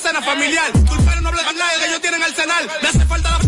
cena 0.00 0.22
familiar. 0.22 0.72
Tus 0.72 1.02
padres 1.02 1.22
no 1.22 1.28
hablan 1.28 1.46
de 1.46 1.78
que 1.80 1.86
ellos 1.88 2.00
tienen 2.00 2.22
arsenal. 2.22 2.70
Me 2.82 2.88
hace 2.88 3.04
falta 3.04 3.30
la 3.30 3.38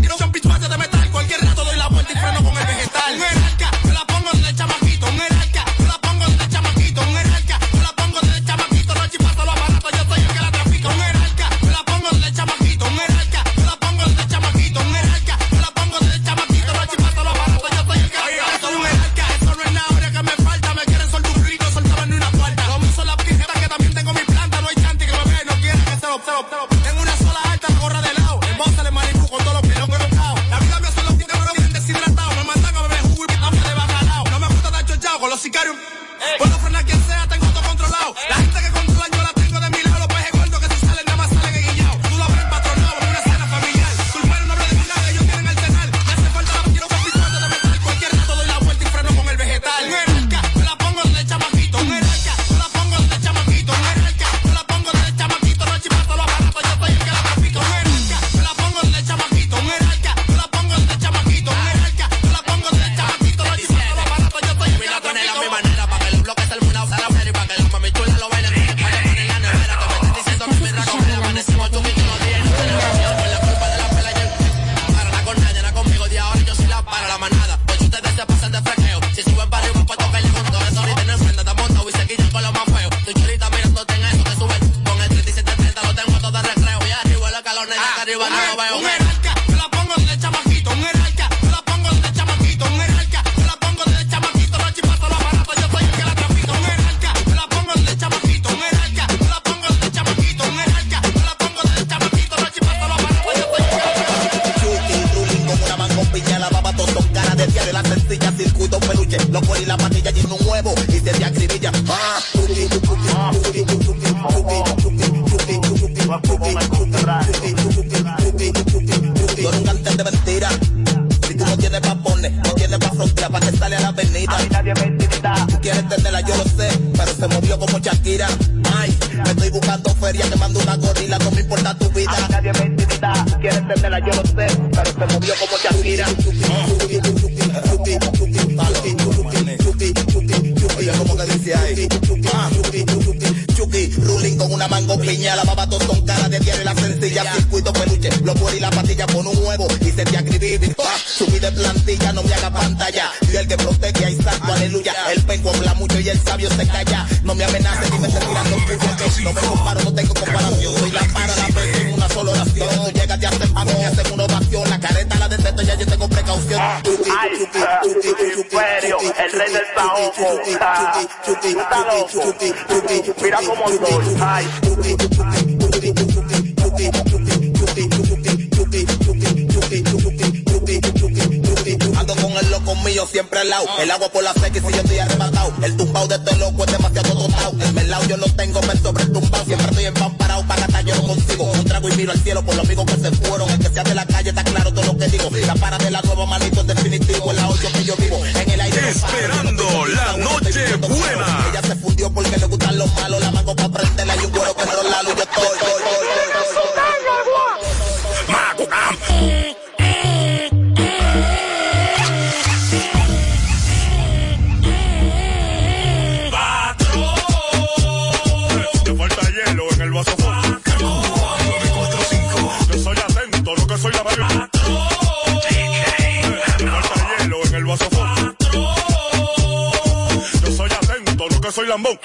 soy 231.63 231.69
lambón. 231.69 231.99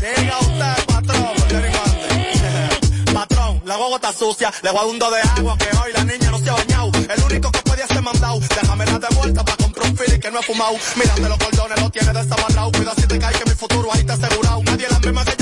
Llega 0.00 0.38
patrón, 0.86 1.34
patrón, 3.14 3.62
la 3.64 3.76
guagua 3.76 3.96
está 3.96 4.12
sucia, 4.12 4.52
le 4.62 4.70
voy 4.70 4.80
a 4.80 4.84
un 4.84 4.98
do 4.98 5.10
de 5.10 5.20
agua 5.20 5.56
que 5.58 5.76
hoy 5.76 5.92
la 5.92 6.04
niña 6.04 6.30
no 6.30 6.38
se 6.38 6.50
ha 6.50 6.54
bañado. 6.54 6.90
El 6.94 7.22
único 7.24 7.50
que 7.50 7.62
podía 7.62 7.86
ser 7.86 8.02
mandado, 8.02 8.40
déjame 8.40 8.86
la 8.86 8.98
de 8.98 9.14
vuelta 9.16 9.44
para 9.44 9.56
comprar 9.56 9.90
un 9.90 9.96
fili 9.96 10.18
que 10.18 10.30
no 10.30 10.40
he 10.40 10.42
fumado. 10.42 10.76
Mírate 10.96 11.28
los 11.28 11.38
cordones, 11.38 11.80
lo 11.80 11.90
tiene 11.90 12.12
desamarrado. 12.12 12.72
Cuida 12.72 12.94
si 12.96 13.06
te 13.06 13.18
caes 13.18 13.36
que 13.36 13.50
mi 13.50 13.56
futuro 13.56 13.92
ahí 13.92 14.04
te 14.04 14.12
asegurado. 14.12 14.62
Nadie 14.62 14.88
la 14.88 14.98
misma 15.00 15.24
que 15.24 15.39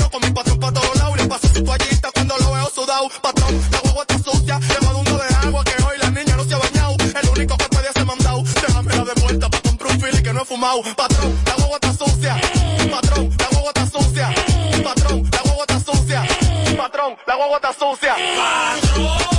Patrón, 2.89 3.61
la 3.71 3.79
guagua 3.81 4.01
está 4.01 4.17
sucia, 4.17 4.57
le 4.57 4.85
mando 4.87 4.99
uno 5.01 5.17
de 5.19 5.35
agua 5.45 5.63
que 5.63 5.83
hoy 5.83 5.95
la 5.99 6.09
niña 6.09 6.35
no 6.35 6.43
se 6.43 6.55
ha 6.55 6.57
bañado. 6.57 6.95
El 7.21 7.29
único 7.29 7.55
que 7.55 7.65
puede 7.65 7.93
ser 7.93 8.03
mandado, 8.03 8.41
déjamela 8.41 9.05
de 9.05 9.21
vuelta 9.21 9.47
pa' 9.47 9.61
comprar 9.61 9.91
un 9.91 10.01
fili 10.01 10.23
que 10.23 10.33
no 10.33 10.41
he 10.41 10.45
fumado. 10.45 10.81
Patrón, 10.97 11.37
la 11.45 11.53
guagua 11.53 11.77
está 11.79 11.93
sucia. 11.93 12.41
Patrón, 12.89 13.29
la 13.37 13.47
guagua 13.51 13.71
está 13.75 13.85
sucia. 13.85 14.33
Patrón, 14.83 15.29
la 15.31 15.41
guagua 15.43 15.65
está 15.69 15.79
sucia. 15.79 16.23
Patrón, 16.77 17.15
la 17.27 17.35
guagua 17.35 17.57
está 17.57 17.73
sucia. 17.73 18.15
Patrón. 18.15 19.38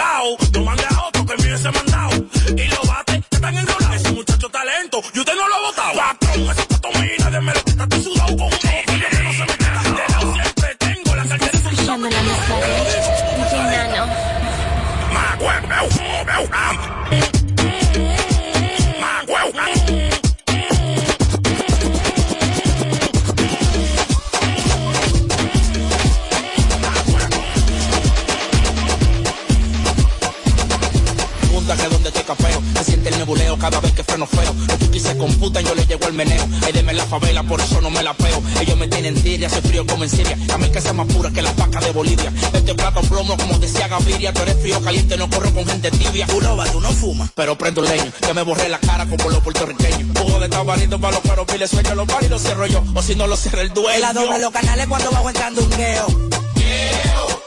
por 37.19 37.59
eso 37.59 37.81
no 37.81 37.89
me 37.89 38.01
la 38.03 38.13
peo. 38.13 38.41
Ellos 38.61 38.77
me 38.77 38.87
tienen 38.87 39.21
tiria, 39.21 39.47
hace 39.47 39.61
frío 39.61 39.85
como 39.85 40.03
en 40.03 40.09
Siria. 40.09 40.37
La 40.47 40.71
que 40.71 40.77
es 40.77 40.93
más 40.93 41.07
pura 41.07 41.29
que 41.29 41.41
la 41.41 41.51
vaca 41.53 41.81
de 41.81 41.91
Bolivia. 41.91 42.31
Este 42.53 42.73
plato 42.73 43.01
plomo, 43.01 43.35
como 43.35 43.59
decía 43.59 43.87
Gaviria, 43.89 44.31
tú 44.31 44.41
eres 44.43 44.55
frío 44.61 44.79
caliente, 44.81 45.17
no 45.17 45.29
corro 45.29 45.53
con 45.53 45.65
gente 45.65 45.91
tibia. 45.91 46.25
Tú 46.27 46.39
no 46.39 46.63
tú 46.71 46.79
no 46.79 46.89
fumas, 46.91 47.29
pero 47.35 47.57
prendo 47.57 47.81
leño, 47.81 48.11
que 48.25 48.33
me 48.33 48.43
borré 48.43 48.69
la 48.69 48.79
cara 48.79 49.05
como 49.05 49.29
los 49.29 49.39
puertorriqueños. 49.39 50.17
Jugo 50.17 50.39
de 50.39 50.47
tabarito 50.47 50.99
para 51.01 51.15
los 51.15 51.21
caros, 51.23 51.45
piles 51.47 51.69
sueño, 51.69 51.95
los 51.95 52.07
bares 52.07 52.29
los 52.29 52.41
cierro 52.41 52.65
yo, 52.67 52.83
o 52.93 53.01
si 53.01 53.15
no 53.15 53.27
lo 53.27 53.35
cierra 53.35 53.61
el 53.61 53.73
duelo. 53.73 53.99
La 53.99 54.13
doble 54.13 54.39
los 54.39 54.51
canales 54.51 54.87
cuando 54.87 55.11
bajo 55.11 55.29
entrando 55.29 55.63
un 55.63 55.69
gueo. 55.71 56.07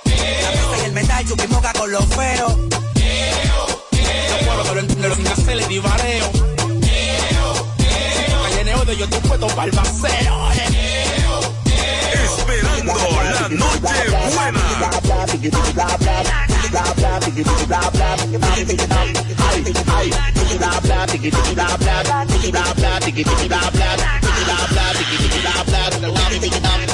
La 0.05 0.79
en 0.79 0.85
el 0.85 0.93
metal, 0.93 1.27
chupimoca 1.27 1.73
con 1.73 1.91
los. 1.91 2.07
No 2.07 2.15
puedo, 2.15 2.69
pero 4.65 4.81
entiendo 4.81 5.15
sin 5.15 5.27
hacerle 5.27 5.67
divareo 5.69 6.34
yo 8.97 9.09
te 9.09 9.21
puedo 9.21 9.47
para. 9.49 9.71
Esperando 12.13 12.95
la 13.23 13.49
noche 13.49 14.11
buena. 14.35 14.61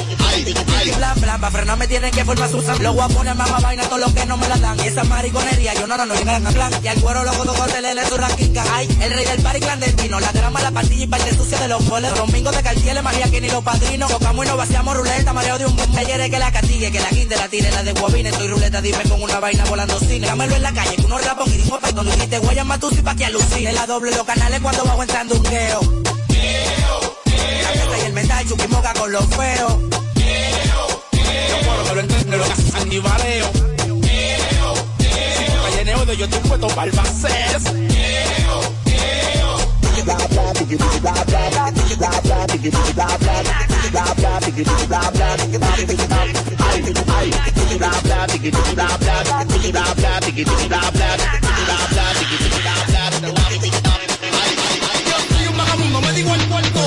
Pa' 1.41 1.49
frenarme 1.49 1.87
tienen 1.87 2.11
que 2.11 2.23
formar 2.23 2.51
sus 2.51 2.63
Los 2.81 2.93
guapones 2.93 3.35
mamá 3.35 3.59
vaina 3.59 3.81
todos 3.85 3.99
los 3.99 4.13
que 4.13 4.27
no 4.27 4.37
me 4.37 4.47
la 4.47 4.57
dan. 4.57 4.79
Y 4.79 4.87
esa 4.87 5.03
mariconería 5.05 5.73
yo 5.73 5.87
no 5.87 5.97
no 5.97 6.05
no 6.05 6.13
llegan 6.13 6.45
a 6.45 6.51
plan. 6.51 6.71
Y 6.83 6.87
al 6.87 7.01
cuero 7.01 7.23
loco 7.23 7.45
dos 7.45 7.57
le 7.81 8.05
su 8.05 8.15
rasquica. 8.15 8.63
Ay, 8.71 8.87
el 9.01 9.11
rey 9.11 9.25
del 9.25 9.41
party 9.41 9.59
clandestino. 9.59 10.19
La 10.19 10.31
grama, 10.31 10.61
la 10.61 10.69
pastilla 10.69 11.03
y 11.03 11.07
parte 11.07 11.35
sucia 11.35 11.57
de 11.57 11.67
los 11.67 11.83
goles. 11.89 12.13
Domingo 12.13 12.51
de 12.51 12.61
cartiel, 12.61 13.01
magia 13.01 13.31
que 13.31 13.41
ni 13.41 13.49
los 13.49 13.63
padrinos. 13.63 14.11
Tocamos 14.11 14.45
y 14.45 14.49
nos 14.49 14.57
vaciamos 14.57 14.95
ruleta, 14.95 15.33
mareo 15.33 15.57
de 15.57 15.65
un 15.65 15.75
boom. 15.75 15.97
Ayer 15.97 16.29
que 16.29 16.37
la 16.37 16.51
castigue, 16.51 16.91
que 16.91 16.99
la 16.99 17.09
quinte, 17.09 17.35
la 17.35 17.47
tire, 17.47 17.71
la 17.71 17.83
de 17.83 17.93
guabina. 17.93 18.29
Estoy 18.29 18.47
ruleta, 18.47 18.79
dime 18.79 19.03
con 19.09 19.23
una 19.23 19.39
vaina 19.39 19.65
volando 19.65 19.99
cine. 19.99 20.27
Dámelo 20.27 20.55
en 20.55 20.61
la 20.61 20.73
calle, 20.73 20.95
que 20.95 21.05
unos 21.05 21.25
rapos 21.25 21.49
y 21.49 21.57
dijo 21.57 21.79
pa' 21.79 21.91
cuando 21.91 22.11
dijiste 22.11 22.37
guayas 22.37 22.65
matusi 22.67 23.01
pa' 23.01 23.15
que 23.15 23.25
alucine. 23.25 23.73
La 23.73 23.87
doble 23.87 24.11
los 24.11 24.25
canales 24.25 24.61
cuando 24.61 24.83
bajo 24.83 25.01
entrando 25.01 25.35
un 25.35 25.45
geo 25.45 26.03
Y 27.99 28.05
el 28.05 28.13
metal, 28.13 28.45
con 28.99 29.11
los 29.11 29.25
feos. 29.25 30.00
Yo 31.51 31.57
puedo 31.65 31.83
que 31.83 31.95
lo 31.95 32.01
entiendo, 32.01 32.37
lo 32.37 32.47
casan 32.47 32.91
y 32.91 32.99
vareo. 32.99 33.51
Si 34.97 35.77
lleneo 35.77 36.05
de 36.05 36.17
yo 36.17 36.29
te 36.29 36.37
puedo 36.39 36.67
balbaces. 36.69 37.63
Yo 55.05 55.17
soy 55.37 55.47
un 55.47 55.57
vagabundo, 55.57 56.01
me 56.01 56.13
digo 56.13 56.33
el 56.35 56.47
cuarto. 56.47 56.80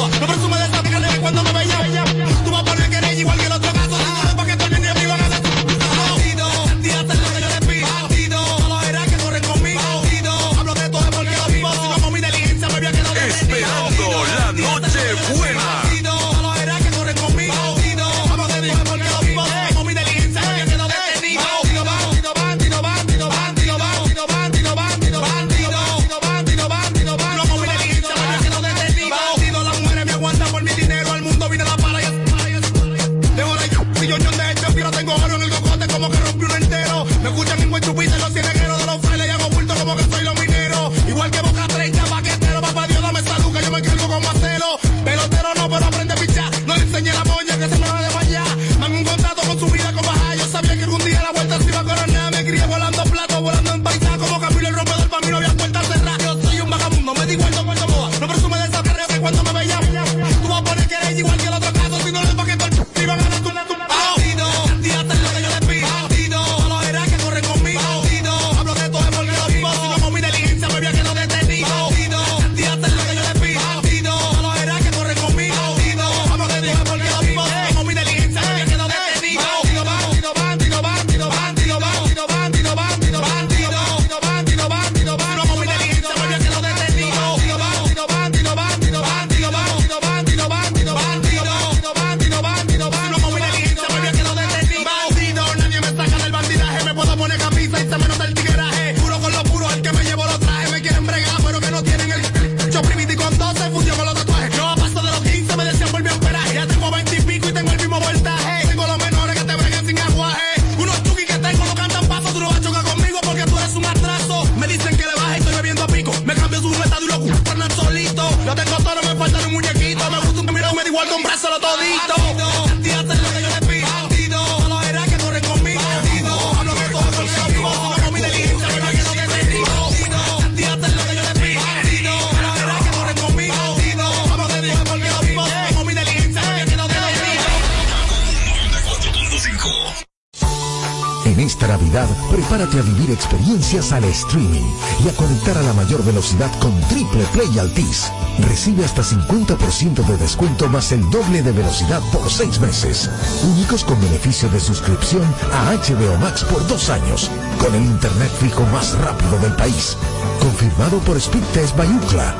50% 149.14 150.04
de 150.06 150.16
descuento 150.16 150.68
más 150.68 150.92
el 150.92 151.08
doble 151.10 151.42
de 151.42 151.52
velocidad 151.52 152.00
por 152.12 152.30
seis 152.30 152.60
meses. 152.60 153.10
Únicos 153.44 153.84
con 153.84 154.00
beneficio 154.00 154.48
de 154.48 154.60
suscripción 154.60 155.22
a 155.52 155.72
HBO 155.72 156.18
Max 156.18 156.44
por 156.44 156.66
dos 156.66 156.90
años, 156.90 157.30
con 157.58 157.74
el 157.74 157.84
internet 157.84 158.30
fijo 158.40 158.64
más 158.66 158.96
rápido 158.98 159.38
del 159.38 159.54
país. 159.56 159.96
Confirmado 160.40 160.98
por 161.00 161.20
Speedtest 161.20 161.76
Bayucla. 161.76 162.34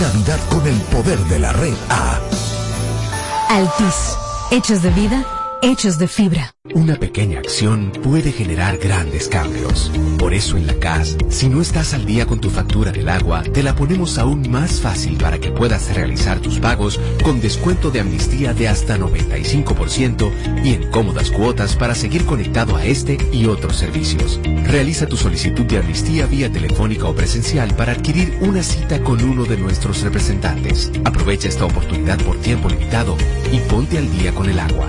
Navidad 0.00 0.40
con 0.50 0.66
el 0.66 0.80
poder 0.82 1.18
de 1.26 1.38
la 1.38 1.52
red 1.52 1.74
A. 1.88 2.18
Altis. 3.50 4.16
Hechos 4.50 4.82
de 4.82 4.90
vida, 4.90 5.24
hechos 5.62 5.98
de 5.98 6.08
fibra. 6.08 6.53
Una 6.74 6.96
pequeña 6.96 7.38
acción 7.38 7.92
puede 8.02 8.32
generar 8.32 8.78
grandes 8.78 9.28
cambios. 9.28 9.92
Por 10.18 10.34
eso 10.34 10.56
en 10.56 10.66
la 10.66 10.74
CAS, 10.74 11.16
si 11.28 11.48
no 11.48 11.62
estás 11.62 11.94
al 11.94 12.04
día 12.04 12.26
con 12.26 12.40
tu 12.40 12.50
factura 12.50 12.90
del 12.90 13.08
agua, 13.08 13.44
te 13.44 13.62
la 13.62 13.76
ponemos 13.76 14.18
aún 14.18 14.50
más 14.50 14.80
fácil 14.80 15.16
para 15.16 15.38
que 15.38 15.52
puedas 15.52 15.94
realizar 15.94 16.40
tus 16.40 16.58
pagos 16.58 16.98
con 17.22 17.40
descuento 17.40 17.92
de 17.92 18.00
amnistía 18.00 18.54
de 18.54 18.66
hasta 18.66 18.98
95% 18.98 20.32
y 20.64 20.74
en 20.74 20.90
cómodas 20.90 21.30
cuotas 21.30 21.76
para 21.76 21.94
seguir 21.94 22.24
conectado 22.24 22.74
a 22.74 22.84
este 22.84 23.18
y 23.30 23.46
otros 23.46 23.76
servicios. 23.76 24.40
Realiza 24.64 25.06
tu 25.06 25.16
solicitud 25.16 25.66
de 25.66 25.78
amnistía 25.78 26.26
vía 26.26 26.50
telefónica 26.50 27.06
o 27.06 27.14
presencial 27.14 27.72
para 27.76 27.92
adquirir 27.92 28.36
una 28.40 28.64
cita 28.64 29.00
con 29.00 29.22
uno 29.22 29.44
de 29.44 29.58
nuestros 29.58 30.02
representantes. 30.02 30.90
Aprovecha 31.04 31.46
esta 31.46 31.66
oportunidad 31.66 32.18
por 32.24 32.36
tiempo 32.38 32.68
limitado 32.68 33.16
y 33.52 33.58
ponte 33.60 33.96
al 33.96 34.10
día 34.10 34.34
con 34.34 34.50
el 34.50 34.58
agua. 34.58 34.88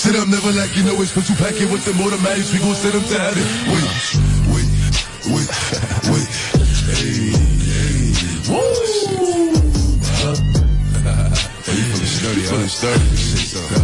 Sit 0.00 0.16
up, 0.16 0.28
never 0.28 0.50
like 0.56 0.74
you 0.74 0.82
know 0.82 0.96
it's 1.02 1.12
cause 1.12 1.28
you 1.28 1.36
pack 1.36 1.60
it 1.60 1.68
with 1.68 1.84
the 1.84 1.92
automatics, 2.00 2.50
we 2.56 2.58
gon' 2.58 2.72
set 2.74 2.96
them 2.96 3.04
to 3.04 3.18
have 3.20 3.36
it. 3.36 3.44
Wait, 3.68 3.84
wait, 4.48 4.64
wait, 5.28 5.44
wait. 6.08 6.24
Hey, 6.88 7.36
hey, 7.36 8.08
woo! 8.48 8.64
Hey, 11.60 11.76
you 11.76 11.84
feeling 11.92 12.08
sturdy, 12.08 12.48
huh? 12.48 12.64
sturdy. 12.66 13.12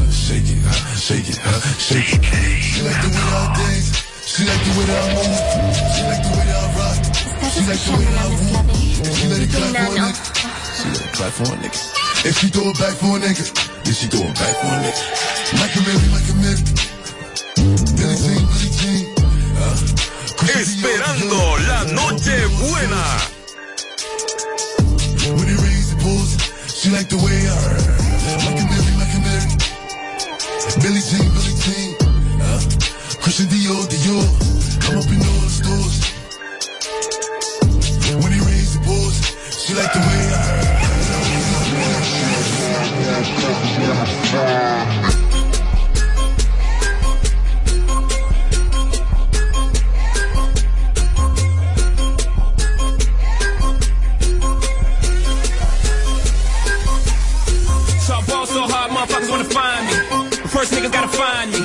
Shake 0.09 0.49
it, 0.49 0.57
shake 0.97 1.29
it, 1.29 1.37
shake 1.77 2.17
it. 2.17 2.25
She 2.65 2.81
like 2.81 2.97
the 2.97 3.13
way 3.13 3.21
I 3.21 3.53
dance. 3.53 4.01
She 4.25 4.49
like 4.49 4.57
the 4.65 4.73
way 4.73 4.89
that 4.89 4.97
I 4.97 5.21
move. 5.21 5.37
She 5.93 6.01
like 6.01 6.25
the 6.25 6.33
way 6.33 6.49
that 6.49 6.65
I 6.65 6.81
rock. 6.81 6.97
She 7.53 7.61
like 7.69 7.77
the 7.77 7.93
way 7.93 8.09
that 8.09 8.25
I 8.25 8.33
move. 8.41 9.13
She 9.13 9.29
let 9.29 9.45
it 9.45 9.53
clap 9.53 9.69
for 9.69 9.93
a 9.93 10.01
nigga. 10.01 10.17
She 10.81 10.89
let 10.89 11.05
it 11.05 11.13
clap 11.13 11.33
for 11.37 11.45
a 11.45 11.57
nigga. 11.61 11.81
And 12.25 12.35
she 12.35 12.49
throw 12.49 12.73
it 12.73 12.79
back 12.81 12.95
for 12.97 13.17
a 13.17 13.21
nigga. 13.21 13.76
Then 13.87 13.95
she 13.95 14.09
throw 14.09 14.27
it 14.27 14.35
back. 14.35 14.51
Like 15.63 15.71
a 15.71 15.81
Mary, 15.87 16.09
like 16.11 16.27
a 16.27 16.35
Mary. 16.43 16.59
Billie 17.95 18.19
Jean, 18.19 18.43
Billie 18.51 18.75
Jean. 18.75 19.15
Esperando 20.59 21.39
la 21.71 21.85
noche 21.95 22.51
buena. 22.59 23.05
When 25.39 25.47
it 25.47 25.59
rains, 25.63 25.93
it 25.93 25.99
pours. 26.03 26.35
She 26.67 26.91
like 26.91 27.09
the 27.09 27.17
way 27.23 27.47
I 27.47 27.55
Like 28.43 28.59
a 28.59 28.67
Mary, 28.67 28.91
like 28.99 29.15
a 29.15 29.21
Mary. 29.23 29.55
Billie 30.83 31.07
Jean, 31.07 31.31
Billie 31.31 31.55
Jean. 31.63 31.95
Uh, 32.43 32.59
Christian 33.23 33.47
Dior, 33.47 33.87
Dior. 33.87 34.27
I'm 34.91 34.99
up 34.99 35.07
in 35.07 35.23
all 35.23 35.41
the 35.47 35.55
stores. 35.63 35.97
When 38.19 38.33
it 38.33 38.43
rains, 38.43 38.75
it 38.75 38.83
pours. 38.83 39.15
She 39.63 39.75
like 39.75 39.93
the 39.93 40.01
way 40.01 40.35
I 40.35 40.66
So 40.66 40.66
first 60.57 60.73
niggas 60.73 60.93
gotta 60.93 61.09
find 61.09 61.53
me. 61.53 61.61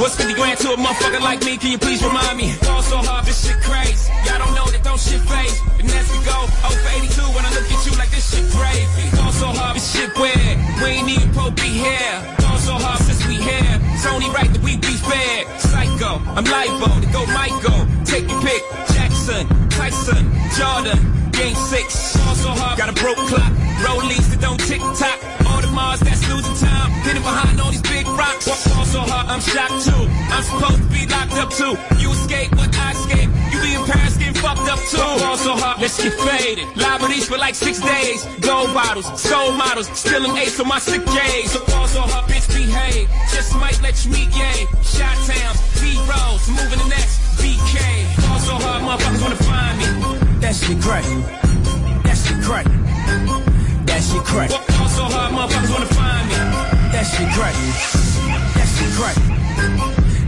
What's 0.00 0.16
50 0.16 0.34
grand 0.34 0.58
to 0.60 0.72
a 0.72 0.76
motherfucker 0.76 1.20
like 1.20 1.44
me? 1.44 1.58
Can 1.58 1.72
you 1.72 1.78
please 1.78 2.02
remind 2.02 2.38
me? 2.38 2.54
Ball 2.62 2.82
so 2.82 2.96
hard, 2.96 3.26
this 3.26 3.44
shit 3.44 3.60
crazy. 3.60 4.10
Y'all 4.24 4.38
don't 4.38 4.54
know 4.54 4.66
that 4.72 4.82
don't 4.82 4.98
shit 4.98 5.20
phase. 5.20 5.60
And 5.78 5.90
as 5.90 6.08
we 6.12 6.18
go, 6.24 6.38
0 6.40 6.72
for 6.80 6.92
82 7.04 7.09
here. 11.80 12.14
Ball 12.40 12.58
so 12.58 12.74
hard 12.76 13.00
since 13.00 13.26
we 13.26 13.36
here. 13.40 13.74
It's 13.96 14.06
only 14.06 14.28
right 14.30 14.50
that 14.52 14.62
we 14.62 14.76
be 14.76 14.94
fair. 15.00 15.48
Psycho, 15.58 16.20
I'm 16.36 16.44
libo 16.44 16.88
to 17.00 17.08
go 17.12 17.22
Michael. 17.32 17.80
Take 18.04 18.28
your 18.28 18.40
pick. 18.44 18.62
Jackson, 18.92 19.48
Tyson, 19.72 20.24
Jordan. 20.56 21.00
Game 21.32 21.56
six. 21.72 22.16
Ball 22.16 22.34
so 22.36 22.50
hard, 22.52 22.76
got 22.78 22.88
a 22.92 22.96
broke 23.00 23.22
clock. 23.28 23.52
Rollies 23.80 24.28
that 24.30 24.40
don't 24.40 24.60
tick 24.60 24.82
tock. 25.00 25.18
All 25.48 25.60
the 25.60 25.72
Mars 25.72 26.00
that's 26.00 26.22
losing 26.28 26.56
time. 26.60 26.90
Hidden 27.04 27.22
behind 27.22 27.60
all 27.60 27.70
these 27.70 27.82
big 27.82 28.06
rocks. 28.06 28.44
Ball 28.46 28.84
so 28.84 29.00
hard, 29.00 29.26
I'm 29.32 29.40
shocked 29.40 29.80
too. 29.88 30.04
I'm 30.34 30.44
supposed 30.44 30.82
to 30.84 30.88
be 30.92 31.06
locked 31.08 31.36
up 31.40 31.50
too. 31.50 31.74
You 31.96 32.10
escape. 32.12 32.59
Fucked 34.40 34.68
up 34.68 34.80
too. 34.90 34.96
Ball 34.96 35.36
so 35.36 35.52
hard, 35.56 35.80
let's 35.80 35.96
get 36.02 36.14
faded. 36.14 36.66
Liberties 36.76 37.28
for 37.28 37.38
like 37.38 37.54
six 37.54 37.80
days. 37.80 38.24
Gold 38.40 38.72
bottles, 38.74 39.06
soul 39.20 39.52
models, 39.52 39.88
still 39.96 40.24
an 40.24 40.36
ace 40.36 40.58
on 40.60 40.68
my 40.68 40.78
sick 40.78 41.04
days. 41.04 41.52
So 41.52 41.64
ball 41.66 41.86
so 41.86 42.00
hard, 42.00 42.24
bitch 42.30 42.48
behave. 42.48 43.08
Just 43.32 43.54
might 43.56 43.80
let 43.82 43.94
you 44.04 44.10
meet 44.12 44.30
gay. 44.32 44.66
Shot 44.82 45.16
towns, 45.28 45.58
B-rolls, 45.80 46.42
moving 46.48 46.80
the 46.80 46.88
next 46.88 47.20
BK. 47.38 47.76
Ball 48.26 48.38
so 48.40 48.54
hard, 48.64 48.82
motherfuckers 48.82 49.22
wanna 49.22 49.42
find 49.48 49.76
me. 49.78 49.86
That 50.40 50.54
shit 50.56 50.80
crack. 50.80 51.04
That 52.04 52.16
shit 52.16 52.40
crack. 52.42 52.66
That 53.86 54.00
shit 54.02 54.24
crack. 54.24 54.50
Ball 54.50 54.88
so 54.88 55.04
hard, 55.04 55.32
motherfuckers 55.32 55.70
wanna 55.70 55.86
find 55.86 56.28
me. 56.28 56.30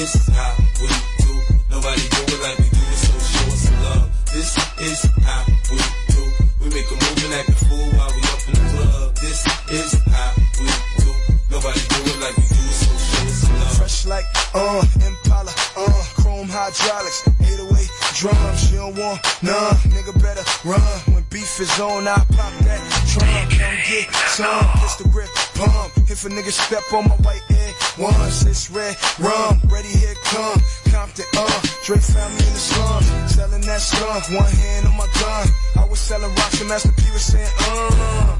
is 0.00 0.28
how 0.28 0.54
we 0.80 0.88
do. 1.24 1.32
Nobody 1.70 2.02
do 2.08 2.20
it 2.28 2.40
like 2.42 2.58
we 2.58 2.68
do 2.68 2.84
so 2.92 3.12
show 3.16 3.48
us 3.48 3.60
some 3.64 3.80
love. 3.82 4.08
This 4.32 4.52
is 4.80 5.00
how 5.24 5.44
we 5.72 5.80
do. 6.12 6.22
We 6.60 6.66
make 6.68 6.88
a 6.92 6.96
move 7.00 7.24
and 7.24 7.34
act 7.34 7.48
a 7.48 7.56
fool 7.64 7.88
while 7.96 8.12
we 8.12 8.20
up 8.28 8.42
in 8.44 8.54
the 8.60 8.66
club. 8.76 9.14
This 9.16 9.40
is 9.72 9.92
how 10.12 10.32
we 10.60 10.68
do. 11.00 11.10
Nobody 11.50 11.80
do 11.80 11.98
it 12.12 12.18
like 12.20 12.36
we 12.36 12.44
do 12.44 12.64
so 12.76 12.92
show 12.92 13.24
us 13.24 13.40
some 13.40 13.54
love. 13.56 13.76
Fresh 13.76 14.06
like, 14.06 14.26
uh, 14.54 14.84
Impala, 15.00 15.52
uh, 15.76 16.02
chrome 16.20 16.48
hydraulics, 16.48 17.24
808 17.40 17.88
drums. 18.14 18.70
You 18.70 18.78
don't 18.78 18.98
want 18.98 19.20
none, 19.42 19.76
nigga 19.88 20.12
better 20.20 20.44
run. 20.68 20.80
When 21.14 21.24
beef 21.30 21.58
is 21.60 21.80
on, 21.80 22.06
I 22.06 22.16
pop 22.36 22.52
that 22.68 22.84
drum. 23.16 23.32
Don't 23.48 23.80
get 23.88 24.12
some, 24.28 24.66
pistol 24.80 25.08
grip 25.10 25.30
Pump. 25.56 25.92
If 26.08 26.24
a 26.24 26.28
nigga 26.28 26.52
step 26.52 26.84
on 26.92 27.08
my 27.08 27.16
white 27.24 27.42
egg, 27.50 27.74
once 27.98 28.44
it's 28.44 28.70
red 28.70 28.94
rum, 29.18 29.60
ready 29.68 29.88
here 29.88 30.14
come. 30.24 30.60
Compton, 30.92 31.24
uh, 31.36 31.60
Drake 31.84 32.04
found 32.04 32.32
me 32.36 32.44
in 32.46 32.52
the 32.52 32.60
slum, 32.60 33.02
selling 33.28 33.62
that 33.62 33.80
slum. 33.80 34.36
One 34.36 34.52
hand 34.52 34.86
on 34.86 34.96
my 34.96 35.08
gun, 35.20 35.48
I 35.80 35.88
was 35.88 35.98
selling 35.98 36.30
rocks 36.36 36.60
and 36.60 36.68
Master 36.68 36.92
P 36.92 37.10
was 37.10 37.22
saying, 37.22 37.48
uh. 37.72 38.38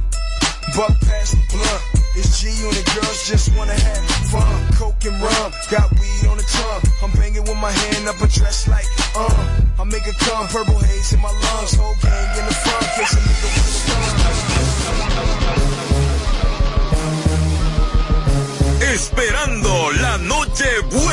Buck 0.76 0.92
past 1.08 1.32
the 1.32 1.42
blunt. 1.56 1.82
It's 2.16 2.40
G 2.40 2.48
and 2.48 2.76
the 2.76 2.84
girls 2.94 3.28
just 3.28 3.48
wanna 3.56 3.74
have 3.74 4.04
fun. 4.28 4.72
Coke 4.74 5.04
and 5.04 5.16
rum, 5.20 5.52
got 5.70 5.88
weed 5.96 6.22
on 6.28 6.36
the 6.36 6.44
tongue. 6.44 6.82
I'm 7.02 7.12
banging 7.16 7.44
with 7.44 7.56
my 7.56 7.72
hand 7.72 8.08
up 8.08 8.20
a 8.20 8.28
dress 8.28 8.68
like, 8.68 8.88
um. 9.16 9.72
I 9.80 9.84
make 9.84 10.06
a 10.06 10.12
cum, 10.20 10.46
purple 10.48 10.78
haze 10.78 11.12
in 11.12 11.20
my 11.20 11.32
lungs. 11.32 11.74
Whole 11.76 11.96
gang 12.02 12.38
in 12.38 12.44
the 12.44 12.54
front, 12.54 12.86
kissing 12.96 13.24
me. 13.24 13.35
İşte 20.56 20.80
bu 20.92 21.05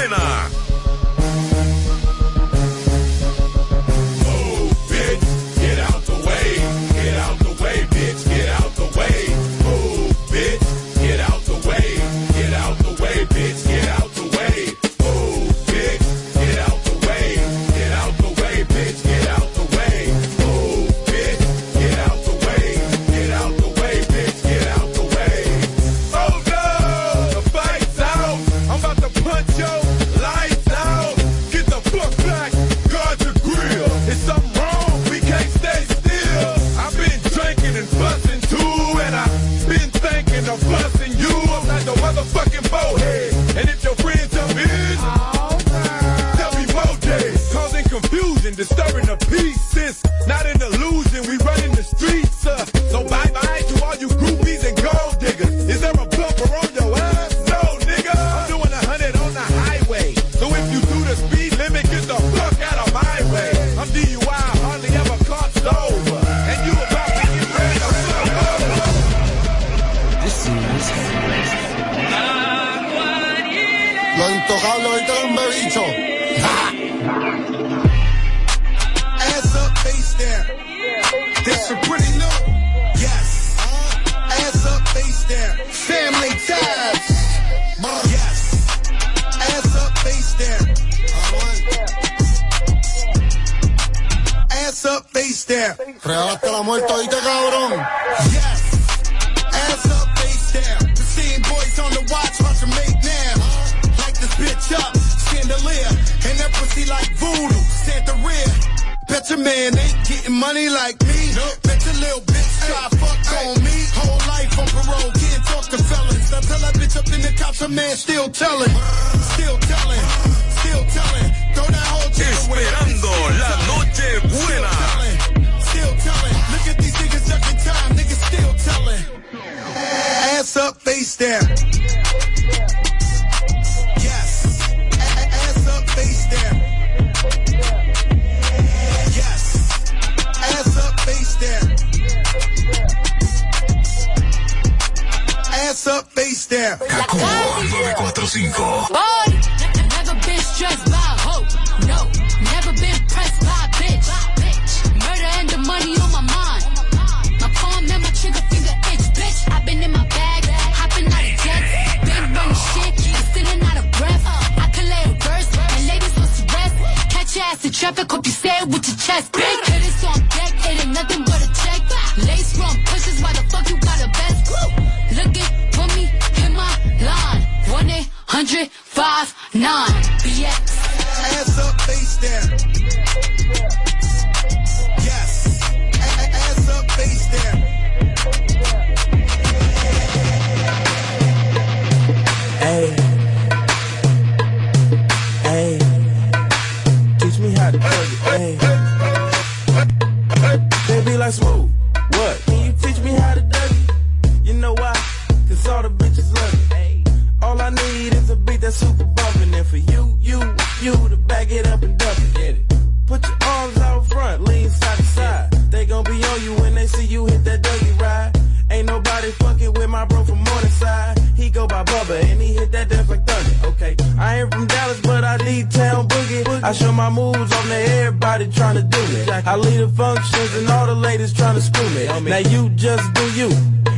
I 226.63 226.71
show 226.71 226.93
my 226.93 227.10
moves 227.10 227.52
on 227.52 227.65
to 227.67 227.76
everybody 227.76 228.47
trying 228.49 228.76
to 228.76 228.84
do 228.84 229.02
me. 229.10 229.30
I 229.30 229.58
lead 229.58 229.82
the 229.82 229.89
functions 229.89 230.56
and 230.56 230.69
all 230.69 230.86
the 230.86 230.95
ladies 230.95 231.34
trying 231.34 231.56
to 231.56 231.62
screw 231.62 231.89
me. 231.89 232.06
Now 232.30 232.38
you 232.38 232.69
just 232.69 233.13
do 233.13 233.26
you, 233.34 233.49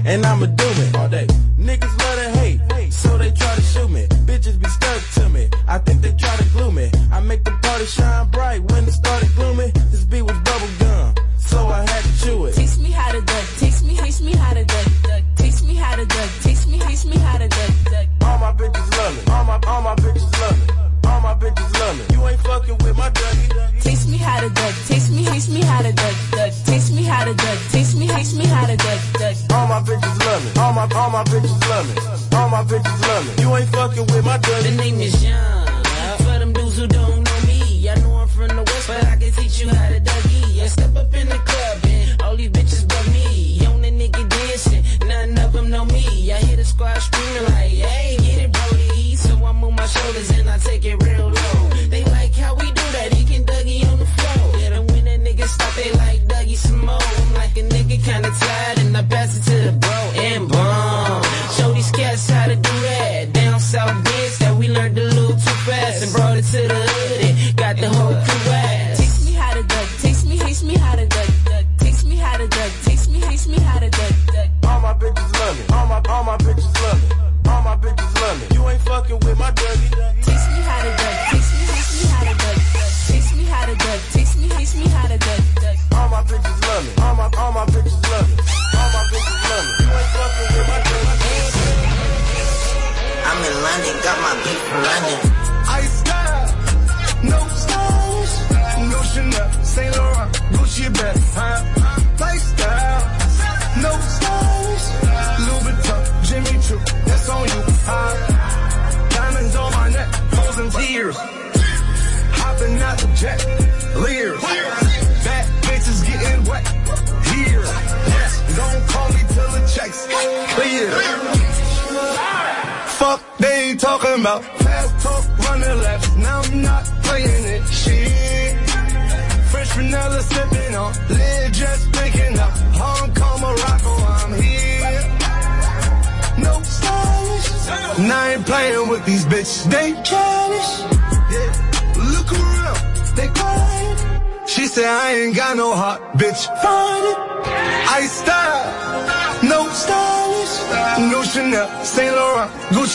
and 0.03 0.25
I'ma 0.25 0.47
do 0.47 0.65
it 0.65 0.95
all 0.95 1.07
day. 1.07 1.27
Niggas 1.59 1.95
love 2.01 2.17
to 2.23 2.39
hate, 2.39 2.91
so 2.91 3.19
they 3.19 3.29
try 3.29 3.53
to 3.53 3.61
shoot 3.61 3.89
me. 3.89 4.07
Bitches 4.25 4.59
be 4.59 4.67
stuck 4.67 5.01
to 5.13 5.29
me, 5.29 5.47
I 5.67 5.77
think 5.77 6.01
they 6.01 6.13
try 6.13 6.35
to 6.37 6.45
glue 6.45 6.71
me. 6.71 6.89
I 7.11 7.19
make 7.19 7.43
the 7.43 7.51
party 7.61 7.85
shine 7.85 8.29
bright 8.29 8.61
when 8.71 8.85
the 8.85 8.91
my, 30.87 30.99
all 30.99 31.09
my 31.09 31.23
bitches 31.23 31.69
love 31.69 31.87
me. 31.87 32.37
All 32.37 32.49
my 32.49 32.63
bitches 32.63 33.07
love 33.07 33.37
me. 33.37 33.43
You 33.43 33.55
ain't 33.55 33.69
fucking 33.69 34.05
with 34.07 34.25
my 34.25 34.37
dummy. 34.37 34.69
The 34.69 34.77
name 34.77 34.99
is 34.99 35.23
Young. 35.23 35.83
For 36.17 36.39
them 36.39 36.53
dudes 36.53 36.77
who 36.77 36.87
don't 36.87 37.24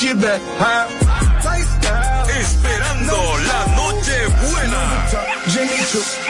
Laurent, 0.01 0.17
Gucci 0.17 0.21
bag, 0.21 0.41
huh? 0.57 0.89
Lifestyle. 1.45 2.25
Esperando 2.41 3.17
la 3.45 3.61
noche 3.77 4.29
buena. 4.41 4.81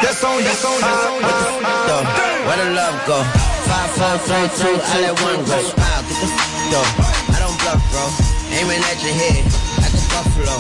That's 0.03 0.25
on, 0.25 0.43
that's 0.43 0.65
on, 0.65 0.81
that's 0.81 1.05
on, 1.05 1.63
that's 1.63 1.91
on. 1.91 2.05
Where 2.47 2.57
the 2.57 2.71
love 2.75 2.99
go? 3.07 3.23
Five, 3.69 3.91
four, 3.95 4.19
three, 4.27 4.49
two, 4.59 4.75
I 4.75 5.01
let 5.03 5.21
one 5.23 5.45
go. 5.45 5.55
Wow, 5.55 6.03
get 6.03 6.19
the 6.19 6.29
though. 6.71 6.91
I 7.31 7.39
don't 7.39 7.57
bluff, 7.63 7.83
bro. 7.91 8.05
Aiming 8.59 8.83
at 8.83 8.99
your 9.03 9.15
head 9.15 9.45
like 9.79 9.95
a 9.95 10.03
buffalo. 10.11 10.57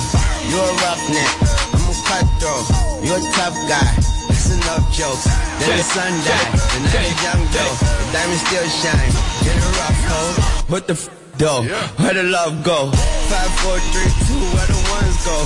You 0.46 0.58
a 0.58 0.70
roughneck, 0.78 1.34
I'm 1.74 1.90
a 1.90 1.94
cutthroat. 2.06 2.66
You 3.02 3.14
a 3.14 3.20
tough 3.34 3.56
guy. 3.66 3.90
That's 4.28 4.50
enough 4.54 4.86
jokes. 4.94 5.26
Then 5.58 5.76
the 5.76 5.82
sun 5.82 6.12
died, 6.22 6.52
the 6.54 6.78
night 6.86 7.10
is 7.10 7.18
young 7.26 7.42
though. 7.50 7.74
The 7.74 8.06
diamond 8.12 8.40
still 8.46 8.68
shine. 8.70 9.12
Get 9.42 9.56
a 9.56 9.66
rough 9.82 9.98
hole. 10.06 10.34
What 10.68 10.86
the 10.86 10.94
f 10.94 11.19
though? 11.40 11.64
Where 11.96 12.12
the 12.12 12.22
love 12.28 12.62
go? 12.62 12.92
Five, 13.32 13.52
four, 13.64 13.80
three, 13.96 14.12
two, 14.28 14.40
where 14.52 14.68
the 14.68 14.76
ones 14.92 15.16
go? 15.24 15.36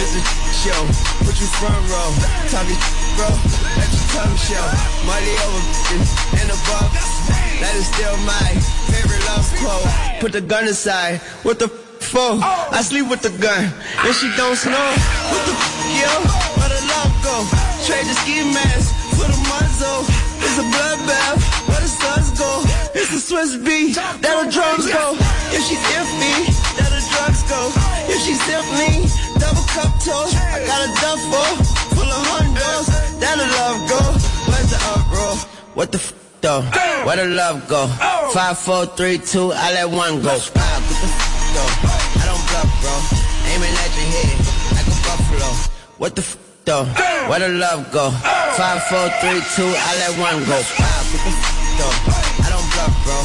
It's 0.00 0.16
a 0.16 0.22
show. 0.64 0.80
Put 1.28 1.36
you 1.36 1.48
front 1.60 1.76
row. 1.92 2.10
Talking 2.48 2.80
bro. 3.20 3.28
Let 3.76 3.90
your 3.92 4.06
tongue 4.16 4.36
show. 4.40 4.64
Money 5.04 5.32
over 5.44 5.62
bitches 5.68 6.10
and 6.40 6.48
above. 6.48 6.90
That 7.60 7.74
is 7.76 7.86
still 7.92 8.16
my 8.24 8.48
favorite 8.88 9.22
love 9.28 9.44
quote. 9.60 10.20
Put 10.24 10.32
the 10.32 10.40
gun 10.40 10.64
aside. 10.64 11.20
What 11.44 11.58
the 11.58 11.68
f 11.68 12.08
for? 12.08 12.40
I 12.40 12.80
sleep 12.80 13.10
with 13.12 13.20
the 13.20 13.30
gun. 13.36 13.68
And 14.08 14.14
she 14.16 14.32
don't 14.40 14.56
snore. 14.56 14.94
What 15.28 15.42
the 15.44 15.54
yo? 16.00 16.12
Where 16.56 16.70
the 16.72 16.80
love 16.96 17.12
go? 17.20 17.36
Trade 17.84 18.08
the 18.08 18.16
ski 18.24 18.40
mask 18.56 18.88
for 19.20 19.28
the 19.28 19.38
muzzle. 19.52 20.00
It's 20.40 20.56
a 20.56 20.64
bloodbath. 20.64 21.41
Swiss 23.32 23.56
beat. 23.64 23.96
That 23.96 24.44
the 24.44 24.52
drums 24.52 24.84
go. 24.92 25.16
If 25.56 25.64
she's 25.64 25.80
iffy, 25.96 26.52
that 26.76 26.92
the 26.92 27.00
drugs 27.00 27.40
go. 27.48 27.72
If 28.04 28.20
she's 28.20 28.36
simply 28.44 29.08
double 29.40 29.64
cup 29.72 29.88
toast, 30.04 30.36
I 30.36 30.60
got 30.68 30.84
a 30.84 30.90
duffel 31.00 31.48
full 31.96 32.12
of 32.12 32.22
hundos. 32.28 32.92
That 33.24 33.40
the 33.40 33.48
love 33.56 33.80
go. 33.88 34.00
Where's 34.52 34.68
the 34.68 34.76
uproar? 34.84 35.32
What 35.72 35.96
the 35.96 36.00
f 36.04 36.12
though? 36.44 36.60
Where 37.08 37.16
the 37.16 37.32
love 37.32 37.64
go? 37.72 37.88
Five, 38.36 38.58
four, 38.58 38.84
three, 39.00 39.16
two, 39.16 39.48
I 39.56 39.80
let 39.80 39.88
one 39.88 40.20
go. 40.20 40.36
Wow, 40.36 40.76
get 40.84 41.00
the 41.00 41.08
f 41.08 41.16
though. 41.56 41.72
I 42.20 42.28
don't 42.28 42.44
bluff, 42.52 42.68
bro. 42.84 42.92
Aiming 43.48 43.72
at 43.72 43.92
your 43.96 44.12
head 44.12 44.36
like 44.76 44.88
a 44.92 44.96
buffalo. 45.08 45.48
What 45.96 46.16
the 46.16 46.20
f 46.20 46.36
though? 46.68 46.84
Where 47.32 47.40
the 47.40 47.48
love 47.48 47.88
go? 47.96 48.12
Five, 48.60 48.84
four, 48.92 49.08
three, 49.24 49.40
two, 49.56 49.72
I 49.72 49.90
let 50.04 50.20
one 50.20 50.44
go. 50.44 50.60
Wow, 50.76 51.00
get 51.08 51.24
the 51.24 51.32
f 51.32 51.40
though. 51.80 52.31
Bro. 53.04 53.18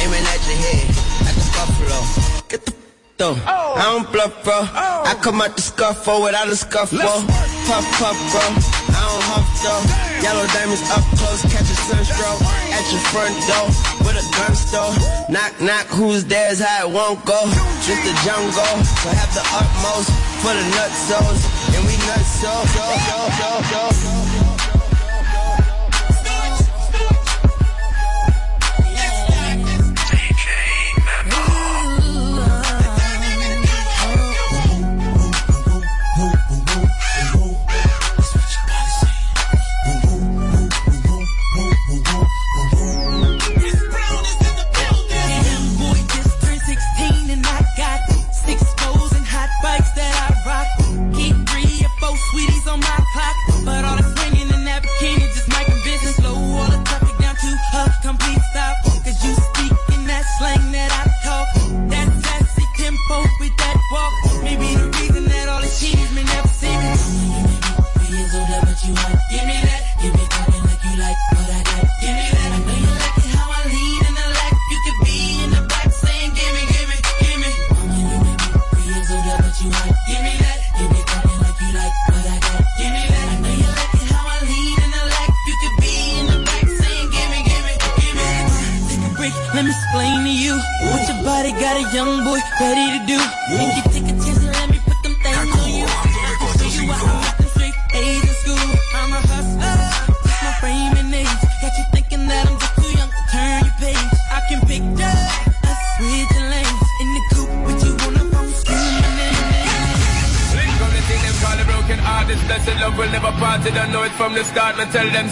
Aiming 0.00 0.24
at 0.24 0.40
your 0.48 0.58
head 0.64 0.86
like 1.26 1.36
a 1.36 1.46
buffalo. 1.52 2.00
Get 2.48 2.64
the 2.64 2.72
though. 3.18 3.36
I 3.44 3.82
don't 3.90 4.10
bluff, 4.10 4.32
bro. 4.44 4.62
I 4.72 5.14
come 5.20 5.42
out 5.42 5.56
the 5.56 5.62
scuffle 5.62 6.22
oh, 6.22 6.24
without 6.24 6.48
a 6.48 6.56
scuffle. 6.56 6.98
Oh. 7.02 7.20
Puff, 7.66 7.84
puff, 7.98 8.16
bro. 8.32 8.46
I 8.94 9.00
don't 9.04 9.24
huff, 9.28 9.46
though. 9.60 9.82
Yellow 10.22 10.46
diamonds 10.54 10.86
up 10.94 11.04
close, 11.18 11.42
catch 11.50 11.68
a 11.68 11.76
sunstroke. 11.76 12.40
At 12.72 12.86
your 12.88 13.02
front 13.10 13.34
door 13.44 13.68
with 14.06 14.16
a 14.16 14.26
gun 14.38 14.54
store. 14.54 14.94
Knock, 15.28 15.52
knock, 15.60 15.86
who's 15.90 16.24
there 16.24 16.50
is 16.50 16.60
how 16.62 16.88
it 16.88 16.90
won't 16.94 17.20
go. 17.26 17.38
Just 17.84 18.02
the 18.06 18.14
jungle, 18.24 18.74
so 19.02 19.10
have 19.10 19.32
the 19.34 19.44
utmost 19.52 20.08
for 20.40 20.54
the 20.54 20.64
nutsos. 20.78 21.40
And 21.74 21.82
we 21.84 21.94
nutso, 22.06 22.54
so, 22.72 22.84
so, 23.04 23.18
so, 23.36 23.48
so, 23.68 23.80
so. 23.92 24.27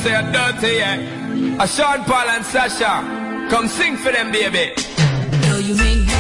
Say 0.07 0.14
I'm 0.14 0.33
dirty, 0.33 0.75
yeah. 0.77 1.62
A 1.62 1.66
Sean 1.66 2.05
Paul 2.05 2.29
and 2.29 2.45
Sasha, 2.45 3.49
come 3.51 3.66
sing 3.66 3.97
for 3.97 4.12
them, 4.12 4.31
baby. 4.31 4.73
Though 5.42 5.59
you 5.59 5.75
make 5.75 6.15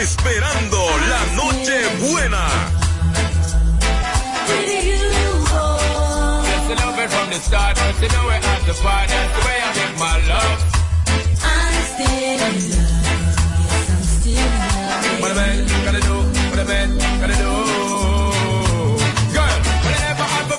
Esperando 0.00 0.78
la 1.08 1.24
noche 1.34 1.78
buena. 2.00 2.44
From 7.06 7.30
the 7.30 7.38
start. 7.38 7.78
I'm 7.78 7.94
still 7.94 8.30
in 8.30 8.42
love. 10.28 10.76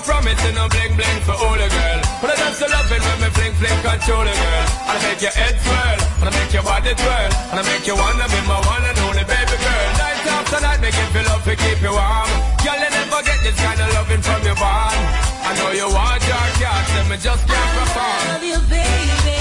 Promise 0.04 0.44
and 0.46 0.70
bling 0.70 0.96
bling 0.96 1.20
for 1.20 1.32
all 1.32 1.52
the 1.52 1.68
girl. 1.68 2.00
But 2.22 2.30
I 2.30 2.48
when 2.88 3.20
me 3.20 3.28
fling 3.36 3.52
fling 3.60 3.80
control 3.82 4.24
the 4.24 4.32
girl. 4.32 4.66
I 4.88 4.96
make 5.04 5.20
your 5.20 5.32
head 5.32 5.54
swirl, 5.60 5.98
and 6.20 6.26
I 6.28 6.32
make 6.34 6.52
your 6.52 6.62
body 6.62 6.92
twirl, 6.94 7.30
and 7.50 7.56
I 7.60 7.62
make 7.62 7.86
you 7.86 7.94
wanna 7.96 8.26
be 8.28 8.40
my 8.46 8.58
one 8.66 8.84
and 8.84 8.98
only 9.06 9.24
baby 9.24 9.56
girl. 9.62 9.86
Night 10.02 10.26
after 10.36 10.60
night, 10.60 10.80
make 10.80 10.96
you 10.98 11.06
feel 11.14 11.24
love 11.30 11.44
to 11.44 11.54
keep 11.56 11.78
you 11.82 11.92
warm. 11.94 12.30
Girl, 12.64 12.78
you 12.78 12.90
never 12.90 13.20
get 13.22 13.38
this 13.44 13.56
kind 13.58 13.78
of 13.80 13.88
loving 13.94 14.22
from 14.22 14.40
your 14.42 14.58
bond. 14.58 14.98
I 15.48 15.50
know 15.58 15.70
you 15.72 15.88
want 15.88 16.22
your 16.26 16.46
cat, 16.60 16.86
and 16.98 17.08
me 17.10 17.16
just 17.16 17.42
can't 17.48 17.70
perform. 17.78 18.18
I 18.18 18.32
Love 18.34 18.44
you, 18.44 18.58
baby. 18.68 19.38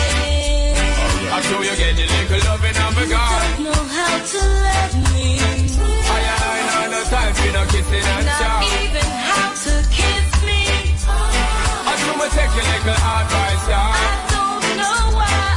I 1.27 1.41
show 1.41 1.61
you 1.61 1.75
get 1.75 1.93
your 1.97 2.07
little 2.07 2.41
loving 2.49 2.77
on 2.81 2.91
my 2.95 3.05
God. 3.05 3.41
Don't 3.57 3.63
know 3.67 3.83
how 3.97 4.15
to 4.31 4.41
love 4.65 4.95
me. 5.13 5.37
I 5.37 6.17
ain't 6.57 6.71
had 6.73 6.89
no 6.93 7.01
time 7.11 7.33
for 7.35 7.51
no 7.57 7.63
kissing 7.73 8.05
and 8.15 8.25
Not 8.25 8.39
chow. 8.39 8.61
even 8.81 9.09
how 9.27 9.49
to 9.65 9.73
kiss 9.91 10.27
me. 10.47 10.61
I 11.03 11.93
do 11.99 12.09
me 12.17 12.27
take 12.37 12.53
your 12.57 12.65
little 12.71 12.95
advice, 12.95 13.65
yeah. 13.67 13.91
I 13.91 14.13
don't 14.33 14.65
know 14.81 14.99
why. 15.19 15.56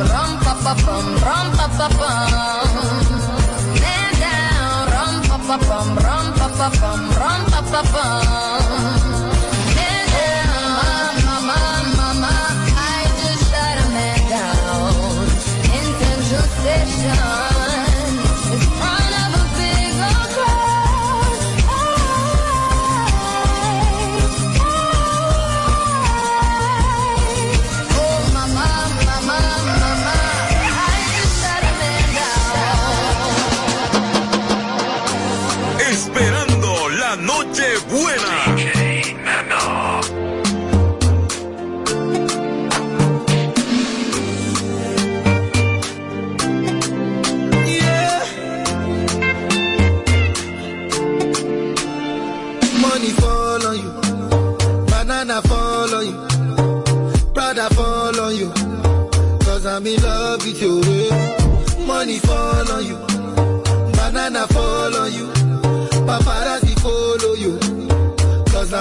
rum 0.00 0.30
pa 0.44 0.54
pa 0.64 0.72
rum 1.24 1.46
pa 1.56 1.66
pa 1.76 1.86
bum. 1.98 2.20
Man 3.82 4.12
down, 4.22 4.86
pa 5.28 5.36
pa 5.48 5.56
pa 5.58 6.48
pa 7.52 7.60
pa 7.72 7.80
pa. 7.92 9.01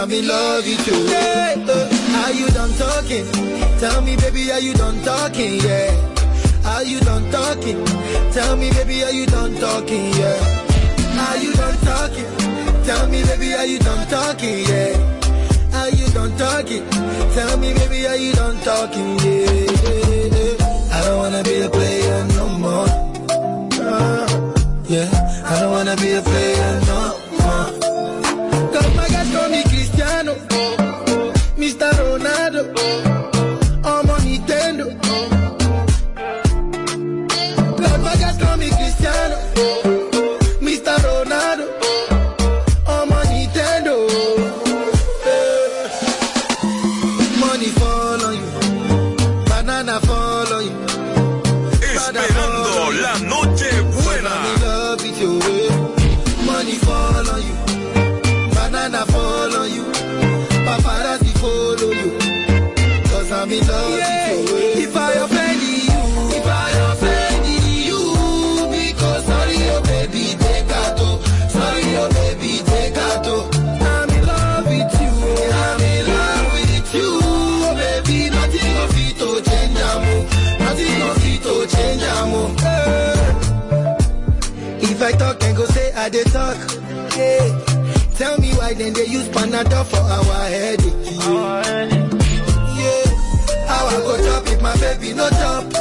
I'm 0.01 0.09
love 0.09 0.65
you. 0.65 0.77
Yeah, 1.11 1.53
are 2.25 2.33
you 2.33 2.47
done 2.47 2.73
talking? 2.73 3.23
Tell 3.77 4.01
me, 4.01 4.15
baby, 4.15 4.51
are 4.51 4.59
you 4.59 4.73
done 4.73 4.99
talking? 5.03 5.61
Yeah. 5.61 5.93
Are 6.65 6.83
you 6.83 6.99
done 7.01 7.29
talking? 7.29 7.85
Tell 8.31 8.57
me, 8.57 8.71
baby, 8.71 9.03
are 9.03 9.11
you 9.11 9.27
done 9.27 9.53
talking? 9.57 10.11
Yeah. 10.17 11.29
Are 11.29 11.37
you 11.37 11.53
done 11.53 11.77
talking? 11.85 12.25
Tell 12.83 13.07
me, 13.09 13.21
baby, 13.21 13.53
are 13.53 13.65
you 13.67 13.77
done 13.77 14.07
talking? 14.07 14.65
Yeah. 14.65 14.97
Are 15.75 15.89
you 15.91 16.07
done 16.07 16.35
talking? 16.35 16.89
Tell 17.35 17.57
me, 17.59 17.71
baby, 17.75 18.07
are 18.07 18.15
you 18.15 18.33
done 18.33 18.57
talking? 18.61 19.19
Yeah. 19.19 19.53
I 20.97 21.01
don't 21.05 21.17
wanna 21.19 21.43
be 21.43 21.61
a 21.61 21.69
player 21.69 22.25
no 22.39 22.49
more. 22.57 22.87
Uh, 23.77 24.53
yeah. 24.87 25.45
I 25.45 25.59
don't 25.59 25.71
wanna 25.71 25.95
be 25.97 26.13
a 26.13 26.21
player 26.23 26.81
no 26.87 27.07
more. 27.09 27.20
Why 88.71 88.77
then 88.77 88.93
they 88.93 89.05
use 89.05 89.27
Panadol 89.29 89.85
for 89.85 89.97
our 89.97 90.47
headache. 90.47 90.93
Yeah, 92.79 93.05
how 93.67 93.87
I 93.87 93.97
go 93.97 94.17
chop 94.23 94.47
if 94.47 94.61
my 94.61 94.75
baby 94.77 95.13
no 95.13 95.29
chop? 95.29 95.80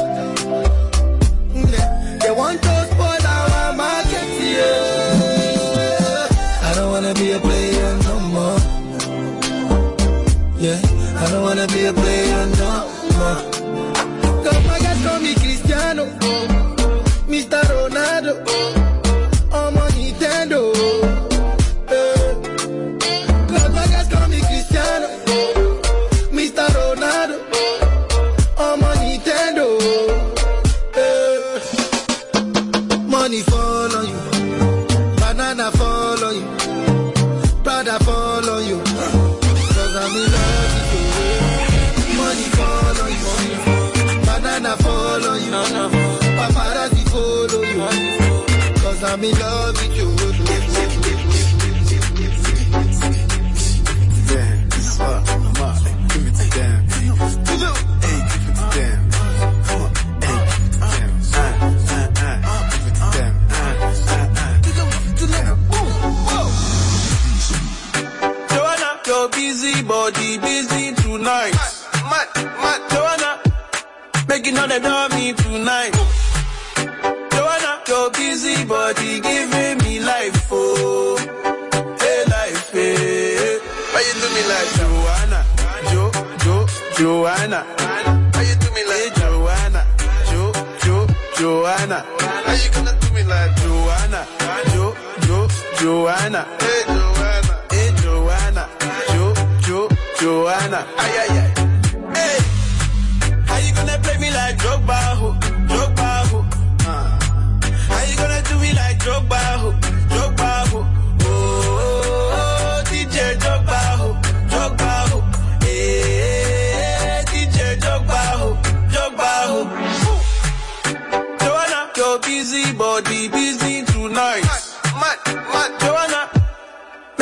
Joanna? 96.41 96.57
Hey 96.59 96.83
Joanna, 96.87 97.63
hey 97.69 97.93
Joanna, 98.01 98.69
Jo, 99.13 99.33
Jo, 99.61 99.87
Joanna? 100.19 100.85
Ay 100.97 101.17
ay 101.17 101.37
ay. 101.37 101.50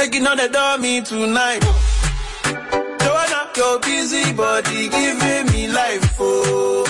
Making 0.10 0.26
all 0.26 0.36
the 0.36 0.50
dummy 0.50 1.02
tonight. 1.02 1.62
Joanna, 3.00 3.50
your 3.56 3.80
busy 3.80 4.34
body 4.34 4.90
giving 4.90 5.46
me 5.54 5.68
life, 5.68 6.16
oh, 6.20 6.84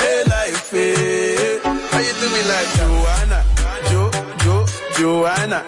hey 0.00 0.22
life, 0.24 0.70
hey. 0.70 1.58
How 1.62 1.98
you 1.98 2.14
do 2.20 2.26
me 2.34 2.42
like 2.52 2.70
Joanna, 2.78 3.44
Jo, 3.90 4.10
Jo, 4.42 4.66
Joanna? 4.96 5.64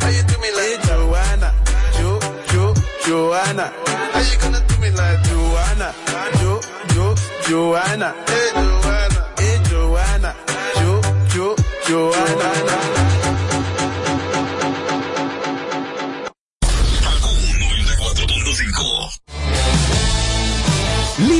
How 0.00 0.08
you 0.08 0.22
do 0.22 0.38
me 0.40 0.50
like 0.58 0.80
Joanna, 0.86 1.54
Jo, 1.98 2.20
Jo, 2.52 2.74
Joanna? 3.04 3.72
How 3.86 4.20
you 4.20 4.38
gonna 4.40 4.64
do 4.66 4.78
me 4.80 4.90
like 4.90 5.22
Joanna, 5.24 5.94
Jo, 6.40 6.60
Jo, 6.94 7.14
Joanna? 7.48 8.14
Hey 8.26 8.50
Joanna, 8.54 9.20
hey 9.36 9.58
Joanna, 9.68 10.34
Jo, 10.80 11.02
Jo, 11.34 11.56
Joanna. 11.86 12.97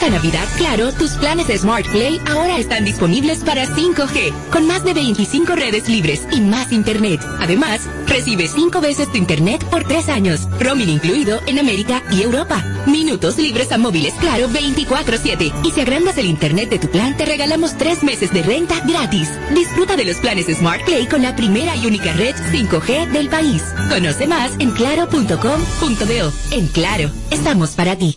Esta 0.00 0.10
Navidad, 0.10 0.46
claro, 0.56 0.92
tus 0.92 1.10
planes 1.14 1.48
Smart 1.60 1.84
Play 1.88 2.20
ahora 2.30 2.56
están 2.56 2.84
disponibles 2.84 3.38
para 3.38 3.66
5G, 3.66 4.32
con 4.52 4.64
más 4.64 4.84
de 4.84 4.94
25 4.94 5.56
redes 5.56 5.88
libres 5.88 6.22
y 6.30 6.40
más 6.40 6.70
Internet. 6.70 7.20
Además, 7.40 7.80
recibe 8.06 8.46
5 8.46 8.80
veces 8.80 9.10
tu 9.10 9.18
Internet 9.18 9.64
por 9.64 9.82
3 9.82 10.08
años, 10.08 10.48
roaming 10.60 10.88
incluido 10.88 11.40
en 11.48 11.58
América 11.58 12.04
y 12.12 12.22
Europa. 12.22 12.64
Minutos 12.86 13.38
libres 13.38 13.72
a 13.72 13.78
móviles, 13.78 14.14
claro, 14.20 14.48
24-7. 14.50 15.52
Y 15.64 15.72
si 15.72 15.80
agrandas 15.80 16.16
el 16.16 16.26
Internet 16.26 16.70
de 16.70 16.78
tu 16.78 16.88
plan, 16.88 17.16
te 17.16 17.24
regalamos 17.24 17.76
3 17.76 18.04
meses 18.04 18.32
de 18.32 18.44
renta 18.44 18.80
gratis. 18.86 19.28
Disfruta 19.52 19.96
de 19.96 20.04
los 20.04 20.18
planes 20.18 20.46
Smart 20.46 20.84
Play 20.84 21.08
con 21.08 21.22
la 21.22 21.34
primera 21.34 21.74
y 21.74 21.86
única 21.86 22.12
red 22.12 22.36
5G 22.52 23.10
del 23.10 23.28
país. 23.28 23.64
Conoce 23.88 24.28
más 24.28 24.52
en 24.60 24.70
claro.com.do. 24.70 26.32
En 26.52 26.68
Claro, 26.68 27.10
estamos 27.32 27.70
para 27.70 27.96
ti. 27.96 28.16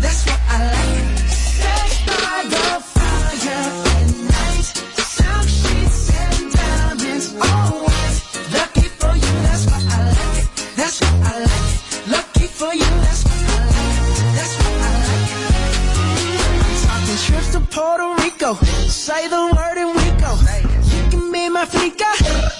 Say 18.91 19.27
the 19.29 19.41
word 19.55 19.77
and 19.77 19.95
we 19.95 20.07
go. 20.19 20.31
You 20.91 21.09
can 21.09 21.31
be 21.31 21.47
my 21.49 21.63
freaka, 21.65 22.11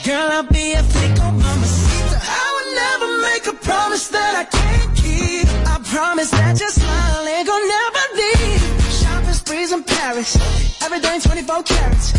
Girl, 0.05 0.29
I'll 0.31 0.43
be 0.43 0.71
a 0.71 0.81
freako, 0.81 1.27
mamacita. 1.37 2.17
I 2.23 2.47
would 2.55 2.69
never 2.81 3.07
make 3.27 3.47
a 3.47 3.53
promise 3.65 4.07
that 4.07 4.33
I 4.41 4.45
can't 4.45 4.95
keep. 4.95 5.47
I 5.67 5.77
promise 5.91 6.31
that 6.31 6.57
your 6.57 6.69
smile 6.69 7.27
ain't 7.27 7.45
gonna 7.45 7.67
never 7.67 8.03
leave. 8.15 8.63
Shopping 9.01 9.33
sprees 9.33 9.71
in 9.73 9.83
Paris. 9.83 10.37
Everything 10.81 11.19
24 11.19 11.63
carats. 11.63 12.13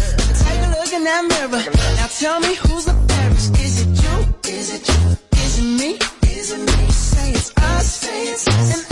Take 0.45 0.61
a 0.61 0.69
look 0.77 0.93
in 0.93 1.05
that 1.05 1.25
mirror. 1.33 1.65
Now 1.97 2.07
tell 2.07 2.39
me 2.41 2.55
who's 2.55 2.85
the 2.85 2.93
fairest. 3.09 3.57
Is 3.59 3.81
it 3.81 3.89
you? 3.97 4.53
Is 4.53 4.75
it 4.77 4.89
you? 4.89 5.17
Is 5.41 5.59
it 5.59 5.69
me? 5.81 5.99
Is 6.29 6.53
it 6.53 6.59
me? 6.61 6.91
Say 6.93 7.31
it's 7.33 7.51
us. 7.57 7.87
Say 7.87 8.23
it's 8.29 8.47
us. 8.47 8.92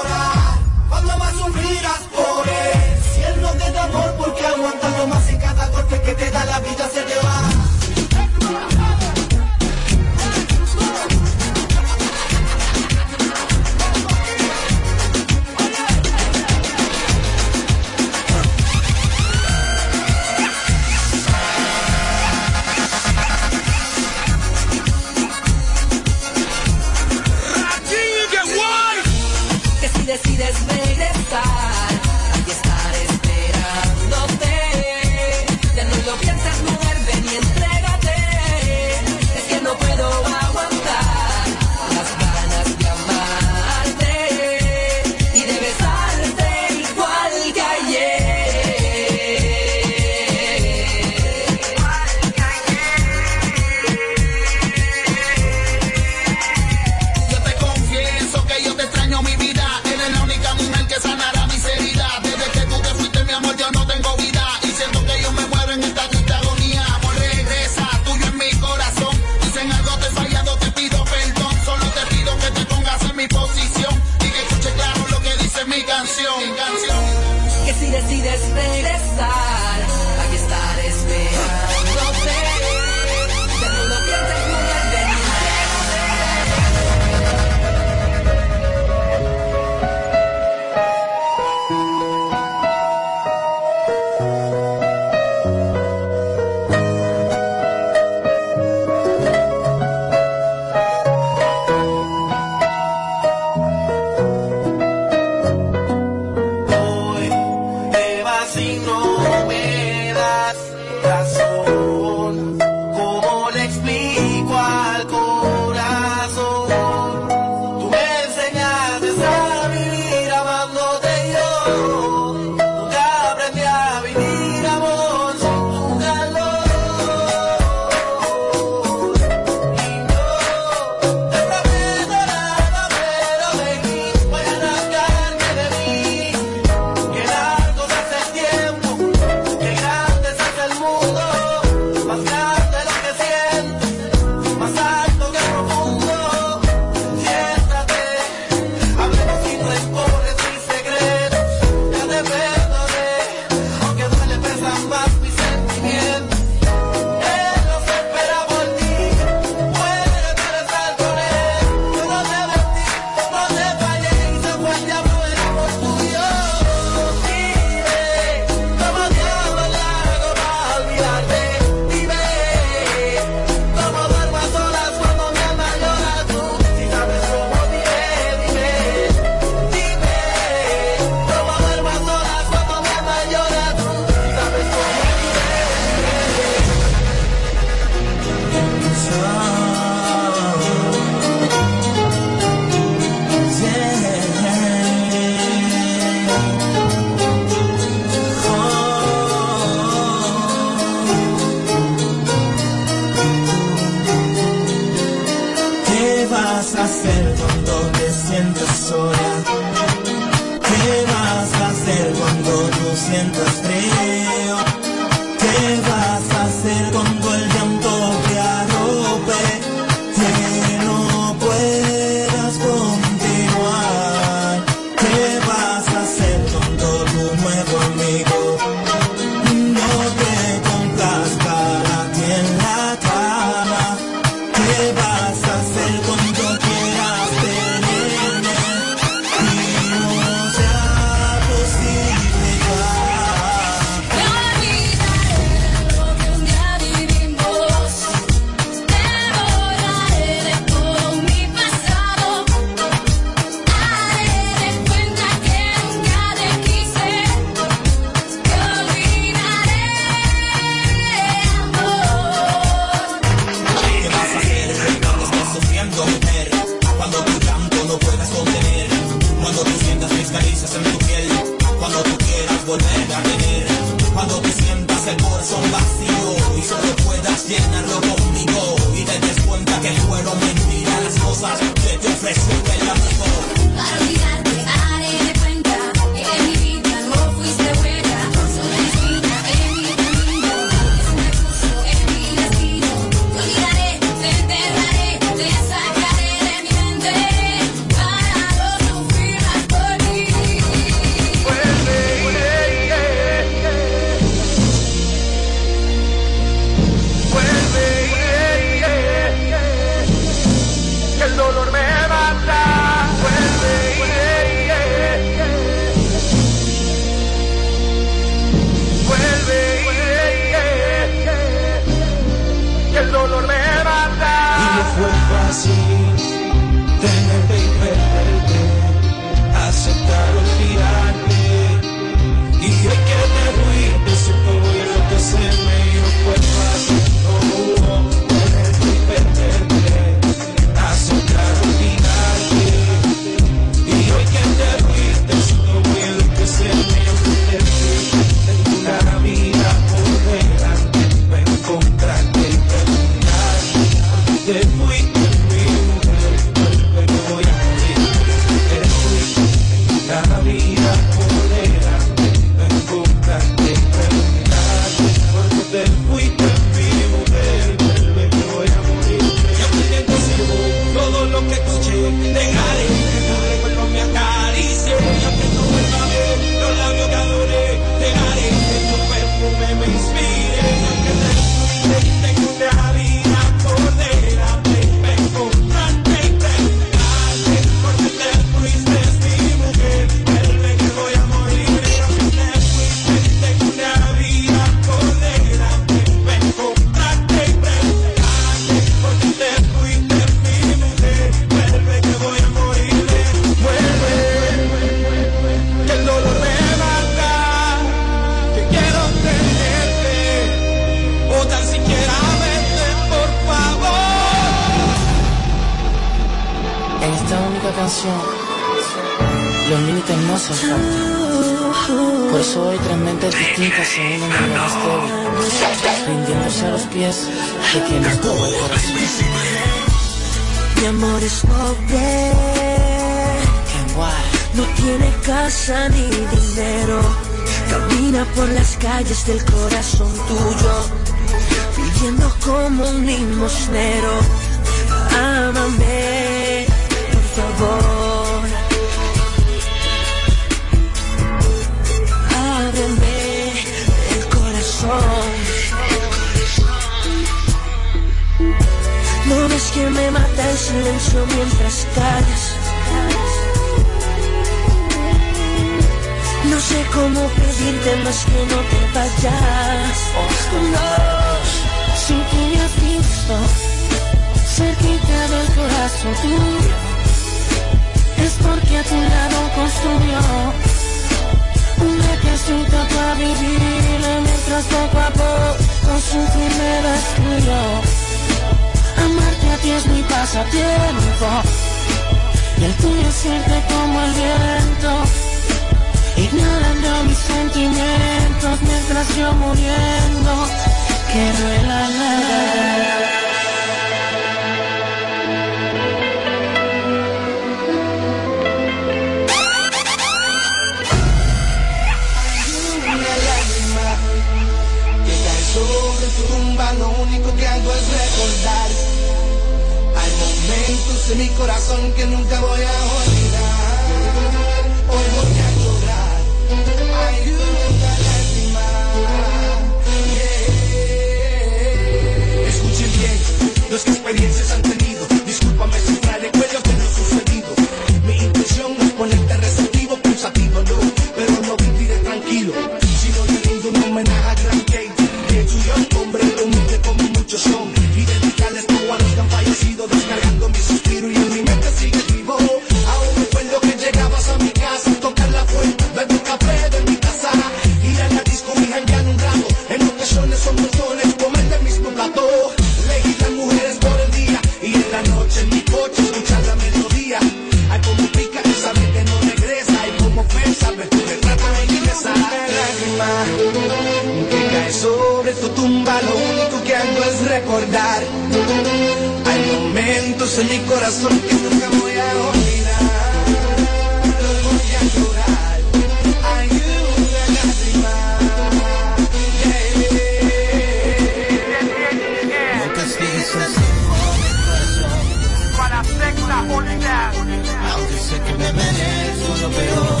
Aunque 597.72 597.96
sé 597.98 598.20
que 598.20 598.34
me 598.34 598.52
merezco 598.52 599.30
lo 599.42 599.48
peor. 599.50 600.00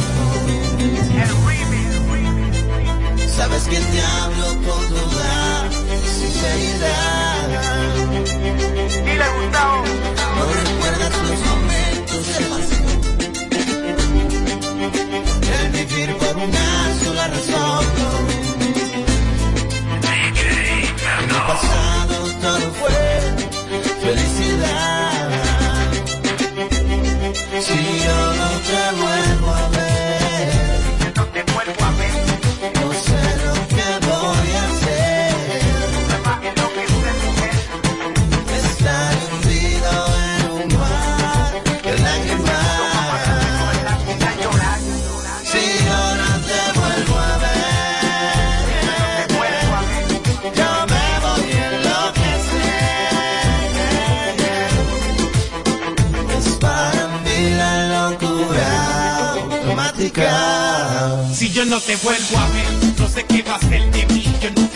Sabes 3.36 3.62
que 3.64 3.78
te 3.78 4.00
hablo 4.02 4.46
con 4.66 4.82
toda 4.88 5.70
sinceridad. 6.18 7.48
Dile 9.04 9.28
Gustavo. 9.36 9.84
No 10.36 10.44
recuerdas 10.60 11.12
los 11.28 11.40
momentos 11.50 12.22
de 12.26 12.42
pasión. 12.50 12.90
El 15.52 15.66
vivir 15.72 16.10
por 16.16 16.34
una 16.36 16.68
sola 17.02 17.24
razón. 17.28 17.84
El 21.20 21.36
pasado 21.46 22.16
todo 22.42 22.66
fue 22.74 22.99
te 61.86 61.96
vuelvo 61.96 62.38
a 62.38 62.48
ver, 62.50 62.98
no 62.98 63.08
sé 63.08 63.24
qué 63.24 63.42
va 63.42 63.54
a 63.54 63.60
ser 63.60 63.90
de 63.90 64.06
mí. 64.14 64.24
Yo 64.40 64.50
nunca 64.50 64.69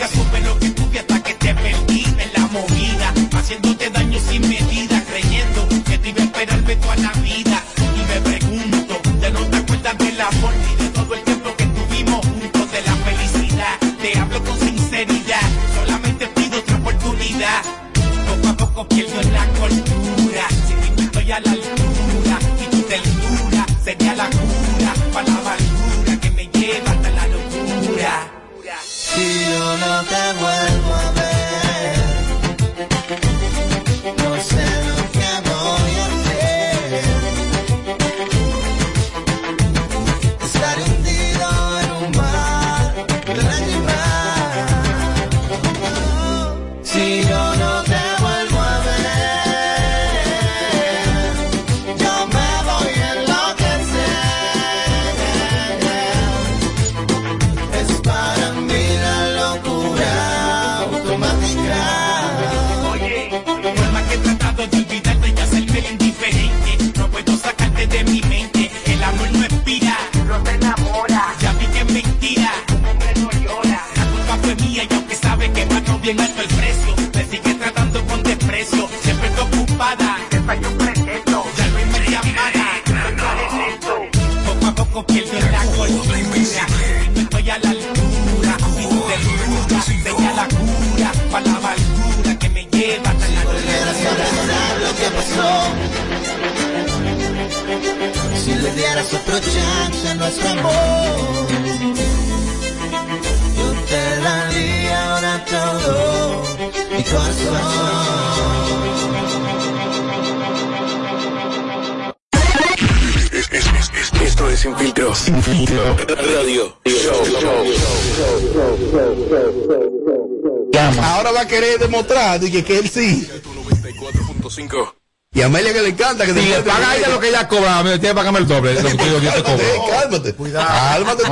encanta 126.15 126.33
que 126.33 126.41
Si 126.41 126.49
le 126.49 126.59
paga 126.61 126.89
a 126.91 126.97
ella 126.97 127.09
lo 127.09 127.19
que 127.19 127.29
ella 127.29 127.47
cobra, 127.47 127.83
me 127.83 127.89
tiene 127.91 128.09
que 128.09 128.15
pagarme 128.15 128.39
el 128.39 128.47
doble. 128.47 128.73
de 128.73 128.83
Lo 128.83 128.89
que 128.89 128.97
yo, 128.97 129.19
yo 129.19 129.33
te 129.33 129.43
cobro. 129.43 129.63
Cálmate, 129.89 130.33
Cuidado. 130.33 130.67
Cálmate. 130.67 131.23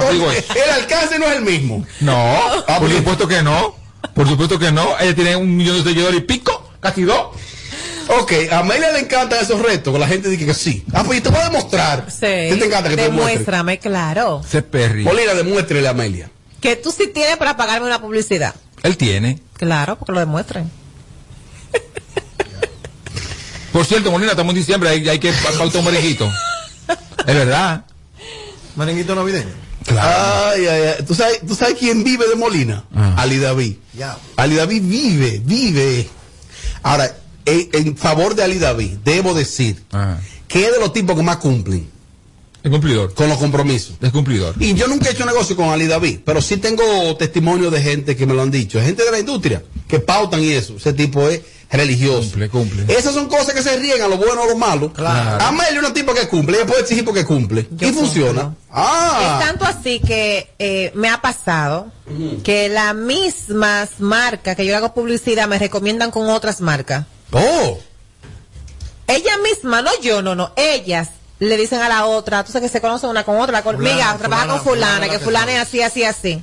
El 0.64 0.70
alcance 0.70 1.20
no 1.20 1.26
es 1.28 1.36
el 1.38 1.42
mismo. 1.44 1.86
No, 2.02 2.40
por 2.80 2.92
supuesto 2.92 3.28
que 3.28 3.42
no. 3.42 3.76
Por 4.14 4.28
supuesto 4.28 4.60
que 4.60 4.72
no. 4.72 4.98
Ella 5.00 5.16
tiene 5.16 5.36
un 5.36 5.56
millón 5.56 5.78
de 5.78 5.90
seguidores 5.90 6.20
y 6.20 6.24
pico, 6.24 6.72
casi 6.80 7.04
dos. 7.04 7.30
Ok, 8.10 8.34
a 8.52 8.60
Amelia 8.60 8.92
le 8.92 9.00
encantan 9.00 9.40
esos 9.42 9.62
retos, 9.62 9.98
la 9.98 10.08
gente 10.08 10.28
dice 10.28 10.46
que 10.46 10.54
sí. 10.54 10.84
Ah, 10.94 11.04
pues 11.06 11.20
yo 11.20 11.24
te 11.24 11.30
voy 11.30 11.40
a 11.40 11.50
demostrar. 11.50 12.06
Sí. 12.10 12.20
¿Qué 12.20 12.58
te 12.60 12.66
encanta 12.66 12.90
que 12.90 12.98
te 12.98 13.04
demuestre? 13.04 13.32
Demuéstrame, 13.32 13.80
claro. 13.80 14.42
Se 14.48 14.62
perri. 14.62 15.04
Molina, 15.04 15.34
demuéstrele 15.34 15.88
a 15.88 15.92
Amelia. 15.92 16.30
Que 16.60 16.76
tú 16.76 16.92
sí 16.92 17.08
tienes 17.08 17.38
para 17.38 17.56
pagarme 17.56 17.88
una 17.88 18.02
publicidad. 18.02 18.54
Él 18.84 18.98
tiene. 18.98 19.40
Claro, 19.54 19.98
porque 19.98 20.12
lo 20.12 20.20
demuestren. 20.20 20.70
Por 23.84 23.90
cierto, 23.90 24.12
Molina, 24.12 24.32
estamos 24.32 24.52
en 24.54 24.60
diciembre, 24.60 24.90
hay, 24.92 25.10
hay 25.10 25.20
que 25.20 25.34
pautar 25.58 25.80
un 25.82 25.84
merenguito. 25.84 26.32
Es 27.28 27.36
verdad. 27.36 27.84
Merenguito 28.78 29.14
navideño. 29.14 29.50
Ay, 29.90 30.66
ay, 30.68 30.82
ay. 30.98 31.06
¿Tú 31.06 31.14
sabes, 31.14 31.42
¿Tú 31.46 31.54
sabes 31.54 31.76
quién 31.78 32.02
vive 32.02 32.26
de 32.30 32.36
Molina? 32.36 32.86
Ah. 32.96 33.16
Ali 33.18 33.40
David. 33.40 33.76
Ya. 33.94 34.18
Ali 34.38 34.56
David 34.56 34.84
vive, 34.86 35.42
vive. 35.44 36.08
Ahora, 36.82 37.14
en, 37.46 37.70
en 37.74 37.98
favor 37.98 38.36
de 38.36 38.44
Ali 38.46 38.58
David, 38.58 39.00
debo 39.04 39.34
decir 39.34 39.84
Ah. 39.92 40.16
que 40.48 40.66
es 40.68 40.72
de 40.72 40.80
los 40.80 40.94
tipos 40.94 41.18
que 41.18 41.24
más 41.24 41.36
cumplen 41.38 41.86
Es 42.64 42.72
cumplidor. 42.72 43.14
con 43.14 43.28
los 43.28 43.38
compromisos. 43.38 43.96
Es 44.02 44.14
cumplidor. 44.14 44.56
Y 44.62 44.74
yo 44.76 44.88
nunca 44.88 45.10
he 45.10 45.12
hecho 45.12 45.26
negocio 45.26 45.58
con 45.58 45.68
Ali 45.72 45.88
David, 45.88 46.20
pero 46.24 46.42
sí 46.42 46.56
tengo 46.56 47.18
testimonio 47.18 47.70
de 47.70 47.82
gente 47.82 48.16
que 48.16 48.26
me 48.26 48.34
lo 48.34 48.44
han 48.44 48.50
dicho, 48.52 48.80
gente 48.82 49.04
de 49.04 49.12
la 49.12 49.20
industria, 49.20 49.62
que 49.90 50.00
pautan 50.00 50.42
y 50.42 50.52
eso. 50.52 50.78
Ese 50.78 50.94
tipo 50.94 51.28
es 51.28 51.42
religioso. 51.78 52.22
Cumple, 52.22 52.50
cumple. 52.50 52.86
Esas 52.94 53.14
son 53.14 53.28
cosas 53.28 53.54
que 53.54 53.62
se 53.62 53.78
riegan, 53.78 54.10
lo 54.10 54.18
bueno 54.18 54.44
o 54.44 54.46
lo 54.48 54.56
malo. 54.56 54.94
Claro. 54.94 55.44
Amelia 55.44 55.72
es 55.72 55.80
una 55.80 55.94
tipo 55.94 56.14
que 56.14 56.28
cumple, 56.28 56.58
ella 56.58 56.66
puede 56.66 56.82
exigir 56.82 57.04
porque 57.04 57.26
cumple. 57.26 57.68
Yo 57.72 57.88
y 57.88 57.92
funciona. 57.92 58.56
Ah. 58.72 59.40
Es 59.40 59.48
tanto 59.48 59.66
así 59.66 60.00
que 60.00 60.50
eh, 60.60 60.92
me 60.96 61.10
ha 61.10 61.22
pasado 61.22 61.88
que 62.44 62.70
las 62.70 62.96
mismas 62.96 64.00
marcas 64.00 64.56
que 64.56 64.66
yo 64.66 64.76
hago 64.76 64.94
publicidad 64.94 65.48
me 65.48 65.60
recomiendan 65.60 66.12
con 66.12 66.30
otras 66.30 66.62
marcas. 66.62 67.06
Oh. 67.32 67.78
Ella 69.08 69.38
misma, 69.40 69.82
no 69.82 69.92
yo, 70.02 70.22
no, 70.22 70.34
no, 70.34 70.54
ellas 70.56 71.10
le 71.40 71.58
dicen 71.58 71.82
a 71.82 71.90
la 71.90 72.06
otra, 72.06 72.44
tú 72.44 72.52
sabes 72.52 72.70
que 72.70 72.78
se 72.78 72.82
conocen 72.82 73.10
una 73.10 73.24
con 73.24 73.40
otra, 73.40 73.64
con, 73.64 73.76
Fulana, 73.76 73.96
mira, 73.96 74.18
trabaja 74.18 74.44
fulana, 74.44 74.54
con 74.54 74.64
fulana, 74.64 74.96
fulana 74.96 75.14
que 75.14 75.20
fulana 75.20 75.54
es 75.54 75.60
así, 75.60 75.82
así, 75.82 76.04
así. 76.04 76.42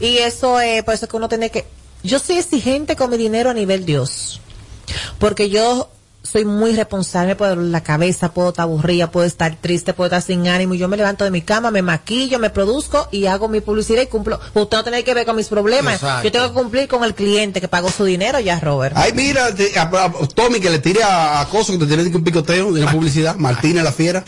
Y 0.00 0.18
eso 0.18 0.60
es, 0.60 0.84
por 0.84 0.94
eso 0.94 1.06
es 1.06 1.10
que 1.10 1.16
uno 1.16 1.28
tiene 1.28 1.50
que, 1.50 1.66
yo 2.02 2.18
soy 2.18 2.38
exigente 2.38 2.96
con 2.96 3.10
mi 3.10 3.16
dinero 3.16 3.50
a 3.50 3.54
nivel 3.54 3.84
Dios, 3.84 4.40
porque 5.18 5.50
yo 5.50 5.88
soy 6.22 6.44
muy 6.44 6.74
responsable, 6.76 7.34
doler 7.34 7.56
la 7.56 7.82
cabeza, 7.82 8.32
puedo 8.34 8.50
estar 8.50 8.64
aburrida, 8.64 9.10
puedo 9.10 9.26
estar 9.26 9.56
triste, 9.58 9.94
puedo 9.94 10.08
estar 10.08 10.20
sin 10.20 10.46
ánimo. 10.48 10.74
Yo 10.74 10.86
me 10.86 10.98
levanto 10.98 11.24
de 11.24 11.30
mi 11.30 11.40
cama, 11.40 11.70
me 11.70 11.80
maquillo, 11.80 12.38
me 12.38 12.50
produzco 12.50 13.08
y 13.10 13.24
hago 13.24 13.48
mi 13.48 13.60
publicidad 13.62 14.02
y 14.02 14.06
cumplo. 14.06 14.38
Usted 14.52 14.76
no 14.76 14.82
tiene 14.82 15.02
que 15.02 15.14
ver 15.14 15.24
con 15.24 15.34
mis 15.36 15.48
problemas. 15.48 15.94
Exacto. 15.94 16.24
Yo 16.24 16.32
tengo 16.32 16.48
que 16.48 16.52
cumplir 16.60 16.88
con 16.88 17.04
el 17.04 17.14
cliente 17.14 17.60
que 17.62 17.68
pagó 17.68 17.90
su 17.90 18.04
dinero 18.04 18.38
ya, 18.38 18.60
Robert. 18.60 18.94
Ay, 18.98 19.12
mira, 19.14 19.54
te- 19.54 19.78
a- 19.78 19.84
a- 19.84 20.12
Tommy, 20.34 20.60
que 20.60 20.68
le 20.68 20.78
tire 20.78 21.02
a, 21.02 21.40
a 21.40 21.48
Coso, 21.48 21.72
que 21.72 21.78
te 21.78 21.86
tiene 21.86 22.10
que 22.10 22.16
un 22.18 22.24
picoteo 22.24 22.70
de 22.70 22.82
la 22.84 22.92
publicidad. 22.92 23.34
Martínez 23.38 23.82
la 23.82 23.92
fiera. 23.92 24.22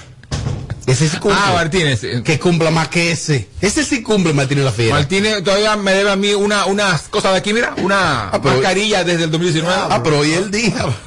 Ese 0.93 1.09
sí 1.09 1.16
cumple. 1.16 1.40
Ah, 1.43 1.52
Martínez. 1.55 2.01
Que 2.24 2.39
cumpla 2.39 2.70
más 2.70 2.89
que 2.89 3.12
ese. 3.12 3.48
Ese 3.60 3.85
sí 3.85 4.02
cumple, 4.02 4.32
Martínez 4.32 4.64
la 4.64 4.73
fiera. 4.73 4.94
Martínez 4.94 5.43
todavía 5.43 5.77
me 5.77 5.93
debe 5.93 6.10
a 6.10 6.16
mí 6.16 6.32
una, 6.35 6.66
unas 6.66 7.02
cosas 7.02 7.32
de 7.32 7.39
aquí, 7.39 7.52
mira, 7.52 7.74
una 7.78 8.31
pero- 8.43 8.55
mascarilla 8.56 9.02
desde 9.05 9.24
el 9.24 9.31
2019. 9.31 9.74
Ah, 9.90 10.01
pero 10.02 10.19
hoy 10.19 10.32
el 10.32 10.51
día. 10.51 10.85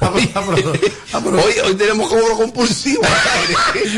hoy, 1.24 1.54
hoy 1.64 1.74
tenemos 1.74 2.08
cobro 2.08 2.36
compulsivo. 2.36 3.02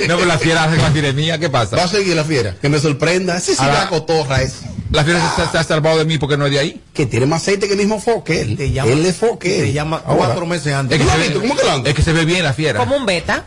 No, 0.06 0.16
pero 0.16 0.26
la 0.26 0.38
fiera 0.38 0.64
hace 0.64 0.76
la 0.76 0.90
fiera 0.90 1.08
es 1.08 1.14
mía, 1.14 1.38
¿qué 1.38 1.48
pasa? 1.48 1.76
Va 1.76 1.84
a 1.84 1.88
seguir 1.88 2.14
la 2.16 2.24
fiera. 2.24 2.54
Que 2.60 2.68
me 2.68 2.78
sorprenda. 2.78 3.36
Ese 3.36 3.54
sí 3.54 3.62
la 3.64 3.88
cotorra 3.88 4.42
ese. 4.42 4.66
La 4.90 5.04
fiera 5.04 5.20
se, 5.36 5.46
se 5.50 5.58
ha 5.58 5.62
salvado 5.64 5.98
de 5.98 6.06
mí 6.06 6.16
porque 6.16 6.36
no 6.38 6.46
es 6.46 6.52
de 6.52 6.58
ahí. 6.60 6.80
Que 6.94 7.04
tiene 7.04 7.26
más 7.26 7.42
aceite 7.42 7.66
que 7.66 7.74
el 7.74 7.78
mismo 7.78 8.00
foque. 8.00 8.40
Él, 8.40 8.56
llama- 8.72 8.90
él 8.90 9.04
es 9.04 9.16
foque. 9.16 9.50
te 9.50 9.72
llama 9.72 10.00
cuatro 10.00 10.46
meses 10.46 10.72
antes. 10.72 10.98
¿Tú 10.98 11.04
lo 11.04 11.10
has 11.10 11.16
se 11.18 11.22
visto? 11.24 11.40
ve- 11.40 11.48
¿Cómo 11.48 11.60
que 11.60 11.66
lo? 11.66 11.86
Es 11.86 11.94
que 11.94 12.02
se 12.02 12.12
ve 12.14 12.24
bien 12.24 12.42
la 12.42 12.54
fiera. 12.54 12.78
Como 12.80 12.96
un 12.96 13.04
beta. 13.04 13.44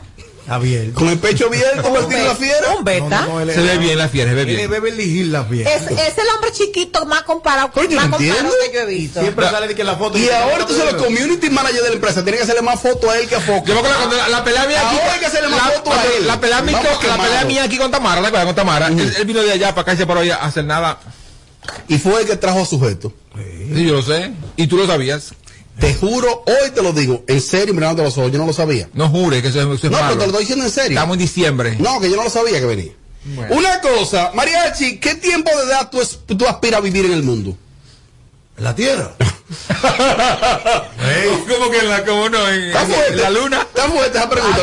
Javier. 0.48 0.92
Con 0.94 1.08
el 1.10 1.20
pecho 1.20 1.48
abierto, 1.48 1.88
Un 1.88 1.94
Martínez 1.94 2.26
la 2.26 2.36
fiera. 2.36 2.70
un 2.78 2.84
beta. 2.84 3.28
Se 3.54 3.62
ve 3.62 3.78
bien 3.78 3.98
la 3.98 4.10
fiera, 4.10 4.30
se 4.32 4.36
ve 4.36 4.42
Él 4.42 4.48
bien. 4.48 4.70
Beverly 4.70 5.04
Hills 5.04 5.32
la 5.32 5.46
fiera. 5.46 5.72
Es, 5.72 5.84
es 5.84 6.18
el 6.18 6.28
hombre 6.36 6.52
chiquito 6.52 7.06
más 7.06 7.22
comparado, 7.24 7.72
Coño, 7.72 7.96
más 7.96 8.06
¿me 8.10 8.18
comparado 8.18 8.50
que 8.66 8.74
yo 8.74 8.80
he 8.82 8.86
visto. 8.86 9.22
Siempre 9.22 9.50
sale 9.50 9.68
de 9.68 9.76
que 9.76 9.84
la 9.84 9.96
foto. 9.96 10.18
Y 10.18 10.30
ahora 10.30 10.62
entonces 10.62 10.86
los 10.92 11.02
community 11.04 11.50
managers 11.50 11.84
de 11.84 11.90
la 11.90 11.96
empresa 11.96 12.24
tienen 12.24 12.38
que 12.40 12.44
hacerle 12.44 12.62
más 12.64 12.80
fotos 12.80 13.10
a 13.10 13.18
él 13.20 13.28
que 13.28 13.36
a 13.36 13.40
Foque. 13.40 13.68
Yo 13.70 13.74
me 13.76 13.80
acuerdo 13.82 13.98
cuando 13.98 14.18
la, 14.18 14.30
la 14.30 14.44
pelea 14.44 14.66
mía 14.68 14.88
aquí. 14.88 14.98
Ahora 15.00 15.14
hay 15.14 15.20
que 15.20 15.26
hacerle 15.28 15.50
más 15.50 15.66
la, 15.66 15.72
fotos 15.74 15.94
a 15.94 16.06
él. 16.06 16.28
La 16.28 16.40
pelea, 16.42 16.62
mía, 16.62 16.82
la 17.08 17.18
pelea 17.18 17.46
mía 17.46 17.64
aquí 17.64 17.78
con 17.78 17.92
Tamara, 17.92 18.22
la 18.22 18.30
pelea 18.32 18.46
con 18.46 18.56
Tamara. 18.56 18.88
él, 18.88 19.14
él 19.18 19.26
vino 19.26 19.42
de 19.42 19.52
allá 19.52 19.70
para 19.70 19.82
acá 19.84 19.94
y 19.94 19.98
se 19.98 20.06
paró 20.06 20.20
ahí 20.22 20.30
a 20.32 20.36
hacer 20.38 20.66
nada. 20.66 21.00
Y 21.88 21.98
fue 22.00 22.22
el 22.22 22.28
que 22.28 22.36
trajo 22.36 22.62
a 22.62 22.66
sujeto. 22.66 23.14
Sí, 23.76 23.86
yo 23.86 23.94
lo 23.94 24.02
sé. 24.02 24.32
Y 24.58 24.68
tú 24.68 24.78
lo 24.78 24.88
sabías. 24.88 25.34
Te 25.82 25.94
juro, 25.96 26.44
hoy 26.46 26.70
te 26.74 26.82
lo 26.82 26.94
digo, 26.94 27.24
en 27.28 27.42
serio, 27.42 27.74
mirando 27.74 28.04
los 28.04 28.18
ojos, 28.18 28.32
yo 28.32 28.38
no 28.38 28.46
lo 28.46 28.54
sabía. 28.54 28.88
No 28.94 29.10
jures 29.10 29.42
que 29.42 29.48
eso, 29.50 29.60
es- 29.60 29.66
eso 29.80 29.88
es 29.88 29.92
No, 29.92 29.98
pero 29.98 30.12
te 30.12 30.16
lo 30.18 30.24
estoy 30.26 30.40
diciendo 30.42 30.64
en 30.66 30.72
serio. 30.72 30.92
Estamos 30.92 31.16
en 31.16 31.20
diciembre. 31.22 31.76
No, 31.80 32.00
que 32.00 32.10
yo 32.10 32.16
no 32.16 32.24
lo 32.24 32.30
sabía 32.30 32.60
que 32.60 32.66
venía. 32.66 32.92
Bueno. 33.24 33.56
Una 33.56 33.82
cosa, 33.82 34.32
Mariachi, 34.34 35.00
¿qué 35.00 35.16
tiempo 35.16 35.50
de 35.58 35.64
edad 35.66 35.90
tú, 35.92 36.00
es- 36.02 36.20
tú 36.26 36.48
aspiras 36.48 36.80
a 36.80 36.82
vivir 36.82 37.06
en 37.06 37.14
el 37.14 37.24
mundo? 37.24 37.58
En 38.58 38.64
la 38.64 38.76
tierra. 38.76 39.14
¿Cómo 41.48 41.72
que 41.72 41.80
en 41.80 41.90
la, 41.90 42.06
cómo 42.06 42.30
no? 42.30 42.48
En, 42.48 42.64
Está 42.66 42.82
en 42.84 42.88
fuerte. 42.92 43.16
la 43.18 43.30
luna. 43.30 43.62
Está 43.62 43.90
fuerte 43.90 44.18
esa 44.18 44.30
pregunta. 44.30 44.62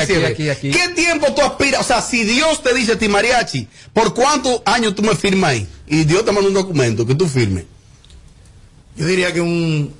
Aquí, 0.00 0.14
aquí, 0.24 0.48
aquí. 0.50 0.70
¿Qué 0.70 0.88
tiempo 0.94 1.32
tú 1.34 1.42
aspiras? 1.42 1.80
O 1.80 1.84
sea, 1.84 2.00
si 2.02 2.24
Dios 2.24 2.62
te 2.62 2.74
dice 2.74 2.92
a 2.92 2.98
ti, 2.98 3.08
Mariachi, 3.08 3.68
¿por 3.92 4.14
cuántos 4.14 4.62
años 4.64 4.94
tú 4.94 5.02
me 5.02 5.14
firmas 5.14 5.50
ahí? 5.50 5.68
Y 5.86 6.04
Dios 6.04 6.24
te 6.24 6.32
manda 6.32 6.48
un 6.48 6.54
documento 6.54 7.06
que 7.06 7.14
tú 7.14 7.28
firmes. 7.28 7.64
Yo 8.96 9.06
diría 9.06 9.32
que 9.32 9.40
un, 9.40 9.94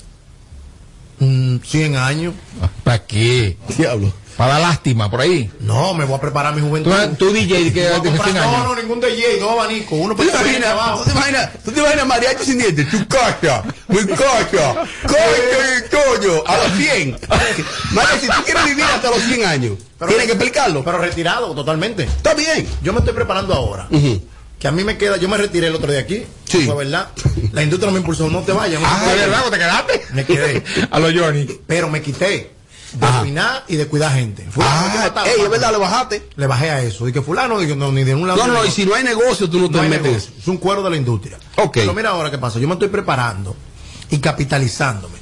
un 1.21 1.61
100 1.65 1.97
años. 1.97 2.35
¿Para 2.83 3.05
qué? 3.07 3.57
Diablo. 3.77 4.13
Para 4.37 4.59
lástima, 4.59 5.09
por 5.09 5.21
ahí. 5.21 5.49
No, 5.61 5.95
me 5.95 6.05
voy 6.05 6.17
a 6.17 6.21
preparar 6.21 6.57
mi 6.57 6.61
juventud. 6.61 6.91
Tú, 7.17 7.27
tú 7.27 7.33
DJ, 7.33 7.73
que 7.73 7.83
Voy 7.89 7.93
a 7.93 8.01
de 8.01 8.09
comprar- 8.11 8.31
100 8.33 8.37
años. 8.39 8.59
no, 8.59 8.65
no, 8.75 8.83
ningún 8.83 9.01
DJ, 9.01 9.39
dos 9.39 9.53
abanicos. 9.53 9.93
Uno 9.97 10.17
¿Tú 10.17 10.25
te 10.25 10.29
imaginas, 10.29 10.75
tú 10.99 11.05
te 11.05 11.11
imaginas, 11.13 11.51
tú 11.65 11.71
te 11.71 11.81
imaginas 11.81 12.07
mariachi 12.07 12.45
sin 12.45 12.59
dientes? 12.59 12.91
Tu 12.91 13.07
cacha, 13.07 13.63
mi 13.87 13.99
cacha, 13.99 14.75
coño, 15.07 15.91
coño, 15.91 16.43
a 16.47 16.57
los 16.57 16.73
100. 16.77 17.17
Mariachi, 17.93 18.21
si 18.23 18.27
tú 18.27 18.43
quieres 18.45 18.65
vivir 18.65 18.85
hasta 18.85 19.11
los 19.11 19.23
100 19.23 19.45
años, 19.47 19.79
tienes 20.05 20.27
que 20.27 20.33
explicarlo. 20.33 20.83
Pero 20.85 20.99
retirado 20.99 21.55
totalmente. 21.55 22.03
Está 22.03 22.35
bien. 22.35 22.67
Yo 22.83 22.93
me 22.93 22.99
estoy 22.99 23.15
preparando 23.15 23.55
ahora. 23.55 23.87
Que 24.65 24.69
a 24.69 24.73
mí 24.73 24.83
me 24.83 24.97
queda, 24.97 25.19
yo 25.19 25.29
me 25.29 25.37
retiré 25.37 25.67
el 25.67 25.75
otro 25.75 25.93
día 25.93 26.01
aquí. 26.01 26.25
Sí. 26.47 26.65
Fue 26.65 26.75
verdad. 26.75 27.11
La 27.53 27.63
industria 27.63 27.93
me 27.93 27.99
impulsó, 27.99 28.31
no 28.31 28.41
te 28.41 28.53
vayas. 28.53 28.81
no 28.81 28.87
Ah, 28.89 28.99
te 28.99 29.05
¿de 29.11 29.13
vayas. 29.13 29.29
verdad? 29.29 29.51
¿Te 29.51 29.59
quedaste? 29.59 30.03
Me 30.15 30.25
quedé. 30.25 30.65
A 30.91 30.99
los 31.01 31.13
Johnny. 31.15 31.47
Pero 31.67 31.91
me 31.91 32.01
quité 32.01 32.51
de 32.95 33.07
Ajá. 33.07 33.21
opinar 33.21 33.65
y 33.69 33.77
de 33.77 33.87
cuidar 33.89 34.15
gente. 34.15 34.43
Fulano, 34.51 34.91
¿qué 34.91 34.99
Ah, 35.21 35.25
es 35.37 35.51
verdad, 35.51 35.71
le 35.71 35.77
bajaste. 35.77 36.31
Le 36.37 36.47
bajé 36.47 36.71
a 36.71 36.81
eso. 36.81 37.07
Y 37.07 37.13
que 37.13 37.21
fulano, 37.21 37.61
no, 37.61 37.93
ni 37.93 38.05
de 38.05 38.15
un 38.15 38.27
lado. 38.27 38.39
No, 38.47 38.55
no, 38.55 38.65
y 38.65 38.71
si 38.71 38.87
no 38.87 38.95
hay 38.95 39.05
negocio, 39.05 39.51
tú 39.51 39.61
no 39.61 39.69
te 39.69 39.77
no 39.77 39.83
hay 39.83 39.91
metes. 39.91 40.31
Es 40.39 40.49
un 40.49 40.57
cuero 40.57 40.83
de 40.83 40.89
la 40.89 40.97
industria. 40.97 41.37
Ok. 41.57 41.75
Pero 41.75 41.93
mira 41.93 42.09
ahora 42.09 42.31
qué 42.31 42.39
pasa. 42.39 42.59
Yo 42.59 42.67
me 42.67 42.73
estoy 42.73 42.89
preparando 42.89 43.55
y 44.09 44.17
capitalizándome. 44.17 45.19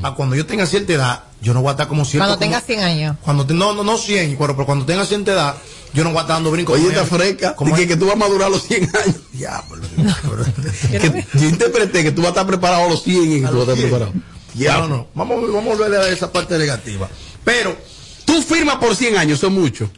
Para 0.00 0.14
cuando 0.14 0.36
yo 0.36 0.46
tenga 0.46 0.66
cierta 0.66 0.92
edad, 0.92 1.24
yo 1.42 1.52
no 1.54 1.60
voy 1.62 1.68
a 1.68 1.72
estar 1.72 1.88
como 1.88 2.04
siempre. 2.04 2.20
Cuando 2.28 2.36
como- 2.38 2.46
tenga 2.50 2.60
100 2.60 2.80
años. 2.80 3.16
Cuando 3.22 3.46
te- 3.46 3.54
no, 3.54 3.72
no, 3.74 3.82
no 3.84 3.96
100, 3.98 4.36
pero, 4.38 4.54
pero 4.54 4.66
cuando 4.66 4.84
tenga 4.86 5.04
cierta 5.04 5.32
edad, 5.32 5.54
yo 5.92 6.04
no 6.04 6.10
voy 6.10 6.18
a 6.18 6.22
estar 6.22 6.36
dando 6.36 6.50
brincos. 6.50 6.78
Oye, 6.78 6.88
está 6.88 7.04
fresca. 7.04 7.54
como 7.56 7.70
Dije 7.70 7.82
ella- 7.82 7.94
que 7.94 8.00
tú 8.00 8.06
vas 8.06 8.14
a 8.14 8.18
madurar 8.18 8.46
a 8.48 8.50
los 8.50 8.62
100 8.62 8.84
años. 8.84 9.16
Diablo. 9.32 9.86
Que 10.90 11.26
yo 11.34 11.48
interpreté 11.48 12.02
que 12.02 12.12
tú 12.12 12.22
vas 12.22 12.28
a 12.28 12.30
estar 12.30 12.46
preparado 12.46 12.84
a 12.86 12.88
los 12.88 13.02
100 13.02 13.32
y 13.32 13.40
que 13.40 13.46
tú 13.48 13.58
vas 13.58 13.68
a 13.68 13.72
estar 13.72 13.76
100. 13.76 13.88
preparado. 13.90 14.12
Ya, 14.54 14.78
no, 14.78 14.88
no. 14.88 15.06
Vamos, 15.14 15.52
vamos 15.52 15.74
a 15.74 15.76
volver 15.76 16.00
a 16.00 16.08
esa 16.08 16.30
parte 16.32 16.58
negativa. 16.58 17.08
Pero, 17.44 17.76
Tú 18.24 18.40
firmas 18.42 18.76
por 18.76 18.94
100 18.94 19.16
años, 19.16 19.38
eso 19.38 19.48
es 19.48 19.52
mucho. 19.52 19.90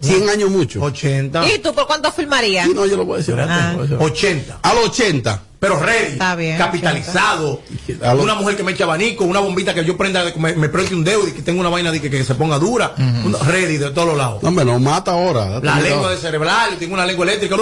100 0.00 0.28
años 0.28 0.50
mucho. 0.50 0.82
80. 0.82 1.48
¿Y 1.54 1.58
tú 1.58 1.72
por 1.74 1.86
cuánto 1.86 2.12
filmarías? 2.12 2.66
Sí, 2.66 2.74
no, 2.74 2.84
yo 2.86 2.96
lo 2.96 3.04
voy 3.06 3.14
a 3.14 3.18
decir. 3.18 3.34
Ah. 3.38 3.74
80. 3.98 4.58
A 4.62 4.74
los 4.74 4.86
80. 4.86 5.42
Pero 5.58 5.80
ready. 5.80 6.12
Está 6.12 6.36
bien, 6.36 6.58
Capitalizado. 6.58 7.62
A 8.02 8.12
lo- 8.14 8.22
Una 8.22 8.34
mujer 8.34 8.56
que 8.58 8.62
me 8.62 8.72
eche 8.72 8.82
abanico, 8.82 9.24
una 9.24 9.40
bombita 9.40 9.72
que 9.72 9.86
yo 9.86 9.96
prenda, 9.96 10.22
me, 10.36 10.54
me 10.54 10.68
preste 10.68 10.94
un 10.94 11.02
dedo 11.02 11.26
y 11.26 11.32
que 11.32 11.40
tenga 11.40 11.58
una 11.60 11.70
vaina 11.70 11.90
de 11.90 12.00
que, 12.02 12.10
que 12.10 12.22
se 12.24 12.34
ponga 12.34 12.58
dura. 12.58 12.94
Una- 13.24 13.38
ready 13.38 13.78
de 13.78 13.90
todos 13.90 14.06
los 14.08 14.18
lados. 14.18 14.42
No, 14.42 14.50
hombre, 14.50 14.66
no 14.66 14.78
mata 14.78 15.12
ahora. 15.12 15.58
La 15.62 15.80
lengua 15.80 16.10
de 16.10 16.18
cerebral, 16.18 16.76
tengo 16.78 16.92
una 16.92 17.06
lengua 17.06 17.24
eléctrica. 17.24 17.56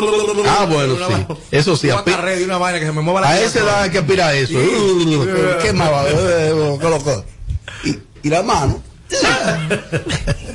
Ah, 0.48 0.66
bueno, 0.68 0.96
sí. 0.96 1.02
vaina- 1.12 1.26
Eso 1.52 1.76
sí, 1.76 1.88
a 1.88 2.02
ready, 2.02 2.42
una 2.42 2.58
vaina 2.58 2.80
que 2.80 2.86
se 2.86 2.92
me 2.92 3.00
mueva 3.00 3.20
la 3.20 3.28
A 3.28 3.40
esa 3.40 3.60
edad 3.60 3.82
hay 3.82 3.90
que 3.90 3.98
aspirar 3.98 4.30
a 4.30 4.34
eso. 4.34 4.52
Sí. 4.54 5.18
¿Qué 5.62 5.72
más 5.72 5.90
va? 5.92 6.04
Eh, 6.08 6.76
¿qué 6.80 6.90
loco? 6.90 7.24
Y, 7.84 7.98
y 8.26 8.28
la 8.28 8.42
mano. 8.42 8.82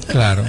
Claro. 0.09 0.43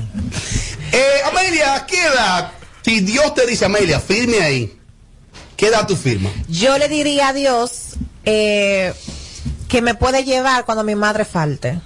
Eh, 0.92 1.20
Amelia, 1.30 1.84
¿qué 1.86 2.02
edad? 2.02 2.52
Si 2.82 3.00
Dios 3.00 3.34
te 3.34 3.46
dice, 3.46 3.64
Amelia, 3.64 4.00
firme 4.00 4.40
ahí. 4.40 4.76
¿Qué 5.56 5.66
edad 5.68 5.86
tú 5.86 5.94
firmas? 5.96 6.32
Yo 6.48 6.78
le 6.78 6.88
diría 6.88 7.28
a 7.28 7.32
Dios 7.32 7.94
eh, 8.24 8.94
que 9.68 9.82
me 9.82 9.94
puede 9.94 10.24
llevar 10.24 10.64
cuando 10.64 10.82
mi 10.84 10.94
madre 10.94 11.24
falte. 11.24 11.78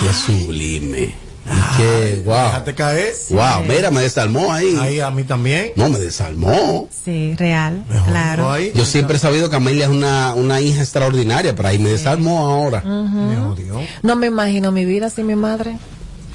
Qué 0.00 0.12
sublime. 0.12 1.14
Y 1.48 1.76
qué, 1.76 2.22
wow. 2.24 2.34
Déjate 2.46 2.74
caer. 2.74 3.14
Wow, 3.30 3.62
mira, 3.66 3.90
me 3.90 4.00
desarmó 4.02 4.52
ahí. 4.52 4.76
Ahí 4.80 5.00
a 5.00 5.10
mí 5.10 5.22
también. 5.22 5.72
No, 5.76 5.88
me 5.88 5.98
desarmó. 5.98 6.88
Sí, 7.04 7.34
real, 7.38 7.84
Mejor 7.88 8.08
claro. 8.10 8.50
ahí. 8.52 8.72
Yo 8.74 8.84
siempre 8.84 9.16
he 9.16 9.20
sabido 9.20 9.48
que 9.48 9.56
Amelia 9.56 9.84
es 9.84 9.90
una, 9.90 10.34
una 10.34 10.60
hija 10.60 10.80
extraordinaria, 10.82 11.54
pero 11.54 11.68
ahí 11.68 11.78
me 11.78 11.90
desarmó 11.90 12.46
ahora. 12.46 12.82
Me 12.82 13.36
jodió. 13.36 13.80
No 14.02 14.16
me 14.16 14.26
imagino 14.26 14.72
mi 14.72 14.84
vida 14.84 15.08
sin 15.08 15.26
mi 15.26 15.36
madre. 15.36 15.76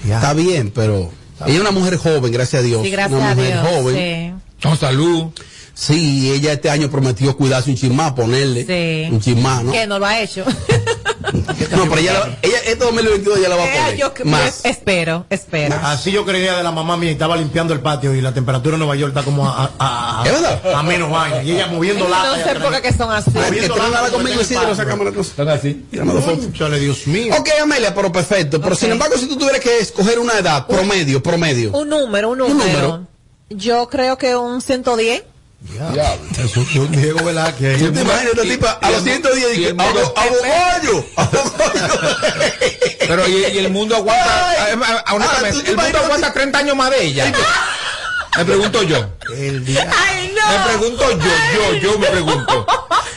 Ya. 0.07 0.15
Está 0.15 0.34
bien, 0.34 0.72
pero 0.73 1.11
ella 1.45 1.56
es 1.56 1.60
una 1.61 1.72
mujer 1.72 1.98
joven, 1.98 2.32
gracias 2.32 2.61
a 2.61 2.65
Dios. 2.65 2.84
Sí, 2.84 2.90
gracias 2.91 3.19
una 3.19 3.32
a 3.32 3.36
mujer 3.36 3.53
Dios. 3.53 3.68
joven. 3.68 4.41
Con 4.61 4.78
salud. 4.78 5.28
Sí, 5.73 6.31
ella 6.31 6.53
este 6.53 6.69
año 6.69 6.89
prometió 6.91 7.35
cuidarse 7.35 7.69
un 7.69 7.76
chismá, 7.77 8.14
ponerle 8.14 8.65
Sí. 8.65 9.11
un 9.11 9.19
chismá, 9.22 9.64
¿no? 9.64 9.72
Que 9.72 9.88
no 9.88 9.99
lo 9.99 10.06
ha 10.06 10.19
hecho. 10.19 10.43
No, 11.72 11.84
pero 11.88 11.98
ella, 11.99 12.14
la- 12.14 12.38
ella 12.41 12.57
este 12.65 12.84
2022 12.84 13.39
ya 13.41 13.48
la 13.48 13.56
va 13.56 13.64
a 13.64 13.68
Eh, 13.68 13.80
poner. 13.80 13.98
yo 13.98 14.11
Más. 14.26 14.65
espero, 14.65 15.26
espero. 15.30 15.76
Así 15.81 16.11
yo 16.11 16.26
creía 16.26 16.57
de 16.57 16.64
la 16.64 16.72
mamá 16.72 16.98
mía 16.98 17.10
y 17.11 17.14
estaba 17.14 17.38
limpiando 17.38 17.73
el 17.73 17.80
patio 17.80 18.14
y 18.14 18.19
la 18.22 18.34
temperatura 18.34 18.76
en 18.76 18.80
Nueva 18.80 18.95
York 18.98 19.14
está 19.15 19.23
como 19.23 19.48
a, 19.48 19.72
a, 19.80 20.22
a, 20.22 20.26
¿Es 20.26 20.31
verdad? 20.34 20.61
a 20.76 20.84
menos 20.84 21.10
vaina. 21.10 21.41
Y 21.43 21.52
ella 21.52 21.68
moviendo 21.68 22.10
la. 22.10 22.23
No 22.26 22.35
sé 22.35 22.60
por 22.60 22.73
qué 22.73 22.81
que 22.81 22.93
son 22.93 23.11
así. 23.11 23.31
Conmigo, 23.31 23.76
cámara 23.76 25.11
cosa. 25.11 25.30
Están 25.30 25.48
así. 25.49 25.85
Chale, 26.57 26.80
Dios 26.80 27.07
mío. 27.07 27.34
Ok, 27.39 27.49
Amelia, 27.61 27.93
pero 27.95 28.11
perfecto. 28.11 28.60
Pero 28.60 28.76
sin 28.76 28.91
embargo, 28.91 29.15
si 29.18 29.27
tú 29.27 29.38
tuvieras 29.38 29.61
que 29.61 29.80
escoger 29.80 30.19
una 30.19 30.38
edad, 30.39 30.68
promedio, 30.68 31.23
promedio. 31.23 31.72
Un 31.72 31.88
número, 31.89 32.31
un 32.31 32.39
número. 32.39 32.57
número. 32.57 33.07
Yo 33.49 33.88
creo 33.89 34.18
que 34.18 34.35
un 34.35 34.61
110. 34.61 35.23
Eso 35.64 36.62
es 36.62 36.76
un 36.76 36.92
Diego 36.92 37.24
Velázquez. 37.24 37.80
¿Tú 37.80 37.92
te 37.94 38.02
imaginas 38.02 38.34
esta 38.34 38.42
tipa 38.42 38.72
a 38.82 38.92
los 38.92 39.04
110 39.04 39.58
y 39.58 39.66
abogallo? 39.70 41.06
Pero 43.00 43.28
y, 43.28 43.46
y 43.46 43.58
el 43.60 43.70
mundo 43.70 43.96
aguanta. 43.96 44.50
Ay. 44.66 44.74
honestamente, 45.14 45.50
Ah, 45.50 45.52
¿tú 45.52 45.62
te 45.62 45.72
el 45.72 45.78
mundo 45.78 45.98
aguanta 46.00 46.34
30 46.34 46.58
años 46.58 46.76
más 46.76 46.90
de 46.90 47.04
ella. 47.04 47.32
Me 48.38 48.46
pregunto 48.46 48.84
yo. 48.84 49.10
El 49.36 49.64
día. 49.66 49.90
¡Ay, 49.98 50.34
Me 50.34 50.60
pregunto 50.78 51.12
yo, 51.12 51.32
yo, 51.54 51.74
yo 51.76 52.00
me 52.00 52.08
pregunto. 52.08 52.66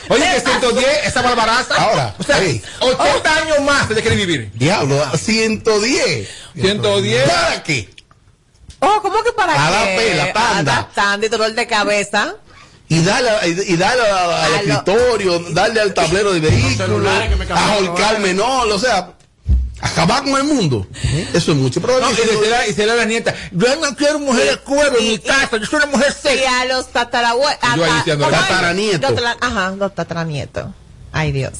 Oye, 0.09 0.37
que 0.37 0.41
110, 0.41 0.87
esa 1.07 1.23
barbaraza. 1.23 1.75
Ahora, 1.77 2.15
o 2.19 2.23
sea, 2.23 2.43
ey. 2.43 2.61
80 2.81 3.37
años 3.37 3.61
más 3.63 3.89
ella 3.89 4.03
quiere 4.03 4.17
vivir. 4.17 4.51
Diablo, 4.55 5.03
110. 5.17 6.29
110. 6.61 7.29
¿Para 7.31 7.63
qué? 7.63 7.94
Oh, 8.85 9.03
¿cómo 9.03 9.23
que 9.23 9.33
para 9.33 9.53
A 9.67 9.71
la 9.71 9.85
qué? 9.85 9.97
pela, 9.97 10.33
panda. 10.33 10.73
Adaptando 10.75 11.27
y 11.27 11.29
dolor 11.29 11.53
de 11.55 11.67
cabeza. 11.67 12.35
Y 12.89 13.03
darle, 13.03 13.31
y 13.49 13.73
y 13.73 13.77
darle 13.77 14.03
al, 14.03 14.31
al 14.31 14.31
A 14.45 14.49
lo- 14.49 14.57
escritorio, 14.57 15.39
darle 15.51 15.81
al 15.81 15.95
tablero 15.95 16.33
de 16.33 16.41
vehículo, 16.41 17.09
a 17.09 18.19
menor, 18.19 18.69
o 18.71 18.79
sea, 18.79 19.11
Acabar 19.81 20.23
con 20.23 20.35
el 20.37 20.45
mundo. 20.45 20.87
Eso 21.35 21.53
es 21.53 21.59
mucho. 21.59 21.79
Pero 21.83 22.01
No, 22.01 22.11
y 22.11 22.15
decirle, 22.15 22.87
y 22.87 22.91
a 22.91 22.95
la 22.97 23.05
nieta, 23.05 23.35
yo 23.53 23.77
no 23.77 23.95
quiero 23.95 24.19
mujer 24.19 24.51
de 24.53 24.57
cuero 24.59 24.99
en 24.99 25.09
mi 25.09 25.19
casa, 25.19 25.59
yo 25.59 25.67
soy 25.67 25.77
una 25.77 25.87
mujer 25.87 26.15
Y 26.19 26.23
seria. 26.23 26.61
a 26.63 26.65
los 26.65 26.89
tatarabuelos. 26.89 27.59
Y 27.63 27.77
yo 27.77 27.85
ahí 27.85 27.93
diciendo, 27.99 28.27
tataranieto. 28.29 29.09
Ajá, 29.41 29.71
los 29.77 29.95
tataranietos. 29.95 30.69
Ay, 31.13 31.33
Dios. 31.33 31.53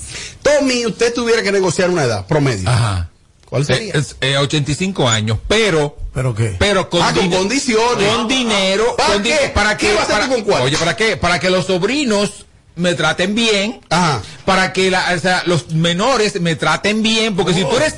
Tommy, 0.43 0.87
usted 0.87 1.13
tuviera 1.13 1.43
que 1.43 1.53
negociar 1.53 1.91
una 1.91 2.05
edad 2.05 2.27
promedio. 2.27 2.67
Ajá. 2.69 3.11
¿Cuál 3.45 3.67
sería? 3.67 3.93
Eh, 3.93 3.99
es, 3.99 4.17
eh, 4.23 4.39
85 4.39 5.07
años, 5.07 5.39
pero 5.47 5.97
¿Pero 6.15 6.35
qué? 6.35 6.57
pero 6.59 6.89
con, 6.89 7.03
Ah, 7.03 7.13
con 7.13 7.29
condiciones. 7.31 8.09
con 8.09 8.29
dinero, 8.29 8.95
¿Para 8.97 9.15
con 9.15 9.23
di- 9.23 9.31
qué? 9.31 9.49
para 9.53 9.77
¿Qué 9.77 9.93
va 9.95 10.01
a 10.01 10.03
hacer 10.05 10.15
para- 10.17 10.29
con 10.29 10.43
cuánto? 10.43 10.65
Oye, 10.65 10.77
¿para 10.79 10.97
qué? 10.97 11.17
Para 11.17 11.41
que 11.41 11.51
los 11.51 11.67
sobrinos 11.67 12.47
me 12.77 12.95
traten 12.95 13.35
bien, 13.35 13.81
Ajá. 13.91 14.23
para 14.45 14.73
que 14.73 14.91
la, 14.91 15.13
o 15.15 15.19
sea, 15.19 15.43
los 15.47 15.71
menores 15.73 16.41
me 16.41 16.55
traten 16.57 17.03
bien, 17.03 17.35
porque 17.37 17.53
si 17.55 17.63
tú 17.63 17.77
eres 17.77 17.97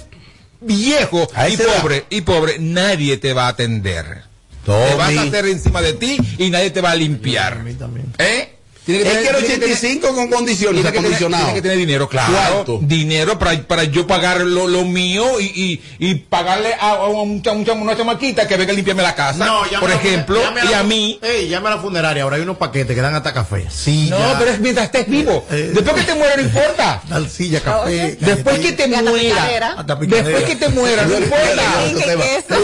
viejo 0.61 1.29
A 1.35 1.49
y 1.49 1.57
pobre 1.57 2.05
y 2.11 2.21
pobre, 2.23 2.59
nadie 2.59 3.17
te 3.19 3.33
va 3.35 3.45
a 3.47 3.49
atender. 3.49 4.23
Tommy. 4.65 4.89
Te 4.89 4.95
vas 4.97 5.17
a 5.17 5.23
hacer 5.23 5.47
encima 5.47 5.81
de 5.83 5.93
ti 5.93 6.19
y 6.39 6.51
nadie 6.51 6.71
te 6.71 6.81
va 6.81 6.91
a 6.91 6.97
limpiar. 6.97 7.63
¿Eh? 7.69 7.69
Tiene 7.69 8.15
Él 8.19 8.49
quiere 8.49 8.56
tiene 8.87 9.05
tener- 9.05 9.35
85 9.37 10.15
con 10.15 10.29
condiciones, 10.31 10.81
tiene 10.83 10.93
que, 10.93 10.99
acondicionado. 10.99 11.45
tiene 11.45 11.55
que 11.59 11.63
tener 11.63 11.77
dinero, 11.79 12.09
claro. 12.09 12.33
¿Cuánto? 12.33 12.79
Dinero 12.83 13.39
para, 13.39 13.61
para 13.63 13.85
yo 13.85 14.07
pagar 14.07 14.41
lo, 14.41 14.67
lo 14.69 14.85
mío 14.85 15.41
y, 15.41 15.45
y, 15.45 15.83
y 16.11 16.15
pagarle 16.15 16.73
a, 16.75 16.91
a 16.93 17.07
un 17.09 17.43
una 17.81 17.97
chamaquita 17.97 18.47
que 18.49 18.57
venga 18.57 18.73
a 18.73 18.75
limpiarme 18.75 19.03
la 19.03 19.15
casa, 19.15 19.53
por 19.81 19.91
ejemplo, 19.91 20.41
y 20.65 20.69
la- 20.71 20.81
a 20.81 20.83
mí. 20.83 21.19
Ey, 21.23 21.49
llame 21.49 21.69
a 21.69 21.77
la 21.77 21.79
funeraria. 21.79 22.23
Ahora 22.23 22.37
hay 22.37 22.43
unos 22.43 22.57
paquetes 22.57 22.95
que 22.95 23.01
dan 23.03 23.15
hasta 23.15 23.33
café. 23.33 23.67
Sí, 23.71 24.09
No, 24.11 24.19
pero 24.39 24.53
es 24.53 24.61
mientras 24.61 24.87
estés 24.87 25.09
vivo. 25.09 25.45
Eh, 25.51 25.71
Después 25.75 25.97
que 25.97 26.03
te 26.13 26.15
muera 26.15 26.37
no 26.37 26.43
importa. 26.43 27.03
Silla, 27.31 27.61
café. 27.61 28.17
Después 28.21 28.59
que 28.61 28.73
te 28.73 28.87
muera. 28.89 29.03
Después 29.03 30.45
que 30.45 30.57
te 30.57 30.69
muera, 30.69 31.05
no 31.05 31.17
importa. 31.19 31.63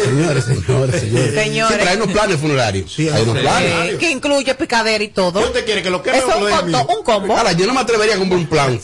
Señores, 0.04 0.44
señores, 0.44 0.44
señores. 1.00 1.34
Señores. 1.34 1.68
Sí, 1.72 1.76
pero 1.78 1.90
hay 1.90 1.96
unos 1.96 2.08
planes 2.12 2.36
funerarios. 2.40 2.92
Sí, 2.92 3.08
hay 3.08 3.22
unos 3.22 3.38
planes. 3.38 3.72
Eh, 3.94 3.96
que 3.98 4.10
incluye 4.10 4.54
picadera 4.54 5.02
y 5.02 5.08
todo. 5.08 5.40
¿Qué 5.40 5.46
usted 5.46 5.64
quiere? 5.64 5.82
¿Que 5.82 5.90
lo 5.90 6.02
queme 6.12 6.32
Eso 6.32 6.38
o 6.38 6.48
es 6.48 6.54
que 6.54 6.60
lo 6.62 6.64
un, 6.64 6.72
combo, 6.72 6.98
un 6.98 7.04
combo. 7.04 7.36
Ahora, 7.36 7.52
yo 7.52 7.66
no 7.66 7.74
me 7.74 7.80
atrevería 7.80 8.14
a 8.14 8.18
comprar 8.18 8.38
un 8.40 8.46
plan. 8.46 8.80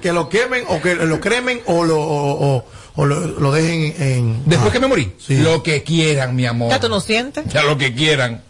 Que 0.00 0.12
lo 0.12 0.28
quemen 0.28 0.64
o 0.68 0.80
que 0.80 0.94
lo 0.94 1.20
cremen 1.20 1.60
o 1.66 1.84
lo, 1.84 2.00
o, 2.00 2.56
o- 2.56 2.64
o 2.96 3.06
lo, 3.06 3.20
lo 3.20 3.52
dejen 3.52 3.94
en. 3.98 4.42
Después 4.46 4.70
Ah. 4.70 4.72
que 4.72 4.80
me 4.80 4.86
morí. 4.88 5.12
Sí. 5.24 5.38
Lo 5.38 5.62
que 5.62 5.82
quieran, 5.82 6.34
mi 6.34 6.46
amor. 6.46 6.70
Ya 6.70 6.80
tú 6.80 6.88
no 6.88 7.00
sientes. 7.00 7.44
Ya 7.52 7.62
lo 7.62 7.78
que 7.78 7.94
quieran. 7.94 8.42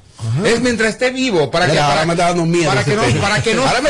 Es 0.44 0.60
mientras 0.60 0.90
esté 0.90 1.10
vivo, 1.10 1.50
para 1.50 1.64
que, 1.64 1.72
Mira, 1.72 1.84
para, 1.84 1.92
ahora 1.94 2.06
me 2.06 2.12
está 2.12 2.26
dando 2.26 2.44
miedo 2.44 2.68
para 2.68 2.82
ese 2.82 2.90
que 2.90 2.96
no, 2.96 3.02
para 3.22 3.42
que 3.42 3.54
no 3.54 3.62
para 3.64 3.80
que 3.82 3.88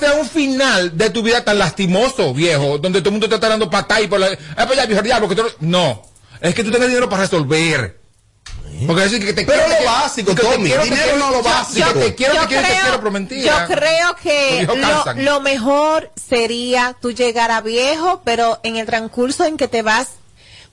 sea 0.00 0.14
un 0.14 0.28
final 0.28 0.98
de 0.98 1.10
tu 1.10 1.22
vida 1.22 1.44
tan 1.44 1.56
lastimoso, 1.56 2.34
viejo, 2.34 2.78
donde 2.78 2.98
todo 3.00 3.10
el 3.10 3.12
mundo 3.12 3.28
te 3.28 3.36
está 3.36 3.48
dando 3.48 3.70
patay 3.70 4.08
por 4.08 4.18
la, 4.18 4.32
eh, 4.32 4.38
pues 4.66 4.76
ya, 4.76 4.84
viejo 4.86 5.02
diablo, 5.02 5.28
que 5.28 5.36
tú 5.36 5.44
no, 5.44 5.48
no. 5.60 6.02
es 6.40 6.56
que 6.56 6.64
tú 6.64 6.72
tengas 6.72 6.88
dinero 6.88 7.08
para 7.08 7.22
resolver. 7.22 7.99
Porque 8.86 9.02
decir 9.02 9.24
que 9.24 9.32
te 9.32 9.44
Pero 9.44 9.64
quiero, 9.64 9.80
lo 9.84 9.90
básico, 9.90 10.34
que 10.34 10.42
te 10.42 10.48
Tommy, 10.48 10.64
quiero, 10.66 10.82
te 10.82 10.88
dinero 10.88 11.02
quiero, 11.04 11.18
no 11.18 11.30
lo 11.30 11.36
yo- 11.38 11.42
básico. 11.42 11.86
yo 11.86 11.92
te 12.00 12.14
quiero, 12.14 12.34
yo 12.34 12.40
te 12.42 12.46
quiero, 12.48 12.62
te 12.62 12.68
creo- 12.68 12.82
quiero, 12.82 12.98
pero 12.98 13.10
mentira. 13.10 13.68
Yo 13.68 13.74
creo 13.74 14.16
que 14.22 14.66
lo, 14.66 15.22
lo 15.22 15.40
mejor 15.40 16.10
sería 16.28 16.96
tú 17.00 17.12
llegar 17.12 17.50
a 17.50 17.60
viejo, 17.60 18.22
pero 18.24 18.58
en 18.62 18.76
el 18.76 18.86
transcurso 18.86 19.44
en 19.44 19.56
que 19.56 19.68
te 19.68 19.82
vas 19.82 20.08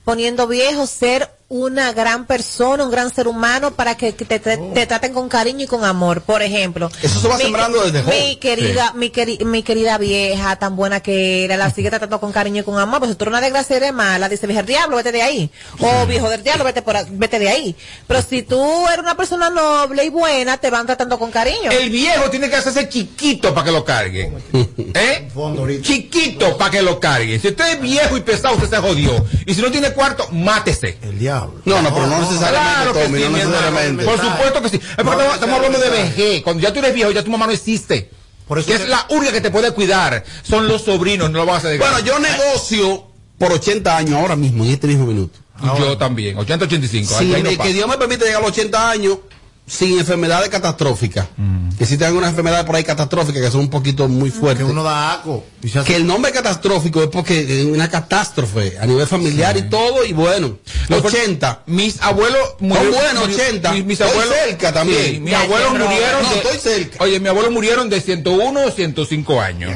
poniendo 0.04 0.48
viejo, 0.48 0.88
ser 0.88 1.30
una 1.50 1.94
gran 1.94 2.26
persona, 2.26 2.84
un 2.84 2.92
gran 2.92 3.14
ser 3.14 3.26
humano 3.26 3.72
para 3.74 3.96
que, 3.96 4.14
que 4.16 4.26
te, 4.26 4.38
te- 4.40 4.58
te 4.58 4.86
traten 4.86 5.14
con 5.14 5.30
cariño 5.30 5.64
y 5.64 5.68
con 5.68 5.86
amor. 5.86 6.22
Por 6.22 6.42
ejemplo, 6.42 6.92
Eso 7.02 7.22
se 7.22 7.28
va 7.30 7.38
mi- 7.38 7.44
sembrando 7.44 7.82
desde 7.90 8.00
Mi 8.00 8.06
joven. 8.12 8.40
querida, 8.40 8.92
mi, 8.94 9.12
queri- 9.12 9.46
mi 9.46 9.64
querida 9.64 9.98
vieja, 9.98 10.58
tan 10.58 10.76
buena 10.76 11.00
que 11.00 11.46
era, 11.46 11.56
la 11.56 11.72
sigue 11.72 11.90
tratando 11.90 12.20
con 12.20 12.34
cariño 12.34 12.62
y 12.62 12.64
con 12.66 12.78
amor. 12.78 13.00
Pues 13.00 13.12
si 13.12 13.16
tú 13.18 13.24
eres 13.24 13.32
una 13.32 13.40
desgracia 13.42 13.78
eres 13.78 13.94
mala, 13.94 14.28
dice 14.28 14.46
viejo 14.46 14.58
del 14.60 14.66
diablo, 14.68 14.98
vete 14.98 15.14
de 15.14 15.22
ahí. 15.22 15.50
O 15.80 16.06
viejo 16.06 16.30
del 16.30 16.44
diablo, 16.44 16.66
vete, 16.66 16.82
por, 16.82 16.98
vete 17.12 17.40
de 17.40 17.48
ahí. 17.48 17.76
Pero 18.08 18.22
si 18.22 18.42
tú 18.42 18.62
eres 18.88 19.00
una 19.00 19.16
persona 19.16 19.50
noble 19.50 20.04
y 20.04 20.10
buena, 20.10 20.58
te 20.58 20.70
van 20.70 20.86
tratando 20.86 21.18
con 21.18 21.32
cariño. 21.32 21.72
El 21.72 21.90
viejo 21.90 22.30
tiene 22.30 22.50
que 22.50 22.58
hacerse 22.58 22.90
chiquito 22.90 23.54
para 23.54 23.64
que 23.68 23.72
lo 23.72 23.86
carguen. 23.86 24.34
¿Eh? 24.94 25.30
Chiquito 25.82 26.58
para 26.58 26.72
que 26.72 26.82
lo 26.82 27.00
carguen. 27.00 27.40
Si 27.40 27.48
usted 27.48 27.76
es 27.76 27.82
viejo 27.82 28.18
y 28.18 28.22
pesado, 28.22 28.56
usted 28.56 28.70
se 28.70 28.78
jodió. 28.78 29.26
Y 29.46 29.54
si 29.54 29.62
no 29.62 29.72
tiene 29.72 29.92
cuarto, 29.94 30.28
mátese. 30.34 30.98
El 31.02 31.18
diablo. 31.18 31.37
No, 31.66 31.82
no, 31.82 31.94
pero 31.94 32.08
no 32.08 32.20
necesariamente, 32.20 32.74
Claro 32.76 32.94
que 32.94 33.04
Tommy, 33.04 33.18
sí, 33.20 33.24
no 33.26 33.30
mi 33.32 33.40
hermano. 33.40 33.60
necesariamente. 33.62 34.06
Por 34.06 34.20
supuesto 34.22 34.62
que 34.62 34.70
sí. 34.70 34.76
Es 34.78 35.04
porque 35.04 35.24
No 35.24 35.34
estamos, 35.34 35.56
hablando 35.56 35.80
de 35.80 35.90
vejez. 35.90 36.44
Cuando 36.44 36.62
ya 36.64 36.74
tú 36.74 36.80
eres 36.80 36.94
viejo, 36.94 37.12
ya 37.12 37.24
tu 37.24 37.32
mamá 37.32 37.46
no 37.48 37.52
existe. 37.52 38.10
Por 38.48 38.60
eso 38.60 38.68
que 38.68 38.78
que- 38.78 38.84
es 38.84 38.90
la 38.90 39.06
única 39.10 39.32
que 39.34 39.42
te 39.42 39.52
puede 39.52 39.72
cuidar. 39.72 40.24
Son 40.44 40.68
los 40.68 40.84
sobrinos, 40.84 41.30
no 41.30 41.40
lo 41.40 41.46
van 41.46 41.56
a 41.56 41.58
hacer. 41.60 41.78
Bueno, 41.80 42.00
yo 42.00 42.18
negocio 42.20 43.08
por 43.38 43.52
80 43.52 43.98
años 43.98 44.16
ahora 44.20 44.36
mismo, 44.36 44.64
en 44.64 44.72
este 44.72 44.88
mismo 44.88 45.06
minuto. 45.06 45.38
yo 45.78 45.98
también, 45.98 46.38
80, 46.38 46.66
85. 46.66 47.18
Si 47.20 47.26
no 47.26 47.64
que 47.64 47.74
Dios 47.74 47.88
me 47.90 47.98
permite 47.98 48.26
llegar 48.26 48.38
a 48.40 48.48
los 48.48 48.52
80 48.52 48.90
años 48.92 49.18
sin 49.70 50.00
enfermedades 50.00 50.48
catastróficas. 50.50 51.28
Que 51.78 51.86
si 51.86 51.98
tengan 51.98 52.16
unas 52.16 52.30
enfermedades 52.30 52.66
por 52.66 52.76
ahí 52.78 52.84
catastróficas 52.86 53.42
que 53.42 53.52
son 53.52 53.60
un 53.62 53.70
poquito 53.70 54.08
muy 54.08 54.32
Que 54.32 54.40
fuertes. 54.40 54.66
uno 54.66 54.82
da 54.82 55.12
aco. 55.14 55.44
hace- 55.64 55.84
Que 55.84 55.96
el 55.98 56.08
nombre 56.08 56.32
catastrófico 56.32 57.04
es 57.04 57.10
porque 57.10 57.42
es 57.62 57.66
una 57.66 57.90
catástrofe 57.90 58.78
a 58.80 58.86
nivel 58.86 59.06
familiar 59.08 59.58
y 59.58 59.64
todo, 59.64 60.06
y 60.06 60.14
bueno, 60.14 60.58
Los 60.88 61.04
80. 61.04 61.64
Mis 61.66 62.02
abuelos 62.02 62.56
murieron. 62.60 62.94
buenos, 62.94 63.24
murió- 63.28 63.36
80. 63.36 63.74
Mis, 63.74 63.86
mis 63.86 64.00
Estoy 64.00 64.10
abuelos. 64.18 64.36
cerca 64.48 64.72
también. 64.74 65.04
Sí, 65.06 65.20
mis 65.20 65.32
Ya, 65.32 65.42
abuelos 65.42 65.74
ya, 65.74 65.80
murieron. 65.80 66.24
no, 66.24 66.30
de- 66.30 66.36
estoy 66.38 66.58
cerca. 66.60 67.04
Oye, 67.04 67.20
mis 67.20 67.30
abuelos 67.30 67.52
murieron 67.52 67.90
de 67.90 68.00
101 68.02 68.64
o 68.66 68.72
105 68.72 69.42
años. 69.42 69.72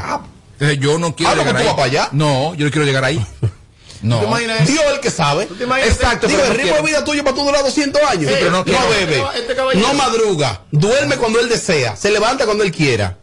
Entonces 0.53 0.79
yo 0.79 0.97
no 0.99 1.15
quiero 1.15 1.31
Ah, 1.31 1.35
¿no, 1.35 1.41
llegar 1.41 1.55
que 1.61 1.67
ahí. 1.67 1.75
para 1.75 1.83
allá? 1.83 2.09
No, 2.13 2.55
yo 2.55 2.65
no 2.65 2.71
quiero 2.71 2.85
llegar 2.85 3.03
ahí. 3.03 3.23
No. 4.01 4.19
¿Te 4.19 4.25
imaginas 4.25 4.67
Dios 4.67 4.83
el 4.93 4.99
que 4.99 5.11
sabe. 5.11 5.45
¿Tú 5.45 5.55
te? 5.55 5.63
Exacto. 5.63 6.27
Digo, 6.27 6.43
el 6.43 6.55
ritmo 6.55 6.75
de 6.77 6.81
vida 6.81 7.03
tuyo 7.03 7.23
para 7.23 7.35
tú 7.35 7.43
durar 7.43 7.63
200 7.63 8.01
años. 8.03 8.31
Sí, 8.31 8.37
pero 8.39 8.51
no 8.51 8.63
bebe, 8.63 9.23
Este 9.35 9.55
no 9.55 9.93
madruga, 9.93 10.61
duerme 10.71 11.17
cuando 11.17 11.39
él 11.39 11.49
desea, 11.49 11.95
se 11.95 12.11
levanta 12.11 12.45
cuando 12.45 12.63
él 12.63 12.71
quiera. 12.71 13.17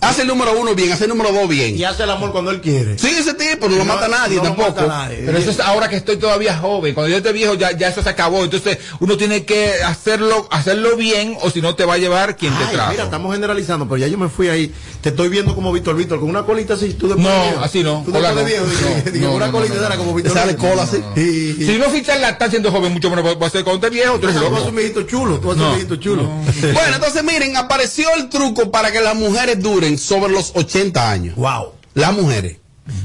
Hace 0.00 0.22
el 0.22 0.28
número 0.28 0.52
uno 0.60 0.74
bien, 0.74 0.92
hace 0.92 1.04
el 1.04 1.10
número 1.10 1.32
dos 1.32 1.48
bien. 1.48 1.74
Y 1.76 1.82
hace 1.82 2.02
el 2.04 2.10
amor 2.10 2.30
cuando 2.30 2.50
él 2.50 2.60
quiere. 2.60 2.98
Sí, 2.98 3.08
ese 3.18 3.32
tipo 3.34 3.66
no 3.68 3.76
lo 3.76 3.84
mata 3.84 4.04
a 4.04 4.08
nadie 4.08 4.36
no 4.36 4.42
lo 4.42 4.48
tampoco. 4.50 4.68
mata 4.70 4.84
a 4.84 4.86
nadie. 5.06 5.22
Pero 5.24 5.38
eso 5.38 5.50
es 5.50 5.58
ahora 5.58 5.88
que 5.88 5.96
estoy 5.96 6.16
todavía 6.18 6.56
joven. 6.56 6.94
Cuando 6.94 7.10
yo 7.10 7.16
esté 7.16 7.32
viejo, 7.32 7.54
ya, 7.54 7.72
ya 7.76 7.88
eso 7.88 8.02
se 8.02 8.08
acabó. 8.10 8.44
Entonces, 8.44 8.78
uno 9.00 9.16
tiene 9.16 9.44
que 9.44 9.82
hacerlo, 9.84 10.46
hacerlo 10.50 10.96
bien, 10.96 11.36
o 11.40 11.50
si 11.50 11.62
no 11.62 11.74
te 11.74 11.84
va 11.86 11.94
a 11.94 11.98
llevar 11.98 12.36
quien 12.36 12.52
te 12.56 12.64
trajo. 12.66 12.90
mira, 12.92 13.04
estamos 13.04 13.32
generalizando, 13.32 13.86
pero 13.88 13.96
ya 13.96 14.06
yo 14.06 14.18
me 14.18 14.28
fui 14.28 14.48
ahí. 14.48 14.72
Te 15.00 15.08
estoy 15.08 15.28
viendo 15.30 15.54
como 15.54 15.72
Víctor 15.72 15.96
Víctor, 15.96 16.20
con 16.20 16.28
una 16.28 16.42
colita 16.44 16.74
así. 16.74 16.92
Tú 16.94 17.08
después 17.08 17.26
No, 17.26 17.32
de 17.42 17.48
viejo. 17.50 17.64
así 17.64 17.82
no, 17.82 18.02
Tú 18.04 18.12
después 18.12 18.34
de 18.36 18.42
no. 18.42 18.46
viejo. 18.46 18.66
No, 18.66 19.10
dije, 19.12 19.26
una 19.28 19.46
no, 19.46 19.52
colita 19.52 19.74
no, 19.76 19.86
era 19.86 19.96
como 19.96 20.14
Víctor 20.14 20.34
sale 20.34 20.56
cola 20.56 20.82
así. 20.82 20.98
Y- 21.16 21.20
y- 21.62 21.66
Si 21.66 21.78
no 21.78 21.86
fichas 21.86 22.20
la 22.20 22.28
está 22.30 22.50
siendo 22.50 22.70
joven, 22.70 22.92
mucho 22.92 23.08
menos 23.10 23.24
va 23.24 23.46
a 23.46 23.50
ser 23.50 23.64
cuando 23.64 23.84
esté 23.86 23.96
viejo, 23.96 24.18
tú 24.20 24.28
eres 24.28 24.40
Tú 24.40 24.50
vas 24.50 24.62
a 24.62 24.68
un 24.68 24.76
viejito 24.76 25.02
chulo, 25.04 25.38
tú 25.40 25.48
vas 25.48 25.58
a 25.58 25.62
un 25.62 25.70
viejito 25.74 25.96
chulo. 25.96 26.22
Bueno, 26.26 26.94
entonces 26.96 27.24
miren, 27.24 27.56
apareció 27.56 28.12
el 28.14 28.28
truco 28.28 28.70
para 28.70 28.92
que 28.92 29.00
las 29.00 29.14
mujeres 29.14 29.58
duren 29.60 29.85
sobre 29.98 30.32
los 30.32 30.52
80 30.54 31.10
años. 31.10 31.36
Wow. 31.36 31.72
Las 31.94 32.12
mujeres, 32.14 32.56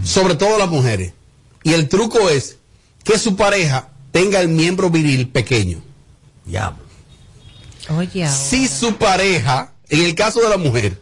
sobre 0.03 0.35
todo 0.35 0.57
las 0.57 0.69
mujeres. 0.69 1.13
Y 1.63 1.73
el 1.73 1.87
truco 1.87 2.29
es 2.29 2.57
que 3.03 3.17
su 3.19 3.35
pareja 3.35 3.89
tenga 4.11 4.41
el 4.41 4.47
miembro 4.49 4.89
viril 4.89 5.29
pequeño. 5.29 5.81
Diablo. 6.45 6.79
Oye, 7.89 8.23
ahora. 8.25 8.35
Si 8.35 8.67
su 8.67 8.95
pareja, 8.95 9.73
en 9.89 10.01
el 10.01 10.15
caso 10.15 10.41
de 10.41 10.49
la 10.49 10.57
mujer, 10.57 10.99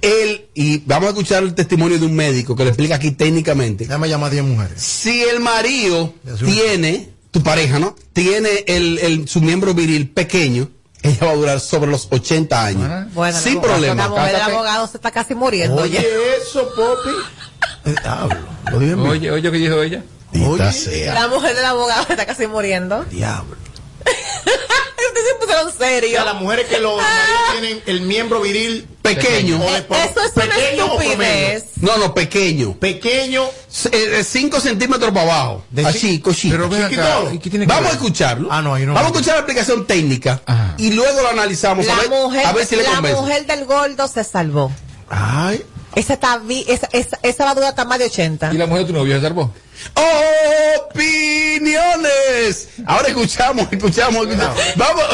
él, 0.00 0.46
y 0.54 0.78
vamos 0.78 1.06
a 1.06 1.10
escuchar 1.10 1.42
el 1.42 1.54
testimonio 1.54 1.98
de 1.98 2.06
un 2.06 2.14
médico 2.14 2.54
que 2.54 2.64
lo 2.64 2.70
explica 2.70 2.96
aquí 2.96 3.10
técnicamente. 3.12 3.84
Déjame 3.84 4.08
llamar 4.08 4.28
a 4.28 4.34
10 4.34 4.44
mujeres. 4.44 4.80
Si 4.82 5.22
el 5.22 5.40
marido 5.40 6.14
tiene, 6.44 7.08
tu 7.30 7.42
pareja, 7.42 7.78
¿no? 7.78 7.96
Tiene 8.12 8.64
el, 8.66 8.98
el- 8.98 9.28
su 9.28 9.40
miembro 9.40 9.72
viril 9.74 10.10
pequeño, 10.10 10.68
ella 11.04 11.26
va 11.26 11.32
a 11.32 11.34
durar 11.34 11.60
sobre 11.60 11.90
los 11.90 12.08
80 12.10 12.64
años. 12.64 13.12
Bueno, 13.12 13.38
sin 13.38 13.60
problema. 13.60 14.04
La 14.04 14.08
mujer 14.08 14.32
del 14.32 14.40
abogado 14.40 14.86
se 14.86 14.96
está 14.96 15.10
casi 15.10 15.34
muriendo. 15.34 15.82
Oye, 15.82 16.02
eso, 16.40 16.66
Popi. 16.74 17.10
Eh, 17.84 17.94
Diablo. 18.02 18.48
Lo 18.70 18.78
dije 18.78 18.92
en 18.92 18.98
vivo. 19.02 19.12
Oye, 19.12 19.30
oye, 19.30 19.50
¿qué 19.50 19.58
dijo 19.58 19.82
ella? 19.82 20.02
Oye. 20.48 20.72
sea. 20.72 21.12
La 21.12 21.28
mujer 21.28 21.54
del 21.54 21.66
abogado 21.66 22.06
se 22.06 22.14
está 22.14 22.24
casi 22.24 22.46
muriendo. 22.46 23.04
Diablo. 23.04 23.54
Ustedes 25.14 25.28
se 25.28 25.34
pusieron 25.40 25.68
O 25.68 25.70
serio. 25.70 26.10
sea, 26.10 26.24
las 26.24 26.34
mujeres 26.34 26.66
que 26.66 26.80
los 26.80 26.96
maridos 27.00 27.40
tienen 27.60 27.82
el 27.86 28.00
miembro 28.02 28.40
viril 28.40 28.86
Pequeño. 29.02 29.58
o 29.60 29.68
Eh, 29.68 29.86
Eso 30.10 30.20
es 30.24 30.32
una 30.34 30.44
pequeño 30.46 30.86
o 30.86 31.00
estupidez. 31.00 31.64
No, 31.80 31.96
no, 31.98 32.14
pequeño. 32.14 32.74
Pequeño. 32.78 33.44
5 33.68 34.60
centímetros 34.60 35.12
para 35.12 35.22
abajo. 35.22 35.64
De 35.70 35.86
Así, 35.86 36.20
cochito. 36.20 36.56
Pero 36.56 36.68
ven 36.68 36.82
acá, 36.84 36.88
Chiquito. 36.90 37.30
¿y 37.34 37.38
qué 37.38 37.50
tiene 37.50 37.66
que 37.66 37.72
Vamos 37.72 37.90
a 37.90 37.92
escucharlo. 37.94 38.48
Ah, 38.50 38.62
no, 38.62 38.78
no. 38.78 38.94
Vamos 38.94 39.10
a 39.12 39.14
escuchar 39.14 39.34
la 39.34 39.40
explicación 39.40 39.86
técnica 39.86 40.40
Ajá. 40.46 40.74
y 40.78 40.90
luego 40.92 41.20
lo 41.22 41.28
analizamos 41.28 41.86
a 41.86 41.94
La 41.94 41.96
ver, 42.02 42.08
mujer, 42.10 42.46
a 42.46 42.52
ver 42.52 42.66
si 42.66 42.76
le 42.76 42.82
la 42.82 43.00
mujer 43.00 43.46
del 43.46 43.64
gordo 43.66 44.08
se 44.08 44.24
salvó. 44.24 44.72
Ay. 45.08 45.62
Esa, 45.94 46.14
está 46.14 46.40
esa, 46.66 46.88
esa, 46.92 47.18
esa 47.22 47.44
va 47.44 47.50
a 47.52 47.54
durar 47.54 47.68
hasta 47.70 47.84
más 47.84 47.98
de 48.00 48.06
80. 48.06 48.52
¿Y 48.52 48.56
la 48.58 48.66
mujer 48.66 48.82
de 48.86 48.92
tu 48.92 48.98
novio 48.98 49.14
se 49.14 49.22
salvó? 49.22 49.52
Opiniones. 51.34 52.68
Ahora 52.86 53.08
escuchamos, 53.08 53.66
escuchamos, 53.70 54.26
escuchamos. 54.26 54.58
Vamos, 54.76 55.04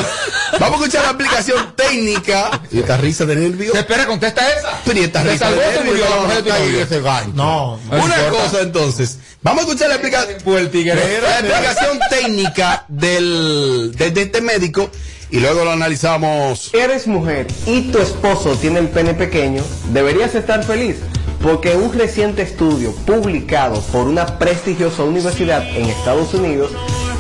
vamos 0.59 0.81
a 0.81 0.85
escuchar 0.85 1.05
la 1.05 1.11
aplicación 1.11 1.75
técnica. 1.77 2.61
Y 2.71 2.81
esta 2.81 2.97
risa 2.97 3.25
de 3.27 3.37
nervio. 3.37 3.75
Espera, 3.75 4.07
contesta 4.07 4.49
esa. 4.49 4.81
Pero 4.85 5.01
y 5.01 5.05
esta 5.05 5.23
¿Te 5.23 5.33
risa 5.33 5.47
salvó 5.47 5.61
de 5.61 5.85
nervio. 5.85 6.05
la 6.05 6.11
No, 6.11 6.23
mujer 6.23 6.37
de 6.37 6.43
tu 6.43 6.49
no, 6.51 6.59
novio? 6.65 6.83
ese 6.83 7.01
gancho. 7.01 7.33
No. 7.35 7.75
Una 7.91 7.99
importa. 8.05 8.31
cosa 8.31 8.61
entonces. 8.63 9.19
Vamos 9.43 9.61
a 9.65 9.67
escuchar 9.67 9.89
la 9.89 9.95
aplicación. 9.97 10.39
tigre. 10.71 10.95
La 11.23 11.39
explicación 11.41 11.99
técnica 12.11 12.85
del, 12.89 13.93
de, 13.97 14.11
de 14.11 14.23
este 14.23 14.41
médico 14.41 14.91
y 15.31 15.39
luego 15.41 15.65
lo 15.65 15.71
analizamos. 15.73 16.71
Eres 16.75 17.07
mujer 17.07 17.47
y 17.67 17.83
tu 17.93 17.99
esposo 17.99 18.57
tiene 18.57 18.81
el 18.81 18.89
pene 18.89 19.15
pequeño, 19.15 19.63
deberías 19.93 20.35
estar 20.35 20.65
feliz 20.65 20.97
porque 21.43 21.75
un 21.75 21.93
reciente 21.93 22.43
estudio 22.43 22.93
publicado 23.07 23.81
por 23.93 24.07
una 24.07 24.39
prestigiosa 24.39 25.05
universidad 25.05 25.67
en 25.77 25.87
Estados 25.87 26.35
Unidos 26.35 26.73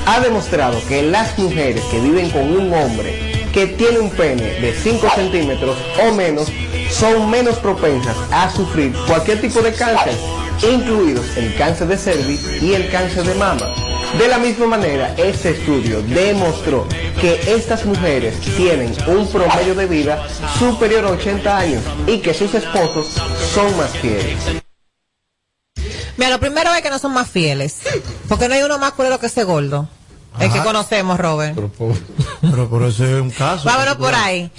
ha 0.06 0.20
demostrado 0.20 0.78
que 0.88 1.02
las 1.02 1.38
mujeres 1.38 1.82
que 1.90 2.01
viven 2.01 2.30
con 2.30 2.51
un 2.51 2.72
hombre 2.72 3.30
que 3.52 3.66
tiene 3.66 3.98
un 3.98 4.10
pene 4.10 4.60
de 4.60 4.74
5 4.74 5.09
centímetros 5.14 5.77
o 6.02 6.12
menos 6.12 6.48
son 6.90 7.31
menos 7.31 7.56
propensas 7.59 8.16
a 8.31 8.51
sufrir 8.51 8.93
cualquier 9.06 9.40
tipo 9.40 9.60
de 9.62 9.72
cáncer, 9.72 10.14
incluidos 10.62 11.36
el 11.36 11.55
cáncer 11.56 11.89
de 11.89 11.97
cervix 11.97 12.62
y 12.62 12.74
el 12.74 12.90
cáncer 12.90 13.24
de 13.24 13.35
mama. 13.35 13.66
De 14.18 14.27
la 14.28 14.39
misma 14.39 14.66
manera, 14.66 15.14
este 15.16 15.51
estudio 15.51 16.02
demostró 16.02 16.86
que 17.20 17.40
estas 17.47 17.85
mujeres 17.85 18.39
tienen 18.56 18.93
un 19.06 19.27
promedio 19.28 19.74
de 19.74 19.86
vida 19.86 20.27
superior 20.59 21.05
a 21.05 21.10
80 21.10 21.56
años 21.59 21.82
y 22.06 22.18
que 22.18 22.35
sus 22.35 22.52
esposos 22.55 23.06
son 23.55 23.77
más 23.77 23.90
fieles. 23.98 24.60
Mira, 26.16 26.31
lo 26.31 26.40
primero 26.40 26.74
es 26.74 26.82
que 26.82 26.90
no 26.90 26.98
son 26.98 27.12
más 27.12 27.31
fieles. 27.31 27.78
Porque 28.28 28.48
no 28.48 28.55
hay 28.55 28.62
uno 28.62 28.78
más 28.78 28.93
culero 28.93 29.18
que 29.18 29.27
ese 29.27 29.44
gordo. 29.44 29.89
El 30.39 30.51
que 30.52 30.59
Ajá. 30.59 30.65
conocemos, 30.65 31.19
Robert. 31.19 31.59
Pero 32.40 32.69
por 32.69 32.82
eso 32.85 33.05
es 33.05 33.20
un 33.20 33.31
caso. 33.31 33.65
Vámonos 33.65 33.97
por 33.97 34.15
ahí. 34.15 34.51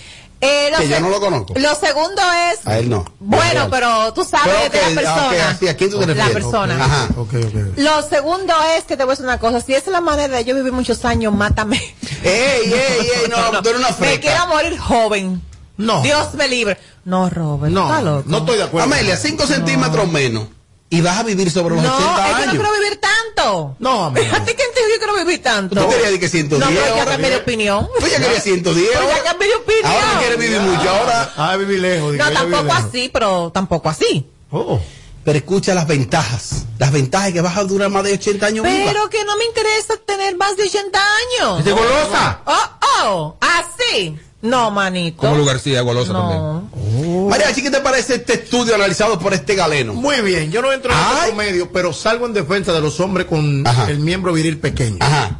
Eh, 0.43 0.69
lo 0.71 0.77
Que 0.79 0.87
yo 0.89 0.99
no 0.99 1.09
lo 1.09 1.19
conozco. 1.19 1.53
Lo 1.55 1.75
segundo 1.75 2.19
es. 2.51 2.65
A 2.67 2.79
él 2.79 2.89
no. 2.89 3.05
Bueno, 3.19 3.67
pero 3.69 4.11
tú 4.13 4.23
sabes 4.23 4.51
Pero, 4.71 4.85
de 4.87 4.95
la 4.95 5.01
persona. 5.01 5.27
ok, 5.27 5.33
así, 5.51 5.67
¿a 5.67 5.77
quién 5.77 5.91
tú 5.91 5.99
te 5.99 6.15
La 6.15 6.29
persona. 6.29 6.83
Ajá. 6.83 7.07
Ok, 7.15 7.33
ok. 7.45 7.77
Lo 7.77 8.01
segundo 8.01 8.53
es 8.75 8.83
que 8.85 8.97
te 8.97 9.03
voy 9.03 9.11
a 9.11 9.13
decir 9.13 9.25
una 9.25 9.37
cosa. 9.37 9.61
Si 9.61 9.73
esa 9.75 9.85
es 9.85 9.91
la 9.91 10.01
manera 10.01 10.35
de 10.37 10.43
yo 10.43 10.55
vivir 10.55 10.71
muchos 10.73 11.05
años, 11.05 11.31
mátame. 11.33 11.77
ey, 12.23 12.73
ey, 12.73 12.73
ey, 12.73 13.29
no, 13.29 13.61
tú 13.61 13.69
eres 13.69 13.79
una 13.81 13.89
Me 13.89 13.93
freca. 13.95 14.21
quiero 14.21 14.47
morir 14.47 14.79
joven. 14.79 15.41
No. 15.77 16.01
Dios 16.01 16.33
me 16.33 16.47
libre. 16.47 16.77
No, 17.05 17.29
Robert. 17.29 17.71
No, 17.71 17.85
está 17.87 18.01
loco. 18.01 18.23
no 18.27 18.37
estoy 18.39 18.57
de 18.57 18.63
acuerdo. 18.63 18.85
Amelia, 18.91 19.17
5 19.17 19.45
centímetros 19.45 20.11
menos. 20.11 20.47
Y 20.91 21.01
vas 21.01 21.17
a 21.19 21.23
vivir 21.23 21.49
sobre 21.49 21.73
los 21.75 21.83
No, 21.83 21.95
80 21.95 22.11
es 22.11 22.25
que 22.25 22.31
no 22.31 22.37
años. 22.37 22.51
quiero 22.63 22.73
vivir 22.79 22.99
tanto. 22.99 23.75
No, 23.79 24.05
Amelia. 24.05 24.35
¿A 24.35 24.43
ti 24.45 24.53
quién 24.53 24.67
te 24.75 24.79
dijo 24.81 24.91
que 24.91 24.97
quiero 24.99 25.15
vivir 25.15 25.41
tanto? 25.41 25.75
Tú 25.75 25.89
querías 25.89 26.03
decir 26.11 26.19
que 26.19 26.29
110 26.29 26.59
No, 26.59 26.67
pero 26.67 26.85
ya 26.85 26.91
ahora. 27.01 27.11
cambié 27.13 27.29
de 27.29 27.35
opinión. 27.37 27.87
Pues 27.99 28.11
ya 28.11 28.19
quería 28.19 28.39
110. 28.41 28.87
Pero 28.91 29.01
ya 29.01 29.07
ahora. 29.09 29.23
cambié 29.23 29.47
de 29.47 29.55
opinión. 29.55 29.85
Ahora 29.85 30.13
no 30.13 30.19
quieres 30.19 30.37
vivir 30.39 30.59
mucho. 30.59 30.89
Ahora. 30.89 31.33
Ah, 31.37 31.55
viví 31.57 31.77
lejos. 31.77 32.11
digo, 32.11 32.23
No, 32.25 32.31
tampoco 32.31 32.63
lejos. 32.63 32.83
así, 32.85 33.09
pero 33.11 33.51
tampoco 33.53 33.89
así. 33.89 34.29
Oh. 34.51 34.79
Pero 35.23 35.37
escucha 35.37 35.73
las 35.73 35.87
ventajas. 35.87 36.65
Las 36.77 36.91
ventajas 36.91 37.29
es 37.29 37.33
que 37.35 37.41
vas 37.41 37.55
a 37.55 37.63
durar 37.63 37.89
más 37.89 38.03
de 38.03 38.13
80 38.13 38.45
años 38.47 38.65
viva. 38.65 38.91
Pero 38.91 39.09
que 39.09 39.23
no 39.23 39.37
me 39.37 39.45
interesa 39.45 39.95
tener 40.05 40.35
más 40.35 40.57
de 40.57 40.63
80 40.63 40.99
años. 40.99 41.59
¿Es 41.59 41.65
de 41.65 41.71
golosa? 41.71 42.41
Oh, 42.45 42.69
oh, 43.05 43.37
así. 43.39 44.17
No, 44.41 44.71
manito. 44.71 45.17
Como 45.19 45.35
Lu 45.37 45.45
García, 45.45 45.81
golosa 45.81 46.11
también. 46.13 46.69
No. 47.11 47.29
Mariachi, 47.29 47.61
¿qué 47.61 47.71
te 47.71 47.79
parece 47.81 48.15
este 48.15 48.33
estudio 48.33 48.75
analizado 48.75 49.19
por 49.19 49.33
este 49.33 49.55
galeno? 49.55 49.93
Muy 49.93 50.21
bien, 50.21 50.51
yo 50.51 50.61
no 50.61 50.71
entro 50.71 50.91
en 50.91 50.97
este 50.99 51.27
promedio, 51.27 51.71
pero 51.71 51.93
salgo 51.93 52.25
en 52.25 52.33
defensa 52.33 52.73
de 52.73 52.81
los 52.81 52.99
hombres 52.99 53.27
con 53.27 53.65
Ajá. 53.67 53.89
el 53.89 53.99
miembro 53.99 54.33
viril 54.33 54.57
pequeño. 54.57 54.97
Ajá. 54.99 55.39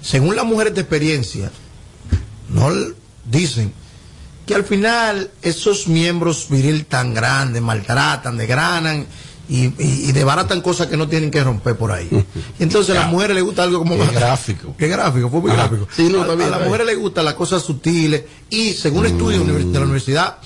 Según 0.00 0.36
las 0.36 0.44
mujeres 0.44 0.74
de 0.74 0.80
experiencia, 0.80 1.50
no 2.48 2.70
dicen 3.24 3.72
que 4.46 4.54
al 4.54 4.64
final 4.64 5.30
esos 5.42 5.86
miembros 5.86 6.46
viril 6.50 6.86
tan 6.86 7.14
grandes 7.14 7.62
maltratan, 7.62 8.36
degranan 8.36 9.06
y, 9.48 9.66
y, 9.66 9.74
y 10.08 10.12
desbaratan 10.12 10.60
cosas 10.60 10.88
que 10.88 10.96
no 10.96 11.08
tienen 11.08 11.30
que 11.30 11.42
romper 11.44 11.76
por 11.76 11.92
ahí. 11.92 12.08
Y 12.58 12.62
entonces 12.64 12.96
a 12.96 13.00
las 13.00 13.10
mujeres 13.10 13.34
les 13.36 13.44
gusta 13.44 13.62
algo 13.62 13.78
como 13.78 13.96
Qué 13.96 14.04
más- 14.04 14.12
gráfico. 14.14 14.74
Qué 14.78 14.88
gráfico, 14.88 15.30
fue 15.30 15.40
muy 15.40 15.50
Ajá. 15.52 15.68
gráfico. 15.68 15.88
Sí, 15.94 16.08
no, 16.10 16.22
a, 16.22 16.24
a 16.32 16.36
las 16.50 16.64
mujeres 16.66 16.86
les 16.86 16.98
gustan 16.98 17.24
las 17.24 17.34
cosas 17.34 17.62
sutiles 17.62 18.22
y 18.50 18.72
según 18.72 19.06
estudios 19.06 19.42
univers- 19.44 19.70
de 19.70 19.78
la 19.78 19.84
Universidad 19.84 20.38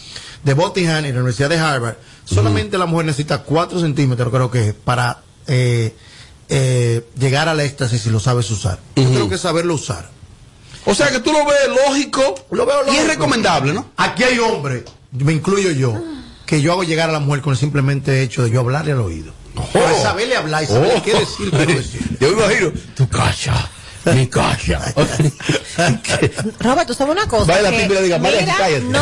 de 0.46 0.54
Buckingham 0.54 1.04
y 1.04 1.08
la 1.08 1.16
Universidad 1.16 1.48
de 1.48 1.58
Harvard, 1.58 1.96
solamente 2.24 2.78
la 2.78 2.86
mujer 2.86 3.06
necesita 3.06 3.38
4 3.42 3.80
centímetros, 3.80 4.32
creo 4.32 4.48
que 4.48 4.68
es, 4.68 4.74
para 4.74 5.18
eh, 5.48 5.92
eh, 6.48 7.04
llegar 7.18 7.48
al 7.48 7.58
éxtasis 7.58 8.02
si 8.02 8.10
lo 8.10 8.20
sabes 8.20 8.48
usar. 8.52 8.78
Yo 8.94 9.10
creo 9.10 9.28
que 9.28 9.38
saberlo 9.38 9.74
usar. 9.74 10.08
O 10.84 10.94
sea 10.94 11.10
que 11.10 11.18
tú 11.18 11.32
lo 11.32 11.44
ves 11.44 11.68
lógico, 11.88 12.36
Lo 12.52 12.64
veo 12.64 12.76
y 12.92 12.94
es 12.94 13.08
recomendable, 13.08 13.72
¿no? 13.72 13.90
Aquí 13.96 14.22
hay 14.22 14.38
hombres, 14.38 14.84
me 15.10 15.32
incluyo 15.32 15.72
yo, 15.72 16.00
que 16.46 16.62
yo 16.62 16.70
hago 16.70 16.84
llegar 16.84 17.10
a 17.10 17.12
la 17.12 17.18
mujer 17.18 17.42
con 17.42 17.52
el 17.52 17.58
simplemente 17.58 18.22
hecho 18.22 18.44
de 18.44 18.50
yo 18.50 18.60
hablarle 18.60 18.92
al 18.92 19.00
oído. 19.00 19.32
Para 19.72 20.00
saberle 20.00 20.36
hablar 20.36 20.62
y 20.62 20.66
saberle 20.68 20.94
Oh. 20.98 21.02
qué 21.02 21.12
decir, 21.14 21.50
qué 21.50 21.66
no 21.66 21.74
decir. 21.74 22.16
Yo 22.20 22.36
me 22.36 22.44
imagino, 22.44 22.72
tu 22.94 23.08
calla, 23.08 23.68
mi 24.14 24.26
calla. 24.28 24.80
Robert, 26.60 26.86
tú 26.86 26.94
sabes 26.94 27.12
una 27.12 27.26
cosa. 27.28 27.44
Vaya 27.46 27.62
la 27.62 27.70
que- 27.70 27.76
primera 27.78 28.00
y 28.00 28.04
diga, 28.04 28.18
María, 28.18 28.40
mira, 28.40 28.54
cállate. 28.56 28.84
No, 28.84 29.00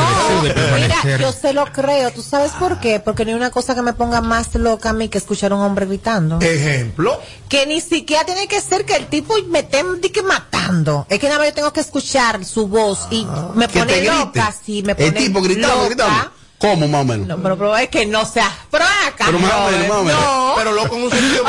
mira, 0.76 1.18
yo 1.18 1.32
se 1.32 1.52
lo 1.52 1.66
creo. 1.66 2.10
¿Tú 2.12 2.22
sabes 2.22 2.52
por 2.52 2.80
qué? 2.80 3.00
Porque 3.00 3.24
no 3.24 3.30
hay 3.30 3.36
una 3.36 3.50
cosa 3.50 3.74
que 3.74 3.82
me 3.82 3.92
ponga 3.92 4.20
más 4.20 4.54
loca 4.54 4.90
a 4.90 4.92
mí 4.92 5.08
que 5.08 5.18
escuchar 5.18 5.52
a 5.52 5.56
un 5.56 5.62
hombre 5.62 5.86
gritando. 5.86 6.40
Ejemplo, 6.40 7.20
Que 7.48 7.66
ni 7.66 7.80
siquiera 7.80 8.24
tiene 8.24 8.48
que 8.48 8.60
ser 8.60 8.84
que 8.84 8.96
el 8.96 9.06
tipo 9.06 9.34
me 9.48 9.60
esté 9.60 9.82
di 10.00 10.10
que 10.10 10.22
matando. 10.22 11.06
Es 11.08 11.18
que 11.18 11.26
nada 11.28 11.38
más 11.38 11.48
yo 11.48 11.54
tengo 11.54 11.72
que 11.72 11.80
escuchar 11.80 12.44
su 12.44 12.66
voz 12.68 13.06
y 13.10 13.26
me 13.54 13.68
Que 13.68 13.80
pone 13.80 14.02
loca. 14.04 14.54
Sí, 14.64 14.82
me 14.82 14.94
pone 14.94 15.08
El 15.08 15.14
tipo 15.14 15.40
gritando, 15.42 15.76
loca. 15.76 15.86
gritando. 15.88 16.30
¿Cómo, 16.58 16.88
más 16.88 17.02
o 17.02 17.04
menos? 17.04 17.26
No, 17.26 17.42
pero, 17.42 17.58
pero 17.58 17.76
es 17.76 17.88
que 17.88 18.06
no 18.06 18.24
sea 18.24 18.50
fraca. 18.70 19.26
Pero 19.26 19.38
más 19.38 19.52
o 19.52 19.70
menos, 19.70 19.88
más 19.88 19.98
o 19.98 20.04
menos. 20.04 20.20
No. 20.22 20.52
pero 20.56 20.72
loco 20.72 20.96
en 20.96 21.02
un 21.04 21.10
sentido. 21.10 21.44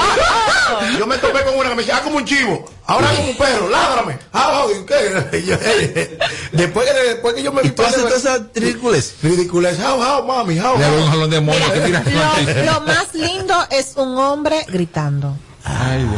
yo 1.00 1.08
me 1.08 1.18
topé 1.18 1.44
con 1.44 1.56
una 1.56 1.70
que 1.70 1.76
me 1.76 1.82
decía, 1.84 1.98
ah, 1.98 2.02
como 2.04 2.18
un 2.18 2.26
chivo, 2.26 2.66
ahora 2.86 3.10
como 3.16 3.30
un 3.30 3.38
perro, 3.38 3.70
ládrame. 3.70 4.18
Ah, 4.34 4.66
oh, 4.66 4.86
¿qué? 4.86 6.18
Después, 6.52 6.90
que, 6.90 7.00
después 7.10 7.34
que 7.36 7.44
yo 7.44 7.54
me 7.54 7.62
Y 7.64 7.70
tú 7.70 7.84
haces 7.84 8.02
todas 8.02 8.18
esas 8.18 8.42
ridículas. 8.54 9.14
ridiculez, 9.22 9.80
how, 9.80 10.02
how, 10.02 10.26
mami, 10.26 10.60
how, 10.60 10.78
Le 10.78 10.86
hago 10.86 10.98
un 10.98 11.04
how. 11.04 11.10
jalón 11.10 11.30
de 11.30 11.42
mono 11.42 11.74
que 11.74 11.80
tira 11.80 12.04
Lo, 12.04 12.74
lo 12.74 12.82
más 12.82 13.14
lindo 13.14 13.56
es 13.70 13.94
un 13.96 14.18
hombre 14.18 14.66
gritando. 14.68 15.38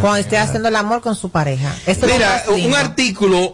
Cuando 0.02 0.18
esté 0.18 0.38
haciendo 0.38 0.70
el 0.70 0.76
amor 0.76 1.02
con 1.02 1.16
su 1.16 1.30
pareja. 1.30 1.74
Mira, 2.02 2.44
un 2.50 2.74
artículo 2.76 3.54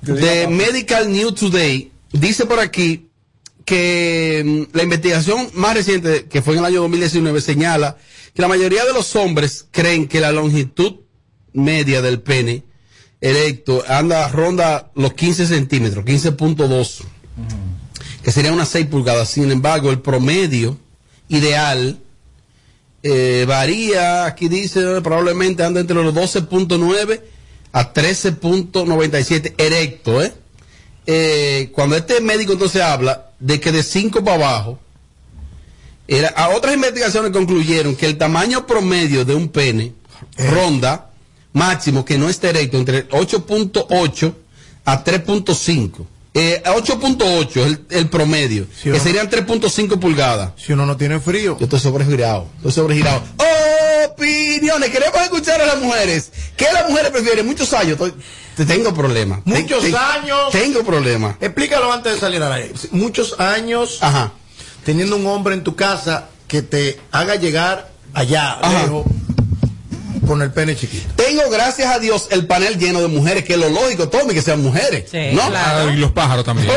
de 0.00 0.46
Medical 0.46 1.10
News 1.10 1.34
Today 1.34 1.92
dice 2.12 2.46
por 2.46 2.60
aquí 2.60 3.07
que 3.68 4.42
mm, 4.46 4.74
la 4.74 4.82
investigación 4.82 5.50
más 5.52 5.74
reciente, 5.74 6.24
que 6.24 6.40
fue 6.40 6.54
en 6.54 6.60
el 6.60 6.64
año 6.64 6.80
2019, 6.80 7.42
señala 7.42 7.98
que 8.32 8.40
la 8.40 8.48
mayoría 8.48 8.86
de 8.86 8.94
los 8.94 9.14
hombres 9.14 9.66
creen 9.70 10.08
que 10.08 10.20
la 10.20 10.32
longitud 10.32 11.00
media 11.52 12.00
del 12.00 12.22
pene 12.22 12.64
erecto 13.20 13.84
anda, 13.86 14.26
ronda 14.28 14.90
los 14.94 15.12
15 15.12 15.46
centímetros, 15.46 16.02
15.2, 16.06 17.00
que 18.22 18.32
sería 18.32 18.54
unas 18.54 18.70
6 18.70 18.86
pulgadas. 18.86 19.28
Sin 19.28 19.50
embargo, 19.50 19.90
el 19.90 20.00
promedio 20.00 20.78
ideal 21.28 21.98
eh, 23.02 23.44
varía, 23.46 24.24
aquí 24.24 24.48
dice, 24.48 25.02
probablemente 25.02 25.62
anda 25.62 25.80
entre 25.80 26.02
los 26.02 26.14
12.9 26.14 27.20
a 27.72 27.92
13.97 27.92 29.52
erecto, 29.58 30.22
¿eh? 30.22 30.32
Eh, 31.10 31.70
Cuando 31.72 31.96
este 31.96 32.20
médico 32.20 32.52
entonces 32.52 32.82
habla 32.82 33.30
de 33.40 33.58
que 33.58 33.72
de 33.72 33.82
5 33.82 34.22
para 34.22 34.36
abajo, 34.36 34.78
era, 36.06 36.28
a 36.28 36.50
otras 36.50 36.74
investigaciones 36.74 37.32
concluyeron 37.32 37.96
que 37.96 38.04
el 38.04 38.18
tamaño 38.18 38.66
promedio 38.66 39.24
de 39.24 39.34
un 39.34 39.48
pene 39.48 39.94
ronda 40.36 41.08
máximo 41.54 42.04
que 42.04 42.18
no 42.18 42.28
esté 42.28 42.50
erecto 42.50 42.76
entre 42.76 43.08
8.8 43.08 44.34
a 44.84 45.02
3.5. 45.02 46.04
Eh, 46.38 46.62
a 46.64 46.74
8.8 46.74 47.48
es 47.56 47.66
el, 47.66 47.84
el 47.90 48.08
promedio, 48.08 48.66
que 48.82 49.00
serían 49.00 49.28
3.5 49.28 49.98
pulgadas. 49.98 50.52
Si 50.56 50.72
uno 50.72 50.86
no 50.86 50.96
tiene 50.96 51.18
frío. 51.20 51.56
Yo 51.58 51.64
estoy 51.64 51.80
sobregirado, 51.80 52.46
estoy 52.58 52.72
sobregirado. 52.72 53.22
Opiniones, 54.06 54.90
queremos 54.90 55.20
escuchar 55.22 55.60
a 55.60 55.66
las 55.66 55.78
mujeres. 55.80 56.30
¿Qué 56.56 56.66
las 56.72 56.88
mujeres 56.88 57.10
prefieren? 57.10 57.46
Muchos 57.46 57.72
años, 57.72 57.92
estoy- 57.92 58.14
te 58.56 58.64
tengo 58.66 58.92
problemas. 58.94 59.44
Te- 59.44 59.50
Muchos 59.50 59.82
te- 59.84 59.96
años. 59.96 60.50
Tengo 60.50 60.82
problemas. 60.84 61.36
Explícalo 61.40 61.92
antes 61.92 62.14
de 62.14 62.20
salir 62.20 62.42
al 62.42 62.52
aire. 62.52 62.72
Muchos 62.90 63.38
años 63.40 63.98
Ajá. 64.00 64.32
teniendo 64.84 65.16
un 65.16 65.26
hombre 65.26 65.54
en 65.54 65.62
tu 65.64 65.76
casa 65.76 66.28
que 66.48 66.62
te 66.62 66.98
haga 67.12 67.36
llegar 67.36 67.90
allá, 68.14 68.58
Ajá. 68.60 68.82
lejos, 68.82 69.04
con 70.28 70.42
el 70.42 70.50
pene 70.50 70.76
chiquito. 70.76 71.08
Tengo, 71.16 71.42
gracias 71.50 71.90
a 71.90 71.98
Dios, 71.98 72.28
el 72.30 72.46
panel 72.46 72.78
lleno 72.78 73.00
de 73.00 73.08
mujeres, 73.08 73.44
que 73.44 73.54
es 73.54 73.58
lo 73.58 73.70
lógico, 73.70 74.08
Tommy, 74.08 74.34
que 74.34 74.42
sean 74.42 74.62
mujeres. 74.62 75.10
¿no? 75.32 75.40
Ah, 75.54 75.86
y 75.92 75.96
los 75.96 76.12
pájaros 76.12 76.44
también. 76.44 76.68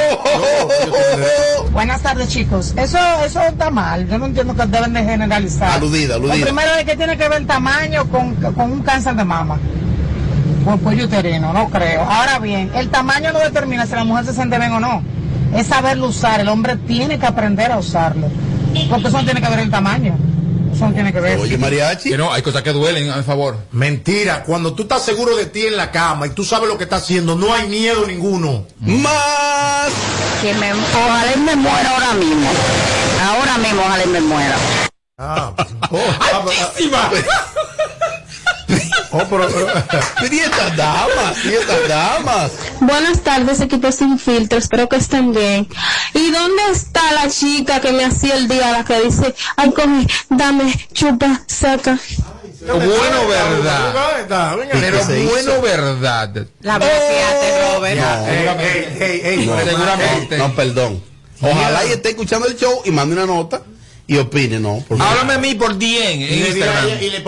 Buenas 1.71 2.01
tardes, 2.01 2.29
chicos. 2.29 2.73
Eso, 2.77 2.97
eso 3.25 3.41
está 3.41 3.69
mal. 3.69 4.07
Yo 4.07 4.17
no 4.17 4.27
entiendo 4.27 4.55
que 4.55 4.65
deben 4.65 4.93
de 4.93 5.03
generalizar. 5.03 5.73
Aludida, 5.73 6.15
aludida. 6.15 6.37
Lo 6.37 6.45
primero 6.45 6.73
es 6.75 6.85
que 6.85 6.95
tiene 6.95 7.17
que 7.17 7.27
ver 7.27 7.41
el 7.41 7.47
tamaño 7.47 8.09
con, 8.09 8.35
con 8.35 8.71
un 8.71 8.81
cáncer 8.83 9.15
de 9.15 9.25
mama. 9.25 9.59
Por 10.63 10.79
cuello 10.79 11.05
uterino, 11.05 11.51
no 11.51 11.69
creo. 11.69 12.01
Ahora 12.03 12.39
bien, 12.39 12.71
el 12.75 12.89
tamaño 12.89 13.33
no 13.33 13.39
determina 13.39 13.85
si 13.85 13.95
la 13.95 14.05
mujer 14.05 14.25
se 14.25 14.33
siente 14.33 14.57
bien 14.57 14.71
o 14.71 14.79
no. 14.79 15.03
Es 15.55 15.67
saberlo 15.67 16.07
usar. 16.07 16.39
El 16.39 16.47
hombre 16.47 16.77
tiene 16.77 17.19
que 17.19 17.25
aprender 17.25 17.71
a 17.71 17.77
usarlo. 17.77 18.27
Porque 18.89 19.09
eso 19.09 19.17
no 19.17 19.25
tiene 19.25 19.41
que 19.41 19.49
ver 19.49 19.59
el 19.59 19.69
tamaño. 19.69 20.17
Eso 20.71 20.87
no 20.87 20.93
tiene 20.93 21.11
que 21.11 21.19
ver. 21.19 21.39
Oye, 21.39 21.57
mariachi. 21.57 22.09
Que 22.09 22.17
no, 22.17 22.31
hay 22.31 22.41
cosas 22.41 22.61
que 22.61 22.71
duelen, 22.71 23.09
a 23.09 23.23
favor. 23.23 23.57
Mentira, 23.71 24.43
cuando 24.43 24.73
tú 24.73 24.83
estás 24.83 25.03
seguro 25.03 25.35
de 25.35 25.45
ti 25.47 25.65
en 25.65 25.77
la 25.77 25.91
cama 25.91 26.27
y 26.27 26.29
tú 26.31 26.43
sabes 26.43 26.69
lo 26.69 26.77
que 26.77 26.85
estás 26.85 27.03
haciendo, 27.03 27.35
no 27.35 27.53
hay 27.53 27.67
miedo 27.67 28.05
ninguno. 28.05 28.65
Más. 28.79 29.91
Que 30.41 30.53
me, 30.55 30.73
ojalá 30.73 31.33
y 31.35 31.39
me 31.39 31.55
muera 31.55 31.89
ahora 31.91 32.13
mismo. 32.13 32.49
Ahora 33.23 33.57
mismo 33.57 33.81
ojalá 33.81 34.03
y 34.03 34.07
me 34.07 34.21
muera. 34.21 34.57
Ah, 35.17 35.53
oh, 35.91 35.99
ah, 36.19 36.43
ah, 36.93 37.11
oh, 39.11 39.23
pero, 39.29 39.47
pero- 39.47 40.31
Y 40.31 40.39
estas 40.39 40.75
damas, 40.77 41.45
y 41.45 41.53
estas 41.53 41.87
damas. 41.87 42.51
Buenas 42.79 43.19
tardes, 43.21 43.59
equipo 43.61 43.91
sin 43.91 44.17
filtro, 44.19 44.57
espero 44.59 44.87
que 44.89 44.95
estén 44.97 45.33
bien. 45.33 45.67
¿Y 46.13 46.31
dónde 46.31 46.61
está 46.71 47.01
la 47.13 47.29
chica 47.29 47.79
que 47.81 47.91
me 47.91 48.05
hacía 48.05 48.35
el 48.35 48.47
día, 48.47 48.71
la 48.71 48.83
que 48.85 49.01
dice, 49.01 49.33
ay, 49.57 49.71
coge, 49.71 50.07
dame, 50.29 50.73
chupa, 50.93 51.41
saca? 51.47 51.99
Bueno, 52.65 53.27
verdad. 53.27 53.93
Pero 54.71 55.25
bueno, 55.27 55.61
verdad. 55.61 56.29
La 56.61 56.77
bloqueaste, 56.77 57.73
Robert. 57.75 57.99
No, 57.99 58.61
Ey, 58.61 58.97
ey, 58.99 59.21
ey, 59.23 59.45
no, 59.47 59.59
seguramente. 59.63 60.37
No, 60.37 60.53
perdón. 60.53 61.03
Ojalá 61.41 61.85
y 61.87 61.91
esté 61.93 62.09
escuchando 62.09 62.47
el 62.47 62.55
show 62.55 62.81
y 62.85 62.91
mande 62.91 63.15
una 63.15 63.25
nota 63.25 63.61
y 64.11 64.17
opine, 64.17 64.59
¿no? 64.59 64.83
Porque- 64.85 65.01
Háblame 65.01 65.33
a 65.35 65.37
mí 65.37 65.55
por 65.55 65.79
DM 65.79 66.25
en 66.25 66.47
Instagram. 66.47 67.01
y 67.01 67.09
le 67.11 67.23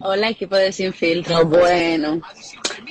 Hola, 0.00 0.30
equipo 0.30 0.56
de 0.56 0.72
Sin 0.72 0.92
Filtro. 0.92 1.46
Bueno, 1.46 2.20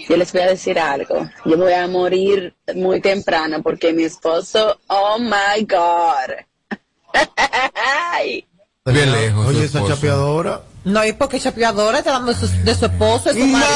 yo 0.07 0.15
les 0.15 0.31
voy 0.31 0.43
a 0.43 0.47
decir 0.47 0.79
algo. 0.79 1.29
Yo 1.43 1.57
voy 1.57 1.73
a 1.73 1.89
morir 1.89 2.55
muy 2.73 3.01
temprano 3.01 3.61
porque 3.61 3.91
mi 3.91 4.03
esposo, 4.03 4.79
oh 4.87 5.17
my 5.19 5.61
God. 5.67 6.35
Ay. 8.13 8.47
Bien 8.85 9.11
lejos. 9.11 9.47
Oye, 9.47 9.65
esa 9.65 9.85
chapeadora. 9.85 10.61
No, 10.85 11.05
y 11.05 11.11
porque 11.11 11.37
chapeadora 11.37 11.97
está 11.97 12.15
hablando 12.15 12.31
de 12.31 12.47
su, 12.47 12.63
de 12.63 12.75
su 12.75 12.85
esposo, 12.85 13.33
de 13.33 13.41
su 13.41 13.45
marido. 13.45 13.67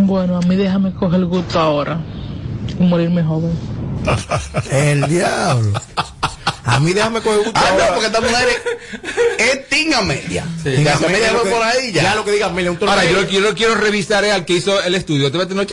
Bueno, 0.00 0.36
a 0.36 0.40
mí 0.42 0.54
déjame 0.54 0.92
coger 0.92 1.20
el 1.20 1.26
gusto 1.26 1.58
ahora 1.58 1.98
y 2.78 2.82
morirme 2.82 3.22
joven. 3.22 3.52
El 4.70 5.06
diablo. 5.08 5.80
A 6.64 6.80
mí 6.80 6.92
déjame 6.92 7.20
coger 7.22 7.38
gusto. 7.44 7.52
Ah, 7.54 7.68
ahora. 7.70 7.86
no, 7.86 7.92
porque 7.94 8.06
esta 8.06 8.20
mujer 8.20 8.48
es, 9.38 9.46
es 9.52 9.68
Tinga 9.68 10.02
Media. 10.02 10.44
Sí. 10.62 10.70
Tinga 10.76 10.96
Dígame, 10.96 11.08
Media 11.14 11.32
lo 11.32 11.38
fue 11.40 11.48
que- 11.48 11.54
por 11.56 11.62
ahí 11.66 11.92
ya. 11.92 12.02
Ya 12.02 12.14
lo 12.14 12.24
que 12.24 12.32
diga 12.32 12.46
Amelia, 12.46 12.70
un 12.70 12.78
Ahora, 12.80 13.04
yo 13.04 13.16
torneo. 13.24 13.40
lo 13.40 13.54
quiero, 13.54 13.74
revisar 13.74 14.24
al 14.26 14.44
que 14.44 14.52
hizo 14.54 14.80
el 14.82 14.94
estudio. 14.94 15.30
Te 15.30 15.38
voy 15.38 15.46
a 15.46 15.48
tener. 15.48 15.66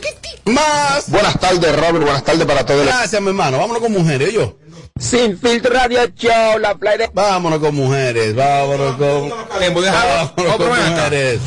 Más. 0.46 1.10
Buenas 1.10 1.38
tardes, 1.38 1.76
Robert. 1.76 2.02
Buenas 2.02 2.24
tardes 2.24 2.46
para 2.46 2.64
todos. 2.64 2.86
Gracias, 2.86 3.20
mi 3.20 3.28
hermano. 3.28 3.58
Vámonos 3.58 3.82
con 3.82 3.92
mujeres, 3.92 4.32
yo. 4.32 4.56
Sin 4.98 5.38
filtro 5.38 5.74
radio 5.74 6.00
show, 6.16 6.58
la 6.58 6.74
play 6.76 6.96
de... 6.96 7.10
Vámonos 7.12 7.58
con 7.58 7.74
mujeres. 7.74 8.34
Vámonos 8.34 8.96
con. 8.96 9.28
Vámonos 9.30 10.30
con 10.56 10.68
mujeres. 10.68 11.40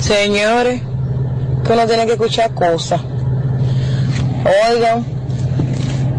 Señores, 0.00 0.80
que 1.66 1.72
uno 1.72 1.86
tiene 1.88 2.06
que 2.06 2.12
escuchar 2.12 2.54
cosas. 2.54 3.00
Oigan, 4.70 5.04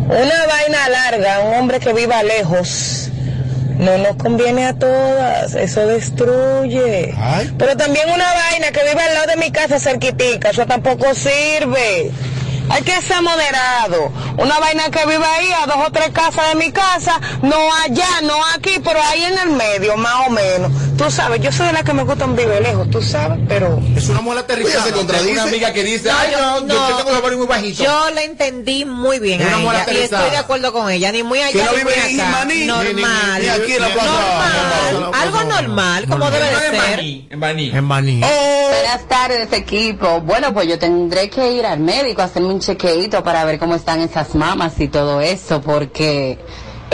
una 0.09 0.45
vaina 0.47 0.89
larga, 0.89 1.39
un 1.41 1.53
hombre 1.53 1.79
que 1.79 1.93
viva 1.93 2.23
lejos, 2.23 3.09
no 3.77 3.97
nos 3.99 4.15
conviene 4.15 4.65
a 4.65 4.73
todas, 4.73 5.53
eso 5.53 5.85
destruye. 5.85 7.13
Ay. 7.15 7.53
Pero 7.57 7.77
también 7.77 8.09
una 8.09 8.25
vaina 8.33 8.71
que 8.71 8.83
viva 8.89 9.05
al 9.05 9.13
lado 9.13 9.27
de 9.27 9.37
mi 9.37 9.51
casa 9.51 9.79
cerquitica, 9.79 10.49
eso 10.49 10.65
tampoco 10.65 11.13
sirve. 11.13 12.11
Hay 12.69 12.83
que 12.83 13.01
ser 13.01 13.21
moderado. 13.21 14.11
Una 14.37 14.59
vaina 14.59 14.89
que 14.91 15.05
viva 15.05 15.25
ahí 15.35 15.49
a 15.51 15.65
dos 15.65 15.87
o 15.87 15.91
tres 15.91 16.09
casas 16.11 16.49
de 16.49 16.55
mi 16.55 16.71
casa, 16.71 17.19
no 17.41 17.55
allá, 17.83 18.21
no 18.23 18.33
aquí, 18.55 18.79
pero 18.83 18.99
ahí 19.01 19.23
en 19.23 19.37
el 19.39 19.49
medio, 19.55 19.97
más 19.97 20.27
o 20.27 20.29
menos. 20.29 20.71
Tú 20.97 21.09
sabes, 21.09 21.41
yo 21.41 21.51
soy 21.51 21.67
de 21.67 21.73
la 21.73 21.83
que 21.83 21.93
me 21.93 22.03
gustan 22.03 22.35
vive 22.35 22.59
lejos, 22.61 22.89
tú 22.89 23.01
sabes, 23.01 23.39
pero... 23.47 23.79
Es 23.95 24.07
una 24.09 24.21
mujer 24.21 24.39
aterrizada. 24.39 24.83
se 24.83 24.91
contradice. 24.91 25.31
una 25.31 25.43
amiga 25.43 25.73
que 25.73 25.83
dice, 25.83 26.09
No, 26.11 26.17
ay, 26.19 26.31
yo- 26.31 26.39
no, 26.61 26.67
yo 26.67 26.89
no. 26.89 26.97
tengo 26.97 27.09
los 27.11 27.21
valores 27.21 27.37
muy 27.37 27.47
bajitos. 27.47 27.85
Yo 27.85 28.09
la 28.11 28.21
entendí 28.23 28.85
muy 28.85 29.19
bien 29.19 29.41
Es 29.41 29.47
una 29.47 29.57
mujer 29.59 29.87
y 29.93 29.97
estoy 29.97 30.29
de 30.29 30.37
acuerdo 30.37 30.71
con 30.73 30.89
ella, 30.89 31.11
ni 31.11 31.23
muy 31.23 31.39
allá 31.41 31.51
Que 31.51 31.63
no 31.63 31.71
ni 31.71 31.77
vive 31.77 31.95
muy 31.95 32.13
en 32.13 32.21
acá. 32.21 32.45
Ni- 32.45 32.65
normal, 32.65 32.93
ni- 32.95 33.41
ni 33.43 33.47
aquí 33.49 33.73
en 33.73 33.81
la 33.81 33.87
plaza. 33.89 34.09
normal, 34.91 35.11
algo 35.21 35.43
normal, 35.43 36.07
como 36.07 36.31
debe 36.31 36.45
de 36.45 36.51
en 36.51 36.59
ser. 36.59 36.73
En 37.29 37.39
Baní. 37.39 37.69
En 37.73 37.87
Baní. 37.87 38.19
Buenas 38.21 39.07
tardes, 39.07 39.51
equipo. 39.53 40.21
Bueno, 40.21 40.53
pues 40.53 40.67
yo 40.67 40.77
tendré 40.77 41.29
que 41.29 41.53
ir 41.53 41.65
al 41.65 41.79
médico 41.79 42.21
a 42.21 42.25
hacerme 42.25 42.49
un 42.49 42.58
chequeito 42.59 43.23
para 43.23 43.45
ver 43.45 43.59
cómo 43.59 43.75
están 43.75 44.01
esas 44.01 44.35
mamas 44.35 44.79
y 44.79 44.87
todo 44.87 45.21
eso, 45.21 45.61
porque 45.61 46.37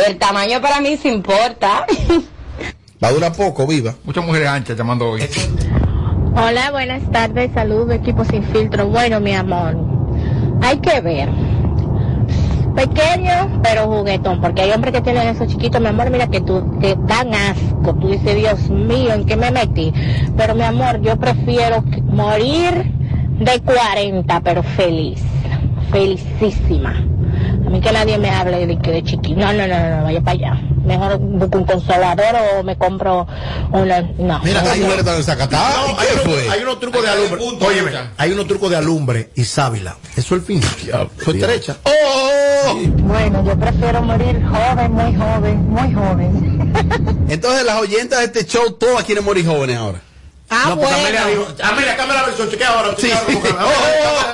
el 0.07 0.17
tamaño 0.17 0.61
para 0.61 0.81
mí 0.81 0.97
se 0.97 1.09
importa. 1.09 1.85
Va 3.03 3.09
a 3.09 3.11
durar 3.11 3.33
poco, 3.33 3.67
viva. 3.67 3.93
Muchas 4.03 4.25
mujeres 4.25 4.47
anchas 4.47 4.77
llamando 4.77 5.09
hoy. 5.09 5.21
Hola, 6.37 6.71
buenas 6.71 7.09
tardes, 7.11 7.51
saludos, 7.53 7.95
equipo 7.95 8.25
sin 8.25 8.43
filtro. 8.43 8.87
Bueno, 8.87 9.19
mi 9.19 9.33
amor, 9.33 9.77
hay 10.61 10.77
que 10.79 11.01
ver. 11.01 11.29
Pequeño, 12.75 13.61
pero 13.63 13.85
juguetón, 13.87 14.41
porque 14.41 14.63
hay 14.63 14.71
hombres 14.71 14.93
que 14.93 15.01
tienen 15.01 15.29
esos 15.29 15.47
chiquitos, 15.47 15.79
mi 15.79 15.87
amor, 15.87 16.09
mira 16.09 16.27
que 16.27 16.41
tú, 16.41 16.77
que 16.79 16.97
dan 17.07 17.33
asco. 17.33 17.95
Tú 17.95 18.09
dices, 18.09 18.35
Dios 18.35 18.69
mío, 18.69 19.13
¿en 19.13 19.25
qué 19.25 19.37
me 19.37 19.49
metí? 19.49 19.93
Pero 20.35 20.55
mi 20.55 20.63
amor, 20.63 20.99
yo 21.01 21.15
prefiero 21.15 21.83
morir 22.03 22.91
de 23.39 23.61
40, 23.61 24.41
pero 24.41 24.61
feliz. 24.61 25.21
Felicísima. 25.91 26.91
A 27.65 27.69
mí 27.69 27.81
que 27.81 27.91
nadie 27.91 28.17
me 28.17 28.29
hable 28.29 28.67
de 28.67 28.77
que 28.77 28.91
de 28.91 29.03
chiquito. 29.03 29.39
No, 29.39 29.51
no, 29.53 29.67
no, 29.67 29.97
no, 29.97 30.03
vaya 30.03 30.21
para 30.21 30.31
allá. 30.31 30.61
Mejor 30.85 31.17
busco 31.17 31.57
un 31.57 31.65
consolador 31.65 32.35
o 32.59 32.63
me 32.63 32.77
compro 32.77 33.27
una. 33.71 34.01
No. 34.17 34.39
Mira, 34.43 34.61
hay, 34.61 34.79
mujeres 34.81 34.99
están 34.99 35.17
desacatadas. 35.17 35.75
no, 35.75 35.93
¿Y 35.93 36.05
hay, 36.05 36.07
unos, 36.13 36.23
fue? 36.23 36.49
hay 36.49 36.61
unos 36.61 36.79
trucos 36.79 37.01
de 37.01 37.09
alumbre. 37.09 37.41
mucha. 37.41 38.11
hay 38.17 38.31
unos 38.31 38.47
trucos 38.47 38.69
de 38.69 38.75
alumbre 38.75 39.29
y 39.35 39.43
sábila. 39.45 39.97
Eso 40.15 40.35
es 40.35 40.41
el 40.41 40.41
fin. 40.41 40.61
Fue 41.17 41.33
estrecha. 41.33 41.77
¡Oh! 41.83 42.75
Bueno, 42.99 43.43
yo 43.45 43.57
prefiero 43.57 44.01
morir 44.01 44.43
joven, 44.43 44.91
muy 44.91 45.15
joven, 45.15 45.69
muy 45.69 45.93
joven. 45.93 47.25
Entonces, 47.29 47.65
las 47.65 47.81
oyentas 47.81 48.19
de 48.19 48.25
este 48.25 48.45
show, 48.45 48.71
todas 48.73 49.03
quieren 49.03 49.23
morir 49.23 49.45
jóvenes 49.45 49.77
ahora. 49.77 50.01
Ah, 50.49 50.65
no, 50.69 50.75
pues 50.77 50.89
bueno. 50.89 50.97
Amelia 51.07 51.25
dijo, 51.27 51.47
Amelia, 51.63 51.97
cámbiala 51.97 52.21
la 52.21 52.27
versión, 52.27 52.49
chequea 52.51 52.69
ahora. 52.69 52.95
Sí, 52.97 53.11
ahora 53.11 53.25
sí. 53.27 53.33
como 53.35 53.41
cámara. 53.55 54.33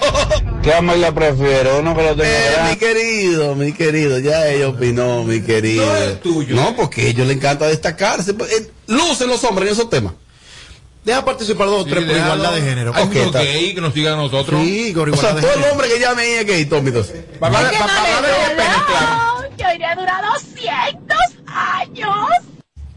¿Qué 0.61 0.73
Amelia 0.73 1.11
prefiere? 1.15 1.73
Uno 1.79 1.95
que 1.95 2.03
lo 2.03 2.15
tenga 2.15 2.27
Eh, 2.29 2.69
mi 2.69 2.75
querido, 2.75 3.55
mi 3.55 3.73
querido, 3.73 4.19
ya 4.19 4.47
ella 4.47 4.67
opinó, 4.69 5.23
mi 5.23 5.41
querido. 5.41 5.85
No 5.85 5.95
es 5.95 6.21
tuyo. 6.21 6.55
No, 6.55 6.75
porque 6.75 7.01
a 7.01 7.05
ellos 7.05 7.27
les 7.27 7.37
encanta 7.37 7.65
destacarse. 7.67 8.33
pues, 8.33 8.51
eh, 8.51 8.71
lucen 8.87 9.29
los 9.29 9.43
hombres 9.45 9.69
en 9.69 9.73
esos 9.73 9.89
temas. 9.89 10.13
Deja 11.05 11.25
participar 11.25 11.65
dos 11.67 11.81
o 11.81 11.85
tres 11.85 12.03
por 12.05 12.15
igualdad 12.15 12.51
de 12.53 12.61
género. 12.61 12.91
Hay 12.93 13.03
Ok, 13.03 13.07
muchos 13.09 13.25
está. 13.27 13.39
gay 13.41 13.73
que 13.73 13.81
nos 13.81 13.93
sigan 13.93 14.13
a 14.13 14.17
nosotros. 14.17 14.61
Sí, 14.61 14.91
por 14.93 15.09
O 15.09 15.15
sea, 15.17 15.29
igualdad 15.29 15.41
de 15.49 15.55
todo 15.55 15.65
el 15.65 15.71
hombre 15.71 15.87
que 15.87 15.99
llame 15.99 16.21
ahí 16.21 16.31
es 16.33 16.45
gay, 16.45 16.65
Tommy. 16.65 16.91
Para 16.91 17.57
hablar 17.57 17.71
de- 17.71 17.77
para 17.79 18.01
hablar 18.01 18.21
de 18.21 18.55
pene, 18.55 18.73
claro. 18.85 19.49
Yo 19.57 19.65
iría 19.73 19.91
a 19.91 19.95
durar 19.95 20.23
200 20.31 21.17
años. 21.47 22.15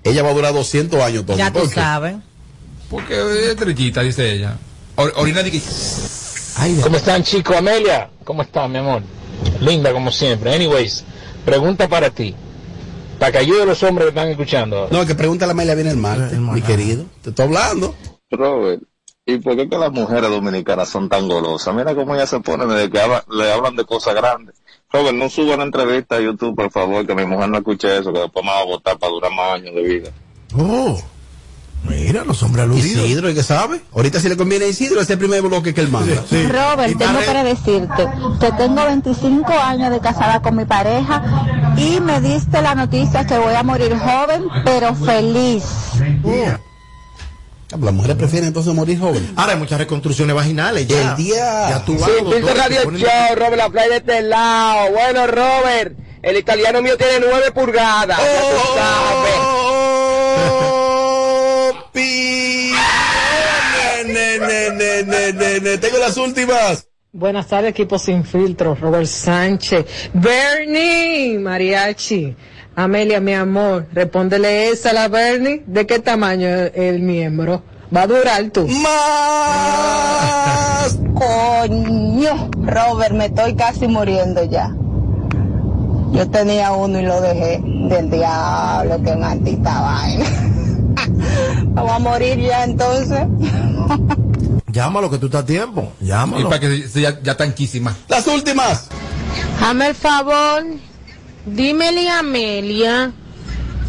Ella 0.02 0.22
va 0.22 0.28
a 0.30 0.34
durar 0.34 0.52
200 0.52 1.00
años, 1.00 1.24
Tommy. 1.24 1.38
Ya 1.38 1.50
tú 1.50 1.66
sabes. 1.66 2.16
Porque 2.94 3.14
es 3.14 3.48
estrellita, 3.50 4.02
dice 4.02 4.32
ella. 4.34 4.56
Or- 4.94 5.12
orina 5.16 5.42
de 5.42 5.50
que... 5.50 5.60
¿Cómo 6.80 6.96
están, 6.96 7.24
chicos? 7.24 7.56
Amelia, 7.56 8.08
¿cómo 8.22 8.42
estás, 8.42 8.70
mi 8.70 8.78
amor? 8.78 9.02
Linda 9.60 9.92
como 9.92 10.12
siempre. 10.12 10.54
Anyways, 10.54 11.04
pregunta 11.44 11.88
para 11.88 12.10
ti. 12.10 12.36
Para 13.18 13.32
que 13.32 13.38
ayude 13.38 13.62
a 13.62 13.66
los 13.66 13.82
hombres 13.82 14.04
que 14.04 14.08
están 14.10 14.28
escuchando. 14.28 14.86
No, 14.92 15.04
que 15.04 15.16
pregúntale 15.16 15.50
a 15.50 15.54
Amelia 15.54 15.74
viene 15.74 15.90
el 15.90 15.96
martes, 15.96 16.38
mi 16.38 16.62
querido. 16.62 17.06
Te 17.20 17.30
estoy 17.30 17.46
hablando. 17.46 17.96
Robert, 18.30 18.82
¿y 19.26 19.38
por 19.38 19.56
qué 19.56 19.68
que 19.68 19.76
las 19.76 19.90
mujeres 19.90 20.30
dominicanas 20.30 20.88
son 20.88 21.08
tan 21.08 21.26
golosas? 21.26 21.74
Mira 21.74 21.96
cómo 21.96 22.14
ellas 22.14 22.30
se 22.30 22.38
ponen 22.38 22.68
desde 22.68 22.90
que 22.90 23.00
habla- 23.00 23.24
le 23.28 23.52
hablan 23.52 23.74
de 23.74 23.84
cosas 23.84 24.14
grandes. 24.14 24.54
Robert, 24.92 25.16
no 25.16 25.28
suba 25.28 25.56
una 25.56 25.64
entrevista 25.64 26.14
a 26.14 26.20
YouTube, 26.20 26.54
por 26.54 26.70
favor, 26.70 27.04
que 27.04 27.16
mi 27.16 27.26
mujer 27.26 27.48
no 27.48 27.58
escuche 27.58 27.98
eso, 27.98 28.12
que 28.12 28.20
después 28.20 28.44
me 28.44 28.52
va 28.52 28.60
a 28.60 28.64
votar 28.64 28.96
para 29.00 29.10
durar 29.12 29.32
más 29.32 29.54
años 29.54 29.74
de 29.74 29.82
vida. 29.82 30.10
Oh, 30.56 30.96
mira, 31.88 32.24
los 32.24 32.42
hombres 32.42 32.64
aludidos. 32.64 33.04
Isidro, 33.06 33.30
¿y 33.30 33.34
qué 33.34 33.42
sabe? 33.42 33.80
Ahorita 33.94 34.20
si 34.20 34.28
le 34.28 34.36
conviene 34.36 34.64
a 34.66 34.68
Isidro, 34.68 34.94
ese 34.96 35.02
es 35.04 35.10
el 35.10 35.18
primer 35.18 35.42
bloque 35.42 35.72
que 35.74 35.80
él 35.80 35.88
manda. 35.88 36.22
Sí. 36.28 36.46
Robert, 36.46 36.96
tengo 36.98 37.20
para 37.26 37.44
decirte 37.44 38.08
que 38.40 38.52
tengo 38.52 38.84
25 38.84 39.52
años 39.52 39.90
de 39.90 40.00
casada 40.00 40.40
con 40.42 40.56
mi 40.56 40.64
pareja 40.64 41.22
y 41.76 42.00
me 42.00 42.20
diste 42.20 42.60
la 42.62 42.74
noticia 42.74 43.26
que 43.26 43.38
voy 43.38 43.54
a 43.54 43.62
morir 43.62 43.96
joven, 43.98 44.44
pero 44.64 44.94
feliz. 44.94 45.64
Ah, 46.26 47.76
Las 47.80 47.92
mujeres 47.94 48.16
prefieren 48.16 48.48
entonces 48.48 48.72
morir 48.74 48.98
jóvenes. 49.00 49.30
Ahora 49.36 49.52
hay 49.54 49.58
muchas 49.58 49.78
reconstrucciones 49.78 50.34
vaginales. 50.34 50.86
Ya, 50.86 51.10
El 51.10 51.16
día. 51.16 51.70
ya 51.70 51.84
tú 51.84 51.96
vas. 51.98 52.08
Sí, 52.10 52.24
doctor, 52.24 52.56
Radio 52.56 52.90
Show, 52.92 53.34
Robert 53.36 53.56
La 53.56 53.68
Play 53.68 53.88
de 53.88 53.96
este 53.96 54.22
lado. 54.22 54.90
Bueno, 54.92 55.26
Robert, 55.26 55.96
el 56.22 56.36
italiano 56.36 56.80
mío 56.82 56.96
tiene 56.96 57.14
nueve 57.28 57.50
pulgadas. 57.52 58.18
ya 58.18 58.40
tú 58.40 58.78
sabes. 58.78 59.63
Tengo 65.64 65.96
las 65.98 66.18
últimas. 66.18 66.86
Buenas 67.10 67.46
tardes, 67.46 67.70
equipo 67.70 67.98
sin 67.98 68.22
filtro. 68.22 68.74
Robert 68.74 69.06
Sánchez. 69.06 69.86
Bernie, 70.12 71.38
Mariachi. 71.38 72.36
Amelia, 72.76 73.18
mi 73.20 73.32
amor, 73.32 73.86
respóndele 73.92 74.68
esa 74.68 74.90
a 74.90 74.92
la 74.92 75.08
Bernie. 75.08 75.62
¿De 75.66 75.86
qué 75.86 76.00
tamaño 76.00 76.48
es 76.48 76.72
el 76.74 77.00
miembro? 77.00 77.62
¿Va 77.94 78.02
a 78.02 78.06
durar 78.06 78.50
tú? 78.50 78.68
Más. 78.68 78.84
Coño, 81.14 82.50
Robert, 82.60 83.14
me 83.14 83.24
estoy 83.26 83.54
casi 83.54 83.88
muriendo 83.88 84.44
ya. 84.44 84.68
Yo 86.12 86.28
tenía 86.30 86.72
uno 86.72 87.00
y 87.00 87.04
lo 87.04 87.22
dejé 87.22 87.62
del 87.88 88.10
diablo, 88.10 89.02
que 89.02 89.16
maldita 89.16 89.80
vaina. 89.80 90.26
Vamos 91.68 91.92
a 91.92 91.98
morir 92.00 92.38
ya 92.38 92.64
entonces. 92.64 93.20
Llámalo 94.74 95.08
que 95.10 95.18
tú 95.18 95.26
estás 95.26 95.42
a 95.42 95.46
tiempo. 95.46 95.92
Y 96.00 96.06
Llámalo. 96.06 96.48
para 96.48 96.60
que 96.60 96.88
se- 96.88 97.00
ya, 97.00 97.20
ya 97.22 97.36
tanquísima. 97.36 97.96
Las 98.08 98.26
últimas. 98.26 98.88
Hazme 99.62 99.88
el 99.88 99.94
favor, 99.94 100.64
dímele 101.46 102.10
a 102.10 102.18
Amelia 102.18 103.12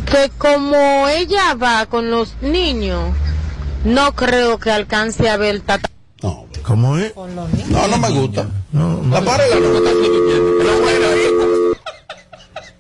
que 0.10 0.30
como 0.38 1.08
ella 1.10 1.56
va 1.56 1.88
con 1.88 2.12
los 2.12 2.36
niños, 2.42 3.14
no 3.84 4.14
creo 4.16 4.60
que 4.60 4.72
alcance 4.72 5.28
a 5.30 5.38
ver 5.38 5.62
tata. 5.62 5.90
¿Cómo 6.64 6.98
es? 6.98 7.14
No, 7.16 7.88
no 7.88 7.98
me 7.98 8.10
gusta. 8.10 8.48
La 9.12 9.22
pared 9.22 9.46
la 9.50 9.60
nota. 9.60 9.90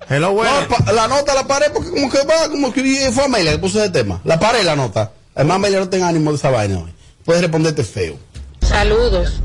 Hello, 0.09 0.31
bueno. 0.33 0.51
No, 0.85 0.91
la 0.93 1.07
nota 1.07 1.33
la 1.33 1.45
paré 1.47 1.69
porque 1.71 1.89
como 1.89 2.09
que 2.09 2.19
va, 2.19 2.49
como 2.49 2.71
que 2.71 3.11
fue 3.11 3.25
Amelia 3.25 3.51
que 3.53 3.57
puso 3.59 3.79
ese 3.81 3.89
tema. 3.91 4.21
La 4.23 4.39
paré 4.39 4.63
la 4.63 4.75
nota. 4.75 5.11
Además, 5.35 5.55
Amelia 5.55 5.79
no 5.79 5.89
tenga 5.89 6.07
ánimo 6.07 6.31
de 6.31 6.37
esa 6.37 6.49
vaina 6.51 6.79
hoy. 6.79 6.93
Puedes 7.25 7.41
responderte 7.41 7.83
feo. 7.83 8.17
Saludos. 8.61 9.41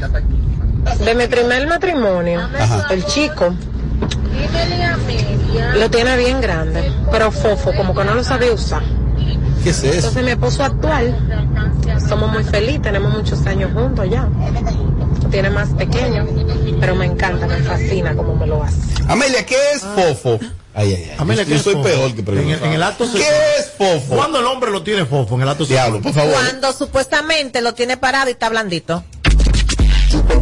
De 1.05 1.15
mi 1.15 1.27
primer 1.27 1.66
matrimonio, 1.66 2.40
Ajá. 2.59 2.86
el 2.90 3.05
chico 3.07 3.55
lo 5.77 5.90
tiene 5.90 6.16
bien 6.16 6.40
grande, 6.40 6.93
pero 7.11 7.31
fofo, 7.31 7.73
como 7.74 7.94
que 7.94 8.05
no 8.05 8.15
lo 8.15 8.24
sabe 8.24 8.51
usar. 8.51 8.82
¿Qué 9.62 9.70
es 9.70 9.82
eso? 9.82 9.94
Entonces 9.94 10.24
mi 10.24 10.31
esposo 10.31 10.65
actual, 10.65 11.15
somos 12.09 12.31
muy 12.31 12.44
felices, 12.44 12.82
tenemos 12.82 13.12
muchos 13.12 13.44
años 13.47 13.70
juntos 13.74 14.09
ya. 14.11 14.28
Tiene 15.31 15.51
más 15.51 15.69
pequeño, 15.70 16.27
pero 16.81 16.94
me 16.94 17.07
encanta, 17.07 17.47
me 17.47 17.59
fascina 17.59 18.15
como 18.15 18.35
me 18.36 18.47
lo 18.47 18.62
hace. 18.62 18.81
Amelia, 19.07 19.44
¿qué 19.44 19.57
es 19.74 19.82
fofo? 19.82 20.39
Ay, 20.75 20.95
ay, 20.95 21.09
ay. 21.11 21.17
Amelia, 21.19 21.43
yo, 21.43 21.49
¿qué 21.49 21.55
yo 21.55 21.57
es 21.59 21.63
soy 21.65 21.75
fofo? 21.75 21.85
peor 21.85 22.13
que 22.15 22.19
En 22.21 22.25
preguntar. 22.25 22.59
el, 22.59 22.65
en 22.65 22.73
el 22.75 22.83
acto 22.83 23.05
¿Qué 23.13 23.19
sexual. 23.19 23.35
es 23.59 23.71
fofo? 23.77 24.15
¿Cuándo 24.17 24.39
el 24.39 24.47
hombre 24.47 24.71
lo 24.71 24.83
tiene 24.83 25.05
fofo 25.05 25.35
en 25.35 25.43
el 25.43 25.49
acto 25.49 25.65
sexual? 25.65 25.91
Diablo, 25.91 26.03
por 26.03 26.13
favor. 26.15 26.33
Cuando 26.33 26.73
supuestamente 26.73 27.61
lo 27.61 27.75
tiene 27.75 27.97
parado 27.97 28.29
y 28.29 28.33
está 28.33 28.49
blandito. 28.49 29.05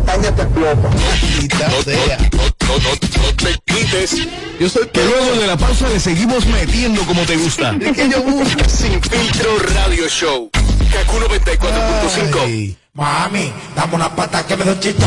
Maldita 0.07 1.71
sea. 1.85 2.19
No, 2.33 2.77
no, 2.77 2.91
no 2.91 3.37
te 3.37 3.59
quites. 3.65 4.17
Yo 4.61 4.69
soy 4.69 4.89
Que 4.89 5.05
luego 5.05 5.41
de 5.41 5.47
la 5.47 5.57
pausa 5.57 5.89
le 5.89 6.01
seguimos 6.01 6.45
metiendo 6.47 7.03
como 7.03 7.23
te 7.23 7.37
gusta. 7.37 7.75
Es 7.81 7.97
que 7.97 8.09
yo 8.09 8.23
busco. 8.23 8.69
Sin 8.69 9.01
filtro 9.03 9.59
radio 9.75 10.09
show. 10.09 10.51
Kaku 10.93 11.17
94.5. 11.19 12.41
Ay. 12.45 12.77
Mami, 12.95 13.53
dame 13.77 13.95
una 13.95 14.15
pata 14.15 14.45
que 14.47 14.57
me 14.57 14.65
da 14.65 14.73
un 14.73 14.81
chito. 14.81 15.05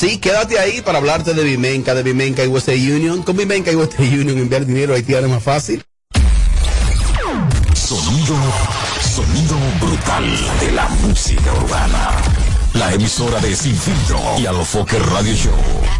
Sí, 0.00 0.16
quédate 0.16 0.58
ahí 0.58 0.80
para 0.80 0.96
hablarte 0.96 1.34
de 1.34 1.44
Vimenca, 1.44 1.94
de 1.94 2.02
Vimenca 2.02 2.42
y 2.42 2.46
Western 2.46 2.80
Union. 2.80 3.22
Con 3.22 3.36
Vimenca 3.36 3.70
y 3.70 3.76
Western 3.76 4.04
Union 4.04 4.38
enviar 4.38 4.64
dinero 4.64 4.94
a 4.94 4.96
Haití 4.96 5.12
ahora 5.12 5.26
es 5.26 5.32
más 5.34 5.42
fácil. 5.42 5.84
Sonido, 7.74 8.34
sonido 9.02 9.58
brutal 9.78 10.24
de 10.58 10.72
la 10.72 10.88
música 10.88 11.52
urbana. 11.52 12.12
La 12.72 12.94
emisora 12.94 13.40
de 13.40 13.54
Sin 13.54 13.76
Filtro 13.76 14.18
y 14.38 14.46
Alofoque 14.46 14.98
Radio 14.98 15.34
Show. 15.34 15.99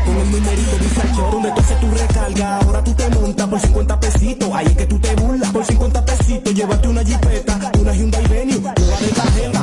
Con 0.05 0.17
el 0.17 0.31
numerito. 0.31 1.31
Donde 1.31 1.51
tú 1.51 1.91
recarga, 1.91 2.57
ahora 2.57 2.83
tú 2.83 2.93
te 2.93 3.09
por 3.47 3.59
50 3.59 3.99
pesitos. 3.99 4.49
Ahí 4.53 4.67
es 4.67 4.75
que 4.77 4.85
tú 4.85 4.99
te 4.99 5.15
burlas. 5.15 5.51
Por 5.51 5.65
50 5.65 6.05
pesitos, 6.05 6.53
llévate 6.53 6.87
una 6.87 7.03
jipeta, 7.03 7.71
una 7.79 7.93
Hyundai 7.93 8.27
Venue, 8.27 8.59
nueva 8.59 8.97
de 8.99 9.07
tarjeta. 9.09 9.59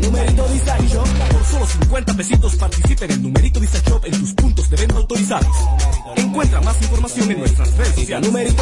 Numerito. 0.00 0.44
Por 1.30 1.44
solo 1.44 1.66
50 1.66 2.14
pesitos 2.14 2.56
participa 2.56 3.04
en 3.04 3.10
el 3.12 3.22
numerito 3.22 3.60
en 4.04 4.20
tus 4.20 4.34
puntos 4.34 4.70
de 4.70 4.76
venta 4.76 4.96
autorizados. 4.96 5.56
Encuentra 6.16 6.60
más 6.60 6.80
información 6.82 7.30
en 7.30 7.38
nuestras 7.38 7.76
redes. 7.76 8.20
Numerito. 8.22 8.61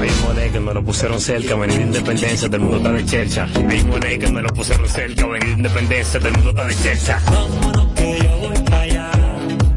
Hay 0.00 0.08
un 0.08 0.22
moné 0.22 0.50
que 0.50 0.60
me 0.60 0.72
lo 0.72 0.82
pusieron 0.82 1.20
cerca, 1.20 1.54
venir 1.56 1.80
Independencia, 1.80 2.48
todo 2.48 2.56
el 2.56 2.62
mundo 2.62 2.76
está 2.78 2.92
de 2.92 3.04
chercha. 3.04 3.48
Hay 3.68 3.80
un 3.80 3.88
moné 3.90 4.18
que 4.18 4.28
me 4.28 4.42
lo 4.42 4.48
pusieron 4.48 4.88
cerca, 4.88 5.26
venir 5.26 5.48
Independencia, 5.50 6.18
todo 6.18 6.28
el 6.28 6.34
mundo 6.36 6.50
está 6.50 6.64
de 6.64 6.74
chercha. 6.76 7.20
Vámonos 7.26 7.86
que 7.94 8.18
yo 8.22 8.38
voy 8.38 8.64
para 8.64 8.80
allá. 8.80 9.10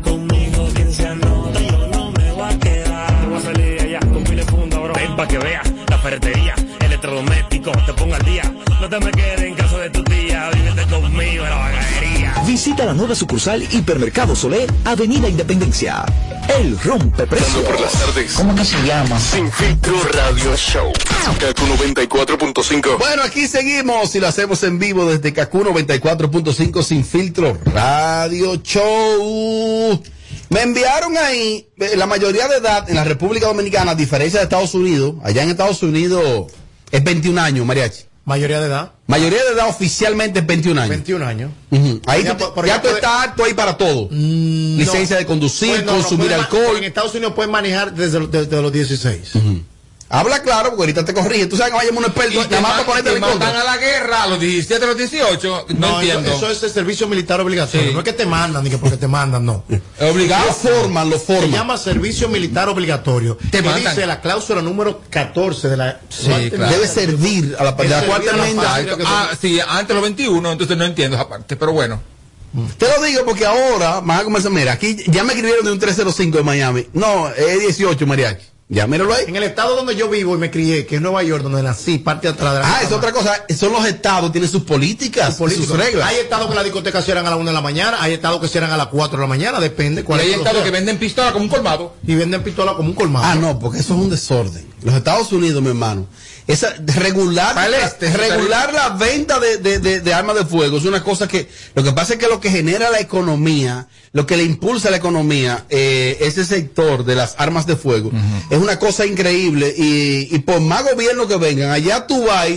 Conmigo 0.01 0.69
quien 0.75 0.93
se 0.93 1.07
anota, 1.07 1.59
yo 1.59 1.87
no 1.87 2.11
me 2.11 2.31
voy 2.31 2.53
a 2.53 2.59
quedar. 2.59 3.19
Te 3.19 3.27
voy 3.27 3.37
a 3.37 3.41
salir 3.41 3.81
de 3.81 3.81
allá 3.81 3.99
con 3.99 4.23
pile 4.23 4.43
funda, 4.45 4.79
bro. 4.79 4.93
Ven 4.93 5.15
pa' 5.15 5.27
que 5.27 5.37
veas 5.39 5.73
la 5.89 5.97
ferretería, 5.97 6.55
electrodoméstico, 6.79 7.71
te 7.85 7.93
pongo 7.93 8.15
al 8.15 8.23
día. 8.23 8.43
No 8.79 8.89
te 8.89 8.99
me 8.99 9.11
quedes 9.11 9.41
en 9.41 9.55
casa 9.55 9.77
de 9.77 9.89
tu 9.89 10.03
tía, 10.03 10.49
vívete 10.53 10.83
conmigo 10.89 11.43
en 11.43 11.49
la 11.49 11.55
bagadería. 11.57 12.12
Visita 12.45 12.85
la 12.85 12.93
nueva 12.93 13.15
sucursal 13.15 13.63
Hipermercado 13.71 14.35
Solé, 14.35 14.67
Avenida 14.83 15.29
Independencia. 15.29 16.03
El 16.49 16.77
rompe 16.79 17.25
precio. 17.25 17.63
por 17.63 17.79
las 17.79 17.93
tardes. 17.93 18.33
¿Cómo 18.33 18.53
que 18.53 18.65
se 18.65 18.77
llama? 18.85 19.17
Sin 19.19 19.49
filtro 19.51 19.93
radio 20.11 20.55
show. 20.57 20.91
Kaku 21.39 21.63
94.5. 21.65 22.97
Bueno, 22.97 23.23
aquí 23.23 23.47
seguimos 23.47 24.13
y 24.15 24.19
lo 24.19 24.27
hacemos 24.27 24.61
en 24.63 24.77
vivo 24.77 25.05
desde 25.05 25.31
Kaku 25.31 25.63
94.5 25.63 26.83
sin 26.83 27.05
filtro 27.05 27.57
radio 27.73 28.55
show. 28.61 30.03
Me 30.49 30.61
enviaron 30.61 31.17
ahí 31.17 31.67
eh, 31.79 31.95
la 31.95 32.05
mayoría 32.05 32.47
de 32.47 32.57
edad 32.57 32.89
en 32.89 32.95
la 32.95 33.03
República 33.05 33.47
Dominicana, 33.47 33.91
a 33.91 33.95
diferencia 33.95 34.39
de 34.39 34.43
Estados 34.43 34.75
Unidos. 34.75 35.15
Allá 35.23 35.43
en 35.43 35.49
Estados 35.49 35.81
Unidos 35.81 36.51
es 36.91 37.03
21 37.03 37.41
años, 37.41 37.65
mariachi. 37.65 38.03
Mayoría 38.25 38.61
de 38.61 38.67
edad. 38.67 38.91
Mayoría 39.07 39.43
de 39.43 39.49
edad 39.51 39.67
oficialmente 39.67 40.39
es 40.39 40.45
21 40.47 40.79
años. 40.79 40.89
21 40.89 41.25
años. 41.25 41.51
Ujú. 41.71 42.01
Ahí 42.05 42.23
Ya, 42.23 42.37
tú, 42.37 42.45
ya 42.65 42.81
tú 42.81 42.87
puede- 42.87 42.95
estás 42.95 43.27
apto 43.27 43.43
ahí 43.43 43.53
para 43.53 43.75
todo. 43.77 44.07
Licencia 44.11 45.17
de 45.17 45.25
conducir, 45.25 45.69
Pues 45.71 45.85
no, 45.85 45.91
no, 45.91 45.97
consumir 45.99 46.29
ma- 46.29 46.35
alcohol. 46.37 46.77
En 46.77 46.85
Estados 46.85 47.13
Unidos 47.13 47.33
pueden 47.33 47.51
manejar 47.51 47.93
desde, 47.93 48.19
los- 48.21 48.31
desde 48.31 48.61
los 48.61 48.71
16. 48.71 49.31
Habla 50.09 50.43
claro, 50.43 50.69
porque 50.69 50.83
ahorita 50.83 51.05
te 51.05 51.13
corrige. 51.13 51.47
Tú 51.47 51.57
sabes 51.57 51.71
que 51.71 51.77
vayamos 51.77 52.03
un 52.03 52.05
experto, 52.05 52.41
Y 52.41 52.45
te, 52.45 52.49
nada 52.49 52.61
más 52.61 52.71
para 52.73 52.85
ponerte 52.85 53.19
mandan 53.19 53.55
a 53.55 53.63
la 53.63 53.77
guerra 53.77 54.23
a 54.23 54.27
los 54.27 54.39
17, 54.39 54.83
a 54.83 54.87
los 54.87 54.97
18. 54.97 55.65
No, 55.77 55.87
eso, 55.87 56.01
entiendo. 56.01 56.37
eso 56.37 56.51
es 56.51 56.61
el 56.63 56.69
servicio 56.69 57.07
militar 57.07 57.41
obligatorio. 57.41 57.91
No 57.91 57.99
es 57.99 58.05
que 58.05 58.13
te 58.13 58.25
mandan, 58.25 58.63
ni 58.63 58.69
que 58.69 58.77
porque 58.77 58.97
te 58.97 59.07
mandan, 59.07 59.45
no. 59.45 59.63
Obligado. 60.01 60.45
Lo 60.45 60.53
forman, 60.53 61.09
lo 61.09 61.19
forman. 61.19 61.49
Se 61.49 61.57
llama 61.57 61.77
servicio 61.77 62.29
militar 62.29 62.69
obligatorio. 62.69 63.37
Te 63.37 63.57
que 63.57 63.61
mandan. 63.63 63.95
dice 63.95 64.05
la 64.05 64.21
cláusula 64.21 64.61
número 64.61 65.01
14 65.09 65.69
de 65.69 65.77
la. 65.77 65.99
Debe 66.09 66.87
servir 66.87 67.55
a 67.57 67.63
la, 67.63 67.71
de 67.71 67.89
la 67.89 68.03
cuarta 68.03 68.31
enmienda. 68.31 68.85
Ah, 69.05 69.31
sí, 69.39 69.59
antes 69.59 69.87
de 69.87 69.93
los 69.95 70.03
21, 70.03 70.51
entonces 70.51 70.77
no 70.77 70.85
entiendo 70.85 71.17
esa 71.17 71.27
parte, 71.27 71.55
pero 71.55 71.71
bueno. 71.71 71.99
Te 72.77 72.87
lo 72.87 73.03
digo 73.03 73.25
porque 73.25 73.47
ahora 73.47 73.99
van 74.01 74.19
a 74.19 74.23
comenzar. 74.23 74.51
Mira, 74.51 74.73
aquí 74.73 74.97
ya 75.07 75.23
me 75.23 75.33
escribieron 75.33 75.65
de 75.65 75.71
un 75.71 75.79
305 75.79 76.37
de 76.37 76.43
Miami. 76.43 76.87
No, 76.93 77.29
es 77.29 77.59
18, 77.61 78.05
mariachi. 78.05 78.52
Ya, 78.73 78.87
míralo 78.87 79.13
ahí. 79.13 79.25
En 79.27 79.35
el 79.35 79.43
estado 79.43 79.75
donde 79.75 79.95
yo 79.95 80.09
vivo 80.09 80.33
y 80.33 80.39
me 80.39 80.49
crié, 80.49 80.87
que 80.87 80.95
es 80.95 81.01
Nueva 81.01 81.21
York, 81.21 81.43
donde 81.43 81.61
nací, 81.61 81.99
parte 81.99 82.25
de 82.25 82.33
atrás 82.33 82.55
de 82.55 82.59
la 82.61 82.75
Ah, 82.75 82.81
es 82.81 82.91
otra 82.91 83.11
cosa. 83.11 83.45
Son 83.55 83.71
los 83.71 83.85
estados, 83.85 84.31
tienen 84.31 84.49
sus 84.49 84.63
políticas, 84.63 85.35
políticos. 85.35 85.67
sus 85.67 85.77
reglas. 85.77 86.09
Hay 86.09 86.15
estados 86.15 86.49
que 86.49 86.55
las 86.55 86.63
discotecas 86.63 87.05
cierran 87.05 87.27
a 87.27 87.29
la 87.29 87.35
1 87.35 87.45
de 87.51 87.53
la 87.53 87.61
mañana, 87.61 87.97
hay 88.01 88.13
estados 88.13 88.41
que 88.41 88.47
cierran 88.47 88.71
a 88.71 88.77
las 88.77 88.87
4 88.87 89.15
de 89.15 89.21
la 89.21 89.27
mañana, 89.27 89.59
depende 89.59 90.01
Y 90.01 90.03
cuál 90.03 90.21
hay 90.21 90.31
es 90.31 90.37
estados 90.37 90.63
que 90.63 90.71
venden 90.71 90.97
pistola 90.97 91.31
como 91.31 91.45
un 91.45 91.51
colmado. 91.51 91.93
Y 92.07 92.15
venden 92.15 92.41
pistola 92.41 92.73
como 92.73 92.89
un 92.89 92.95
colmado. 92.95 93.25
Ah, 93.27 93.35
no, 93.35 93.59
porque 93.59 93.77
eso 93.77 93.93
es 93.93 93.99
un 93.99 94.09
desorden. 94.09 94.65
Los 94.81 94.95
Estados 94.95 95.31
Unidos, 95.31 95.61
mi 95.61 95.69
hermano, 95.69 96.07
esa 96.47 96.73
regular, 96.87 97.55
este, 97.85 98.11
regular 98.17 98.73
la 98.73 98.89
venta 98.89 99.39
de, 99.39 99.57
de- 99.57 99.79
de- 99.79 100.01
de 100.01 100.13
armas 100.13 100.35
de 100.35 100.45
fuego 100.45 100.77
es 100.77 100.85
una 100.85 101.03
cosa 101.03 101.27
que, 101.27 101.47
lo 101.75 101.83
que 101.83 101.91
pasa 101.93 102.13
es 102.13 102.19
que 102.19 102.27
lo 102.27 102.39
que 102.41 102.49
genera 102.49 102.89
la 102.89 102.99
economía, 102.99 103.87
lo 104.11 104.25
que 104.25 104.35
le 104.37 104.43
impulsa 104.43 104.89
la 104.91 104.97
economía, 104.97 105.65
eh, 105.69 106.17
ese 106.21 106.45
sector 106.45 107.05
de 107.05 107.15
las 107.15 107.35
armas 107.37 107.65
de 107.65 107.75
fuego, 107.77 108.11
es 108.49 108.57
una 108.57 108.77
cosa 108.77 109.05
increíble 109.05 109.73
y, 109.77 110.35
y 110.35 110.39
por 110.39 110.59
más 110.59 110.83
gobierno 110.83 111.27
que 111.27 111.37
vengan, 111.37 111.71
allá 111.71 112.07
tú 112.07 112.25
vas 112.25 112.47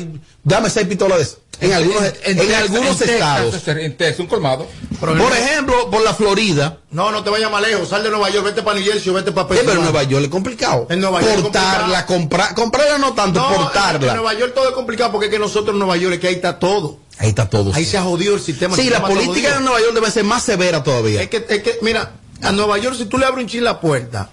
dame 0.46 0.70
seis 0.70 0.86
pistolas 0.86 1.18
de 1.18 1.24
esas. 1.24 1.38
En 1.58 1.72
algunos, 1.72 2.02
en, 2.24 2.36
Texas- 2.36 2.60
algunos 2.60 3.00
en 3.00 3.08
estados. 3.10 3.50
Texas, 3.52 3.76
en 3.78 3.96
Texas, 3.96 4.20
un 4.20 4.26
colmado. 4.26 4.66
Por 5.00 5.32
ejemplo, 5.32 5.90
por 5.90 6.02
la 6.04 6.12
Florida. 6.14 6.78
No, 6.90 7.10
no 7.10 7.24
te 7.24 7.30
vayas 7.30 7.50
más 7.50 7.62
lejos, 7.62 7.88
sal 7.88 8.02
de 8.02 8.10
Nueva 8.10 8.28
York, 8.30 8.44
vete 8.44 8.62
para 8.62 8.78
New 8.78 8.84
Jersey 8.86 9.10
o 9.10 9.14
vete 9.14 9.32
para 9.32 9.48
Sí, 9.48 9.54
pero 9.54 9.60
en 9.60 9.66
Pensilvania. 9.66 9.90
Nueva 9.92 10.02
York 10.10 10.24
es 10.24 10.30
complicado. 10.30 10.86
En 10.90 11.00
Nueva 11.00 11.22
York 11.22 11.42
Portarla, 11.42 12.04
comprar, 12.06 12.54
comprarla 12.54 12.98
no 12.98 13.14
tanto, 13.14 13.40
No, 13.40 13.48
En 13.50 13.54
portarla. 13.62 14.14
Nueva 14.14 14.34
York 14.34 14.52
todo 14.54 14.68
es 14.68 14.74
complicado 14.74 15.12
porque 15.12 15.26
es 15.26 15.32
que 15.32 15.38
nosotros 15.38 15.72
en 15.74 15.78
Nueva 15.78 15.96
York 15.96 16.14
es 16.14 16.20
que 16.20 16.28
ahí 16.28 16.34
está 16.34 16.58
todo. 16.58 16.98
Ahí 17.18 17.30
está 17.30 17.48
todo. 17.48 17.72
Ahí 17.74 17.86
se 17.86 17.96
ha 17.96 18.02
jodido 18.02 18.34
el 18.34 18.40
sistema. 18.42 18.76
Sí, 18.76 18.82
el 18.82 18.90
la 18.90 18.96
sistema 18.98 19.14
está 19.14 19.24
política 19.26 19.54
de 19.54 19.60
Nueva 19.64 19.80
York 19.80 19.94
debe 19.94 20.10
ser 20.10 20.24
más 20.24 20.42
severa 20.42 20.82
todavía. 20.82 21.22
Es 21.22 21.30
que, 21.30 21.38
es 21.48 21.62
que, 21.62 21.78
mira, 21.80 22.12
a 22.42 22.52
Nueva 22.52 22.76
York, 22.76 22.96
si 22.98 23.06
tú 23.06 23.16
le 23.16 23.24
abres 23.24 23.44
un 23.44 23.48
chin 23.50 23.64
la 23.64 23.80
puerta, 23.80 24.28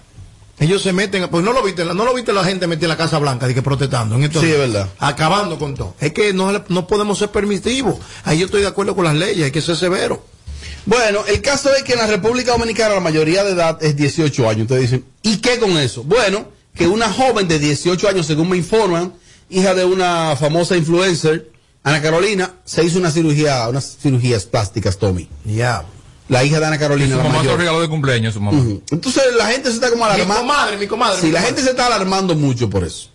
ellos 0.58 0.82
se 0.82 0.92
meten, 0.92 1.28
pues 1.28 1.44
no 1.44 1.52
lo 1.52 1.62
viste, 1.62 1.84
no 1.84 2.04
lo 2.04 2.14
viste 2.14 2.32
la 2.32 2.44
gente 2.44 2.66
metida 2.66 2.86
en 2.86 2.90
la 2.90 2.96
Casa 2.96 3.18
Blanca, 3.18 3.46
de 3.46 3.54
que 3.54 3.62
protestando. 3.62 4.14
En 4.14 4.24
estos 4.24 4.42
Sí, 4.42 4.50
es 4.50 4.58
verdad. 4.58 4.88
Acabando 4.98 5.58
con 5.58 5.74
todo. 5.74 5.94
Es 6.00 6.12
que 6.12 6.32
no, 6.32 6.64
no 6.68 6.86
podemos 6.86 7.18
ser 7.18 7.30
permisivos. 7.30 7.96
Ahí 8.24 8.38
yo 8.38 8.46
estoy 8.46 8.60
de 8.60 8.68
acuerdo 8.68 8.94
con 8.94 9.04
las 9.04 9.14
leyes, 9.14 9.44
hay 9.44 9.50
que 9.50 9.60
ser 9.60 9.76
severo. 9.76 10.24
Bueno, 10.86 11.24
el 11.26 11.40
caso 11.40 11.74
es 11.74 11.82
que 11.82 11.94
en 11.94 11.98
la 11.98 12.06
República 12.06 12.52
Dominicana 12.52 12.94
la 12.94 13.00
mayoría 13.00 13.42
de 13.42 13.52
edad 13.52 13.82
es 13.82 13.96
18 13.96 14.48
años. 14.48 14.62
Ustedes 14.62 14.82
dicen, 14.82 15.04
¿y 15.22 15.38
qué 15.38 15.58
con 15.58 15.76
eso? 15.78 16.04
Bueno, 16.04 16.48
que 16.74 16.86
una 16.86 17.10
joven 17.12 17.48
de 17.48 17.58
18 17.58 18.08
años, 18.08 18.26
según 18.26 18.50
me 18.50 18.56
informan, 18.56 19.14
hija 19.48 19.74
de 19.74 19.84
una 19.84 20.36
famosa 20.36 20.76
influencer, 20.76 21.50
Ana 21.82 22.00
Carolina, 22.00 22.54
se 22.64 22.84
hizo 22.84 22.98
una 22.98 23.10
cirugía, 23.10 23.68
unas 23.68 23.96
cirugías 24.00 24.44
plásticas, 24.44 24.98
Tommy. 24.98 25.28
Ya. 25.44 25.84
La 26.28 26.42
hija 26.42 26.58
de 26.58 26.66
Ana 26.66 26.78
Carolina, 26.78 27.10
Su 27.10 27.16
la 27.18 27.22
mamá 27.24 27.34
lo 27.38 27.42
mayor. 27.44 27.58
regaló 27.58 27.80
de 27.82 27.88
cumpleaños, 27.88 28.34
su 28.34 28.40
mamá. 28.40 28.58
Ujú. 28.58 28.82
Entonces 28.90 29.22
la 29.36 29.46
gente 29.46 29.68
se 29.68 29.74
está 29.74 29.90
como 29.90 30.04
alarmando. 30.06 30.34
Mi 30.34 30.40
comadre, 30.40 30.76
mi 30.78 30.86
comadre. 30.86 31.20
Sí, 31.20 31.26
mi 31.26 31.32
la 31.32 31.42
gente 31.42 31.62
se 31.62 31.70
está 31.70 31.86
alarmando 31.86 32.34
mucho 32.34 32.70
por 32.70 32.82
eso. 32.84 33.08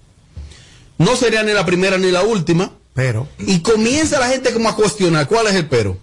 No 1.00 1.16
sería 1.16 1.42
ni 1.44 1.52
la 1.54 1.66
primera 1.66 1.98
ni 1.98 2.12
la 2.12 2.22
última. 2.24 2.72
Pero. 2.94 3.28
Y 3.40 3.62
comienza 3.62 4.20
la 4.20 4.28
gente 4.28 4.52
como 4.54 4.70
a 4.70 4.76
cuestionar 4.76 5.28
cuál 5.28 5.48
es 5.48 5.56
el 5.56 5.68
pero. 5.68 5.98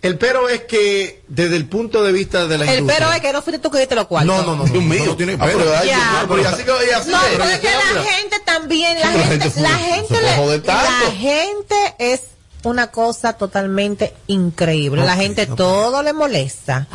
El 0.00 0.16
pero 0.18 0.48
es 0.48 0.62
que, 0.62 1.22
desde 1.26 1.56
el 1.56 1.66
punto 1.66 2.02
de 2.04 2.12
vista 2.12 2.46
de 2.46 2.56
la 2.58 2.64
El 2.72 2.80
industria. 2.80 2.98
pero 3.06 3.12
es 3.16 3.20
que 3.20 3.32
no 3.32 3.42
fuiste 3.42 3.58
tú 3.60 3.70
que 3.70 3.78
diste 3.80 3.94
los 3.96 4.06
cuartos. 4.06 4.32
No, 4.32 4.42
no, 4.44 4.56
no. 4.56 4.64
Dios 4.64 4.76
no, 4.76 4.80
mío. 4.88 5.04
no 5.06 5.16
tiene 5.16 5.34
Ah, 5.40 5.46
pero. 5.46 5.64
Ya. 5.84 6.24
pero 6.28 6.40
y 6.42 6.44
así 6.44 6.62
que- 6.64 6.70
y 6.88 6.90
así 6.90 7.10
No, 7.10 7.20
que- 7.20 7.26
pero 7.32 7.44
es 7.44 7.58
que 7.60 7.66
la 7.66 8.02
gente 8.04 8.36
también, 8.44 9.00
la 9.00 9.06
gente, 9.08 9.28
gente 9.50 9.60
la 9.60 9.68
gente, 9.78 10.14
le- 10.20 10.58
la 10.66 11.10
gente 11.18 11.74
es 11.98 12.20
una 12.64 12.88
cosa 12.88 13.34
totalmente 13.34 14.14
increíble. 14.26 15.04
La 15.04 15.16
gente 15.16 15.46
todo 15.46 16.02
le 16.02 16.12
molesta. 16.12 16.86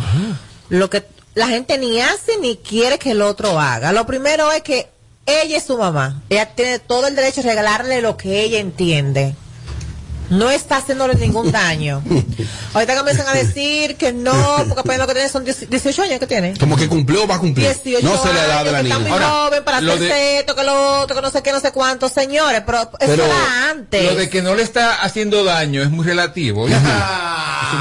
Lo 0.69 0.89
que 0.89 1.05
la 1.35 1.47
gente 1.47 1.77
ni 1.77 1.99
hace 2.01 2.37
ni 2.37 2.57
quiere 2.57 2.99
que 2.99 3.11
el 3.11 3.21
otro 3.21 3.59
haga. 3.59 3.91
Lo 3.91 4.05
primero 4.05 4.51
es 4.51 4.61
que 4.61 4.89
ella 5.25 5.57
es 5.57 5.63
su 5.63 5.77
mamá. 5.77 6.21
Ella 6.29 6.53
tiene 6.53 6.79
todo 6.79 7.07
el 7.07 7.15
derecho 7.15 7.41
de 7.41 7.49
regalarle 7.49 8.01
lo 8.01 8.17
que 8.17 8.41
ella 8.41 8.59
entiende. 8.59 9.35
No 10.33 10.49
está 10.49 10.77
haciéndole 10.77 11.15
ningún 11.15 11.51
daño. 11.51 12.01
Ahorita 12.73 12.97
comienzan 12.97 13.27
a 13.27 13.33
decir 13.33 13.95
que 13.97 14.11
no, 14.13 14.33
porque 14.67 14.81
apenas 14.81 14.99
lo 14.99 15.07
que 15.07 15.13
tiene 15.13 15.29
son 15.29 15.43
18 15.45 16.01
años 16.03 16.19
que 16.19 16.27
tiene. 16.27 16.53
Como 16.59 16.75
que 16.75 16.87
cumplió 16.87 17.23
o 17.23 17.27
va 17.27 17.35
a 17.35 17.39
cumplir. 17.39 17.67
18 17.67 18.05
no 18.07 18.21
se 18.21 18.33
le 18.33 18.39
da 18.41 18.63
de 18.63 18.71
la 18.71 18.81
que 18.81 18.87
está 18.89 18.99
niña. 18.99 19.09
muy 19.17 19.19
joven 19.19 19.63
para 19.63 19.81
lo 19.81 19.93
hacerse 19.93 20.13
de- 20.13 20.39
esto, 20.39 20.55
que 20.55 20.63
lo 20.63 21.01
otro, 21.01 21.15
que 21.15 21.21
no 21.21 21.29
sé 21.31 21.41
qué, 21.43 21.51
no 21.51 21.59
sé 21.59 21.71
cuánto, 21.71 22.09
señores, 22.09 22.63
pero, 22.65 22.81
eso 22.81 22.89
Pero 22.99 23.25
era 23.25 23.69
antes. 23.69 24.03
Lo 24.05 24.15
de 24.15 24.29
que 24.29 24.41
no 24.41 24.55
le 24.55 24.63
está 24.63 24.95
haciendo 25.03 25.43
daño 25.43 25.81
es 25.83 25.89
muy 25.91 26.05
relativo. 26.05 26.67
es 26.67 26.73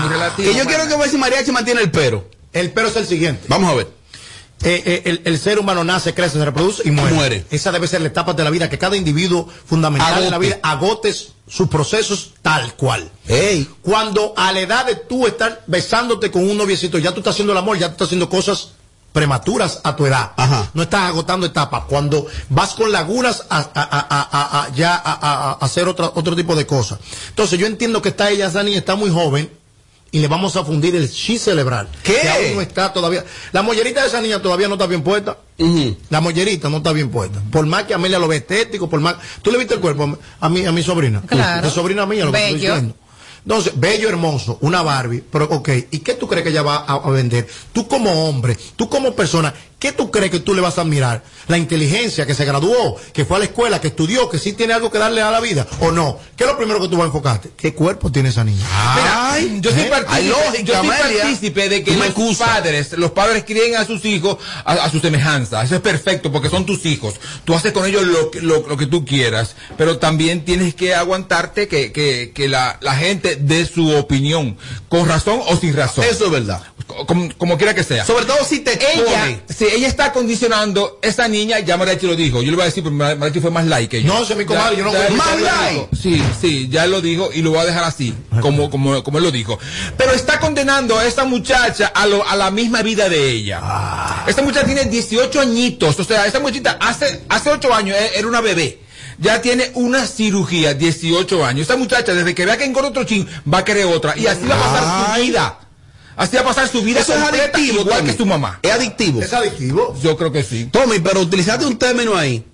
muy 0.01 0.09
relativo. 0.09 0.53
Que 0.53 0.59
yo 0.59 0.65
quiero 0.66 0.87
que 0.89 0.97
ver 0.97 1.09
si 1.09 1.16
Mariachi 1.19 1.53
mantiene 1.53 1.81
el 1.83 1.91
pero. 1.91 2.29
El 2.53 2.70
pero 2.73 2.89
es 2.89 2.97
el 2.97 3.07
siguiente. 3.07 3.45
Vamos 3.49 3.70
a 3.70 3.74
ver. 3.77 3.89
Eh, 4.64 4.82
eh, 4.86 5.02
el, 5.06 5.22
el 5.24 5.39
ser 5.39 5.59
humano 5.59 5.84
nace, 5.84 6.14
crece, 6.14 6.39
se 6.39 6.44
reproduce 6.44 6.82
y 6.86 6.90
muere. 6.90 7.14
Muere. 7.14 7.47
Esa 7.51 7.72
debe 7.72 7.86
ser 7.89 8.01
la 8.01 8.09
etapa 8.09 8.32
de 8.32 8.44
la 8.44 8.51
vida, 8.51 8.68
que 8.70 8.78
cada 8.78 8.97
individuo 8.97 9.48
fundamental 9.66 10.14
de 10.22 10.30
la 10.30 10.36
Agote. 10.36 10.47
vida 10.47 10.59
agotes 10.62 11.28
sus 11.48 11.68
procesos 11.68 12.30
tal 12.43 12.74
cual. 12.74 13.10
Cuando 13.82 14.32
a 14.36 14.52
la 14.52 14.60
edad 14.60 14.86
de 14.86 14.94
tú 14.97 15.26
estar 15.26 15.62
besándote 15.66 16.30
con 16.30 16.48
un 16.48 16.56
noviecito, 16.56 16.98
ya 16.98 17.12
tú 17.12 17.20
estás 17.20 17.34
haciendo 17.34 17.52
el 17.52 17.59
amor, 17.59 17.78
ya 17.78 17.89
tú 17.89 17.93
estás 17.93 18.06
haciendo 18.09 18.28
cosas 18.28 18.70
prematuras 19.12 19.80
a 19.84 19.94
tu 19.94 20.06
edad. 20.06 20.30
No 20.72 20.84
estás 20.84 21.02
agotando 21.02 21.47
etapas. 21.47 21.84
Cuando 21.86 22.26
vas 22.48 22.70
con 22.74 22.90
lagunas 22.90 23.44
a, 23.51 23.59
a- 23.59 23.66
a- 23.74 24.62
a- 24.64 24.68
ya 24.74 24.94
a, 25.05 25.52
hacer 25.60 25.86
otra, 25.86 26.12
otro 26.14 26.34
tipo 26.34 26.56
de 26.56 26.66
cosas. 26.66 26.98
Entonces 27.28 27.59
yo 27.59 27.66
entiendo 27.66 28.01
que 28.01 28.09
está 28.09 28.30
ella, 28.30 28.48
niña 28.62 28.78
está 28.78 28.94
muy 28.94 29.10
joven 29.10 29.51
y 30.12 30.18
le 30.18 30.28
vamos 30.28 30.55
a 30.56 30.64
fundir 30.64 30.94
el 30.94 31.10
chi 31.10 31.39
cerebral. 31.39 31.89
¿Qué? 32.02 32.18
Que 32.20 32.28
aún 32.28 32.56
no 32.56 32.60
está 32.60 32.93
todavía. 32.93 33.24
La 33.51 33.62
mollerita 33.62 34.02
de 34.02 34.09
esa 34.09 34.20
niña 34.20 34.40
todavía 34.43 34.68
no 34.68 34.74
está 34.74 34.86
bien 34.86 35.02
puesta. 35.02 35.39
La 36.10 36.20
mollerita 36.20 36.68
no 36.68 36.76
está 36.76 36.93
bien 36.93 37.10
puesta. 37.10 37.43
Por 37.51 37.64
más 37.64 37.84
que 37.84 37.94
Amelia 37.94 38.18
lo 38.18 38.28
ve 38.28 38.36
estético, 38.36 38.90
por 38.90 39.01
más. 39.01 39.16
¿Tú 39.40 39.51
le 39.51 39.59
viste 39.59 39.74
el 39.74 39.80
cuerpo 39.80 40.18
a 40.39 40.48
mi, 40.51 40.66
a 40.66 40.70
mi 40.70 40.82
sobrina? 40.82 41.22
Claro. 41.26 41.66
La 41.66 41.70
sobrina 41.72 42.05
mía, 42.05 42.26
lo 42.26 42.32
que 42.32 42.44
estoy 42.44 42.60
diciendo. 42.60 42.94
Entonces, 43.44 43.72
bello, 43.74 44.09
hermoso, 44.09 44.59
una 44.60 44.82
Barbie, 44.82 45.24
pero 45.28 45.47
ok, 45.47 45.68
¿y 45.90 45.98
qué 45.98 46.14
tú 46.14 46.28
crees 46.28 46.44
que 46.44 46.51
ella 46.51 46.62
va 46.62 46.76
a, 46.76 46.94
a 46.94 47.10
vender? 47.10 47.48
Tú 47.72 47.89
como 47.89 48.28
hombre, 48.28 48.56
tú 48.76 48.89
como 48.89 49.16
persona, 49.16 49.52
¿qué 49.82 49.90
tú 49.90 50.12
crees 50.12 50.30
que 50.30 50.38
tú 50.38 50.54
le 50.54 50.60
vas 50.60 50.78
a 50.78 50.82
admirar? 50.82 51.24
La 51.48 51.59
inteligencia, 51.59 52.24
que 52.24 52.34
se 52.34 52.44
graduó, 52.44 52.96
que 53.12 53.24
fue 53.24 53.36
a 53.36 53.40
la 53.40 53.46
escuela, 53.46 53.80
que 53.80 53.88
estudió, 53.88 54.30
que 54.30 54.38
sí 54.38 54.52
tiene 54.52 54.74
algo 54.74 54.92
que 54.92 54.98
darle 54.98 55.20
a 55.22 55.32
la 55.32 55.40
vida, 55.40 55.66
o 55.80 55.90
no. 55.90 56.20
¿Qué 56.36 56.44
es 56.44 56.50
lo 56.50 56.56
primero 56.56 56.80
que 56.80 56.86
tú 56.86 56.94
vas 56.96 57.02
a 57.02 57.06
enfocarte? 57.06 57.50
¿Qué 57.56 57.74
cuerpo 57.74 58.12
tiene 58.12 58.28
esa 58.28 58.44
niña? 58.44 58.64
Mira, 58.94 59.60
yo 59.60 59.70
soy 59.72 59.80
¿Eh? 59.80 59.86
partícipe, 59.90 60.14
Hay 60.16 60.28
lógica, 60.28 60.62
yo 60.62 60.74
soy 60.78 60.86
Amelia. 60.88 61.22
partícipe 61.22 61.68
de 61.68 61.82
que 61.82 61.96
los 61.96 62.36
padres, 62.38 62.92
los 62.92 63.10
padres 63.10 63.42
críen 63.44 63.74
a 63.74 63.84
sus 63.84 64.04
hijos 64.04 64.36
a, 64.64 64.74
a 64.74 64.88
su 64.90 65.00
semejanza. 65.00 65.64
Eso 65.64 65.74
es 65.74 65.80
perfecto 65.80 66.30
porque 66.30 66.48
son 66.48 66.64
tus 66.64 66.86
hijos. 66.86 67.14
Tú 67.44 67.52
haces 67.56 67.72
con 67.72 67.84
ellos 67.84 68.04
lo, 68.04 68.30
que- 68.30 68.40
lo, 68.40 68.64
lo 68.68 68.76
que 68.76 68.86
tú 68.86 69.04
quieras, 69.04 69.56
pero 69.76 69.98
también 69.98 70.44
tienes 70.44 70.76
que 70.76 70.94
aguantarte 70.94 71.66
que, 71.66 71.90
que, 71.90 72.30
que 72.32 72.46
la, 72.48 72.78
la 72.82 72.94
gente 72.94 73.34
dé 73.34 73.66
su 73.66 73.90
opinión, 73.96 74.56
con 74.88 75.09
razón 75.09 75.40
o 75.48 75.56
sin 75.56 75.74
razón. 75.74 76.04
Eso 76.09 76.26
es 76.26 76.30
verdad. 76.30 76.62
Como, 77.06 77.28
como 77.36 77.56
quiera 77.59 77.74
que 77.74 77.85
sea. 77.85 78.05
Sobre 78.05 78.24
todo 78.24 78.39
si 78.44 78.60
te 78.60 78.73
ella, 78.73 79.28
expone. 79.28 79.40
si 79.48 79.64
ella 79.66 79.89
está 79.89 80.12
condicionando, 80.12 80.98
esa 81.02 81.28
niña, 81.28 81.59
ya 81.60 81.77
Mariachi 81.77 82.06
lo 82.06 82.16
dijo, 82.16 82.43
yo 82.43 82.51
le 82.51 82.56
voy 82.56 82.62
a 82.62 82.66
decir, 82.66 82.82
pero 82.82 82.94
Mar- 82.94 83.16
Mariachi 83.16 83.40
fue 83.40 83.51
más 83.51 83.66
like 83.66 83.89
que 83.98 84.02
yo. 84.02 84.12
No, 84.12 84.23
es 84.23 84.36
mi 84.36 84.44
comadre, 84.44 84.77
yo 84.77 84.85
no 84.85 84.90
voy 84.93 85.06
a 85.06 85.10
más 85.10 85.40
like. 85.40 85.89
Sí, 86.01 86.23
sí, 86.40 86.69
ya 86.70 86.86
lo 86.86 87.01
dijo 87.01 87.31
y 87.32 87.43
lo 87.43 87.51
voy 87.51 87.60
a 87.60 87.64
dejar 87.64 87.85
así, 87.85 88.14
como, 88.40 88.70
como, 88.70 89.02
como 89.02 89.19
él 89.19 89.24
lo 89.24 89.31
dijo. 89.31 89.59
Pero 89.97 90.12
está 90.12 90.39
condenando 90.40 90.98
a 90.98 91.05
esta 91.06 91.24
muchacha 91.24 91.86
a, 91.94 92.06
lo- 92.06 92.27
a 92.27 92.36
la 92.36 92.51
misma 92.51 92.82
vida 92.82 93.09
de 93.09 93.31
ella. 93.31 93.60
Ah. 93.62 94.24
Esta 94.27 94.43
muchacha 94.43 94.66
tiene 94.66 94.85
18 94.85 95.40
añitos, 95.40 95.98
o 95.98 96.05
sea, 96.05 96.27
esta 96.27 96.40
muchachita 96.40 96.78
hace, 96.81 97.23
hace 97.28 97.51
8 97.51 97.74
años 97.74 97.97
eh, 97.98 98.10
era 98.16 98.27
una 98.28 98.40
bebé. 98.40 98.81
Ya 99.19 99.40
tiene 99.40 99.70
una 99.74 100.06
cirugía, 100.06 100.74
18 100.74 101.44
años. 101.44 101.62
Esta 101.62 101.77
muchacha, 101.77 102.12
desde 102.14 102.35
que 102.35 102.44
vea 102.47 102.56
que 102.56 102.64
engorda 102.64 102.89
otro 102.89 103.05
chin, 103.05 103.28
va 103.52 103.59
a 103.59 103.64
querer 103.64 103.85
otra. 103.85 104.16
Y 104.19 104.27
así 104.27 104.47
va 104.47 104.56
a 104.56 104.59
pasar 104.59 105.16
su 105.16 105.23
vida. 105.23 105.59
Así 106.16 106.36
va 106.36 106.43
a 106.43 106.44
pasar 106.44 106.68
su 106.68 106.82
vida 106.82 107.01
Eso 107.01 107.14
es 107.14 107.22
adictivo, 107.22 107.80
igual 107.80 107.98
Tommy. 107.98 108.10
que 108.10 108.16
su 108.16 108.26
mamá. 108.26 108.59
Es 108.62 108.70
adictivo. 108.72 109.22
¿Es 109.22 109.32
adictivo? 109.32 109.97
Yo 110.02 110.16
creo 110.16 110.30
que 110.32 110.43
sí. 110.44 110.66
Tommy, 110.70 110.98
pero 111.01 111.20
utilizaste 111.20 111.64
un 111.66 111.78
término 111.78 112.16
ahí 112.16 112.44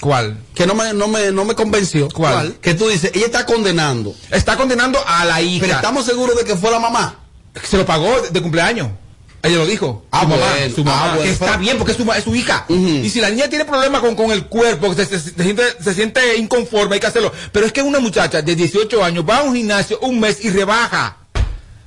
¿Cuál? 0.00 0.36
que 0.54 0.66
no 0.66 0.74
me, 0.74 0.92
no 0.92 1.08
me, 1.08 1.30
no 1.32 1.44
me 1.44 1.54
convenció. 1.54 2.08
¿Cuál? 2.10 2.54
Que 2.60 2.74
tú 2.74 2.88
dices, 2.88 3.12
ella 3.14 3.26
está 3.26 3.46
condenando. 3.46 4.14
Está 4.30 4.56
condenando 4.56 4.98
a 5.06 5.24
la 5.24 5.40
hija. 5.40 5.62
Pero 5.64 5.74
estamos 5.76 6.04
seguros 6.04 6.36
de 6.36 6.44
que 6.44 6.56
fue 6.56 6.70
la 6.70 6.78
mamá. 6.80 7.20
Se 7.62 7.76
lo 7.78 7.86
pagó 7.86 8.20
de, 8.22 8.30
de 8.30 8.42
cumpleaños. 8.42 8.88
Ella 9.42 9.58
lo 9.58 9.66
dijo. 9.66 10.04
Ah, 10.10 10.22
su 10.22 10.28
mamá, 10.28 10.46
su 10.74 10.84
mamá. 10.84 11.00
Ah, 11.04 11.08
bueno. 11.14 11.22
que 11.22 11.30
está 11.30 11.56
bien 11.56 11.78
porque 11.78 11.92
es 11.92 11.98
su, 11.98 12.12
es 12.12 12.24
su 12.24 12.34
hija. 12.34 12.66
Y 12.68 13.08
si 13.08 13.20
la 13.20 13.30
niña 13.30 13.48
tiene 13.48 13.64
problemas 13.64 14.00
con, 14.02 14.16
con 14.16 14.30
el 14.32 14.46
cuerpo, 14.46 14.94
que 14.94 15.06
se, 15.06 15.18
se- 15.20 15.30
se 15.30 15.42
siente, 15.42 15.62
se 15.82 15.94
siente 15.94 16.36
inconforme, 16.36 16.94
hay 16.94 17.00
que 17.00 17.06
hacerlo. 17.06 17.32
Pero 17.52 17.64
es 17.64 17.72
que 17.72 17.80
una 17.80 18.00
muchacha 18.00 18.42
de 18.42 18.56
18 18.56 19.02
años 19.04 19.24
va 19.28 19.38
a 19.38 19.42
un 19.44 19.54
gimnasio 19.54 19.98
un 20.00 20.18
mes 20.20 20.44
y 20.44 20.50
rebaja. 20.50 21.18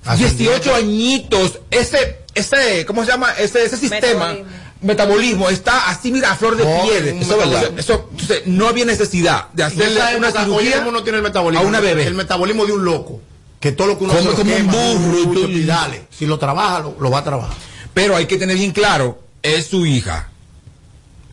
Hace 0.05 0.23
18 0.29 0.75
añitos. 0.75 1.59
Ese, 1.71 2.19
ese, 2.33 2.85
¿cómo 2.85 3.03
se 3.05 3.11
llama? 3.11 3.31
Ese, 3.33 3.63
ese 3.65 3.77
sistema. 3.77 4.35
Metabolismo. 4.81 5.49
está 5.49 5.89
así, 5.89 6.09
mira, 6.11 6.31
a 6.31 6.35
flor 6.37 6.55
de 6.55 6.63
Oh, 6.63 6.83
piel. 6.83 7.07
Eso, 7.09 7.33
es 7.33 7.49
verdad. 7.49 7.77
Eso, 7.77 8.07
entonces, 8.11 8.43
no 8.45 8.67
había 8.67 8.85
necesidad 8.85 9.49
de 9.51 9.63
En 9.63 9.67
hacerle 9.67 10.17
una 10.17 10.31
cirugía 10.31 10.77
¿cómo 10.77 10.89
uno 10.89 11.03
tiene 11.03 11.17
el 11.17 11.23
metabolismo? 11.23 11.65
a 11.65 11.67
una 11.67 11.79
bebé. 11.81 12.05
El 12.07 12.13
metabolismo 12.15 12.65
de 12.65 12.71
un 12.73 12.85
loco. 12.85 13.19
Que 13.59 13.73
todo 13.73 13.87
lo 13.87 13.97
que 13.97 14.05
uno 14.05 14.13
Come 14.13 14.31
como 14.35 14.55
un 14.55 14.67
burro 14.67 15.19
y 15.21 15.25
mucho, 15.27 15.41
tú- 15.41 15.49
y 15.49 15.65
dale. 15.65 16.03
Si 16.17 16.25
lo 16.25 16.39
trabaja, 16.39 16.79
lo, 16.79 16.95
lo 16.97 17.11
va 17.11 17.19
a 17.19 17.23
trabajar. 17.25 17.57
Pero 17.93 18.15
hay 18.15 18.25
que 18.25 18.37
tener 18.37 18.55
bien 18.55 18.71
claro, 18.71 19.21
es 19.43 19.67
su 19.67 19.85
hija. 19.85 20.29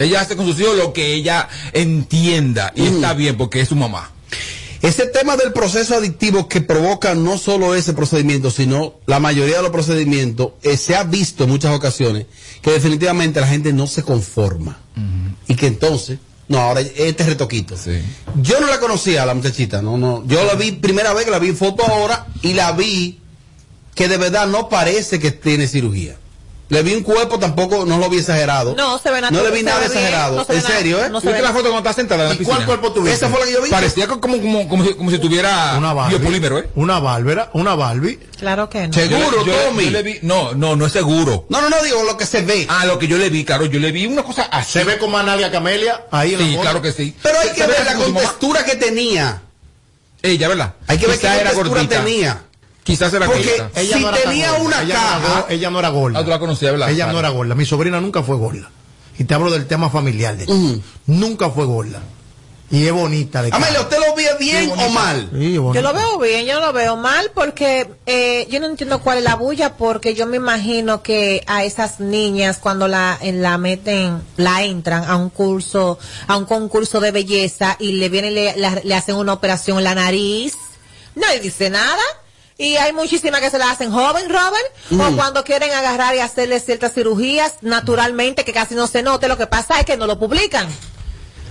Ella 0.00 0.22
hace 0.22 0.36
con 0.36 0.44
sus 0.44 0.58
hijos 0.58 0.76
lo 0.76 0.92
que 0.92 1.14
ella 1.14 1.48
entienda 1.72 2.72
y 2.74 2.84
está 2.86 3.14
bien 3.14 3.36
porque 3.36 3.60
es 3.60 3.68
su 3.68 3.76
mamá. 3.76 4.10
Ese 4.86 5.06
tema 5.06 5.36
del 5.36 5.52
proceso 5.52 5.96
adictivo 5.96 6.46
que 6.48 6.60
provoca 6.60 7.16
no 7.16 7.38
solo 7.38 7.74
ese 7.74 7.92
procedimiento, 7.92 8.52
sino 8.52 8.94
la 9.06 9.18
mayoría 9.18 9.56
de 9.56 9.62
los 9.62 9.72
procedimientos, 9.72 10.52
eh, 10.62 10.76
se 10.76 10.94
ha 10.94 11.02
visto 11.02 11.42
en 11.42 11.50
muchas 11.50 11.74
ocasiones 11.74 12.26
que 12.62 12.70
definitivamente 12.70 13.40
la 13.40 13.48
gente 13.48 13.72
no 13.72 13.88
se 13.88 14.04
conforma. 14.04 14.78
Y 15.48 15.56
que 15.56 15.66
entonces, 15.66 16.20
no, 16.46 16.60
ahora 16.60 16.82
este 16.82 17.24
retoquito. 17.24 17.74
Yo 18.40 18.60
no 18.60 18.68
la 18.68 18.78
conocía 18.78 19.24
a 19.24 19.26
la 19.26 19.34
muchachita, 19.34 19.82
no, 19.82 19.98
no. 19.98 20.24
Yo 20.28 20.44
la 20.44 20.54
vi 20.54 20.70
primera 20.70 21.12
vez 21.14 21.24
que 21.24 21.32
la 21.32 21.40
vi 21.40 21.48
en 21.48 21.56
foto 21.56 21.84
ahora 21.84 22.28
y 22.42 22.54
la 22.54 22.70
vi 22.70 23.18
que 23.96 24.06
de 24.06 24.18
verdad 24.18 24.46
no 24.46 24.68
parece 24.68 25.18
que 25.18 25.32
tiene 25.32 25.66
cirugía. 25.66 26.16
Le 26.68 26.82
vi 26.82 26.94
un 26.94 27.04
cuerpo, 27.04 27.38
tampoco, 27.38 27.84
no 27.86 27.96
lo 27.98 28.08
vi 28.10 28.18
exagerado. 28.18 28.74
No, 28.74 28.98
se 28.98 29.08
ve 29.12 29.20
No 29.20 29.30
natural, 29.30 29.44
le 29.52 29.56
vi 29.56 29.62
nada 29.62 29.78
bien, 29.78 29.92
exagerado. 29.92 30.36
no 30.36 30.44
se 30.44 30.54
en 30.54 30.62
serio, 30.62 31.04
¿eh? 31.04 31.08
no 31.10 31.20
se 31.20 31.28
¿Viste 31.28 31.40
la 31.42 31.50
foto 31.52 31.70
cuando 31.70 31.78
está 31.88 31.92
sentada 31.92 32.24
en 32.24 32.28
la 32.30 32.34
¿Y 32.34 32.38
piscina? 32.38 32.56
cuál 32.56 32.66
cuerpo 32.66 32.92
tuviste? 32.92 33.14
Esa 33.16 33.28
fue 33.28 33.38
la 33.38 33.46
que 33.46 33.52
yo 33.52 33.62
vi. 33.62 33.70
Parecía 33.70 34.08
como, 34.08 34.20
como, 34.40 34.68
como, 34.68 34.84
si, 34.84 34.94
como 34.94 35.10
si 35.12 35.18
tuviera 35.20 35.74
Una 35.78 35.92
Barbie. 35.92 36.16
biopolímero, 36.18 36.58
¿eh? 36.58 36.68
Una 36.74 36.98
Bárbara, 36.98 37.50
una 37.52 37.76
Barbie. 37.76 38.18
Claro 38.36 38.68
que 38.68 38.88
no. 38.88 38.92
Seguro, 38.92 39.44
Yo 39.46 39.54
Tommy. 39.54 39.84
yo 39.84 39.90
le 39.92 40.02
vi- 40.02 40.18
no, 40.22 40.54
no, 40.54 40.74
no 40.74 40.86
es 40.86 40.92
seguro. 40.92 41.46
No, 41.50 41.60
no, 41.60 41.70
no, 41.70 41.80
digo 41.84 42.02
lo 42.02 42.16
que 42.16 42.26
se 42.26 42.42
ve. 42.42 42.66
Ah, 42.68 42.84
lo 42.84 42.98
que 42.98 43.06
yo 43.06 43.16
le 43.16 43.30
vi, 43.30 43.44
claro, 43.44 43.66
yo 43.66 43.78
le 43.78 43.92
vi 43.92 44.06
una 44.06 44.24
cosa 44.24 44.42
así. 44.50 44.72
Se 44.72 44.84
ve 44.84 44.98
como 44.98 45.18
a 45.18 45.22
Nadia 45.22 45.52
Camelia 45.52 46.06
ahí 46.10 46.34
en 46.34 46.40
Sí, 46.40 46.58
claro 46.60 46.82
que 46.82 46.90
sí. 46.92 47.14
Pero 47.22 47.38
hay 47.38 47.50
que 47.50 47.64
ver 47.64 47.84
la 47.86 47.94
contextura 47.94 48.64
que 48.64 48.74
tenía. 48.74 49.40
Ella, 50.20 50.48
¿verdad? 50.48 50.74
Hay 50.88 50.98
que 50.98 51.06
ver 51.06 51.16
qué 51.20 51.28
contextura 51.28 51.88
tenía. 51.88 52.42
Quizás 52.86 53.12
era 53.12 53.26
Porque. 53.26 53.62
Ella 53.74 53.96
si 53.96 54.02
no 54.02 54.08
era 54.08 54.16
tan 54.18 54.30
tenía 54.30 54.50
gorda, 54.52 54.64
una 54.64 54.82
ella 54.82 54.94
no 54.94 55.28
era 55.28 55.46
ella 55.50 55.70
no 55.70 55.78
era 55.80 55.88
gorda. 55.90 56.18
Ah, 56.20 56.24
tú 56.24 56.30
la 56.30 56.38
conocías, 56.38 56.70
¿verdad? 56.72 56.88
Ella 56.88 56.96
Claro. 57.04 57.12
no 57.12 57.18
era 57.18 57.28
gorda. 57.30 57.54
Mi 57.54 57.66
sobrina 57.66 58.00
nunca 58.00 58.22
fue 58.22 58.36
gorda. 58.36 58.70
Y 59.18 59.24
te 59.24 59.34
hablo 59.34 59.50
del 59.50 59.66
tema 59.66 59.90
familiar 59.90 60.36
de 60.36 60.44
ella. 60.44 60.80
Nunca 61.06 61.50
fue 61.50 61.64
gorda. 61.66 62.00
Y 62.68 62.84
es 62.84 62.92
bonita 62.92 63.42
de 63.42 63.50
Amelia. 63.52 63.80
¿usted 63.80 63.96
lo 63.98 64.14
ve 64.16 64.26
bien 64.40 64.70
o 64.76 64.88
mal? 64.90 65.30
Sí, 65.32 65.52
Yo 65.54 65.72
lo 65.82 65.92
veo 65.94 66.18
bien, 66.18 66.46
yo 66.46 66.60
lo 66.60 66.72
veo 66.72 66.96
mal 66.96 67.30
porque 67.32 67.88
eh, 68.06 68.46
yo 68.50 68.58
no 68.58 68.66
entiendo 68.66 69.00
cuál 69.00 69.18
es 69.18 69.24
la 69.24 69.36
bulla 69.36 69.76
porque 69.76 70.14
yo 70.14 70.26
me 70.26 70.36
imagino 70.38 71.00
que 71.00 71.44
a 71.46 71.62
esas 71.62 72.00
niñas 72.00 72.58
cuando 72.58 72.88
la 72.88 73.16
en 73.20 73.40
la 73.40 73.56
meten, 73.56 74.20
la 74.36 74.64
entran 74.64 75.04
a 75.04 75.14
un 75.14 75.30
curso, 75.30 76.00
a 76.26 76.36
un 76.36 76.44
concurso 76.44 76.98
de 76.98 77.12
belleza 77.12 77.76
y 77.78 77.92
le 77.92 78.08
vienen 78.08 78.32
y 78.32 78.34
le, 78.34 78.56
la- 78.56 78.80
le 78.82 78.94
hacen 78.96 79.14
una 79.14 79.32
operación 79.34 79.78
en 79.78 79.84
la 79.84 79.94
nariz, 79.94 80.54
nadie 81.14 81.38
dice 81.38 81.70
nada. 81.70 82.02
Y 82.58 82.76
hay 82.76 82.92
muchísimas 82.94 83.40
que 83.42 83.50
se 83.50 83.58
la 83.58 83.70
hacen 83.70 83.92
joven, 83.92 84.28
Robert, 84.30 84.66
o 84.92 85.14
cuando 85.16 85.44
quieren 85.44 85.72
agarrar 85.72 86.14
y 86.14 86.20
hacerle 86.20 86.58
ciertas 86.60 86.94
cirugías 86.94 87.54
naturalmente 87.60 88.44
que 88.44 88.52
casi 88.54 88.74
no 88.74 88.86
se 88.86 89.02
note. 89.02 89.28
Lo 89.28 89.36
que 89.36 89.46
pasa 89.46 89.78
es 89.78 89.84
que 89.86 89.96
no 89.98 90.06
lo 90.06 90.18
publican. 90.18 90.66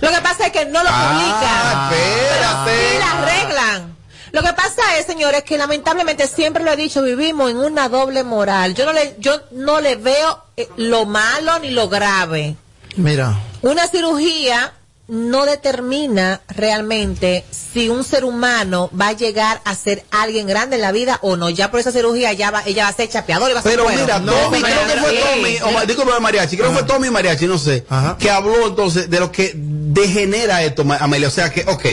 Lo 0.01 0.09
que 0.09 0.19
pasa 0.21 0.47
es 0.47 0.51
que 0.51 0.65
no 0.65 0.81
lo 0.83 0.89
Ah, 0.91 1.11
publican. 1.11 1.89
Pero 1.89 2.71
espérate. 2.71 2.91
sí 2.93 2.97
la 2.99 3.11
arreglan. 3.19 3.95
Lo 4.31 4.41
que 4.41 4.53
pasa 4.53 4.97
es, 4.97 5.05
señores, 5.05 5.43
que 5.43 5.57
lamentablemente 5.57 6.27
siempre 6.27 6.63
lo 6.63 6.71
he 6.71 6.75
dicho, 6.75 7.01
vivimos 7.03 7.51
en 7.51 7.57
una 7.57 7.87
doble 7.87 8.23
moral. 8.23 8.73
Yo 8.73 8.85
no 8.85 8.91
le, 8.91 9.15
yo 9.19 9.39
no 9.51 9.79
le 9.81 9.95
veo 9.95 10.43
eh, 10.57 10.67
lo 10.75 11.05
malo 11.05 11.59
ni 11.59 11.69
lo 11.69 11.87
grave. 11.87 12.55
Mira, 12.97 13.37
Una 13.61 13.87
cirugía 13.87 14.73
no 15.07 15.45
determina 15.45 16.41
realmente 16.47 17.45
si 17.51 17.89
un 17.89 18.03
ser 18.03 18.25
humano 18.25 18.89
va 18.99 19.09
a 19.09 19.13
llegar 19.13 19.61
a 19.63 19.75
ser 19.75 20.03
alguien 20.11 20.47
grande 20.47 20.77
en 20.77 20.81
la 20.81 20.91
vida 20.91 21.19
o 21.21 21.35
no. 21.37 21.49
Ya 21.49 21.69
por 21.69 21.79
esa 21.79 21.91
cirugía 21.91 22.33
ya 22.33 22.49
va, 22.51 22.63
ella 22.65 22.83
va 22.83 22.89
a 22.89 22.93
ser 22.93 23.09
chapeadora 23.09 23.51
y 23.51 23.53
va 23.53 23.59
a 23.59 23.63
ser 23.63 23.71
Pero 23.73 23.83
bueno. 23.83 24.01
mira, 24.01 24.19
No, 24.19 24.31
Tommy, 24.33 24.61
pero 24.61 24.75
creo 24.81 24.87
que 24.95 24.99
fue 25.01 25.09
sí. 25.11 25.17
Tommy, 25.35 25.57
o 25.61 25.71
ma- 25.71 25.85
disculpe, 25.85 26.19
Mariachi, 26.19 26.57
creo 26.57 26.69
que 26.69 26.75
fue 26.79 26.83
Tommy 26.87 27.09
Mariachi, 27.09 27.45
no 27.45 27.57
sé, 27.57 27.85
Ajá. 27.89 28.17
que 28.17 28.29
habló 28.31 28.67
entonces 28.67 29.09
de 29.09 29.19
lo 29.19 29.31
que 29.31 29.51
degenera 29.55 30.63
esto, 30.63 30.83
Amelia. 30.99 31.27
O 31.27 31.31
sea 31.31 31.51
que, 31.51 31.61
ok, 31.67 31.85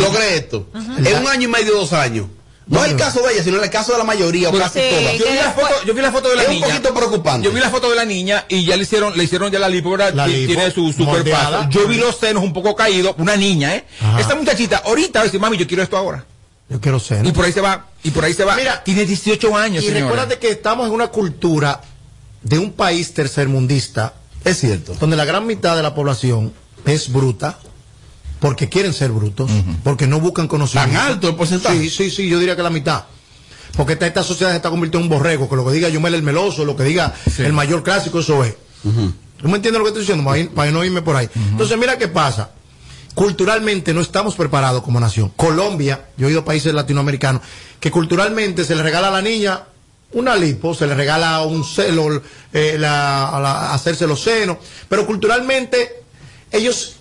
logré 0.00 0.36
esto. 0.36 0.66
En 0.74 1.16
un 1.18 1.28
año 1.28 1.44
y 1.48 1.50
medio, 1.50 1.74
dos 1.74 1.92
años. 1.92 2.26
No 2.68 2.84
es 2.84 2.90
el 2.92 2.96
caso 2.98 3.22
de 3.22 3.32
ella, 3.32 3.42
sino 3.42 3.62
el 3.62 3.70
caso 3.70 3.92
de 3.92 3.98
la 3.98 4.04
mayoría, 4.04 4.48
o 4.48 4.50
Bueno, 4.50 4.66
casi 4.66 4.78
sí, 4.80 4.86
todas. 4.90 5.18
Yo 5.18 5.24
vi, 5.26 5.34
la 5.36 5.52
foto, 5.52 5.74
yo 5.86 5.94
vi 5.94 6.02
la 6.02 6.12
foto 6.12 6.28
de 6.28 6.36
la 6.36 6.42
Es 6.42 6.48
un 6.48 6.54
niña. 6.54 6.66
poquito 6.68 6.94
preocupante. 6.94 7.44
Yo 7.46 7.52
vi 7.54 7.60
la 7.60 7.70
foto 7.70 7.88
de 7.88 7.96
la 7.96 8.04
niña 8.04 8.44
y 8.48 8.64
ya 8.66 8.76
le 8.76 8.82
hicieron, 8.82 9.16
le 9.16 9.24
hicieron 9.24 9.50
ya 9.50 9.58
la 9.58 9.68
lipo, 9.68 9.90
¿verdad? 9.90 10.12
La 10.14 10.26
Ti- 10.26 10.32
lipo, 10.32 10.52
Tiene 10.54 10.70
su, 10.70 10.92
su 10.92 11.02
moldeada. 11.04 11.48
cuerpazo. 11.60 11.70
Yo 11.70 11.88
vi 11.88 11.96
los 11.96 12.18
senos 12.18 12.42
un 12.44 12.52
poco 12.52 12.76
caídos, 12.76 13.14
una 13.18 13.36
niña, 13.36 13.74
¿eh? 13.74 13.84
Ajá. 14.02 14.20
Esta 14.20 14.34
muchachita, 14.34 14.82
ahorita 14.84 15.18
va 15.18 15.22
a 15.22 15.24
decir, 15.24 15.40
mami, 15.40 15.56
yo 15.56 15.66
quiero 15.66 15.82
esto 15.82 15.96
ahora. 15.96 16.24
yo 16.68 16.78
quiero 16.80 17.00
ser. 17.00 17.24
Y 17.24 17.32
por 17.32 17.46
ahí 17.46 17.52
se 17.52 17.62
va, 17.62 17.86
y 18.04 18.10
por 18.10 18.24
ahí 18.24 18.34
se 18.34 18.44
va. 18.44 18.54
Mira, 18.54 18.84
tiene 18.84 19.06
18 19.06 19.56
años, 19.56 19.82
Y 19.82 19.86
señora. 19.86 20.04
recuérdate 20.06 20.38
que 20.38 20.50
estamos 20.50 20.86
en 20.86 20.92
una 20.92 21.06
cultura 21.08 21.80
de 22.42 22.58
un 22.58 22.72
país 22.72 23.14
tercermundista. 23.14 24.12
Es 24.44 24.58
cierto. 24.60 24.94
Donde 25.00 25.16
la 25.16 25.24
gran 25.24 25.46
mitad 25.46 25.74
de 25.74 25.82
la 25.82 25.94
población 25.94 26.52
es 26.84 27.10
bruta, 27.10 27.58
porque 28.40 28.68
quieren 28.68 28.92
ser 28.92 29.10
brutos, 29.10 29.50
porque 29.84 30.06
no 30.06 30.20
buscan 30.20 30.46
conocimiento. 30.48 30.92
¿Tan 30.98 31.06
alto 31.12 31.28
el 31.28 31.34
porcentaje? 31.36 31.78
Sí, 31.80 31.90
sí, 31.90 32.10
sí, 32.10 32.28
yo 32.28 32.38
diría 32.38 32.54
que 32.56 32.62
la 32.62 32.70
mitad. 32.70 33.04
Porque 33.76 33.92
esta, 33.94 34.06
esta 34.06 34.22
sociedad 34.22 34.50
se 34.52 34.56
está 34.56 34.70
convirtiendo 34.70 35.06
en 35.06 35.12
un 35.12 35.18
borrego, 35.18 35.48
que 35.48 35.56
lo 35.56 35.64
que 35.66 35.72
diga 35.72 35.88
Yumel 35.88 36.14
el 36.14 36.22
Meloso, 36.22 36.64
lo 36.64 36.74
que 36.76 36.84
diga 36.84 37.14
el 37.38 37.52
mayor 37.52 37.82
clásico, 37.82 38.20
eso 38.20 38.42
es. 38.44 38.54
¿Tú 38.82 39.46
me 39.48 39.56
entiendes 39.56 39.78
lo 39.78 39.84
que 39.84 39.88
estoy 39.88 40.02
diciendo? 40.02 40.24
Para, 40.24 40.38
ir- 40.38 40.50
para 40.50 40.70
no 40.70 40.84
irme 40.84 41.02
por 41.02 41.14
ahí. 41.16 41.28
Entonces, 41.50 41.76
mira 41.78 41.96
qué 41.98 42.08
pasa. 42.08 42.50
Culturalmente 43.14 43.92
no 43.92 44.00
estamos 44.00 44.34
preparados 44.36 44.82
como 44.82 45.00
nación. 45.00 45.32
Colombia, 45.36 46.06
yo 46.16 46.28
he 46.28 46.30
ido 46.30 46.40
a 46.40 46.44
países 46.44 46.72
latinoamericanos, 46.72 47.42
que 47.80 47.90
culturalmente 47.90 48.64
se 48.64 48.74
le 48.76 48.82
regala 48.82 49.08
a 49.08 49.10
la 49.10 49.22
niña 49.22 49.62
una 50.12 50.36
lipo, 50.36 50.74
se 50.74 50.86
le 50.86 50.94
regala 50.94 51.40
un 51.42 51.64
celo, 51.64 52.22
eh, 52.52 52.76
la- 52.78 53.38
la- 53.42 53.74
hacerse 53.74 54.06
los 54.06 54.20
senos, 54.22 54.58
pero 54.88 55.04
culturalmente 55.06 56.02
ellos 56.52 56.94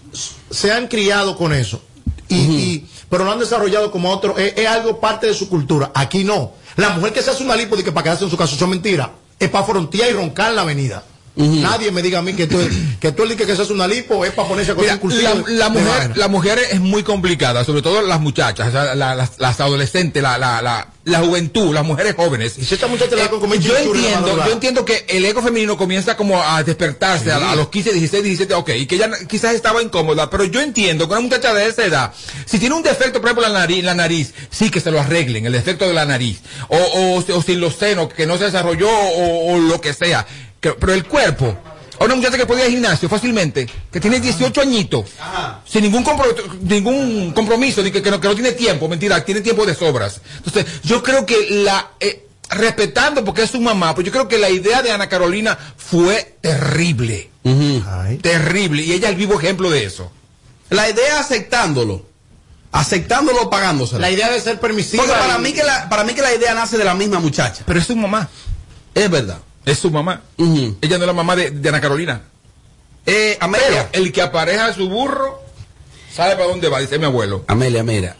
se 0.51 0.71
han 0.71 0.87
criado 0.87 1.35
con 1.37 1.53
eso. 1.53 1.81
Y, 2.29 2.35
y- 2.35 2.89
pero 3.09 3.23
lo 3.23 3.31
han 3.31 3.39
desarrollado 3.39 3.89
como 3.91 4.11
otro, 4.11 4.37
es, 4.37 4.53
es 4.57 4.67
algo 4.67 4.99
parte 4.99 5.27
de 5.27 5.33
su 5.33 5.47
cultura. 5.49 5.91
Aquí 5.95 6.23
no. 6.25 6.51
La 6.75 6.89
mujer 6.89 7.13
que 7.13 7.21
se 7.21 7.29
hace 7.31 7.43
una 7.43 7.55
lipo 7.55 7.75
de 7.77 7.83
que 7.83 7.91
para 7.91 8.03
quedarse 8.03 8.25
en 8.25 8.29
su 8.29 8.37
casa, 8.37 8.55
eso 8.55 8.65
es 8.65 8.69
mentira. 8.69 9.11
Es 9.39 9.49
para 9.49 9.65
frontear 9.65 10.09
y 10.09 10.13
roncar 10.13 10.49
en 10.49 10.55
la 10.57 10.61
avenida. 10.63 11.03
Nadie 11.37 11.91
me 11.91 12.01
diga 12.01 12.19
a 12.19 12.21
mí 12.21 12.33
que 12.33 12.47
tú, 12.47 12.57
que 12.99 13.11
tú 13.11 13.23
el 13.23 13.35
que 13.37 13.45
se 13.45 13.61
hace 13.61 13.71
una 13.73 13.85
lipo 13.87 14.25
es 14.25 14.31
para 14.31 14.47
ponerse 14.47 14.71
a 14.71 14.75
Mira, 14.75 14.97
la, 15.23 15.33
la 15.47 15.69
mujer, 15.69 16.17
la 16.17 16.27
mujer 16.27 16.59
es 16.71 16.79
muy 16.79 17.03
complicada, 17.03 17.63
sobre 17.63 17.81
todo 17.81 18.01
las 18.01 18.19
muchachas, 18.19 18.69
o 18.69 18.71
sea, 18.71 18.95
la- 18.95 19.13
las, 19.15 19.31
las 19.39 19.59
adolescentes, 19.59 20.21
la, 20.23 20.37
la, 20.37 20.61
la, 20.61 20.87
la 21.05 21.19
juventud, 21.19 21.73
las 21.73 21.85
mujeres 21.85 22.15
jóvenes. 22.15 22.57
Y 22.57 22.65
si 22.65 22.73
esta 22.73 22.87
muchacha 22.87 23.15
le 23.15 23.21
da 23.21 23.29
con 23.29 23.39
comer 23.39 23.59
yo 23.59 23.73
entiendo, 23.77 24.27
yo 24.47 24.51
entiendo 24.53 24.83
que 24.85 25.05
el 25.09 25.23
ego 25.25 25.41
femenino 25.43 25.77
comienza 25.77 26.17
como 26.17 26.41
a 26.41 26.63
despertarse 26.63 27.31
a, 27.31 27.51
a 27.51 27.55
los 27.55 27.69
15, 27.69 27.93
16, 27.93 28.23
17, 28.23 28.53
ok, 28.55 28.69
y 28.75 28.85
que 28.87 28.95
ella 28.95 29.09
quizás 29.27 29.53
estaba 29.53 29.81
incómoda, 29.83 30.29
pero 30.29 30.43
yo 30.45 30.59
entiendo 30.61 31.07
que 31.07 31.13
una 31.13 31.21
muchacha 31.21 31.53
de 31.53 31.67
esa 31.67 31.85
edad, 31.85 32.13
si 32.45 32.57
tiene 32.57 32.73
un 32.75 32.83
defecto, 32.83 33.21
por 33.21 33.29
ejemplo, 33.29 33.47
la 33.47 33.59
nariz, 33.59 33.83
la 33.83 33.93
nariz 33.93 34.33
sí 34.49 34.69
que 34.71 34.79
se 34.79 34.89
lo 34.91 34.99
arreglen, 34.99 35.45
el 35.45 35.51
defecto 35.53 35.87
de 35.87 35.93
la 35.93 36.05
nariz, 36.05 36.39
o, 36.69 36.77
o, 36.77 37.23
o 37.37 37.41
sin 37.43 37.59
los 37.61 37.75
senos, 37.75 38.11
que 38.13 38.25
no 38.25 38.37
se 38.37 38.45
desarrolló, 38.45 38.89
o, 38.89 39.53
o 39.53 39.59
lo 39.59 39.79
que 39.79 39.93
sea, 39.93 40.25
pero 40.79 40.93
el 40.93 41.05
cuerpo, 41.05 41.57
a 41.99 42.03
una 42.05 42.15
muchacha 42.15 42.37
que 42.37 42.45
puede 42.45 42.61
ir 42.61 42.65
al 42.67 42.71
gimnasio 42.71 43.09
fácilmente, 43.09 43.67
que 43.91 43.99
tiene 43.99 44.19
18 44.19 44.61
añitos, 44.61 45.05
sin 45.67 45.81
ningún, 45.83 46.03
compro- 46.03 46.35
ningún 46.61 47.31
compromiso, 47.33 47.81
ni 47.81 47.91
que, 47.91 48.01
que 48.01 48.11
no, 48.11 48.19
que 48.19 48.27
no 48.27 48.35
tiene 48.35 48.51
tiempo, 48.51 48.87
mentira, 48.87 49.23
tiene 49.25 49.41
tiempo 49.41 49.65
de 49.65 49.73
sobras. 49.75 50.21
Entonces, 50.37 50.65
yo 50.83 51.01
creo 51.01 51.25
que 51.25 51.35
la, 51.63 51.91
eh, 51.99 52.27
respetando 52.49 53.25
porque 53.25 53.43
es 53.43 53.51
su 53.51 53.59
mamá, 53.61 53.93
pues 53.95 54.05
yo 54.05 54.11
creo 54.11 54.27
que 54.27 54.37
la 54.37 54.49
idea 54.49 54.81
de 54.81 54.91
Ana 54.91 55.09
Carolina 55.09 55.57
fue 55.75 56.35
terrible. 56.41 57.29
Terrible. 58.21 58.83
Y 58.83 58.91
ella 58.93 59.07
es 59.07 59.11
el 59.13 59.17
vivo 59.17 59.39
ejemplo 59.39 59.69
de 59.69 59.85
eso. 59.85 60.11
La 60.69 60.89
idea 60.89 61.19
aceptándolo. 61.19 62.05
Aceptándolo 62.71 63.43
o 63.43 63.49
pagándoselo. 63.49 63.99
La 63.99 64.11
idea 64.11 64.29
de 64.29 64.39
ser 64.41 64.59
permisiva. 64.59 65.03
Porque 65.03 65.17
para 65.19 65.37
y- 65.39 65.41
mí, 65.41 65.53
que 65.53 65.63
la, 65.63 65.87
para 65.89 66.03
mí 66.03 66.13
que 66.13 66.21
la 66.21 66.33
idea 66.33 66.53
nace 66.53 66.77
de 66.77 66.83
la 66.83 66.93
misma 66.93 67.19
muchacha. 67.19 67.63
Pero 67.65 67.79
es 67.79 67.87
su 67.87 67.95
mamá. 67.95 68.29
Es 68.93 69.09
verdad. 69.09 69.39
Es 69.67 69.79
su 69.79 69.91
mamá. 69.91 70.21
Ella 70.37 70.97
no 70.97 71.03
es 71.03 71.07
la 71.07 71.13
mamá 71.13 71.35
de, 71.35 71.51
de 71.51 71.69
Ana 71.69 71.81
Carolina. 71.81 72.21
Eh, 73.05 73.37
Amelia. 73.41 73.89
Pero 73.91 74.05
el 74.05 74.13
que 74.13 74.21
apareja 74.21 74.73
su 74.73 74.87
burro 74.87 75.41
sabe 76.11 76.35
para 76.35 76.47
dónde 76.47 76.69
va, 76.69 76.79
dice 76.79 76.97
mi 76.97 77.05
abuelo. 77.05 77.43
Amelia, 77.47 77.83
mira. 77.83 78.15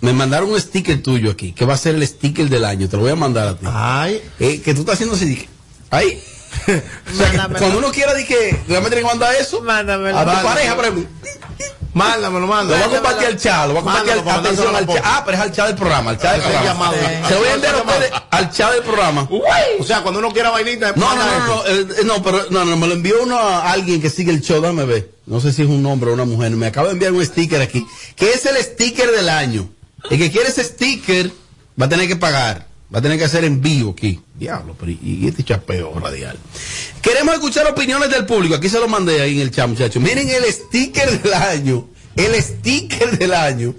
Me 0.00 0.12
mandaron 0.12 0.50
un 0.50 0.60
sticker 0.60 1.02
tuyo 1.02 1.32
aquí, 1.32 1.52
que 1.52 1.64
va 1.64 1.74
a 1.74 1.76
ser 1.76 1.96
el 1.96 2.06
sticker 2.06 2.48
del 2.48 2.64
año. 2.64 2.88
Te 2.88 2.96
lo 2.96 3.02
voy 3.02 3.12
a 3.12 3.16
mandar 3.16 3.48
a 3.48 3.56
ti. 3.56 3.66
Ay. 3.68 4.22
que 4.38 4.74
tú 4.74 4.80
estás 4.80 4.94
haciendo 4.94 5.16
así. 5.16 5.48
Ay. 5.90 6.22
O 6.52 7.16
sea, 7.16 7.30
que 7.48 7.54
cuando 7.58 7.78
uno 7.78 7.90
quiera 7.92 8.14
que 8.24 8.50
realmente 8.68 8.96
tiene 8.96 9.02
que 9.02 9.06
mandar 9.18 9.34
eso, 9.34 9.60
Mándamelo. 9.62 10.16
a 10.18 10.20
tu 10.22 10.26
Mándamelo. 10.26 10.48
pareja, 10.54 10.76
por 10.76 10.84
ejemplo. 10.84 11.06
Mándamelo, 11.94 12.40
Lo 12.40 12.46
mándamelo. 12.46 12.88
voy 12.88 12.96
a 12.96 13.00
compartir 13.00 13.26
al 13.28 13.36
chat, 13.38 13.66
lo 13.66 13.74
voy 13.74 13.80
a 13.80 13.84
compartir 13.84 14.12
al, 14.12 14.16
Mándalo 14.24 14.24
para 14.24 14.38
atención, 14.48 14.76
al 14.76 14.86
chat. 14.86 15.02
Ah, 15.04 15.22
pero 15.26 15.36
es 15.36 15.42
al 15.42 15.52
chat 15.52 15.66
del 15.66 15.76
programa, 15.76 16.10
al 16.10 16.18
chat 16.18 16.32
del 16.32 16.40
programa. 16.42 16.64
llamado. 16.64 16.94
Se 17.28 17.34
lo 17.34 17.40
voy 17.40 17.48
a 17.48 17.54
enviar 17.54 17.74
a 17.74 17.78
ustedes 17.78 18.12
al 18.30 18.50
chat 18.50 18.72
del 18.72 18.82
programa. 18.82 19.28
O 19.78 19.84
sea, 19.84 20.00
cuando 20.02 20.20
uno 20.20 20.30
quiera 20.32 20.50
vainita, 20.50 20.92
No, 20.96 20.96
no, 20.96 21.06
manda 21.16 21.38
no, 21.38 21.46
no, 21.46 21.64
esto. 21.66 22.00
eh, 22.00 22.04
no, 22.04 22.22
pero 22.22 22.46
no, 22.50 22.64
no, 22.64 22.76
me 22.78 22.86
lo 22.86 22.94
envió 22.94 23.22
uno 23.22 23.38
a 23.38 23.70
alguien 23.72 24.00
que 24.00 24.08
sigue 24.08 24.30
el 24.30 24.40
show, 24.40 24.60
déjame 24.62 24.84
ver. 24.86 25.10
No 25.26 25.38
sé 25.40 25.52
si 25.52 25.62
es 25.62 25.68
un 25.68 25.84
hombre 25.84 26.10
o 26.10 26.14
una 26.14 26.24
mujer. 26.24 26.50
Me 26.52 26.66
acaba 26.66 26.86
de 26.88 26.94
enviar 26.94 27.12
un 27.12 27.24
sticker 27.26 27.60
aquí, 27.60 27.86
que 28.16 28.32
es 28.32 28.46
el 28.46 28.56
sticker 28.56 29.10
del 29.10 29.28
año. 29.28 29.68
El 30.08 30.16
que 30.18 30.30
quiere 30.30 30.48
ese 30.48 30.64
sticker 30.64 31.30
va 31.80 31.86
a 31.86 31.88
tener 31.90 32.08
que 32.08 32.16
pagar, 32.16 32.66
va 32.94 32.98
a 32.98 33.02
tener 33.02 33.18
que 33.18 33.24
hacer 33.24 33.44
envío 33.44 33.90
aquí. 33.90 34.20
Diablo, 34.34 34.76
pero 34.78 34.92
y, 34.92 35.26
este 35.26 35.44
chapeo 35.44 35.98
radial. 35.98 36.38
Queremos 37.00 37.34
escuchar 37.34 37.66
opiniones 37.66 38.10
del 38.10 38.26
público. 38.26 38.54
Aquí 38.54 38.68
se 38.68 38.78
lo 38.78 38.88
mandé 38.88 39.20
ahí 39.20 39.36
en 39.36 39.40
el 39.40 39.50
chat, 39.50 39.68
muchachos. 39.68 40.02
Miren 40.02 40.28
el 40.28 40.44
sticker 40.52 41.22
del 41.22 41.34
año. 41.34 41.88
El 42.16 42.34
sticker 42.42 43.18
del 43.18 43.32
año. 43.32 43.74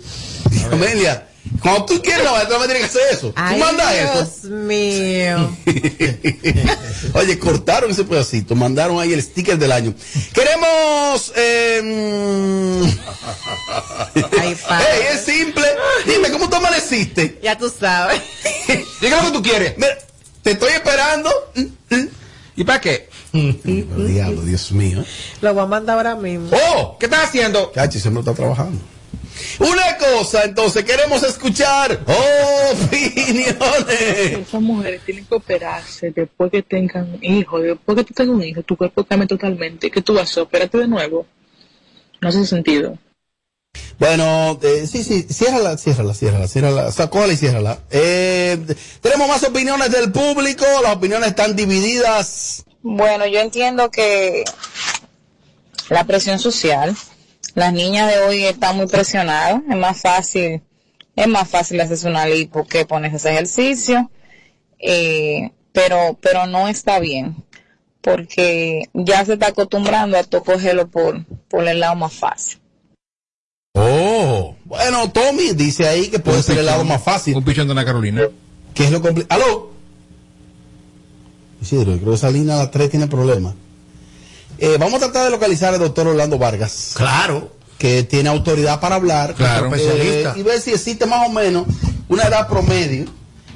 Amelia, 0.72 1.27
cuando 1.61 1.85
tú 1.85 2.02
quieres, 2.02 2.26
no, 2.26 2.31
tú 2.48 2.60
me 2.60 2.65
tienes 2.65 2.80
que 2.80 2.85
hacer 2.85 3.02
eso. 3.11 3.27
Tú 3.27 3.34
Ay, 3.35 3.60
mandas 3.60 3.94
eso. 3.94 4.14
Dios 4.14 4.44
mío. 4.45 5.57
Oye, 7.14 7.38
cortaron 7.38 7.91
ese 7.91 8.03
pedacito, 8.03 8.56
mandaron 8.56 8.99
ahí 8.99 9.14
el 9.14 9.22
sticker 9.22 9.57
del 9.57 9.72
año. 9.72 9.94
Queremos. 10.34 11.31
Eh, 11.35 11.81
mm, 11.84 12.84
Ey, 14.41 14.57
es 15.14 15.22
simple. 15.26 15.65
Dime, 16.06 16.31
¿cómo 16.31 16.49
tú 16.49 16.56
amaneciste? 16.56 17.40
Ya 17.44 17.57
tú 17.57 17.72
sabes. 17.77 18.22
Diga 19.03 19.21
lo 19.21 19.27
que 19.27 19.38
tú 19.38 19.43
quieres. 19.43 19.77
Mira, 19.77 19.97
te 20.41 20.51
estoy 20.51 20.71
esperando. 20.71 21.30
¿Y 22.55 22.63
para 22.63 22.80
qué? 22.80 23.09
Diablo, 23.34 24.43
Dios 24.43 24.71
mío. 24.71 25.03
Lo 25.41 25.53
voy 25.53 25.63
a 25.63 25.65
mandar 25.65 25.97
ahora 25.97 26.15
mismo. 26.15 26.49
¡Oh! 26.53 26.95
¿Qué 26.97 27.07
estás 27.07 27.25
haciendo? 27.25 27.69
Cachi, 27.73 27.99
siempre 27.99 28.21
está 28.21 28.34
trabajando. 28.34 28.80
Una 29.59 29.97
cosa, 29.97 30.45
entonces, 30.45 30.85
queremos 30.85 31.21
escuchar 31.23 31.99
opiniones. 32.71 34.47
Esas 34.47 34.61
mujeres 34.61 35.01
tienen 35.05 35.25
que 35.25 35.35
operarse 35.35 36.11
después 36.11 36.49
que 36.49 36.61
tengan 36.61 37.17
hijos. 37.21 37.61
Después 37.61 37.97
que 37.97 38.03
tú 38.05 38.13
tengas 38.13 38.35
un 38.35 38.43
hijo, 38.43 38.63
tu 38.63 38.77
cuerpo 38.77 39.03
cambia 39.03 39.27
totalmente. 39.27 39.91
¿Qué 39.91 40.01
tú 40.01 40.13
vas 40.13 40.38
a 40.38 40.43
operarte 40.43 40.77
de 40.77 40.88
nuevo? 40.88 41.25
No 42.21 42.30
hace 42.30 42.45
sentido. 42.45 42.97
Bueno, 43.99 44.59
eh, 44.61 44.85
sí, 44.87 45.03
sí, 45.03 45.23
ciérrala, 45.23 45.77
ciérrala, 45.77 46.13
ciérrala, 46.13 46.47
ciérrala, 46.47 46.91
sacóla 46.91 47.33
y 47.33 47.37
ciérrala. 47.37 47.79
Eh, 47.91 48.57
tenemos 49.01 49.27
más 49.27 49.43
opiniones 49.43 49.91
del 49.91 50.11
público, 50.11 50.65
las 50.81 50.95
opiniones 50.95 51.29
están 51.29 51.55
divididas. 51.55 52.65
Bueno, 52.81 53.25
yo 53.27 53.39
entiendo 53.39 53.89
que 53.91 54.43
la 55.89 56.03
presión 56.05 56.39
social, 56.39 56.95
las 57.55 57.71
niñas 57.71 58.11
de 58.11 58.19
hoy 58.19 58.43
están 58.45 58.77
muy 58.77 58.87
presionadas, 58.87 59.61
es 59.69 59.77
más 59.77 60.01
fácil, 60.01 60.61
es 61.15 61.27
más 61.27 61.47
fácil 61.49 61.79
hacerse 61.79 62.07
una 62.07 62.25
lipo 62.25 62.65
que 62.65 62.85
ponerse 62.85 63.17
ese 63.17 63.31
ejercicio, 63.31 64.11
eh, 64.79 65.51
pero, 65.71 66.17
pero 66.21 66.45
no 66.47 66.67
está 66.67 66.99
bien, 66.99 67.37
porque 68.01 68.89
ya 68.93 69.23
se 69.23 69.33
está 69.33 69.47
acostumbrando 69.47 70.17
a 70.17 70.23
to- 70.23 70.43
cogerlo 70.43 70.87
por, 70.89 71.25
por 71.47 71.67
el 71.67 71.79
lado 71.79 71.95
más 71.95 72.13
fácil. 72.13 72.59
Oh, 73.75 74.55
bueno, 74.65 75.11
Tommy 75.11 75.53
dice 75.53 75.87
ahí 75.87 76.07
que 76.09 76.19
puede 76.19 76.43
ser 76.43 76.59
el 76.59 76.67
lado 76.67 76.83
más 76.83 77.01
fácil. 77.01 77.35
Un 77.35 77.43
pichón 77.43 77.65
de 77.67 77.71
Ana 77.71 77.83
Carolina. 77.83 78.21
¿Qué 78.75 78.85
es 78.85 78.91
lo 78.91 79.01
complicado? 79.01 79.41
¿Aló? 79.43 79.71
Isidro, 81.59 81.93
yo 81.93 81.97
creo 81.97 82.09
que 82.11 82.15
esa 82.15 82.29
línea 82.29 82.53
a 82.55 82.57
las 82.59 82.71
3 82.71 82.91
tiene 82.91 83.07
problemas. 83.07 83.55
Eh, 84.59 84.77
vamos 84.79 84.95
a 84.95 84.99
tratar 85.05 85.23
de 85.25 85.31
localizar 85.31 85.73
al 85.73 85.79
doctor 85.79 86.07
Orlando 86.07 86.37
Vargas. 86.37 86.91
Claro. 86.95 87.51
Que 87.79 88.03
tiene 88.03 88.29
autoridad 88.29 88.79
para 88.79 88.95
hablar. 88.95 89.33
Claro. 89.33 89.73
Eh, 89.73 89.77
Especialista. 89.77 90.33
y 90.37 90.43
ver 90.43 90.61
si 90.61 90.71
existe 90.71 91.07
más 91.07 91.27
o 91.27 91.31
menos 91.31 91.65
una 92.09 92.23
edad 92.23 92.47
promedio. 92.47 93.05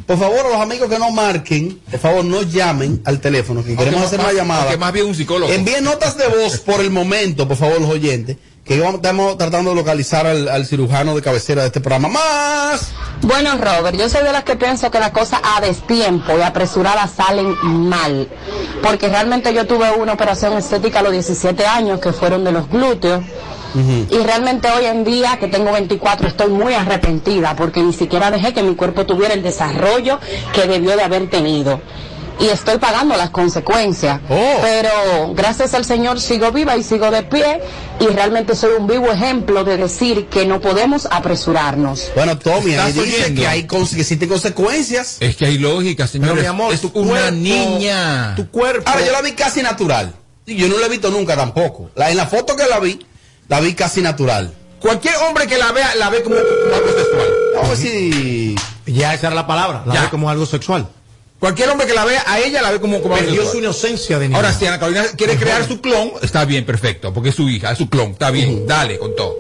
Por 0.07 0.17
favor, 0.17 0.39
a 0.47 0.49
los 0.49 0.61
amigos 0.61 0.89
que 0.89 0.97
no 0.97 1.11
marquen, 1.11 1.79
por 1.91 1.99
favor, 1.99 2.25
no 2.25 2.41
llamen 2.41 3.01
al 3.05 3.19
teléfono, 3.21 3.63
que 3.63 3.75
queremos 3.75 3.99
más- 3.99 4.07
hacer 4.07 4.19
una 4.19 4.29
más- 4.29 4.35
llamada. 4.35 4.61
aunque 4.63 4.77
más 4.77 4.93
bien 4.93 5.05
un 5.05 5.13
psicólogo. 5.15 5.51
Envíen 5.51 5.83
notas 5.83 6.17
de 6.17 6.27
voz 6.27 6.57
por 6.61 6.79
el 6.81 6.89
momento, 6.89 7.45
por 7.47 7.57
favor, 7.57 7.81
los 7.81 7.89
oyentes, 7.91 8.37
que 8.67 8.83
estamos 8.83 9.37
tratando 9.37 9.69
de 9.69 9.77
localizar 9.77 10.27
al, 10.27 10.49
al 10.49 10.65
cirujano 10.65 11.15
de 11.15 11.21
cabecera 11.21 11.61
de 11.61 11.67
este 11.67 11.79
programa. 11.79 12.09
Más. 12.09 12.91
Bueno, 13.21 13.51
Robert, 13.57 13.97
yo 13.97 14.09
soy 14.09 14.23
de 14.23 14.31
las 14.31 14.43
que 14.43 14.57
pienso 14.57 14.91
que 14.91 14.99
las 14.99 15.11
cosas 15.11 15.39
a 15.43 15.61
destiempo 15.61 16.33
y 16.37 16.41
apresuradas 16.41 17.11
salen 17.11 17.55
mal. 17.63 18.27
Porque 18.83 19.07
realmente 19.07 19.53
yo 19.53 19.65
tuve 19.65 19.89
una 19.91 20.13
operación 20.13 20.53
estética 20.53 20.99
a 20.99 21.03
los 21.03 21.13
17 21.13 21.65
años 21.65 21.99
que 21.99 22.11
fueron 22.11 22.43
de 22.43 22.51
los 22.51 22.69
glúteos. 22.69 23.23
Y 24.09 24.17
realmente 24.17 24.69
hoy 24.71 24.85
en 24.85 25.03
día, 25.03 25.37
que 25.39 25.47
tengo 25.47 25.71
24, 25.71 26.27
estoy 26.27 26.49
muy 26.49 26.73
arrepentida 26.73 27.55
porque 27.55 27.81
ni 27.81 27.93
siquiera 27.93 28.31
dejé 28.31 28.51
que 28.53 28.63
mi 28.63 28.75
cuerpo 28.75 29.05
tuviera 29.05 29.35
el 29.35 29.43
desarrollo 29.43 30.19
que 30.53 30.65
debió 30.65 30.95
de 30.95 31.03
haber 31.03 31.29
tenido. 31.29 31.79
Y 32.39 32.45
estoy 32.47 32.77
pagando 32.77 33.15
las 33.17 33.29
consecuencias. 33.31 34.19
Oh. 34.29 34.57
Pero 34.61 35.33
gracias 35.33 35.73
al 35.73 35.85
Señor 35.85 36.19
sigo 36.21 36.51
viva 36.51 36.75
y 36.77 36.83
sigo 36.83 37.09
de 37.11 37.23
pie 37.23 37.61
y 37.99 38.05
realmente 38.07 38.55
soy 38.55 38.71
un 38.77 38.85
vivo 38.87 39.11
ejemplo 39.11 39.63
de 39.63 39.77
decir 39.77 40.27
que 40.27 40.45
no 40.45 40.61
podemos 40.61 41.07
apresurarnos. 41.09 42.11
Bueno, 42.15 42.37
Tommy, 42.37 42.75
ahí 42.75 42.89
¿Estás 42.91 43.03
dice 43.05 43.33
que 43.33 43.47
hay 43.47 43.63
que 43.67 43.77
existen 43.77 44.29
consecuencias. 44.29 45.17
Es 45.19 45.35
que 45.35 45.45
hay 45.45 45.57
lógica, 45.57 46.05
señores. 46.07 46.33
Pero, 46.35 46.41
mi 46.43 46.47
amor, 46.47 46.73
es 46.73 46.81
tu 46.81 46.91
una 46.93 47.11
cuerpo- 47.21 47.31
niña. 47.31 48.33
Tu 48.35 48.49
cuerpo. 48.49 48.89
Ahora, 48.89 49.05
yo 49.05 49.11
la 49.11 49.21
vi 49.21 49.31
casi 49.33 49.61
natural. 49.61 50.13
Y 50.45 50.55
Yo 50.55 50.67
no 50.69 50.77
la 50.79 50.85
he 50.85 50.89
visto 50.89 51.09
nunca 51.11 51.35
tampoco. 51.35 51.89
La, 51.95 52.09
en 52.09 52.17
la 52.17 52.25
foto 52.27 52.55
que 52.55 52.65
la 52.67 52.79
vi, 52.79 52.99
la 53.49 53.59
vi 53.59 53.73
casi 53.73 54.01
natural. 54.01 54.53
Cualquier 54.79 55.15
hombre 55.27 55.47
que 55.47 55.57
la 55.57 55.71
vea, 55.71 55.95
la 55.95 56.09
ve 56.09 56.21
como, 56.23 56.35
como 56.35 56.75
algo 56.75 56.87
sexual. 56.89 57.27
Vamos 57.55 57.65
a 57.65 57.69
ver 57.69 57.77
si. 57.77 58.55
Ya 58.85 59.13
esa 59.13 59.27
era 59.27 59.35
la 59.35 59.47
palabra, 59.47 59.83
la 59.85 59.93
Ya. 59.95 60.01
ve 60.03 60.09
como 60.09 60.29
algo 60.29 60.45
sexual. 60.45 60.87
Cualquier 61.39 61.69
hombre 61.69 61.85
que 61.85 61.93
la 61.93 62.03
vea, 62.03 62.23
a 62.25 62.39
ella 62.39 62.61
la 62.63 62.71
ve 62.71 62.79
como, 62.79 62.99
como 63.01 63.15
Perdió 63.15 63.45
su 63.49 63.59
inocencia 63.59 64.17
de 64.17 64.27
niño. 64.27 64.37
Ahora, 64.37 64.53
si 64.53 64.65
Ana 64.65 64.79
Carolina 64.79 65.05
quiere 65.15 65.37
crear 65.37 65.67
su 65.67 65.79
clon, 65.81 66.11
está 66.23 66.45
bien, 66.45 66.65
perfecto, 66.65 67.13
porque 67.13 67.29
es 67.29 67.35
su 67.35 67.47
hija, 67.47 67.71
es 67.71 67.77
su 67.77 67.87
clon, 67.89 68.11
está 68.11 68.31
bien, 68.31 68.65
dale 68.65 68.97
con 68.97 69.15
todo. 69.15 69.35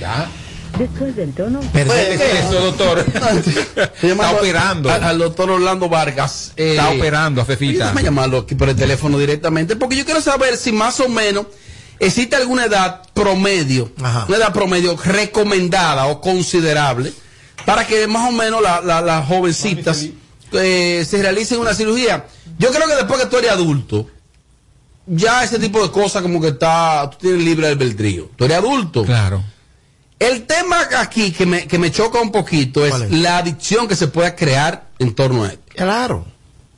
Ya. 0.00 0.28
Después 0.78 1.16
del 1.16 1.32
tono. 1.32 1.60
¿Qué 1.72 1.82
es 1.82 2.20
eso, 2.20 2.60
doctor? 2.60 2.98
está 4.02 4.30
operando. 4.32 4.90
Al, 4.90 5.04
al 5.04 5.18
doctor 5.18 5.50
Orlando 5.50 5.88
Vargas. 5.88 6.52
eh, 6.56 6.72
Está 6.72 6.90
operando 6.90 7.40
a 7.40 7.44
Fefita. 7.44 7.84
Déjame 7.84 8.02
llamarlo 8.02 8.38
aquí 8.38 8.54
por 8.54 8.68
el 8.68 8.76
teléfono 8.76 9.18
directamente, 9.18 9.76
porque 9.76 9.96
yo 9.96 10.04
quiero 10.04 10.20
saber 10.20 10.56
si 10.58 10.72
más 10.72 11.00
o 11.00 11.08
menos 11.08 11.46
existe 11.98 12.36
alguna 12.36 12.66
edad 12.66 13.02
promedio, 13.14 13.90
una 14.28 14.36
edad 14.36 14.52
promedio 14.52 14.96
recomendada 15.02 16.06
o 16.06 16.20
considerable, 16.20 17.10
para 17.64 17.86
que 17.86 18.06
más 18.06 18.28
o 18.28 18.32
menos 18.32 18.60
la- 18.62 18.82
la- 18.82 19.00
las 19.00 19.26
jovencitas 19.26 20.04
eh, 20.52 21.04
se 21.08 21.22
realicen 21.22 21.60
una 21.60 21.74
cirugía. 21.74 22.26
Yo 22.58 22.70
creo 22.70 22.86
que 22.86 22.94
después 22.94 23.20
que 23.20 23.26
tú 23.26 23.36
eres 23.38 23.50
adulto, 23.50 24.08
ya 25.06 25.44
ese 25.44 25.58
tipo 25.58 25.82
de 25.82 25.90
cosas 25.90 26.22
como 26.22 26.40
que 26.40 26.48
está, 26.48 27.08
tú 27.10 27.18
tienes 27.20 27.44
libre 27.44 27.68
albedrío. 27.68 28.30
Tú 28.36 28.44
eres 28.44 28.58
adulto. 28.58 29.04
Claro. 29.04 29.42
El 30.18 30.46
tema 30.46 30.88
aquí 30.98 31.30
que 31.30 31.44
me, 31.44 31.66
que 31.66 31.78
me 31.78 31.90
choca 31.90 32.20
un 32.20 32.32
poquito 32.32 32.86
es, 32.86 33.10
la 33.10 33.38
adicción 33.38 33.86
que 33.86 33.94
se 33.94 34.08
pueda 34.08 34.34
crear 34.34 34.88
en 34.98 35.14
torno 35.14 35.44
a 35.44 35.48
esto. 35.48 35.62
Claro. 35.74 36.26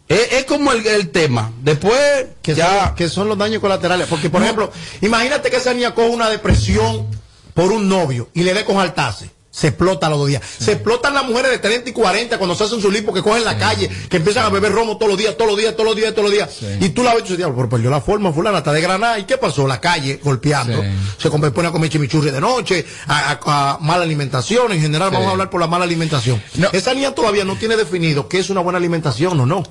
Es, 0.09 0.33
es 0.33 0.45
como 0.45 0.73
el, 0.73 0.85
el 0.87 1.11
tema. 1.11 1.53
Después, 1.63 2.27
que, 2.43 2.55
ya. 2.55 2.87
son, 2.87 2.95
que 2.97 3.09
son 3.09 3.29
los 3.29 3.39
daños 3.39 3.61
colaterales. 3.61 4.09
Porque, 4.09 4.29
por 4.29 4.43
ejemplo, 4.43 4.73
imagínate 5.03 5.51
que 5.51 5.57
esa 5.57 5.73
niña 5.73 5.95
coge 5.95 6.09
una 6.09 6.29
depresión 6.29 7.07
por 7.55 7.71
un 7.71 7.89
novio 7.89 8.29
y 8.35 8.43
le 8.43 8.55
dé 8.55 8.65
con 8.65 8.77
saltarse. 8.77 9.31
Se 9.59 9.69
explota 9.69 10.09
los 10.09 10.21
dos 10.21 10.29
días. 10.29 10.41
Se 10.61 10.73
explotan 10.73 11.15
las 11.15 11.25
mujeres 11.25 11.51
de 11.51 11.59
30 11.59 11.91
y 11.91 11.93
40 11.93 12.39
cuando 12.39 12.55
se 12.55 12.63
hacen 12.63 12.81
su 12.81 12.93
lipo, 12.93 13.13
que 13.13 13.23
cogen 13.23 13.45
la 13.45 13.59
calle, 13.59 13.91
que 14.09 14.19
empiezan 14.19 14.45
a 14.45 14.51
beber 14.51 14.71
romo 14.71 14.99
todos 14.99 15.11
los 15.11 15.19
días, 15.19 15.37
todos 15.37 15.51
los 15.51 15.59
días, 15.59 15.73
todos 15.75 15.87
los 15.87 15.97
días, 15.97 16.15
todos 16.15 16.31
los 16.31 16.33
días. 16.33 16.81
Y 16.81 16.91
tú 16.91 17.03
la 17.03 17.13
ves 17.13 17.25
y 17.27 17.37
dices, 17.37 17.47
pero 17.57 17.69
perdió 17.69 17.91
la 17.91 18.01
forma, 18.01 18.33
fulana, 18.33 18.59
está 18.59 18.73
de 18.73 18.81
granada. 18.81 19.19
¿Y 19.19 19.25
qué 19.25 19.37
pasó? 19.37 19.67
La 19.67 19.81
calle 19.81 20.21
golpeando. 20.23 20.81
Se 21.19 21.29
pone 21.29 21.69
a 21.69 21.73
comer 21.73 21.91
chimichurri 21.91 22.31
de 22.31 22.41
noche, 22.41 22.87
a, 23.09 23.79
mala 23.81 24.05
alimentación. 24.05 24.71
En 24.71 24.81
general, 24.81 25.11
vamos 25.11 25.27
a 25.27 25.31
hablar 25.33 25.51
por 25.51 25.61
la 25.61 25.67
mala 25.67 25.85
alimentación. 25.85 26.41
Esa 26.73 26.95
niña 26.95 27.13
todavía 27.13 27.45
no 27.45 27.57
tiene 27.57 27.77
definido 27.77 28.29
qué 28.29 28.39
es 28.39 28.51
una 28.51 28.61
buena 28.61 28.79
alimentación 28.79 29.41
o 29.41 29.45
no. 29.45 29.65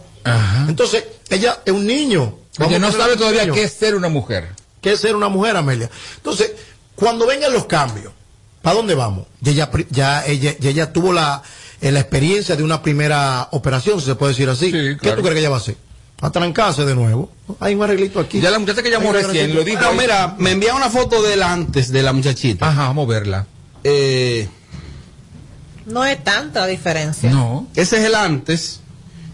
Entonces, 0.68 1.06
ella 1.30 1.60
es 1.64 1.72
un 1.72 1.88
niño. 1.88 2.40
Ella 2.60 2.78
no 2.78 2.92
sabe 2.92 3.16
todavía 3.16 3.50
qué 3.52 3.64
es 3.64 3.72
ser 3.72 3.96
una 3.96 4.10
mujer. 4.10 4.50
¿Qué 4.82 4.92
es 4.92 5.00
ser 5.00 5.16
una 5.16 5.30
mujer, 5.30 5.56
Amelia? 5.56 5.90
Entonces, 6.18 6.52
cuando 6.96 7.26
vengan 7.26 7.54
los 7.54 7.66
cambios, 7.66 8.12
¿para 8.68 8.76
dónde 8.80 8.96
vamos? 8.96 9.28
Ya 9.40 9.52
ella, 9.54 9.70
ya 9.92 10.26
ella, 10.26 10.54
ya 10.60 10.70
ella 10.70 10.92
tuvo 10.92 11.14
la, 11.14 11.42
eh, 11.80 11.90
la 11.90 12.02
experiencia 12.02 12.58
de 12.58 12.64
una 12.64 12.82
primera 12.82 13.48
operación, 13.52 14.02
si 14.02 14.08
se 14.08 14.16
puede 14.16 14.34
decir 14.34 14.50
así. 14.50 14.72
¿Qué 14.74 14.98
tú 15.16 15.22
crees 15.22 15.36
que 15.36 15.40
ella 15.40 15.50
va 15.50 15.56
a 15.56 15.60
hacer? 15.60 15.78
A 16.20 16.30
trancarse 16.32 16.84
de 16.84 16.94
nuevo. 16.94 17.32
Hay 17.62 17.76
un 17.76 17.84
arreglito 17.84 18.20
aquí. 18.20 18.42
Ya 18.42 18.52
la 18.52 18.60
muchacha 18.60 18.84
que 18.84 18.90
llamó 18.92 19.14
recién 19.14 19.56
lo 19.56 19.64
dijo. 19.64 19.82
No, 19.82 19.94
mira, 19.94 20.36
me 20.38 20.52
envía 20.52 20.76
una 20.76 20.90
foto 20.90 21.22
del 21.24 21.44
antes 21.44 21.94
de 21.94 22.04
la 22.04 22.12
muchachita. 22.12 22.68
Ajá, 22.68 22.88
vamos 22.88 23.06
a 23.06 23.10
verla. 23.10 23.46
Eh, 23.86 24.50
No 25.86 26.04
es 26.04 26.22
tanta 26.22 26.60
la 26.60 26.68
diferencia. 26.68 27.30
No. 27.32 27.68
ese 27.74 28.00
es 28.00 28.04
el 28.04 28.16
antes. 28.16 28.82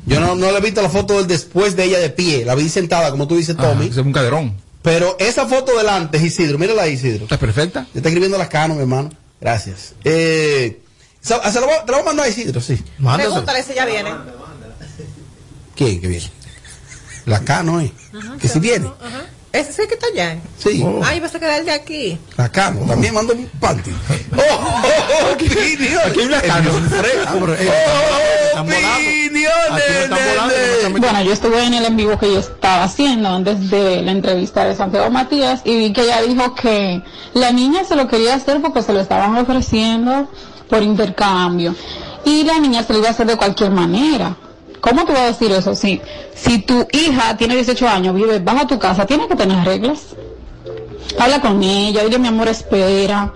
Yo 0.05 0.19
no, 0.19 0.35
no 0.35 0.51
le 0.51 0.57
he 0.59 0.61
visto 0.61 0.83
la 0.83 0.89
foto 0.89 1.17
del 1.17 1.25
después 1.25 1.75
de 1.75 1.85
ella 1.85 1.97
de 1.97 2.11
pie. 2.11 2.45
La 2.45 2.53
vi 2.53 2.69
sentada, 2.69 3.09
como 3.09 3.27
tú 3.27 3.35
dices, 3.35 3.57
Tommy. 3.57 3.87
Es 3.87 3.97
un 3.97 4.13
caderón. 4.13 4.57
Pero 4.83 5.15
esa 5.17 5.47
foto 5.47 5.75
del 5.75 5.89
antes, 5.89 6.21
Isidro, 6.21 6.59
mírala 6.59 6.83
ahí, 6.83 6.93
Isidro. 6.93 7.23
¿Está 7.23 7.39
perfecta? 7.39 7.87
Te 7.91 7.99
está 7.99 8.09
escribiendo 8.09 8.37
las 8.37 8.49
canos, 8.49 8.75
mi 8.77 8.83
hermano. 8.83 9.09
Gracias. 9.43 9.93
Eh, 10.05 10.79
se, 11.19 11.35
se 11.51 11.59
lo, 11.59 11.67
te 11.67 11.91
lo 11.91 11.97
voy 11.97 11.99
a 12.01 12.03
mandar 12.05 12.25
a 12.27 12.29
Isidro, 12.29 12.61
sí. 12.61 12.81
Pregúntale 13.27 13.61
si 13.61 13.73
ya 13.73 13.85
viene. 13.85 14.09
¿Quién 15.75 15.99
que 15.99 16.07
viene? 16.07 16.31
La 17.25 17.41
cano, 17.41 17.81
¿eh? 17.81 17.91
Que 18.39 18.47
si 18.47 18.59
viene. 18.59 18.89
Ese 19.53 19.69
es 19.69 19.77
el 19.77 19.87
que 19.87 19.93
está 19.93 20.07
allá. 20.07 20.39
Sí. 20.57 20.83
Ay, 21.03 21.19
vas 21.19 21.35
a 21.35 21.39
quedar 21.39 21.59
el 21.59 21.65
de 21.67 21.71
aquí. 21.71 22.17
La 22.37 22.49
cano. 22.49 22.87
También 22.87 23.13
mando 23.13 23.33
un 23.33 23.45
panty. 23.59 23.91
¡Oh! 24.35 24.41
oh, 24.41 24.81
oh 25.29 25.33
opiniones! 25.33 26.05
Aquí 26.07 26.21
hay 26.21 26.25
una 26.25 26.41
cano. 26.41 26.71
Ah, 26.73 27.35
eh, 27.59 27.69
¡Oh! 28.55 28.61
opiniones! 28.61 29.83
Están 30.75 30.93
Bueno, 30.93 31.21
yo 31.21 31.33
estuve 31.33 31.63
en 31.63 31.75
el 31.75 31.85
en 31.85 31.95
vivo 31.95 32.17
que 32.17 32.33
yo 32.33 32.39
estaba 32.39 32.85
haciendo 32.85 33.29
antes 33.29 33.69
de 33.69 34.01
la 34.01 34.11
entrevista 34.11 34.65
de 34.65 34.75
Santiago 34.75 35.11
Matías 35.11 35.61
y 35.65 35.77
vi 35.77 35.93
que 35.93 36.01
ella 36.01 36.23
dijo 36.23 36.55
que 36.55 37.03
la 37.35 37.51
niña 37.51 37.83
se 37.83 37.95
lo 37.95 38.07
quería 38.07 38.33
hacer 38.33 38.59
porque 38.59 38.81
se 38.81 38.91
lo 38.91 39.01
estaban 39.01 39.37
ofreciendo 39.37 40.31
por 40.67 40.81
intercambio 40.81 41.75
y 42.25 42.43
la 42.43 42.57
niña 42.57 42.81
se 42.81 42.93
lo 42.93 42.99
iba 42.99 43.09
a 43.09 43.11
hacer 43.11 43.27
de 43.27 43.37
cualquier 43.37 43.69
manera. 43.69 44.35
¿Cómo 44.83 45.05
te 45.05 45.13
voy 45.13 45.21
a 45.21 45.25
decir 45.27 45.49
eso? 45.49 45.73
Si, 45.75 46.01
si 46.35 46.59
tu 46.59 46.85
hija 46.91 47.37
tiene 47.37 47.55
18 47.55 47.87
años, 47.87 48.13
vive 48.13 48.39
bajo 48.39 48.67
tu 48.67 48.77
casa, 48.77 49.05
tiene 49.05 49.29
que 49.29 49.35
tener 49.35 49.63
reglas. 49.63 50.07
Habla 51.17 51.39
con 51.39 51.63
ella, 51.63 52.03
dile 52.03 52.19
mi 52.19 52.27
amor, 52.27 52.49
espera, 52.49 53.31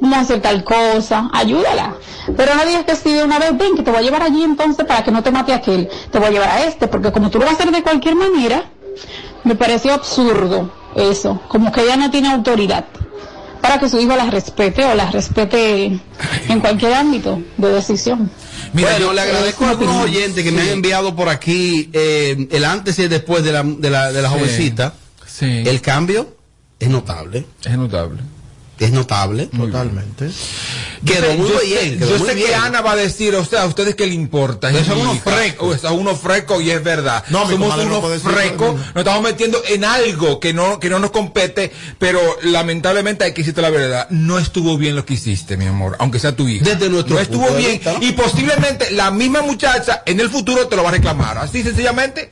vamos 0.00 0.16
a 0.16 0.20
hacer 0.20 0.40
tal 0.40 0.62
cosa, 0.62 1.28
ayúdala. 1.32 1.96
Pero 2.36 2.54
no 2.54 2.64
digas 2.64 2.84
que 2.84 2.94
si 2.94 3.12
de 3.12 3.24
una 3.24 3.40
vez, 3.40 3.58
ven, 3.58 3.74
que 3.74 3.82
te 3.82 3.90
voy 3.90 3.98
a 3.98 4.02
llevar 4.02 4.22
allí 4.22 4.44
entonces 4.44 4.86
para 4.86 5.02
que 5.02 5.10
no 5.10 5.24
te 5.24 5.32
mate 5.32 5.52
aquel, 5.52 5.88
te 6.12 6.20
voy 6.20 6.28
a 6.28 6.30
llevar 6.30 6.50
a 6.50 6.64
este, 6.66 6.86
porque 6.86 7.10
como 7.10 7.30
tú 7.30 7.40
lo 7.40 7.46
vas 7.46 7.54
a 7.54 7.56
hacer 7.56 7.72
de 7.72 7.82
cualquier 7.82 8.14
manera, 8.14 8.66
me 9.42 9.56
pareció 9.56 9.94
absurdo 9.94 10.70
eso, 10.94 11.40
como 11.48 11.72
que 11.72 11.80
ella 11.80 11.96
no 11.96 12.12
tiene 12.12 12.30
autoridad 12.30 12.84
para 13.60 13.80
que 13.80 13.88
su 13.88 13.98
hijo 13.98 14.14
la 14.14 14.30
respete 14.30 14.84
o 14.84 14.94
la 14.94 15.10
respete 15.10 16.00
en 16.48 16.60
cualquier 16.60 16.94
ámbito 16.94 17.40
de 17.56 17.72
decisión. 17.72 18.30
Bueno, 18.72 19.12
le 19.12 19.20
agradezco 19.20 19.64
a 19.66 19.70
algunos 19.70 19.96
oyentes 20.04 20.42
que 20.44 20.52
me 20.52 20.62
han 20.62 20.68
enviado 20.68 21.14
por 21.14 21.28
aquí 21.28 21.90
eh, 21.92 22.48
el 22.50 22.64
antes 22.64 22.98
y 22.98 23.02
el 23.02 23.08
después 23.08 23.44
de 23.44 23.52
la, 23.52 23.62
de 23.62 23.90
la, 23.90 24.12
de 24.12 24.22
la 24.22 24.28
Sí. 24.30 24.34
jovencita. 24.38 24.94
Sí. 25.26 25.62
El 25.66 25.80
cambio 25.80 26.36
es 26.78 26.88
notable. 26.88 27.44
Es 27.64 27.76
notable. 27.76 28.20
Es 28.84 28.92
notable. 28.92 29.46
Totalmente. 29.46 30.30
Quedó 31.04 31.34
muy 31.34 31.48
yo 31.48 31.60
bien. 31.60 31.98
quedó 31.98 32.10
yo 32.10 32.18
muy 32.18 32.28
sé 32.28 32.34
que. 32.36 32.54
Ana 32.54 32.80
va 32.80 32.92
a 32.92 32.96
decir, 32.96 33.34
o 33.34 33.44
sea, 33.44 33.62
¿a 33.62 33.66
ustedes 33.66 33.94
qué 33.94 34.06
le 34.06 34.14
importa? 34.14 34.68
Ustedes 34.68 34.86
son 34.86 34.98
unos. 35.00 35.18
O 35.58 35.76
sea, 35.76 35.92
unos 35.92 36.20
frescos 36.20 36.62
y 36.62 36.70
es 36.70 36.82
verdad. 36.82 37.24
No, 37.28 37.48
Somos 37.48 37.76
no 37.76 37.82
unos 37.82 38.12
eso. 38.12 38.30
nos 38.30 38.78
estamos 38.96 39.22
metiendo 39.22 39.60
en 39.68 39.84
algo 39.84 40.38
que 40.40 40.52
no, 40.52 40.78
que 40.78 40.88
no 40.90 40.98
nos 40.98 41.10
compete, 41.10 41.72
pero 41.98 42.20
lamentablemente 42.42 43.24
hay 43.24 43.32
que 43.32 43.42
decirte 43.42 43.62
la 43.62 43.70
verdad. 43.70 44.06
No 44.10 44.38
estuvo 44.38 44.76
bien 44.78 44.96
lo 44.96 45.04
que 45.04 45.14
hiciste, 45.14 45.56
mi 45.56 45.66
amor, 45.66 45.96
aunque 45.98 46.18
sea 46.18 46.34
tu 46.36 46.48
hija. 46.48 46.64
Desde 46.64 46.88
nuestro 46.88 47.16
no 47.16 47.20
estuvo 47.20 47.40
punto 47.46 47.54
de 47.54 47.58
bien. 47.60 47.72
vista, 47.72 47.92
¿no? 47.94 48.02
Y 48.02 48.12
posiblemente 48.12 48.90
la 48.92 49.10
misma 49.10 49.42
muchacha 49.42 50.02
en 50.06 50.20
el 50.20 50.30
futuro 50.30 50.68
te 50.68 50.76
lo 50.76 50.82
va 50.82 50.90
a 50.90 50.92
reclamar. 50.92 51.38
Así 51.38 51.62
sencillamente. 51.62 52.30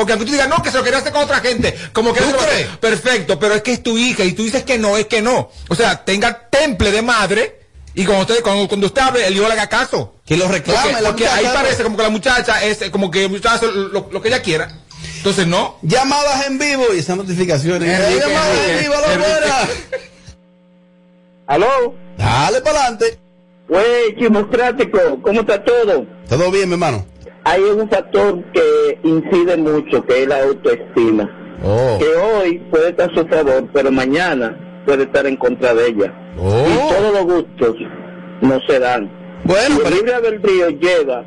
Porque 0.00 0.14
aunque 0.14 0.24
tú 0.24 0.32
digas, 0.32 0.48
no, 0.48 0.62
que 0.62 0.70
se 0.70 0.78
lo 0.78 0.82
quería 0.82 0.98
hacer 0.98 1.12
con 1.12 1.24
otra 1.24 1.40
gente, 1.40 1.76
como 1.92 2.14
que 2.14 2.22
¿Tú 2.22 2.30
lo 2.30 2.38
crees? 2.38 2.68
Perfecto, 2.78 3.38
pero 3.38 3.54
es 3.54 3.60
que 3.60 3.72
es 3.74 3.82
tu 3.82 3.98
hija 3.98 4.24
y 4.24 4.32
tú 4.32 4.42
dices 4.42 4.64
que 4.64 4.78
no, 4.78 4.96
es 4.96 5.08
que 5.08 5.20
no. 5.20 5.50
O 5.68 5.74
sea, 5.74 6.06
tenga 6.06 6.48
temple 6.48 6.90
de 6.90 7.02
madre 7.02 7.60
y 7.94 8.06
cuando 8.06 8.22
usted, 8.22 8.42
cuando, 8.42 8.66
cuando 8.66 8.86
usted 8.86 9.02
hable, 9.02 9.26
el 9.26 9.36
hijo 9.36 9.46
le 9.46 9.52
haga 9.52 9.68
caso. 9.68 10.14
Que 10.24 10.38
lo 10.38 10.48
reclame 10.48 10.94
Porque, 11.04 11.28
ahí 11.28 11.44
parece 11.52 11.82
como 11.82 11.98
que 11.98 12.02
la 12.02 12.08
muchacha 12.08 12.64
es 12.64 12.80
eh, 12.80 12.90
como 12.90 13.10
que 13.10 13.28
muchacha 13.28 13.56
hace 13.56 13.66
lo, 13.66 14.08
lo 14.10 14.22
que 14.22 14.28
ella 14.28 14.40
quiera. 14.40 14.74
Entonces, 15.18 15.46
no. 15.46 15.76
Llamadas 15.82 16.46
en 16.46 16.56
vivo 16.58 16.86
y 16.94 17.00
esas 17.00 17.18
notificaciones. 17.18 17.86
Enrique, 17.86 18.20
Llamadas 18.26 18.58
en 18.70 18.78
vivo, 18.78 18.94
a 18.94 19.00
la 19.02 19.12
Enrique. 19.12 19.30
buena. 19.30 19.68
¿Aló? 21.46 21.94
Dale 22.16 22.62
para 22.62 22.78
adelante. 22.86 23.18
Güey, 23.68 24.16
chimostrático, 24.18 25.20
¿cómo 25.20 25.42
está 25.42 25.62
todo? 25.62 26.06
Todo 26.26 26.50
bien, 26.50 26.70
mi 26.70 26.72
hermano. 26.72 27.04
Hay 27.50 27.62
un 27.62 27.90
factor 27.90 28.44
que 28.52 29.00
incide 29.02 29.56
mucho, 29.56 30.06
que 30.06 30.22
es 30.22 30.28
la 30.28 30.40
autoestima. 30.40 31.28
Oh. 31.64 31.98
Que 31.98 32.06
hoy 32.06 32.58
puede 32.70 32.90
estar 32.90 33.10
a 33.10 33.14
su 33.14 33.26
favor, 33.26 33.68
pero 33.72 33.90
mañana 33.90 34.56
puede 34.86 35.02
estar 35.02 35.26
en 35.26 35.36
contra 35.36 35.74
de 35.74 35.88
ella. 35.88 36.14
Oh. 36.38 36.64
Y 36.64 36.94
todos 36.94 37.12
los 37.12 37.24
gustos 37.24 37.76
no 38.40 38.60
se 38.68 38.78
dan. 38.78 39.10
Bueno, 39.42 39.80
el 39.84 39.94
libre 39.94 40.14
albedrío 40.14 40.70
lleva 40.70 41.24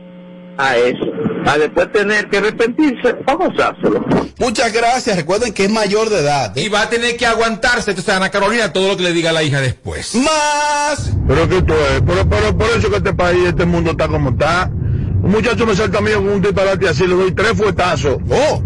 a 0.58 0.78
eso, 0.78 1.12
a 1.46 1.58
después 1.58 1.92
tener 1.92 2.30
que 2.30 2.38
arrepentirse 2.38 3.16
o 3.28 3.38
gozárselo. 3.38 4.06
Muchas 4.40 4.72
gracias. 4.72 5.18
Recuerden 5.18 5.54
que 5.54 5.66
es 5.66 5.72
mayor 5.72 6.10
de 6.10 6.20
edad. 6.20 6.58
¿eh? 6.58 6.62
Y 6.62 6.70
va 6.70 6.84
a 6.84 6.90
tener 6.90 7.18
que 7.18 7.26
aguantarse, 7.26 7.92
entonces 7.92 8.14
Ana 8.14 8.32
Carolina, 8.32 8.72
todo 8.72 8.88
lo 8.88 8.96
que 8.96 9.04
le 9.04 9.12
diga 9.12 9.32
a 9.32 9.34
la 9.34 9.44
hija 9.44 9.60
después. 9.60 10.16
Más. 10.16 11.12
Pero 11.28 11.50
que 11.50 11.62
tú 11.64 11.74
es, 11.74 12.02
pero, 12.08 12.30
pero 12.30 12.58
por 12.58 12.70
eso 12.70 12.90
que 12.90 12.98
este 12.98 13.14
país, 13.14 13.46
este 13.46 13.66
mundo 13.66 13.92
está 13.92 14.08
como 14.08 14.30
está. 14.30 14.72
Un 15.24 15.32
muchacho 15.32 15.66
me 15.66 15.76
salta 15.76 15.98
a 15.98 16.02
mí 16.02 16.12
con 16.12 16.28
un 16.28 16.42
disparate 16.42 16.88
así, 16.90 17.08
le 17.08 17.16
doy 17.16 17.32
tres 17.32 17.54
fuetazos. 17.58 18.18
¡Oh! 18.30 18.62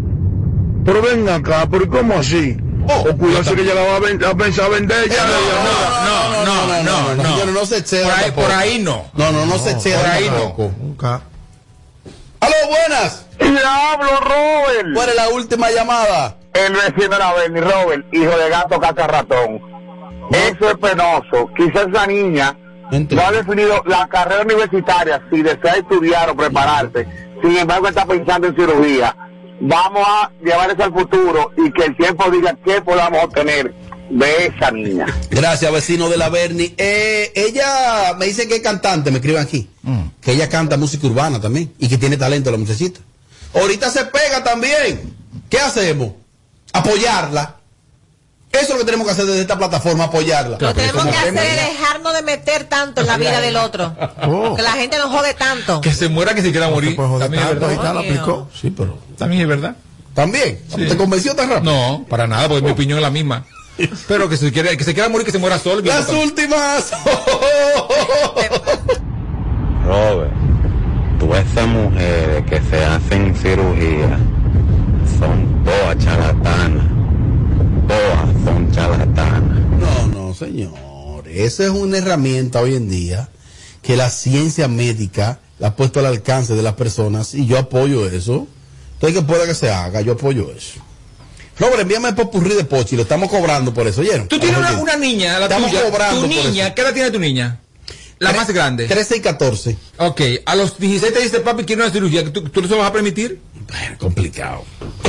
Pero 0.83 1.01
ven 1.01 1.29
acá, 1.29 1.67
pero 1.69 1.87
¿cómo 1.89 2.15
así? 2.17 2.57
o 2.89 3.17
cuidarse 3.17 3.53
que 3.53 3.65
ya 3.65 3.73
la 3.73 3.81
va 3.83 3.95
a, 3.97 3.99
ven- 3.99 4.23
a 4.23 4.33
pensar 4.33 4.69
vender 4.71 5.09
ya. 5.09 5.25
No, 5.25 6.45
no, 6.45 6.83
no, 6.83 7.13
no, 7.15 7.23
señores, 7.23 7.53
no 7.53 7.65
se 7.65 7.77
exceda 7.79 8.07
Por 8.07 8.13
ahí, 8.23 8.31
por 8.31 8.51
ahí 8.51 8.79
no. 8.79 9.05
No, 9.13 9.31
no, 9.33 9.45
no 9.45 9.57
se 9.59 9.71
exceda 9.71 9.99
Por 9.99 10.09
ahí 10.09 10.29
no. 10.29 10.71
Nunca. 10.81 11.21
¡Aló, 12.39 12.53
buenas! 12.69 13.25
Diablo, 13.39 14.19
Robert. 14.21 14.87
¿Cuál 14.95 15.09
es 15.09 15.15
la 15.15 15.29
última 15.29 15.69
llamada? 15.71 16.37
El 16.53 16.73
vecino 16.73 17.09
de 17.09 17.19
la 17.19 17.33
Bernie, 17.33 17.61
Robert, 17.61 18.05
hijo 18.13 18.37
de 18.37 18.49
gato 18.49 18.79
caca 18.79 19.05
ratón. 19.05 19.59
Eso 20.31 20.69
es 20.69 20.77
penoso. 20.77 21.49
Quizás 21.57 21.87
esa 21.93 22.07
niña 22.07 22.55
no 22.91 23.21
ha 23.21 23.31
definido 23.31 23.83
la 23.85 24.07
carrera 24.07 24.43
universitaria 24.43 25.21
si 25.31 25.41
desea 25.41 25.75
estudiar 25.75 26.29
o 26.29 26.35
prepararse. 26.35 27.07
Sin 27.41 27.57
embargo, 27.57 27.87
está 27.87 28.05
pensando 28.05 28.47
en 28.47 28.55
cirugía. 28.55 29.15
Vamos 29.59 30.05
a 30.07 30.31
llevar 30.43 30.69
eso 30.71 30.83
al 30.83 30.93
futuro 30.93 31.51
y 31.57 31.71
que 31.71 31.85
el 31.85 31.97
tiempo 31.97 32.29
diga 32.29 32.55
qué 32.63 32.81
podamos 32.81 33.23
obtener 33.23 33.73
de 34.09 34.47
esa 34.47 34.71
niña. 34.71 35.05
Gracias, 35.29 35.71
vecino 35.71 36.09
de 36.09 36.17
la 36.17 36.29
Berni. 36.29 36.73
Eh, 36.77 37.31
ella 37.35 38.13
me 38.17 38.25
dice 38.25 38.47
que 38.47 38.55
es 38.55 38.61
cantante, 38.61 39.11
me 39.11 39.17
escriben 39.17 39.41
aquí. 39.41 39.69
Que 40.21 40.33
ella 40.33 40.49
canta 40.49 40.77
música 40.77 41.07
urbana 41.07 41.39
también 41.39 41.73
y 41.79 41.87
que 41.87 41.97
tiene 41.97 42.17
talento 42.17 42.51
la 42.51 42.57
muchachita. 42.57 42.99
Ahorita 43.53 43.89
se 43.89 44.05
pega 44.05 44.43
también. 44.43 45.15
¿Qué 45.49 45.59
hacemos? 45.59 46.11
Apoyarla. 46.73 47.56
Eso 48.51 48.61
es 48.63 48.69
lo 48.69 48.77
que 48.79 48.85
tenemos 48.85 49.05
que 49.05 49.11
hacer 49.13 49.25
desde 49.25 49.41
esta 49.41 49.57
plataforma, 49.57 50.05
apoyarla. 50.05 50.57
Lo 50.59 50.67
que 50.69 50.73
tenemos 50.73 51.03
que 51.05 51.15
hacer 51.15 51.35
es 51.35 51.55
dejarnos 51.77 52.13
de 52.13 52.21
meter 52.23 52.63
tanto 52.63 53.01
en 53.01 53.07
la 53.07 53.17
vida 53.17 53.39
del 53.41 53.57
otro. 53.57 53.95
Oh. 54.29 54.55
Que 54.55 54.61
la 54.61 54.71
gente 54.71 54.97
nos 54.97 55.09
jode 55.09 55.33
tanto. 55.35 55.79
Que 55.79 55.93
se 55.93 56.09
muera 56.09 56.33
que 56.33 56.41
se 56.41 56.51
quiera 56.51 56.69
morir. 56.69 56.97
También 56.97 57.43
es 57.43 57.49
verdad. 57.49 57.69
ahorita 57.69 57.93
la 57.93 57.99
aplicó. 58.01 58.49
Sí, 58.59 58.71
pero. 58.75 58.97
También 59.17 59.43
es 59.43 59.47
verdad. 59.47 59.75
¿También? 60.13 60.59
¿Te 60.75 60.97
convenció 60.97 61.35
tan 61.35 61.49
rápido? 61.49 61.71
No, 61.71 62.05
para 62.09 62.27
nada, 62.27 62.49
porque 62.49 62.63
mi 62.63 62.71
opinión 62.71 62.97
es 62.97 63.03
la 63.03 63.11
misma. 63.11 63.45
Pero 64.07 64.27
que 64.27 64.35
se 64.37 64.51
quiera, 64.51 64.75
que 64.75 64.83
se 64.83 64.93
quiera 64.93 65.07
morir, 65.07 65.25
que 65.25 65.31
se 65.31 65.37
muera 65.37 65.59
solo. 65.59 65.81
Las 65.81 66.09
últimas. 66.09 66.91
Robert, 69.85 70.31
todas 71.19 71.45
esas 71.45 71.67
mujeres 71.67 72.43
que 72.49 72.61
se 72.69 72.83
hacen 72.83 73.35
cirugía 73.35 74.17
son 75.19 75.63
todas 75.63 75.97
charlatanas. 75.99 76.96
Todas 77.87 78.43
son 78.43 78.71
charlatanas. 78.71 79.41
No, 79.79 80.07
no, 80.07 80.33
señor. 80.33 81.27
Esa 81.27 81.63
es 81.63 81.69
una 81.69 81.97
herramienta 81.97 82.61
hoy 82.61 82.75
en 82.75 82.89
día 82.89 83.29
que 83.81 83.95
la 83.95 84.09
ciencia 84.09 84.67
médica 84.67 85.39
la 85.59 85.69
ha 85.69 85.75
puesto 85.75 85.99
al 85.99 86.05
alcance 86.07 86.53
de 86.55 86.61
las 86.63 86.73
personas 86.73 87.33
y 87.33 87.45
yo 87.45 87.57
apoyo 87.57 88.07
eso. 88.07 88.47
Entonces, 88.93 89.19
que 89.19 89.25
pueda 89.25 89.45
que 89.45 89.53
se 89.55 89.69
haga, 89.69 90.01
yo 90.01 90.13
apoyo 90.13 90.51
eso. 90.51 90.79
Robert, 91.59 91.81
envíame 91.81 92.09
el 92.09 92.15
popurrí 92.15 92.53
de 92.53 92.63
Pochi, 92.65 92.95
lo 92.95 93.01
estamos 93.03 93.29
cobrando 93.29 93.73
por 93.73 93.87
eso, 93.87 94.01
¿oyeron? 94.01 94.27
Tú 94.27 94.39
tienes 94.39 94.57
una, 94.59 94.77
una 94.77 94.95
niña, 94.95 95.39
la 95.39 95.45
Estamos 95.45 95.71
tuya. 95.71 95.83
cobrando 95.89 96.21
Tu 96.21 96.27
por 96.27 96.29
niña, 96.45 96.65
eso. 96.67 96.75
¿qué 96.75 96.81
edad 96.81 96.93
tiene 96.93 97.11
tu 97.11 97.19
niña? 97.19 97.59
La 98.19 98.33
más 98.33 98.49
grande. 98.51 98.87
13 98.87 99.17
y 99.17 99.21
14. 99.21 99.77
Ok, 99.97 100.21
a 100.45 100.55
los 100.55 100.77
16 100.79 101.13
te 101.13 101.21
dice 101.21 101.39
papi, 101.39 101.63
quiero 101.65 101.83
una 101.83 101.91
cirugía. 101.93 102.31
¿Tú, 102.31 102.43
tú 102.43 102.61
se 102.63 102.67
lo 102.67 102.77
vas 102.77 102.89
a 102.89 102.93
permitir? 102.93 103.39
Complicado. 103.97 104.63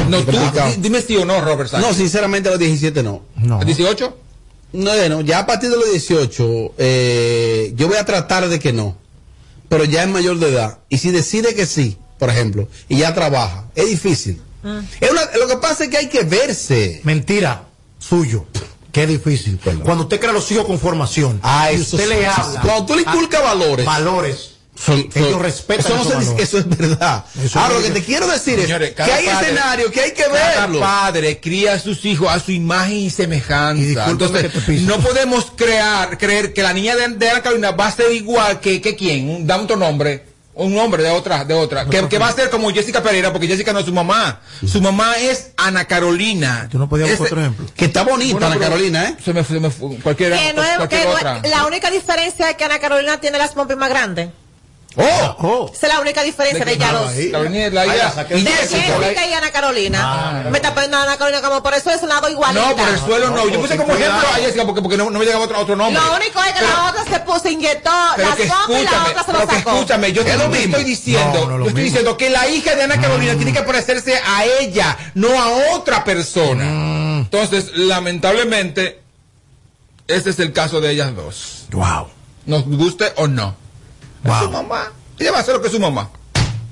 No, 0.09 0.19
tú, 0.21 0.27
Complicado. 0.33 0.73
dime 0.79 1.03
sí 1.03 1.17
o 1.17 1.25
no, 1.25 1.41
Robert 1.41 1.71
Sánchez. 1.71 1.89
No, 1.91 1.95
sinceramente 1.95 2.49
a 2.49 2.53
los 2.53 2.61
17 2.61 3.03
no. 3.03 3.23
¿A 3.61 3.65
18? 3.65 4.17
No, 4.73 4.91
bueno, 4.91 5.21
ya 5.23 5.41
a 5.41 5.47
partir 5.47 5.71
de 5.71 5.77
los 5.77 5.91
18, 5.91 6.75
eh, 6.79 7.73
yo 7.77 7.89
voy 7.89 7.97
a 7.97 8.05
tratar 8.05 8.49
de 8.49 8.59
que 8.59 8.73
no. 8.73 8.97
Pero 9.69 9.85
ya 9.85 10.03
es 10.03 10.09
mayor 10.09 10.39
de 10.39 10.49
edad. 10.49 10.79
Y 10.89 10.99
si 10.99 11.11
decide 11.11 11.55
que 11.55 11.67
sí, 11.67 11.97
por 12.19 12.31
ejemplo, 12.31 12.69
y 12.89 12.99
ya 12.99 13.15
trabaja, 13.15 13.67
es 13.75 13.87
difícil. 13.87 14.41
Es 15.01 15.11
una- 15.11 15.25
lo 15.39 15.47
que 15.47 15.57
pasa 15.57 15.85
es 15.85 15.91
que 15.91 15.99
hay 15.99 16.09
que 16.09 16.25
verse. 16.25 17.01
Mentira, 17.05 17.65
suyo. 17.99 18.47
Qué 18.93 19.07
difícil. 19.07 19.59
Cuando 19.85 20.05
usted 20.05 20.19
crea 20.19 20.33
los 20.33 20.51
hijos 20.51 20.65
con 20.67 20.79
formación, 20.79 21.39
Ah, 21.43 21.71
y 21.71 21.77
eso 21.77 21.97
usted 21.97 22.09
le 22.09 22.27
habla. 22.27 22.61
Cuando 22.63 22.87
tú 22.87 22.95
le 22.97 23.03
inculcas 23.03 23.43
valores. 23.43 23.87
Valores. 23.87 24.51
Son- 24.85 25.11
son- 25.13 25.23
Ellos 25.25 25.43
respetan 25.43 25.87
eso, 25.87 25.95
no 25.97 26.03
esos 26.03 26.13
se 26.13 26.19
dice- 26.19 26.31
valores. 26.31 26.49
eso 26.49 26.59
es 26.59 26.69
verdad. 26.69 27.25
Eso 27.45 27.59
Ahora, 27.59 27.75
es 27.75 27.81
lo 27.81 27.87
que 27.95 28.01
te 28.01 28.07
quiero 28.07 28.27
decir 28.29 28.61
Señores, 28.61 28.89
es 28.91 28.95
que 28.95 29.03
cada 29.03 29.15
hay 29.17 29.27
padre- 29.27 29.47
escenarios 29.49 29.91
que 29.91 30.01
hay 30.01 30.11
que 30.13 30.23
Cada 30.25 30.61
verlo. 30.67 30.81
padre 30.81 31.41
cría 31.41 31.75
a 31.75 31.79
sus 31.79 32.05
hijos 32.05 32.29
a 32.31 32.39
su 32.41 32.53
imagen 32.53 32.97
y 32.97 33.11
semejanza. 33.11 33.83
discúlpame 33.83 34.41
Entonces, 34.41 34.83
no 34.83 34.99
podemos 35.01 35.53
crear, 35.57 36.17
creer 36.17 36.53
que 36.55 36.63
la 36.63 36.73
niña 36.73 36.95
de, 36.97 37.09
de 37.09 37.29
Ana 37.31 37.43
Carolina 37.43 37.71
va 37.73 37.87
a 37.89 37.93
ser 37.93 38.13
igual 38.13 38.61
que, 38.61 38.81
que 38.81 38.95
quién, 38.97 39.29
Un- 39.29 39.47
da 39.47 39.57
otro 39.57 39.77
nombre. 39.77 40.27
Un 40.55 40.75
nombre 40.75 41.05
de 41.05 41.11
otra, 41.11 41.45
de 41.45 41.55
otra. 41.55 41.87
Que, 41.89 42.09
que 42.09 42.19
va 42.19 42.29
a 42.29 42.33
ser 42.33 42.51
como 42.51 42.69
Jessica 42.73 43.01
Pereira, 43.01 43.33
porque 43.33 43.47
Jessica 43.47 43.73
no 43.73 43.79
es 43.79 43.85
su 43.87 43.93
mamá. 43.93 44.41
Su 44.67 44.81
mamá 44.81 45.17
es 45.19 45.53
Ana 45.57 45.85
Carolina. 45.85 46.69
Tú 46.69 46.79
no 46.81 46.89
podías 46.89 47.11
buscar 47.11 47.27
Ese- 47.27 47.35
otro 47.35 47.41
ejemplo. 47.43 47.67
Que 47.77 47.85
está 47.85 48.03
bonita 48.03 48.33
Bueno, 48.33 48.47
Ana 48.49 48.59
Carolina, 48.59 49.05
¿eh? 49.09 49.17
Se 49.25 49.33
me, 49.33 49.45
fue- 49.45 49.57
se 49.57 49.61
me 49.61 49.71
fue- 49.71 49.97
cualquiera, 49.99 50.37
Que 50.37 50.53
no 50.55 50.65
es, 50.65 50.77
cualquier 50.77 51.01
que 51.03 51.07
no 51.07 51.13
es- 51.13 51.19
otra. 51.19 51.43
la 51.49 51.65
única 51.67 51.93
diferencia 51.93 52.51
es 52.51 52.57
que 52.57 52.65
Ana 52.65 52.81
Carolina 52.81 53.21
tiene 53.21 53.39
las 53.39 53.53
pompis 53.53 53.77
más 53.77 53.89
grandes. 53.89 54.31
¡Oh! 55.01 55.71
Esa 55.73 55.87
es 55.87 55.95
la 55.95 56.01
única 56.01 56.23
diferencia 56.25 56.65
de 56.65 56.73
ellas 56.73 56.93
dos. 56.93 57.15
La 57.15 57.21
hija- 57.21 57.71
la 57.73 57.87
y 58.37 58.43
De 58.43 58.51
Jessica, 58.51 59.27
y 59.27 59.33
Ana 59.33 59.51
Carolina. 59.53 60.43
Me 60.51 60.59
está 60.59 60.75
poniendo 60.75 60.97
a 60.97 61.05
Ana 61.05 61.17
Carolina 61.17 61.41
como 61.41 61.63
por 61.63 61.73
eso 61.75 61.91
es 61.91 62.03
un 62.03 62.09
lado 62.09 62.29
igualita. 62.29 62.69
No, 62.69 62.77
por 62.77 62.89
el 62.89 62.99
suelo 62.99 63.31
no. 63.31 63.49
Yo 63.49 63.61
puse 63.61 63.77
como 63.77 63.95
ejemplo 63.95 64.29
a 64.29 64.35
Jessica 64.35 64.65
porque, 64.65 64.83
porque 64.83 64.97
no, 64.97 65.09
no 65.11 65.19
me 65.19 65.25
llegaba 65.25 65.45
otro, 65.45 65.61
otro 65.61 65.77
nombre. 65.77 66.03
Lo 66.03 66.17
único 66.17 66.41
es 66.43 66.53
que 66.53 66.59
Pero- 66.61 66.67
la 66.73 66.91
otra 66.91 67.05
se 67.05 67.21
puso, 67.21 67.49
inyectó 67.49 67.91
que 68.17 68.23
pompis 68.23 68.45
y 68.45 68.49
la 68.49 68.55
escúchame, 68.57 69.11
otra 69.11 69.25
se 69.25 69.33
lo 69.33 69.39
sacó. 69.41 69.53
escúchame, 69.71 70.13
yo 70.13 70.25
te 70.25 70.33
lo 70.37 70.43
te 70.45 70.49
mismo. 70.49 70.77
estoy 70.77 70.85
diciendo, 70.85 71.39
No, 71.41 71.47
no, 71.47 71.59
lo 71.59 71.65
yo 71.65 71.69
estoy 71.69 71.83
mismo. 71.85 71.85
diciendo 71.85 72.17
que 72.17 72.31
la 72.31 72.49
hija 72.49 72.75
de 72.75 72.83
Ana 72.83 73.01
Carolina 73.01 73.35
tiene 73.37 73.53
que 73.53 73.63
parecerse 73.63 74.21
a 74.27 74.45
ella, 74.61 74.97
no 75.15 75.29
a 75.41 75.75
otra 75.77 76.03
persona. 76.05 77.19
Entonces, 77.21 77.71
lamentablemente, 77.75 79.01
ese 80.09 80.31
es 80.31 80.39
el 80.41 80.53
caso 80.53 80.81
de 80.81 80.91
ellas 80.91 81.15
dos. 81.15 81.67
Wow. 81.71 82.09
Nos 82.47 82.65
guste 82.65 83.13
o 83.17 83.27
no. 83.29 83.55
Es 84.25 84.33
su 84.43 84.51
mamá. 84.51 84.93
Ella 85.19 85.33
va 85.33 85.39
a 85.39 85.41
hacer 85.41 85.55
lo 85.55 85.61
que 85.61 85.67
es 85.69 85.73
su 85.73 85.81
mamá. 85.81 86.11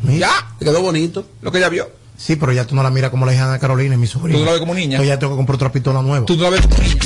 Ya, 0.02 0.30
Te 0.58 0.64
quedó 0.64 0.80
bonito. 0.82 1.26
lo 1.42 1.50
que 1.50 1.58
ella 1.58 1.68
vio. 1.68 1.90
Sí, 2.16 2.36
pero 2.36 2.52
ya 2.52 2.66
tú 2.66 2.74
no 2.74 2.82
la 2.82 2.90
miras 2.90 3.10
como 3.10 3.26
la 3.26 3.34
hija 3.34 3.42
de 3.44 3.48
Ana 3.50 3.58
Carolina 3.58 3.94
y 3.94 3.98
mi 3.98 4.06
sobrina. 4.06 4.38
Tú 4.38 4.44
no 4.44 4.46
la 4.46 4.52
ves 4.52 4.60
como 4.60 4.74
niña. 4.74 4.96
Entonces 4.96 5.08
ya 5.08 5.18
tengo 5.18 5.32
que 5.34 5.36
comprar 5.36 5.56
otra 5.56 5.72
pistola 5.72 6.00
nueva. 6.02 6.24
Tú 6.24 6.36
no 6.36 6.44
la 6.44 6.50
ves 6.50 6.62
como 6.62 6.82
niña. 6.82 7.00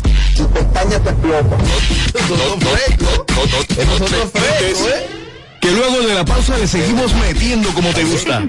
Que 5.60 5.70
luego 5.72 6.00
de 6.06 6.14
la 6.14 6.24
pausa 6.24 6.56
le 6.58 6.66
seguimos 6.66 7.14
metiendo 7.14 7.68
como 7.74 7.90
te 7.90 8.04
gusta. 8.04 8.40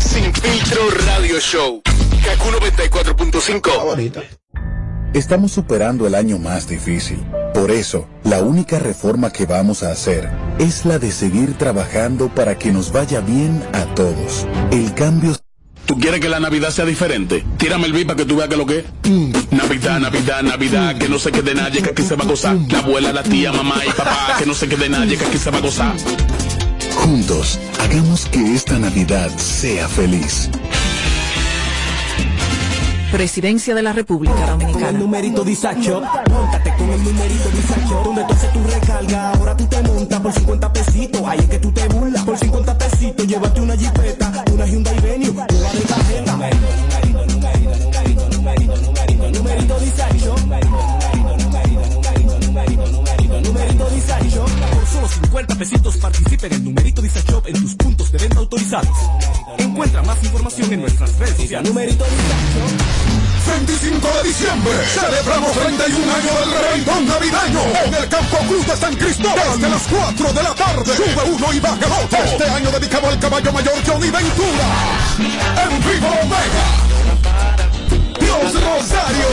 Sin 0.00 0.32
filtro 0.32 0.90
radio 1.06 1.38
show. 1.40 1.82
Kaku 2.24 2.50
94.5. 2.50 4.43
Estamos 5.14 5.52
superando 5.52 6.08
el 6.08 6.16
año 6.16 6.40
más 6.40 6.66
difícil. 6.66 7.24
Por 7.54 7.70
eso, 7.70 8.08
la 8.24 8.42
única 8.42 8.80
reforma 8.80 9.30
que 9.30 9.46
vamos 9.46 9.84
a 9.84 9.92
hacer 9.92 10.28
es 10.58 10.84
la 10.84 10.98
de 10.98 11.12
seguir 11.12 11.56
trabajando 11.56 12.34
para 12.34 12.58
que 12.58 12.72
nos 12.72 12.90
vaya 12.90 13.20
bien 13.20 13.62
a 13.72 13.84
todos. 13.94 14.44
El 14.72 14.92
cambio 14.94 15.36
¿Tú 15.86 15.98
quieres 16.00 16.18
que 16.18 16.28
la 16.28 16.40
Navidad 16.40 16.70
sea 16.70 16.84
diferente? 16.84 17.44
Tírame 17.58 17.86
el 17.86 17.92
beat 17.92 18.06
para 18.06 18.16
que 18.16 18.24
tú 18.24 18.36
veas 18.36 18.48
que 18.48 18.56
lo 18.56 18.66
que 18.66 18.78
es. 18.78 18.84
Navidad, 19.52 20.00
Navidad, 20.00 20.42
Navidad, 20.42 20.98
que 20.98 21.08
no 21.08 21.18
se 21.20 21.30
quede 21.30 21.54
nadie, 21.54 21.80
que 21.80 21.90
aquí 21.90 22.02
se 22.02 22.16
va 22.16 22.24
a 22.24 22.26
gozar. 22.26 22.56
La 22.70 22.78
abuela, 22.78 23.12
la 23.12 23.22
tía, 23.22 23.52
mamá 23.52 23.82
y 23.86 23.90
papá, 23.90 24.34
que 24.38 24.46
no 24.46 24.54
se 24.54 24.66
quede 24.66 24.88
nadie, 24.88 25.16
que 25.16 25.26
aquí 25.26 25.38
se 25.38 25.50
va 25.50 25.58
a 25.58 25.60
gozar. 25.60 25.94
Juntos, 26.96 27.60
hagamos 27.78 28.24
que 28.26 28.54
esta 28.54 28.78
Navidad 28.78 29.30
sea 29.36 29.86
feliz. 29.88 30.50
Presidencia 33.14 33.76
de 33.76 33.82
la 33.84 33.92
República 33.92 34.34
Dominicana. 34.44 34.88
el 34.88 34.98
numerito 34.98 35.44
Disacho, 35.44 36.02
montate 36.32 36.74
con 36.76 36.90
el 36.90 37.04
numerito 37.04 37.48
Disacho, 37.50 38.02
donde 38.04 38.24
tú 38.24 38.34
haces 38.34 38.52
tu 38.52 38.64
recarga, 38.64 39.30
ahora 39.30 39.56
tú 39.56 39.66
te 39.66 39.80
montas 39.82 40.18
por 40.18 40.32
50 40.32 40.72
pesitos, 40.72 41.22
ahí 41.24 41.38
es 41.38 41.46
que 41.46 41.58
tú 41.60 41.70
te 41.70 41.86
burlas, 41.86 42.24
por 42.24 42.36
50 42.36 42.76
pesitos, 42.76 43.24
llévate 43.24 43.60
una 43.60 43.76
jipeta, 43.76 44.44
una 44.52 44.66
Hyundai 44.66 44.98
Venue, 44.98 45.30
una 45.30 45.46
de 45.46 46.03
50 55.34 55.54
pesitos 55.56 55.96
participa 55.96 56.46
en 56.46 56.52
el 56.52 56.62
numerito 56.62 57.02
Disacho 57.02 57.42
en 57.44 57.60
tus 57.60 57.74
puntos 57.74 58.12
de 58.12 58.18
venta 58.18 58.38
autorizados. 58.38 58.96
Encuentra 59.58 60.00
más 60.02 60.22
información 60.22 60.72
en 60.72 60.82
nuestras 60.82 61.18
redes 61.18 61.36
sociales. 61.38 61.68
Numerito 61.68 62.04
Disacho. 62.04 62.60
25 63.58 64.08
de 64.14 64.28
diciembre 64.28 64.72
celebramos 64.94 65.50
31 65.50 66.14
años 66.14 66.38
del 66.38 66.52
reventón 66.62 67.08
navideño 67.08 67.60
en 67.84 67.94
el 67.94 68.08
Campo 68.08 68.36
Cruz 68.46 68.64
de 68.64 68.76
San 68.76 68.94
Cristóbal 68.94 69.58
desde 69.58 69.70
las 69.70 69.82
4 69.88 70.32
de 70.34 70.42
la 70.44 70.54
tarde. 70.54 70.96
Sube 70.96 71.24
uno 71.34 71.52
y 71.52 71.58
baja 71.58 72.02
otro. 72.04 72.18
Este 72.22 72.44
año 72.44 72.70
dedicado 72.70 73.08
al 73.08 73.18
caballo 73.18 73.52
mayor 73.52 73.74
Johnny 73.84 74.10
Ventura. 74.10 74.66
En 75.18 75.80
vivo 75.82 76.10
Omega. 76.22 76.64
Dios 78.20 78.54
Rosario. 78.62 79.26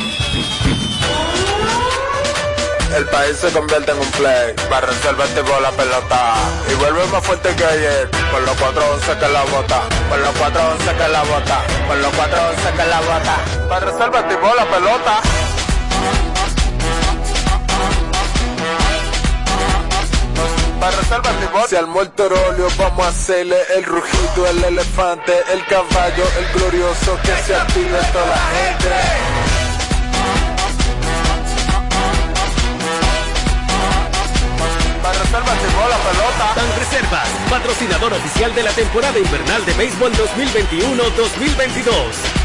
El 2.94 3.06
país 3.06 3.36
se 3.39 3.51
convierte 3.52 3.90
en 3.93 3.98
un 3.98 4.10
play. 4.12 4.55
Para 4.69 4.86
reservar 4.86 5.27
tipo 5.28 5.59
la 5.60 5.70
pelota. 5.70 6.35
Y 6.70 6.74
vuelve 6.74 7.06
más 7.06 7.24
fuerte 7.24 7.55
que 7.56 7.64
ayer. 7.64 8.10
Con 8.31 8.44
los 8.44 8.56
411 8.56 9.19
que 9.19 9.28
la 9.28 9.43
bota. 9.44 9.82
Con 10.10 10.23
los 10.23 10.36
411 10.36 10.97
que 10.97 11.09
la 11.09 11.23
bota. 11.23 11.64
Con 11.89 12.02
los 12.02 12.12
411 12.14 12.73
que 12.77 12.85
la 12.86 13.01
bota. 13.01 13.69
Para 13.69 13.86
reservar 13.86 14.28
tipo 14.28 14.55
la 14.55 14.64
pelota. 14.66 15.20
Para 20.81 20.97
reservar. 20.97 21.32
Si 21.69 21.77
al 21.77 21.86
muerto 21.86 22.28
rolio 22.28 22.66
vamos 22.77 23.06
a 23.06 23.09
hacerle 23.09 23.56
el 23.77 23.85
rugido, 23.85 24.47
el 24.47 24.64
elefante, 24.64 25.32
el 25.52 25.64
caballo, 25.66 26.24
el 26.39 26.59
glorioso 26.59 27.19
que 27.23 27.43
se 27.44 27.55
active 27.55 27.98
toda 28.12 28.27
la 28.27 28.36
gente. 28.36 29.52
La 36.43 36.55
pelota. 36.55 36.55
Ban 36.55 36.78
Reservas, 36.78 37.41
patrocinador 37.53 38.15
oficial 38.15 38.55
de 38.55 38.62
la 38.62 38.70
temporada 38.70 39.19
invernal 39.19 39.66
de 39.66 39.74
béisbol 39.74 40.11
2021-2022. 40.15 41.93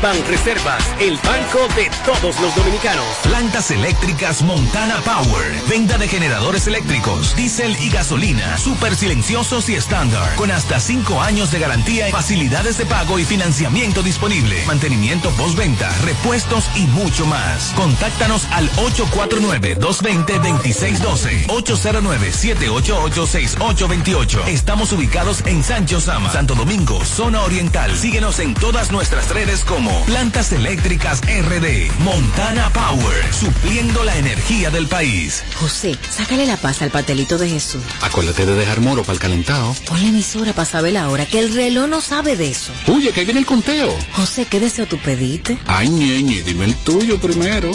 Ban 0.01 0.17
Reservas, 0.27 0.83
el 0.99 1.17
banco 1.19 1.65
de 1.77 1.89
todos 2.03 2.37
los 2.41 2.53
dominicanos. 2.53 3.05
Plantas 3.23 3.71
eléctricas 3.71 4.41
Montana 4.41 4.97
Power. 5.05 5.61
Venta 5.69 5.97
de 5.97 6.09
generadores 6.09 6.67
eléctricos, 6.67 7.37
diésel 7.37 7.77
y 7.81 7.89
gasolina. 7.89 8.57
Super 8.57 8.97
silenciosos 8.97 9.69
y 9.69 9.75
estándar. 9.75 10.35
Con 10.35 10.51
hasta 10.51 10.81
5 10.81 11.21
años 11.21 11.51
de 11.51 11.59
garantía, 11.59 12.09
facilidades 12.11 12.77
de 12.77 12.85
pago 12.85 13.17
y 13.17 13.23
financiamiento 13.23 14.03
disponible. 14.03 14.61
Mantenimiento 14.65 15.29
postventa, 15.31 15.89
repuestos 16.03 16.65
y 16.75 16.85
mucho 16.87 17.25
más. 17.25 17.71
Contáctanos 17.77 18.45
al 18.51 18.69
849-220-2612. 18.71 21.47
809-788-6828. 21.47 24.47
Estamos 24.47 24.91
ubicados 24.97 25.43
en 25.45 25.63
Sancho 25.63 26.01
Sama, 26.01 26.31
Santo 26.31 26.55
Domingo, 26.55 27.05
zona 27.05 27.43
oriental. 27.43 27.95
Síguenos 27.95 28.39
en 28.39 28.55
todas 28.55 28.91
nuestras 28.91 29.29
redes 29.29 29.63
como 29.63 30.03
Plantas 30.05 30.51
Eléctricas 30.51 31.21
RD, 31.21 31.91
Montana 31.99 32.71
Power, 32.73 33.33
supliendo 33.33 34.03
la 34.03 34.17
energía 34.17 34.71
del 34.71 34.87
país. 34.87 35.43
José, 35.59 35.95
sácale 36.09 36.47
la 36.47 36.57
paz 36.57 36.81
al 36.81 36.89
pastelito 36.89 37.37
de 37.37 37.49
Jesús. 37.49 37.83
Acuérdate 38.01 38.45
de 38.47 38.55
dejar 38.55 38.81
moro 38.81 39.03
para 39.03 39.13
el 39.13 39.19
calentado. 39.19 39.75
Pon 39.87 40.01
la 40.01 40.07
emisora 40.09 40.53
para 40.53 40.65
saber 40.65 40.93
la 40.93 41.09
hora, 41.09 41.25
que 41.27 41.39
el 41.39 41.53
reloj 41.53 41.87
no 41.87 42.01
sabe 42.01 42.35
de 42.35 42.49
eso. 42.49 42.73
Oye, 42.87 43.11
que 43.11 43.19
ahí 43.19 43.25
viene 43.25 43.41
el 43.41 43.45
conteo. 43.45 43.95
José, 44.13 44.45
¿qué 44.45 44.59
deseo 44.59 44.87
tú 44.87 44.97
pediste? 44.97 45.59
Ay, 45.67 45.89
ñeñe, 45.89 46.41
dime 46.41 46.65
el 46.65 46.75
tuyo 46.75 47.19
primero. 47.19 47.71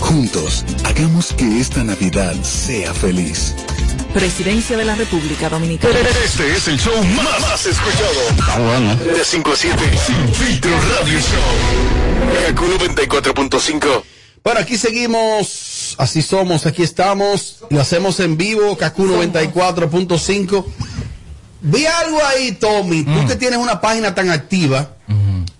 Juntos, 0.00 0.64
hagamos 0.84 1.32
que 1.32 1.60
esta 1.60 1.82
Navidad 1.82 2.34
sea 2.42 2.92
feliz. 2.92 3.54
Presidencia 4.12 4.76
de 4.76 4.84
la 4.84 4.94
República 4.94 5.48
Dominicana. 5.48 5.94
Este 6.24 6.52
es 6.52 6.66
el 6.68 6.78
show 6.78 6.96
más, 7.14 7.40
más 7.40 7.66
escuchado. 7.66 8.20
Ah, 8.48 8.58
bueno. 8.58 8.96
De 8.96 9.24
5 9.24 9.52
a 9.52 9.56
7, 9.56 9.76
Sin 10.06 10.34
Filtro 10.34 10.70
Radio 10.70 11.18
Show. 11.20 12.46
Kaku 12.46 12.64
94.5. 12.64 14.02
Bueno, 14.42 14.60
aquí 14.60 14.78
seguimos, 14.78 15.94
así 15.98 16.22
somos, 16.22 16.64
aquí 16.64 16.82
estamos, 16.82 17.58
lo 17.70 17.80
hacemos 17.80 18.18
en 18.20 18.36
vivo, 18.36 18.76
Kaku 18.78 19.06
94.5. 19.06 20.64
Vi 21.60 21.86
algo 21.86 22.18
ahí, 22.24 22.52
Tommy, 22.52 23.04
tú 23.04 23.26
que 23.26 23.36
tienes 23.36 23.58
una 23.58 23.80
página 23.80 24.14
tan 24.14 24.30
activa, 24.30 24.92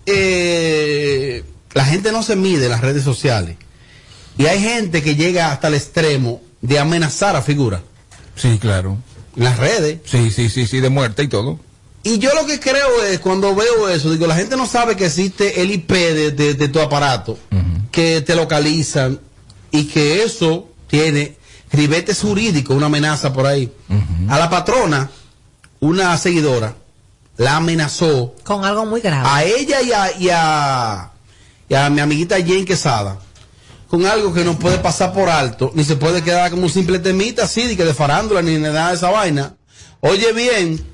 eh, 0.06 1.44
la 1.74 1.84
gente 1.84 2.12
no 2.12 2.22
se 2.22 2.36
mide 2.36 2.64
en 2.64 2.70
las 2.70 2.80
redes 2.80 3.02
sociales. 3.02 3.56
Y 4.38 4.46
hay 4.46 4.62
gente 4.62 5.02
que 5.02 5.16
llega 5.16 5.52
hasta 5.52 5.68
el 5.68 5.74
extremo 5.74 6.40
de 6.62 6.78
amenazar 6.78 7.36
a 7.36 7.42
figuras. 7.42 7.82
Sí, 8.38 8.58
claro. 8.58 8.96
En 9.36 9.44
las 9.44 9.58
redes. 9.58 9.98
Sí, 10.04 10.30
sí, 10.30 10.48
sí, 10.48 10.66
sí, 10.66 10.80
de 10.80 10.88
muerte 10.88 11.22
y 11.22 11.28
todo. 11.28 11.58
Y 12.02 12.18
yo 12.18 12.32
lo 12.34 12.46
que 12.46 12.58
creo 12.60 13.02
es, 13.04 13.18
cuando 13.18 13.54
veo 13.54 13.88
eso, 13.88 14.10
digo, 14.10 14.26
la 14.26 14.36
gente 14.36 14.56
no 14.56 14.66
sabe 14.66 14.96
que 14.96 15.06
existe 15.06 15.60
el 15.60 15.70
IP 15.72 15.90
de, 15.92 16.30
de- 16.30 16.54
de 16.54 16.68
tu 16.68 16.80
aparato, 16.80 17.38
que 17.90 18.20
te 18.22 18.34
localizan 18.34 19.20
y 19.70 19.84
que 19.84 20.22
eso 20.22 20.68
tiene 20.86 21.36
ribetes 21.72 22.20
jurídicos, 22.20 22.76
una 22.76 22.86
amenaza 22.86 23.32
por 23.32 23.46
ahí. 23.46 23.70
A 24.28 24.38
la 24.38 24.48
patrona, 24.48 25.10
una 25.80 26.16
seguidora, 26.16 26.74
la 27.36 27.56
amenazó 27.56 28.34
Con 28.44 28.64
algo 28.64 28.86
muy 28.86 29.00
grave. 29.00 29.28
a 29.28 29.44
ella 29.44 29.82
y 29.82 29.92
a, 29.92 30.18
y 30.18 30.28
a, 30.32 31.10
y 31.68 31.74
a 31.74 31.90
mi 31.90 32.00
amiguita 32.00 32.36
Jane 32.38 32.64
Quesada 32.64 33.18
con 33.88 34.04
algo 34.06 34.32
que 34.34 34.44
no 34.44 34.58
puede 34.58 34.78
pasar 34.78 35.12
por 35.12 35.28
alto, 35.28 35.70
ni 35.74 35.82
se 35.84 35.96
puede 35.96 36.22
quedar 36.22 36.50
como 36.50 36.64
un 36.64 36.70
simple 36.70 36.98
temita 36.98 37.44
así, 37.44 37.62
de 37.66 37.76
que 37.76 37.84
de 37.84 37.94
farándula, 37.94 38.42
ni 38.42 38.56
nada 38.58 38.90
de 38.90 38.96
esa 38.96 39.10
vaina. 39.10 39.56
Oye 40.00 40.32
bien, 40.32 40.84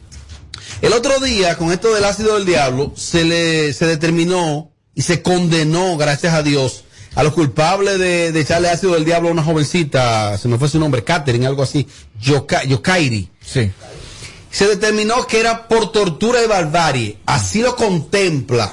el 0.81 0.93
otro 0.93 1.19
día, 1.21 1.57
con 1.57 1.73
esto 1.73 1.93
del 1.95 2.05
ácido 2.05 2.35
del 2.37 2.47
diablo, 2.47 2.93
se 2.97 3.25
le, 3.25 3.73
se 3.73 3.87
determinó 3.87 4.71
y 4.95 5.03
se 5.03 5.23
condenó, 5.23 5.97
gracias 5.97 6.35
a 6.35 6.43
Dios, 6.43 6.85
a 7.17 7.23
los 7.23 7.33
culpables 7.33 7.99
de, 7.99 8.33
de 8.33 8.41
echarle 8.41 8.69
ácido 8.71 8.95
del 8.95 9.05
diablo 9.05 9.29
a 9.29 9.33
una 9.33 9.43
jovencita, 9.45 10.37
se 10.39 10.49
me 10.49 10.59
fue 10.59 10.69
su 10.69 10.79
nombre, 10.79 11.05
Catherine, 11.05 11.47
algo 11.47 11.63
así, 11.63 11.87
Yoka- 12.21 12.65
Yokairi. 12.65 13.29
Sí. 13.45 13.71
Se 14.55 14.69
determinó 14.69 15.27
que 15.27 15.41
era 15.41 15.67
por 15.67 15.91
tortura 15.91 16.41
y 16.41 16.47
barbarie. 16.47 17.19
Así 17.27 17.61
lo 17.61 17.75
contempla. 17.75 18.73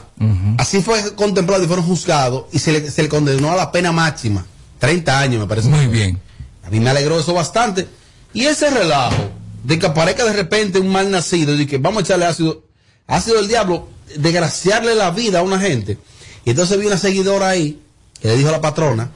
Así 0.60 0.80
fue 0.84 1.16
contemplado 1.16 1.64
y 1.64 1.66
fueron 1.66 1.84
juzgados 1.84 2.46
y 2.52 2.60
se 2.60 2.72
le, 2.72 2.92
se 2.92 3.02
le 3.02 3.10
condenó 3.10 3.52
a 3.52 3.56
la 3.56 3.72
pena 3.72 3.92
máxima. 3.92 4.46
30 4.78 5.20
años, 5.20 5.42
me 5.42 5.48
parece. 5.48 5.70
Muy 5.70 5.88
bien. 5.88 6.20
A 6.64 6.70
mí 6.70 6.80
me 6.80 6.92
alegró 6.92 7.20
eso 7.20 7.34
bastante. 7.34 7.88
Y 8.32 8.46
ese 8.46 8.70
relajo 8.70 9.32
de 9.64 9.80
que 9.80 9.88
aparezca 9.88 10.24
de 10.24 10.34
repente 10.34 10.78
un 10.78 10.90
mal 10.90 11.10
nacido 11.10 11.60
y 11.60 11.66
que 11.66 11.80
vamos 11.80 12.04
a 12.04 12.06
echarle 12.06 12.26
ácido, 12.26 12.62
ácido 13.08 13.38
del 13.38 13.48
diablo, 13.48 13.88
desgraciarle 14.18 14.94
la 14.94 15.10
vida 15.10 15.40
a 15.40 15.42
una 15.42 15.60
gente. 15.60 15.98
Y 16.46 16.52
entonces 16.52 16.80
vi 16.80 16.86
una 16.86 17.00
seguidora 17.00 17.50
ahí 17.50 17.82
que 18.22 18.28
le 18.28 18.38
dijo 18.38 18.50
a 18.50 18.52
la 18.52 18.62
patrona, 18.62 19.10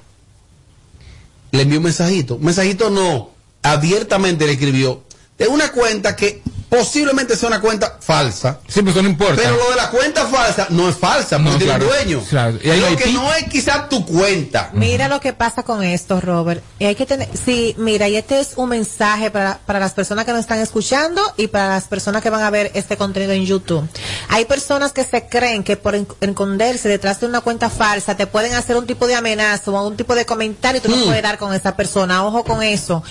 le 1.51 1.61
envió 1.61 1.77
un 1.77 1.83
mensajito. 1.83 2.39
Mensajito 2.39 2.89
no, 2.89 3.29
abiertamente 3.61 4.47
le 4.47 4.53
escribió 4.53 5.03
de 5.37 5.47
una 5.47 5.71
cuenta 5.71 6.15
que 6.15 6.41
posiblemente 6.69 7.37
sea 7.37 7.47
una 7.47 7.61
cuenta 7.61 7.97
falsa. 8.01 8.59
Sí, 8.67 8.81
pues 8.81 8.95
eso 8.95 9.03
no 9.03 9.07
importa. 9.09 9.35
Pero 9.41 9.55
lo 9.55 9.69
de 9.69 9.75
la 9.77 9.89
cuenta 9.89 10.25
falsa 10.25 10.67
no 10.71 10.89
es 10.89 10.95
falsa, 10.97 11.37
porque 11.37 11.51
No, 11.51 11.57
tiene 11.57 11.65
claro, 11.73 11.85
un 11.85 11.91
dueño. 11.91 12.23
claro. 12.27 12.57
Y 12.61 12.67
Lo 12.67 12.97
que 12.97 13.11
no 13.13 13.33
es 13.33 13.43
quizás 13.45 13.87
tu 13.87 14.05
cuenta. 14.05 14.71
Mira 14.73 15.07
lo 15.07 15.21
que 15.21 15.31
pasa 15.31 15.63
con 15.63 15.83
esto, 15.83 16.19
Robert. 16.19 16.63
Y 16.79 16.85
hay 16.85 16.95
que 16.95 17.05
tener, 17.05 17.29
sí, 17.45 17.75
mira, 17.77 18.09
y 18.09 18.17
este 18.17 18.39
es 18.41 18.53
un 18.57 18.69
mensaje 18.69 19.31
para, 19.31 19.59
para 19.65 19.79
las 19.79 19.93
personas 19.93 20.25
que 20.25 20.31
nos 20.31 20.41
están 20.41 20.59
escuchando 20.59 21.21
y 21.37 21.47
para 21.47 21.69
las 21.69 21.85
personas 21.85 22.21
que 22.21 22.29
van 22.29 22.41
a 22.43 22.49
ver 22.49 22.71
este 22.73 22.97
contenido 22.97 23.31
en 23.31 23.45
YouTube. 23.45 23.87
Hay 24.29 24.43
personas 24.45 24.91
que 24.91 25.03
se 25.05 25.27
creen 25.27 25.63
que 25.63 25.77
por 25.77 25.95
esconderse 25.95 26.89
detrás 26.89 27.19
de 27.21 27.27
una 27.27 27.41
cuenta 27.41 27.69
falsa 27.69 28.17
te 28.17 28.27
pueden 28.27 28.53
hacer 28.53 28.75
un 28.75 28.85
tipo 28.87 29.07
de 29.07 29.15
amenaza 29.15 29.71
o 29.71 29.87
un 29.87 29.95
tipo 29.95 30.13
de 30.15 30.25
comentario 30.25 30.79
y 30.79 30.81
tú 30.81 30.89
no 30.89 31.03
puedes 31.05 31.21
dar 31.23 31.37
con 31.37 31.53
esa 31.53 31.75
persona. 31.75 32.25
Ojo 32.25 32.43
con 32.43 32.63
eso. 32.63 33.01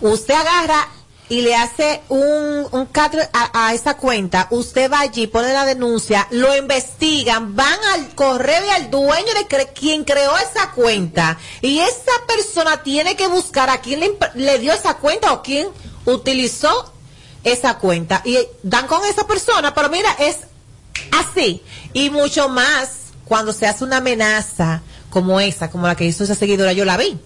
Usted 0.00 0.32
agarra 0.34 0.88
y 1.30 1.42
le 1.42 1.54
hace 1.54 2.02
un, 2.08 2.66
un 2.72 2.88
a, 3.32 3.66
a 3.68 3.72
esa 3.72 3.96
cuenta, 3.96 4.48
usted 4.50 4.90
va 4.90 5.00
allí, 5.00 5.28
pone 5.28 5.52
la 5.52 5.64
denuncia, 5.64 6.26
lo 6.32 6.54
investigan, 6.56 7.54
van 7.54 7.78
al 7.94 8.14
correo 8.16 8.66
y 8.66 8.70
al 8.70 8.90
dueño 8.90 9.32
de 9.34 9.48
cre- 9.48 9.72
quien 9.72 10.04
creó 10.04 10.36
esa 10.36 10.72
cuenta. 10.72 11.38
Y 11.62 11.78
esa 11.78 12.12
persona 12.26 12.82
tiene 12.82 13.14
que 13.14 13.28
buscar 13.28 13.70
a 13.70 13.80
quién 13.80 14.00
le, 14.00 14.18
le 14.34 14.58
dio 14.58 14.72
esa 14.72 14.94
cuenta 14.94 15.32
o 15.32 15.42
quién 15.42 15.68
utilizó 16.04 16.92
esa 17.44 17.78
cuenta. 17.78 18.22
Y 18.24 18.36
dan 18.64 18.88
con 18.88 19.04
esa 19.04 19.24
persona, 19.26 19.72
pero 19.72 19.88
mira, 19.88 20.10
es 20.18 20.38
así. 21.12 21.62
Y 21.92 22.10
mucho 22.10 22.48
más 22.48 22.90
cuando 23.24 23.52
se 23.52 23.68
hace 23.68 23.84
una 23.84 23.98
amenaza 23.98 24.82
como 25.10 25.38
esa, 25.38 25.70
como 25.70 25.86
la 25.86 25.94
que 25.94 26.06
hizo 26.06 26.24
esa 26.24 26.34
seguidora, 26.34 26.72
yo 26.72 26.84
la 26.84 26.96
vi. 26.96 27.16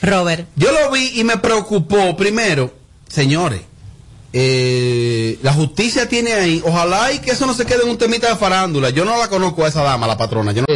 Robert. 0.00 0.48
Yo 0.54 0.70
lo 0.70 0.92
vi 0.92 1.18
y 1.18 1.24
me 1.24 1.38
preocupó. 1.38 2.16
Primero, 2.16 2.72
señores, 3.12 3.60
eh, 4.32 5.38
la 5.42 5.52
justicia 5.52 6.08
tiene 6.08 6.32
ahí. 6.32 6.62
Ojalá 6.64 7.12
y 7.12 7.18
que 7.18 7.32
eso 7.32 7.46
no 7.46 7.52
se 7.54 7.66
quede 7.66 7.82
en 7.82 7.90
un 7.90 7.98
temita 7.98 8.28
de 8.28 8.36
farándula. 8.36 8.90
Yo 8.90 9.04
no 9.04 9.18
la 9.18 9.28
conozco 9.28 9.64
a 9.64 9.68
esa 9.68 9.82
dama, 9.82 10.06
la 10.06 10.16
patrona. 10.16 10.52
Yo 10.52 10.62
no- 10.62 10.74